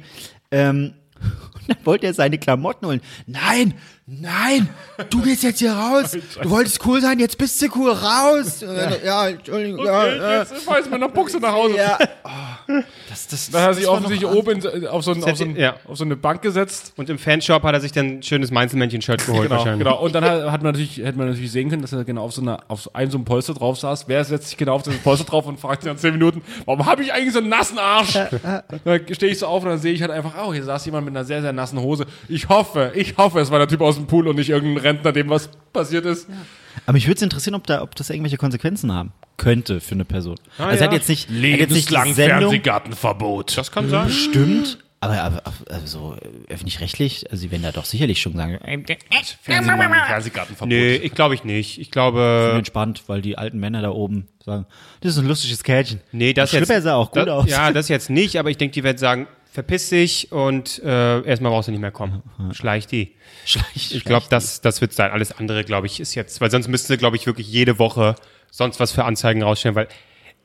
ähm, 0.51 0.93
und 1.55 1.69
dann 1.69 1.77
wollte 1.85 2.05
er 2.05 2.13
seine 2.13 2.37
Klamotten 2.37 2.85
holen. 2.85 3.01
Nein, 3.25 3.73
nein, 4.05 4.69
du 5.09 5.21
gehst 5.21 5.43
jetzt 5.43 5.59
hier 5.59 5.73
raus. 5.73 6.17
Du 6.41 6.49
wolltest 6.49 6.85
cool 6.85 6.99
sein, 7.01 7.19
jetzt 7.19 7.37
bist 7.37 7.61
du 7.61 7.67
cool 7.75 7.91
raus. 7.91 8.61
Äh, 8.61 9.05
Ja, 9.05 9.29
Entschuldigung. 9.29 9.85
ja, 9.85 10.07
ja, 10.07 10.39
jetzt 10.39 10.57
fahr 10.63 10.79
ich 10.79 10.85
mit 10.85 10.95
einer 10.95 11.09
Buchse 11.09 11.37
nach 11.39 11.53
Hause. 11.53 11.77
ja. 11.77 11.97
Oh, 12.65 12.79
das, 13.09 13.27
das, 13.27 13.51
Dann 13.51 13.61
hat 13.63 13.69
er 13.71 13.73
sich 13.73 13.87
offensichtlich 13.87 14.25
oben 14.29 14.65
auf, 14.87 15.03
so 15.03 15.11
ein, 15.11 15.21
auf, 15.23 15.35
so 15.37 15.43
ein, 15.43 15.55
Ja. 15.57 15.75
auf 15.85 15.97
so 15.97 16.05
eine 16.05 16.15
Bank 16.15 16.41
gesetzt. 16.41 16.93
Und 16.95 17.09
im 17.09 17.19
Fanshop 17.19 17.61
hat 17.63 17.73
er 17.73 17.81
sich 17.81 17.91
dann 17.91 18.05
ein 18.19 18.23
schönes 18.23 18.51
Mainzelmännchen-Shirt 18.51 19.25
geholt 19.25 19.43
Genau, 19.49 19.55
wahrscheinlich. 19.57 19.85
genau. 19.85 19.99
Und 20.01 20.15
dann 20.15 20.23
hat, 20.23 20.49
hat 20.49 20.63
man 20.63 20.71
natürlich, 20.71 20.97
hätte 20.97 21.17
man 21.17 21.27
natürlich 21.27 21.51
sehen 21.51 21.69
können, 21.69 21.81
dass 21.81 21.91
er 21.91 22.05
genau 22.05 22.23
auf 22.23 22.33
so 22.33 22.41
einer, 22.41 22.59
auf 22.69 22.81
so 22.83 22.91
einem 22.93 23.25
Polster 23.25 23.53
drauf 23.53 23.77
saß. 23.77 24.05
Wer 24.07 24.23
setzt 24.23 24.47
sich 24.47 24.57
genau 24.57 24.75
auf 24.75 24.83
das 24.83 24.95
Polster 24.95 25.25
drauf 25.25 25.45
und 25.45 25.59
fragt 25.59 25.83
sich 25.83 25.91
nach 25.91 25.99
10 25.99 26.13
Minuten, 26.13 26.41
warum 26.65 26.85
habe 26.85 27.03
ich 27.03 27.11
eigentlich 27.11 27.33
so 27.33 27.39
einen 27.39 27.49
nassen 27.49 27.77
Arsch? 27.77 28.13
dann 28.13 29.01
stehe 29.11 29.31
ich 29.33 29.39
so 29.39 29.47
auf 29.47 29.63
und 29.63 29.69
dann 29.69 29.79
sehe 29.79 29.91
ich 29.93 30.01
halt 30.01 30.11
einfach, 30.11 30.31
oh, 30.41 30.53
hier 30.53 30.63
saß 30.63 30.85
jemand 30.85 31.05
mit 31.05 31.13
einer 31.15 31.25
sehr, 31.25 31.41
sehr 31.41 31.51
nassen 31.53 31.79
Hose. 31.81 32.05
Ich 32.29 32.47
hoffe, 32.47 32.93
ich 32.95 33.17
hoffe, 33.17 33.41
es 33.41 33.51
war 33.51 33.59
der 33.59 33.67
Typ 33.67 33.81
aus 33.81 33.92
dem 33.95 34.07
Pool 34.07 34.27
und 34.27 34.35
nicht 34.37 34.49
irgendein 34.49 34.83
Rentner, 34.83 35.11
dem 35.11 35.29
was 35.29 35.49
passiert 35.71 36.05
ist. 36.05 36.27
Aber 36.85 36.93
mich 36.93 37.07
würde 37.07 37.17
es 37.17 37.21
interessieren, 37.21 37.55
ob, 37.55 37.67
da, 37.67 37.81
ob 37.81 37.95
das 37.95 38.09
irgendwelche 38.09 38.37
Konsequenzen 38.37 38.91
haben 38.91 39.11
könnte 39.37 39.79
für 39.79 39.95
eine 39.95 40.05
Person. 40.05 40.37
also 40.57 40.69
er 40.69 40.79
ja. 40.79 40.85
hat 40.85 40.93
jetzt 40.93 41.09
nicht, 41.09 41.29
er 41.29 41.53
hat 41.53 41.59
jetzt 41.59 41.71
nicht 41.71 41.89
die 41.89 42.13
Sendung 42.13 42.39
Fernsehgartenverbot. 42.39 43.57
Das 43.57 43.71
kann 43.71 43.89
sein. 43.89 44.07
bestimmt, 44.07 44.77
aber, 45.03 45.21
aber 45.21 45.41
also 45.69 46.15
äh, 46.21 46.53
öffentlich-rechtlich, 46.53 47.29
also 47.29 47.41
sie 47.41 47.51
werden 47.51 47.63
da 47.63 47.71
doch 47.71 47.85
sicherlich 47.85 48.21
schon 48.21 48.35
sagen, 48.35 48.59
ähm, 48.63 48.85
Fernsehgartenverbot. 49.41 50.67
Nee, 50.67 50.95
ich 50.95 51.13
glaube 51.13 51.35
ich 51.35 51.43
nicht. 51.43 51.79
Ich 51.79 51.87
bin 51.87 51.91
glaube, 51.91 52.53
entspannt, 52.55 53.03
weil 53.07 53.21
die 53.21 53.37
alten 53.37 53.59
Männer 53.59 53.81
da 53.81 53.89
oben 53.89 54.27
sagen, 54.43 54.65
das 55.01 55.13
ist 55.13 55.17
ein 55.17 55.27
lustiges 55.27 55.63
Kerlchen. 55.63 55.99
nee, 56.11 56.33
das 56.33 56.51
jetzt. 56.51 56.65
Schlüpper 56.65 56.81
sah 56.81 56.95
auch 56.95 57.11
gut 57.11 57.27
das, 57.27 57.29
aus. 57.29 57.49
Ja, 57.49 57.71
das 57.71 57.89
jetzt 57.89 58.09
nicht, 58.09 58.37
aber 58.37 58.49
ich 58.49 58.57
denke, 58.57 58.73
die 58.73 58.83
werden 58.83 58.97
sagen, 58.97 59.27
verpiss 59.53 59.89
dich 59.89 60.31
und 60.31 60.81
äh, 60.83 61.21
erstmal 61.21 61.51
brauchst 61.51 61.67
du 61.67 61.71
nicht 61.71 61.79
mehr 61.79 61.91
kommen. 61.91 62.23
Schleich 62.53 62.87
die. 62.87 63.13
Schleich, 63.45 63.93
Ich 63.93 64.03
glaube, 64.03 64.25
das, 64.27 64.61
das 64.61 64.81
wird 64.81 64.93
sein. 64.93 65.11
Alles 65.11 65.31
andere, 65.31 65.63
glaube 65.63 65.85
ich, 65.85 65.99
ist 65.99 66.15
jetzt, 66.15 66.41
weil 66.41 66.49
sonst 66.49 66.67
müsste, 66.67 66.97
glaube 66.97 67.17
ich, 67.17 67.27
wirklich 67.27 67.47
jede 67.47 67.77
Woche 67.77 68.15
sonst 68.49 68.79
was 68.79 68.91
für 68.91 69.05
Anzeigen 69.05 69.43
rausstellen, 69.43 69.75
weil 69.75 69.87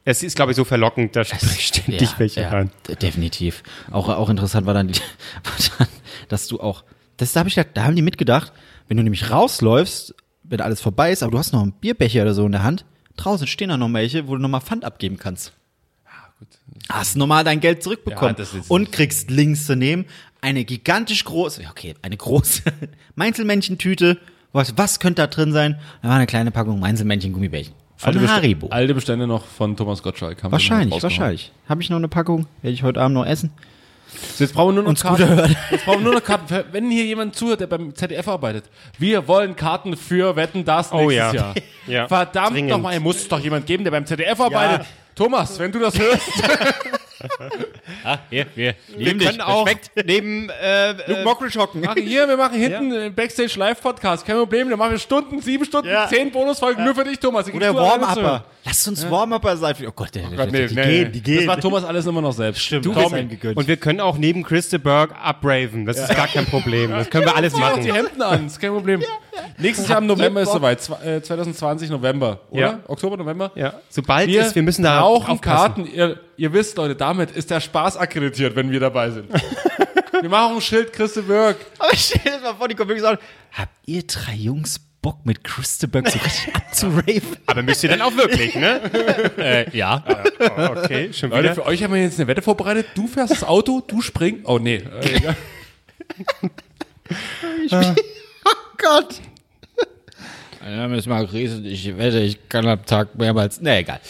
es 0.04 0.22
ist, 0.22 0.36
glaube 0.36 0.52
ich, 0.52 0.56
so 0.56 0.64
verlockend, 0.64 1.16
da 1.16 1.24
ständig 1.24 2.18
welche 2.18 2.42
ja, 2.42 2.50
rein. 2.50 2.70
definitiv. 3.00 3.62
Auch, 3.90 4.10
auch 4.10 4.28
interessant 4.28 4.66
war 4.66 4.74
dann, 4.74 4.88
die, 4.88 4.94
war 5.44 5.78
dann, 5.78 5.88
dass 6.28 6.46
du 6.46 6.60
auch, 6.60 6.84
das 7.16 7.32
da 7.32 7.40
habe 7.40 7.48
ich 7.48 7.54
gedacht, 7.54 7.74
da 7.74 7.84
haben 7.84 7.96
die 7.96 8.02
mitgedacht, 8.02 8.52
wenn 8.88 8.98
du 8.98 9.02
nämlich 9.02 9.30
rausläufst, 9.30 10.14
wenn 10.42 10.60
alles 10.60 10.82
vorbei 10.82 11.12
ist, 11.12 11.22
aber 11.22 11.32
du 11.32 11.38
hast 11.38 11.52
noch 11.52 11.62
einen 11.62 11.72
Bierbecher 11.72 12.22
oder 12.22 12.34
so 12.34 12.44
in 12.44 12.52
der 12.52 12.62
Hand, 12.62 12.84
draußen 13.16 13.46
stehen 13.46 13.70
da 13.70 13.78
noch 13.78 13.92
welche, 13.92 14.28
wo 14.28 14.36
du 14.36 14.42
nochmal 14.42 14.60
Pfand 14.60 14.84
abgeben 14.84 15.16
kannst. 15.16 15.54
Hast 16.88 17.16
nochmal 17.16 17.44
dein 17.44 17.60
Geld 17.60 17.82
zurückbekommen 17.82 18.30
Ja, 18.30 18.36
das 18.36 18.54
ist- 18.54 18.70
und 18.70 18.92
kriegst 18.92 19.30
links 19.30 19.66
daneben 19.66 20.06
eine 20.40 20.64
gigantisch 20.64 21.24
große, 21.24 21.62
ja, 21.64 21.70
okay, 21.70 21.94
eine 22.02 22.16
große 22.16 22.62
Mainzelmännchentüte. 23.16 24.18
Was, 24.52 24.76
was 24.78 24.98
könnte 25.00 25.22
da 25.22 25.26
drin 25.26 25.52
sein? 25.52 25.78
Da 26.02 26.08
war 26.08 26.16
eine 26.16 26.26
kleine 26.26 26.50
Packung 26.50 26.80
Mainzelmännchen-Gummibärchen. 26.80 27.74
Von 27.96 28.16
Alte, 28.16 28.32
Haribo. 28.32 28.68
alte 28.68 28.94
Bestände 28.94 29.26
noch 29.26 29.44
von 29.44 29.76
Thomas 29.76 30.02
Gottschalk. 30.02 30.38
haben 30.38 30.44
wir 30.44 30.48
noch 30.48 30.52
Wahrscheinlich, 30.52 31.02
wahrscheinlich. 31.02 31.52
Habe 31.68 31.82
ich 31.82 31.90
noch 31.90 31.96
eine 31.96 32.08
Packung? 32.08 32.46
Werde 32.62 32.72
ich 32.74 32.82
heute 32.84 33.00
Abend 33.00 33.14
noch 33.14 33.26
essen? 33.26 33.50
So, 34.36 34.44
Jetzt 34.44 34.54
brauchen 34.54 34.76
wir 34.76 34.82
nur 34.82 34.92
noch 34.92 34.96
Scooter 34.98 35.26
Karten. 35.26 35.56
Jetzt 35.70 35.84
brauchen 35.84 35.98
wir 35.98 36.04
nur 36.04 36.14
noch 36.14 36.24
Karten. 36.24 36.64
Wenn 36.72 36.90
hier 36.90 37.04
jemand 37.04 37.34
zuhört, 37.34 37.60
der 37.60 37.66
beim 37.66 37.94
ZDF 37.94 38.26
arbeitet. 38.28 38.64
Wir 38.98 39.26
wollen 39.28 39.54
Karten 39.56 39.96
für 39.96 40.34
Wetten, 40.36 40.64
das 40.64 40.92
Oh 40.92 40.98
nächstes 41.08 41.16
ja. 41.16 41.32
Jahr. 41.34 41.54
Ja. 41.88 42.08
Verdammt 42.08 42.66
nochmal, 42.68 42.92
hier 42.92 43.00
muss 43.02 43.16
es 43.16 43.28
doch 43.28 43.40
jemand 43.40 43.66
geben, 43.66 43.82
der 43.84 43.90
beim 43.90 44.06
ZDF 44.06 44.40
arbeitet. 44.40 44.86
Thomas, 45.18 45.58
wenn 45.58 45.72
du 45.72 45.80
das 45.80 45.98
hörst. 45.98 46.22
Ah, 48.04 48.18
hier, 48.30 48.46
wir 48.54 48.74
Wir 48.96 49.18
können 49.18 49.40
auch 49.40 49.68
neben 50.04 50.48
äh, 50.50 50.92
Luke 50.92 51.24
Mockridge 51.24 51.58
hocken. 51.58 51.80
Machen 51.80 52.02
hier, 52.02 52.28
wir 52.28 52.36
machen 52.36 52.56
hinten 52.56 52.92
einen 52.92 53.12
Backstage 53.14 53.58
Live 53.58 53.82
Podcast. 53.82 54.24
Kein 54.24 54.36
Problem, 54.36 54.70
dann 54.70 54.78
machen 54.78 54.92
wir 54.92 54.98
Stunden, 55.00 55.40
sieben 55.40 55.64
Stunden, 55.64 55.88
Ja. 55.88 56.06
zehn 56.06 56.30
Bonusfolgen 56.30 56.84
nur 56.84 56.94
für 56.94 57.02
dich, 57.02 57.18
Thomas. 57.18 57.52
Oder 57.52 57.74
Warm-Upper. 57.74 58.44
Lass 58.64 58.86
uns 58.86 59.10
Warm-Upper 59.10 59.56
sein. 59.56 59.74
Oh 59.88 59.90
Gott, 59.90 60.14
der, 60.14 60.30
zu. 60.30 60.36
Gott, 60.36 60.52
nee, 60.52 60.68
die 60.68 60.74
nee, 60.76 60.82
gehen, 60.82 61.02
nee. 61.06 61.08
die 61.08 61.20
gehen. 61.20 61.36
Das 61.38 61.46
macht 61.46 61.62
Thomas 61.62 61.84
alles 61.84 62.06
immer 62.06 62.20
noch 62.22 62.32
selbst. 62.32 62.62
Stimmt, 62.62 62.84
Du 62.84 62.94
bist 62.94 63.10
gegönnt. 63.10 63.56
Und 63.56 63.66
wir 63.66 63.76
können 63.76 64.00
auch 64.00 64.16
neben 64.16 64.44
Christeberg 64.44 65.10
abraven. 65.20 65.86
Das 65.86 65.98
ist 65.98 66.14
gar 66.14 66.28
kein 66.28 66.46
Problem. 66.46 66.92
Das 66.92 67.10
können 67.10 67.24
wir 67.24 67.34
alles 67.34 67.52
Zieh 67.52 67.62
auch 67.62 67.70
machen. 67.70 67.82
die 67.82 67.92
Hemden 67.92 68.22
an, 68.22 68.46
ist 68.46 68.60
kein 68.60 68.70
Problem. 68.70 69.02
Nächstes 69.58 69.88
Jahr 69.88 69.98
im 69.98 70.06
November 70.06 70.42
ist 70.42 70.52
soweit. 70.52 70.80
Zwa- 70.80 71.02
äh, 71.04 71.22
2020 71.22 71.90
November, 71.90 72.40
oder? 72.50 72.60
Ja. 72.60 72.80
Oktober, 72.86 73.16
November? 73.16 73.50
Ja. 73.54 73.74
Sobald 73.88 74.28
Wir, 74.28 74.42
es, 74.42 74.54
wir 74.54 74.62
müssen 74.62 74.82
da 74.82 75.00
brauchen 75.00 75.32
aufpassen. 75.32 75.84
Karten. 75.84 75.86
Ihr, 75.94 76.20
ihr 76.36 76.52
wisst, 76.52 76.76
Leute, 76.76 76.94
damit 76.94 77.30
ist 77.32 77.50
der 77.50 77.60
Spaß 77.60 77.96
akkreditiert, 77.96 78.54
wenn 78.56 78.70
wir 78.70 78.80
dabei 78.80 79.10
sind. 79.10 79.28
wir 80.20 80.28
machen 80.28 80.56
ein 80.56 80.60
Schild 80.60 80.92
Christe 80.92 81.22
Berg. 81.22 81.56
Aber 81.78 81.96
stell 81.96 82.20
dir 82.22 82.30
das 82.32 82.42
mal 82.42 82.54
vor, 82.54 82.68
die 82.68 82.74
kommen 82.74 82.88
wirklich 82.88 83.02
sagen, 83.02 83.18
habt 83.52 83.72
ihr 83.86 84.02
drei 84.06 84.34
Jungs 84.34 84.80
Bock 85.00 85.24
mit 85.24 85.44
Christeberg 85.44 86.08
so 86.10 86.18
richtig 86.18 86.54
abzuraven? 86.56 87.36
Aber 87.46 87.62
müsst 87.62 87.84
ihr 87.84 87.90
dann 87.90 88.02
auch 88.02 88.16
wirklich, 88.16 88.56
ne? 88.56 88.80
äh, 89.38 89.76
ja. 89.76 90.02
Oh, 90.40 90.76
okay, 90.76 91.12
schon 91.12 91.30
Leute, 91.30 91.44
wieder. 91.44 91.54
für 91.54 91.66
euch 91.66 91.84
haben 91.84 91.94
wir 91.94 92.02
jetzt 92.02 92.18
eine 92.18 92.26
Wette 92.26 92.42
vorbereitet. 92.42 92.86
Du 92.96 93.06
fährst 93.06 93.30
das 93.32 93.44
Auto, 93.44 93.80
du 93.86 94.00
springst. 94.02 94.42
Oh 94.44 94.58
nee. 94.58 94.82
Äh. 97.70 97.94
Gott. 98.78 99.20
Mein 100.60 100.76
Name 100.76 100.96
ist 100.96 101.06
Marc 101.06 101.32
Ries 101.32 101.54
und 101.54 101.64
ich 101.64 101.96
wette, 101.96 102.20
ich 102.20 102.48
kann 102.48 102.66
am 102.66 102.84
Tag 102.84 103.16
mehrmals. 103.16 103.60
Nee, 103.60 103.78
egal. 103.80 104.00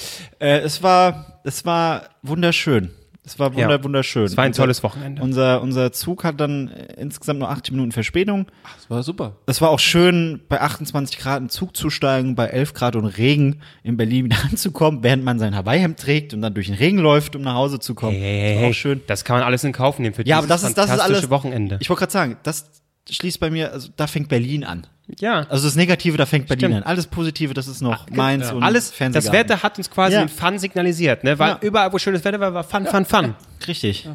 Äh, 0.41 0.59
es 0.61 0.83
war, 0.83 1.41
es 1.45 1.65
war 1.65 2.09
wunderschön. 2.23 2.91
Es 3.25 3.39
war 3.39 3.53
wunder, 3.55 3.77
Ja. 3.77 3.85
wunderschön. 3.85 4.25
Es 4.25 4.37
war 4.39 4.45
ein 4.45 4.55
tolles 4.55 4.83
Wochenende. 4.83 5.21
Unser, 5.21 5.61
unser 5.61 5.93
Zug 5.93 6.25
hat 6.25 6.41
dann 6.41 6.69
äh, 6.69 6.95
insgesamt 6.99 7.41
nur 7.41 7.51
80 7.51 7.73
Minuten 7.73 7.93
Verspätung. 7.93 8.47
Das 8.77 8.89
war 8.89 9.03
super. 9.03 9.37
Es 9.45 9.61
war 9.61 9.69
auch 9.69 9.79
schön, 9.79 10.41
bei 10.49 10.59
28 10.63 11.19
Grad 11.19 11.43
in 11.43 11.51
Zug 11.51 11.77
zu 11.77 11.91
steigen, 11.91 12.35
bei 12.35 12.47
11 12.47 12.73
Grad 12.73 12.97
und 12.97 13.05
Regen 13.05 13.61
in 13.83 13.99
Berlin 13.99 14.25
wieder 14.25 14.39
anzukommen, 14.51 15.03
während 15.03 15.25
man 15.25 15.39
sein 15.39 15.55
Hawaii-Hemd 15.55 15.99
trägt 16.01 16.33
und 16.33 16.41
dann 16.41 16.55
durch 16.55 16.69
den 16.69 16.77
Regen 16.77 16.99
läuft, 16.99 17.37
um 17.37 17.43
nach 17.43 17.55
Hause 17.55 17.79
zu 17.81 17.95
kommen. 17.95 18.17
Hey, 18.17 18.55
das 18.55 18.63
war 18.63 18.71
auch 18.71 18.75
schön. 18.75 19.01
Das 19.07 19.25
kann 19.27 19.37
man 19.37 19.45
alles 19.45 19.63
in 19.63 19.73
Kauf 19.73 19.99
nehmen 19.99 20.15
für 20.15 20.27
Ja, 20.27 20.39
aber 20.39 20.47
dieses 20.47 20.63
das 20.63 20.71
ist, 20.71 20.79
das 20.79 20.91
ist 20.91 20.99
alles. 21.01 21.29
Wochenende. 21.31 21.77
Ich 21.81 21.91
wollte 21.91 22.01
gerade 22.01 22.13
sagen, 22.13 22.37
das 22.43 22.71
schließt 23.11 23.41
bei 23.41 23.51
mir, 23.51 23.73
also 23.73 23.89
da 23.97 24.07
fängt 24.07 24.29
Berlin 24.29 24.65
an. 24.65 24.87
ja. 25.21 25.47
Also 25.49 25.67
das 25.67 25.77
Negative, 25.77 26.17
da 26.17 26.27
fängt 26.27 26.47
Berlin 26.49 26.61
Stimmt. 26.71 26.77
an. 26.77 26.83
Alles 26.83 27.07
Positive, 27.07 27.55
das 27.55 27.67
ist 27.69 27.81
noch 27.81 28.09
Mainz 28.11 28.51
und 28.53 28.63
alles, 28.63 28.93
das. 28.99 29.33
Wetter 29.33 29.63
hat 29.63 29.79
uns 29.79 29.91
quasi 29.91 30.15
Ja. 30.15 30.21
den 30.25 30.29
Fun 30.29 30.59
signalisiert, 30.59 31.25
ne? 31.25 31.39
Weil 31.39 31.51
Ja. 31.51 31.59
überall, 31.63 31.93
wo 31.93 31.99
schönes 31.99 32.25
Wetter 32.25 32.39
war, 32.41 32.53
war 32.55 32.65
Fun, 32.65 32.87
Fun, 32.87 33.05
Fun. 33.05 33.35
Richtig. 33.67 34.09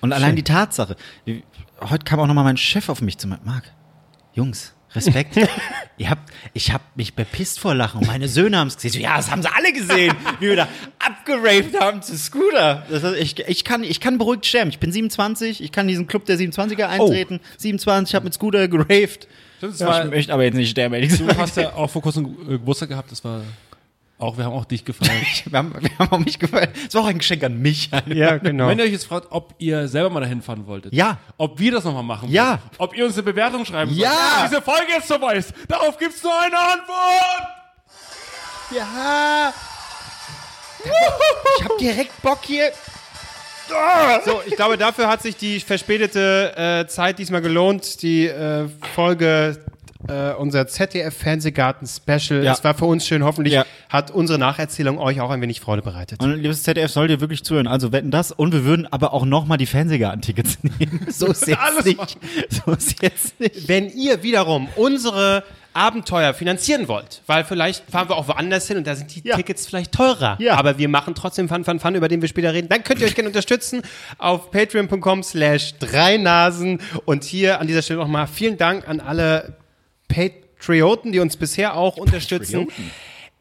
Und 0.00 0.12
allein 0.12 0.34
die 0.36 0.42
Tatsache. 0.42 0.96
Heute 1.80 2.04
kam 2.04 2.20
auch 2.20 2.26
nochmal 2.26 2.44
mein 2.44 2.56
Chef 2.56 2.88
auf 2.88 3.02
mich 3.02 3.18
zu. 3.18 3.28
Marc, 3.28 3.64
Jungs, 4.34 4.72
Respekt. 4.94 5.36
Ihr 5.98 6.10
habt, 6.10 6.30
ich 6.54 6.72
hab 6.72 6.80
mich 6.96 7.14
bepisst 7.14 7.60
vor 7.60 7.74
Lachen 7.74 8.00
und 8.00 8.06
meine 8.06 8.28
Söhne 8.28 8.58
haben 8.58 8.68
es 8.68 8.76
gesehen. 8.76 8.92
So, 8.92 8.98
ja, 8.98 9.16
das 9.16 9.30
haben 9.30 9.42
sie 9.42 9.48
alle 9.54 9.72
gesehen, 9.72 10.14
wie 10.40 10.48
wir 10.48 10.56
da 10.56 10.68
abgeraved 10.98 11.78
haben 11.78 12.02
zu 12.02 12.16
Scooter. 12.16 12.84
Das 12.90 13.02
heißt, 13.02 13.16
ich, 13.16 13.38
ich, 13.48 13.64
kann, 13.64 13.84
ich 13.84 14.00
kann 14.00 14.18
beruhigt 14.18 14.46
sterben. 14.46 14.70
Ich 14.70 14.78
bin 14.78 14.92
27, 14.92 15.62
ich 15.62 15.72
kann 15.72 15.84
in 15.84 15.88
diesen 15.88 16.06
Club 16.06 16.24
der 16.26 16.36
27er 16.38 16.84
eintreten. 16.86 17.40
27, 17.58 18.10
ich 18.10 18.14
habe 18.14 18.24
mit 18.24 18.34
Scooter 18.34 18.68
geraved. 18.68 19.28
Stimmt, 19.58 19.74
das 19.74 19.80
Ja, 19.80 19.86
war, 19.86 20.04
ich 20.04 20.10
möchte 20.10 20.32
aber 20.32 20.44
jetzt 20.44 20.54
nicht 20.56 20.70
sterben, 20.70 20.94
ehrlich 20.94 21.16
du 21.16 21.28
hast 21.36 21.56
ja 21.56 21.72
auch 21.74 21.88
vor 21.90 22.02
kurzem 22.02 22.36
Geburtstag 22.48 22.88
gehabt. 22.88 23.12
Das 23.12 23.22
war 23.24 23.42
Auch 24.22 24.38
wir 24.38 24.44
haben 24.44 24.52
auch 24.52 24.64
dich 24.64 24.84
gefallen. 24.84 25.10
Wir 25.46 25.58
haben, 25.58 25.74
wir 25.80 25.98
haben 25.98 26.12
auch 26.12 26.18
mich 26.18 26.38
gefallen. 26.38 26.68
Es 26.86 26.94
war 26.94 27.02
auch 27.02 27.06
ein 27.06 27.18
Geschenk 27.18 27.42
an 27.42 27.58
mich. 27.60 27.90
Ja, 28.06 28.36
genau. 28.38 28.68
Wenn 28.68 28.78
ihr 28.78 28.84
euch 28.84 28.92
jetzt 28.92 29.06
fragt, 29.06 29.26
ob 29.30 29.54
ihr 29.58 29.88
selber 29.88 30.10
mal 30.10 30.20
dahin 30.20 30.40
fahren 30.42 30.66
wolltet. 30.66 30.94
Ja. 30.94 31.18
Ob 31.38 31.58
wir 31.58 31.72
das 31.72 31.82
nochmal 31.84 32.04
machen 32.04 32.30
Ja. 32.30 32.50
wollen. 32.50 32.60
Ob 32.78 32.96
ihr 32.96 33.04
uns 33.04 33.14
eine 33.14 33.24
Bewertung 33.24 33.64
schreiben 33.64 33.92
Ja. 33.92 34.10
wollt. 34.10 34.50
Diese 34.50 34.62
Folge 34.62 34.92
ist 34.98 35.08
so 35.08 35.20
weiß. 35.20 35.52
Darauf 35.68 35.98
gibt's 35.98 36.22
nur 36.22 36.40
eine 36.40 36.56
Antwort. 36.58 37.48
Ja. 38.70 39.52
Ich 41.58 41.64
hab 41.64 41.78
direkt 41.78 42.22
Bock 42.22 42.38
hier. 42.44 42.70
So, 44.24 44.40
ich 44.46 44.54
glaube, 44.56 44.76
dafür 44.76 45.08
hat 45.08 45.22
sich 45.22 45.36
die 45.36 45.58
verspätete 45.60 46.82
äh, 46.84 46.86
Zeit 46.88 47.18
diesmal 47.18 47.40
gelohnt. 47.40 48.02
Die 48.02 48.26
äh, 48.26 48.68
Folge 48.94 49.58
äh, 50.08 50.32
unser 50.34 50.66
ZDF-Fernsehgarten-Special. 50.66 52.44
Ja. 52.44 52.52
Es 52.52 52.64
war 52.64 52.74
für 52.74 52.86
uns 52.86 53.06
schön. 53.06 53.22
Hoffentlich 53.24 53.54
Ja. 53.54 53.64
hat 53.88 54.10
unsere 54.10 54.38
Nacherzählung 54.38 54.98
euch 54.98 55.20
auch 55.20 55.30
ein 55.30 55.40
wenig 55.40 55.60
Freude 55.60 55.82
bereitet. 55.82 56.22
Und 56.22 56.34
liebes 56.34 56.62
ZDF, 56.62 56.90
sollt 56.90 57.10
ihr 57.10 57.20
wirklich 57.20 57.44
zuhören. 57.44 57.66
Also 57.66 57.92
wetten 57.92 58.10
das. 58.10 58.32
Und 58.32 58.52
wir 58.52 58.64
würden 58.64 58.86
aber 58.90 59.12
auch 59.12 59.24
nochmal 59.24 59.58
die 59.58 59.66
Fernsehgarten-Tickets 59.66 60.58
nehmen. 60.78 61.06
So 61.10 61.26
ist 61.28 61.46
jetzt 61.46 61.60
Alles 61.60 61.84
nicht. 61.84 62.18
So 62.64 62.72
ist 62.72 63.02
jetzt 63.02 63.40
nicht. 63.40 63.68
Wenn 63.68 63.88
ihr 63.90 64.22
wiederum 64.22 64.68
unsere 64.76 65.44
Abenteuer 65.74 66.34
finanzieren 66.34 66.86
wollt, 66.86 67.22
weil 67.26 67.44
vielleicht 67.44 67.90
fahren 67.90 68.10
wir 68.10 68.16
auch 68.16 68.28
woanders 68.28 68.68
hin 68.68 68.76
und 68.76 68.86
da 68.86 68.94
sind 68.94 69.14
die 69.14 69.26
Ja. 69.26 69.36
Tickets 69.36 69.66
vielleicht 69.66 69.90
teurer, 69.92 70.36
Ja. 70.38 70.56
aber 70.56 70.76
wir 70.76 70.86
machen 70.90 71.14
trotzdem 71.14 71.48
Fun, 71.48 71.64
Fun, 71.64 71.80
Fun, 71.80 71.94
über 71.94 72.08
den 72.08 72.20
wir 72.20 72.28
später 72.28 72.52
reden, 72.52 72.68
dann 72.68 72.84
könnt 72.84 73.00
ihr 73.00 73.06
euch 73.06 73.14
gerne 73.14 73.30
unterstützen 73.30 73.80
auf 74.18 74.50
patreon.com 74.50 75.22
slash 75.22 75.72
dreinasen 75.78 76.78
und 77.06 77.24
hier 77.24 77.58
an 77.58 77.68
dieser 77.68 77.80
Stelle 77.80 78.00
nochmal 78.00 78.26
vielen 78.26 78.58
Dank 78.58 78.86
an 78.86 79.00
alle 79.00 79.56
Patrioten, 80.12 81.12
die 81.12 81.18
uns 81.20 81.36
bisher 81.36 81.76
auch 81.76 81.96
unterstützen. 81.96 82.68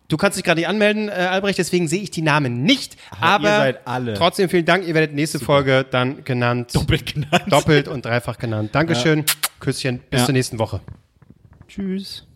Du 0.07 0.17
kannst 0.17 0.37
dich 0.37 0.43
gerade 0.43 0.59
nicht 0.59 0.67
anmelden, 0.67 1.07
äh, 1.07 1.11
Albrecht, 1.13 1.57
deswegen 1.57 1.87
sehe 1.87 2.01
ich 2.01 2.11
die 2.11 2.21
Namen 2.21 2.63
nicht, 2.63 2.97
aber 3.21 3.43
ihr 3.47 3.57
seid 3.57 3.87
alle. 3.87 4.13
trotzdem 4.15 4.49
vielen 4.49 4.65
Dank, 4.65 4.85
ihr 4.85 4.93
werdet 4.93 5.13
nächste 5.15 5.39
Folge 5.39 5.85
dann 5.89 6.25
genannt. 6.25 6.75
Doppelt 6.75 7.13
genannt. 7.13 7.43
Doppelt 7.47 7.87
und 7.87 8.03
dreifach 8.05 8.37
genannt. 8.37 8.71
Dankeschön, 8.73 9.23
Küsschen, 9.61 10.01
bis 10.09 10.19
Ja. 10.21 10.25
zur 10.25 10.33
nächsten 10.33 10.59
Woche. 10.59 10.81
Tschüss. 11.69 12.27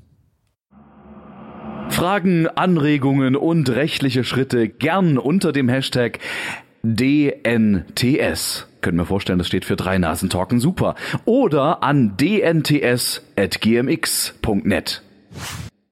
Fragen, 1.89 2.47
Anregungen 2.47 3.35
und 3.35 3.69
rechtliche 3.69 4.23
Schritte 4.23 4.67
gern 4.69 5.17
unter 5.17 5.51
dem 5.51 5.69
Hashtag 5.69 6.19
DNTS. 6.93 8.67
Können 8.81 8.97
wir 8.97 9.05
vorstellen, 9.05 9.39
das 9.39 9.47
steht 9.47 9.65
für 9.65 9.75
drei 9.75 9.97
Nasen 9.97 10.29
Talken 10.29 10.59
super. 10.59 10.93
Oder 11.25 11.81
an 11.81 12.17
dnts.gmx.net. 12.17 13.21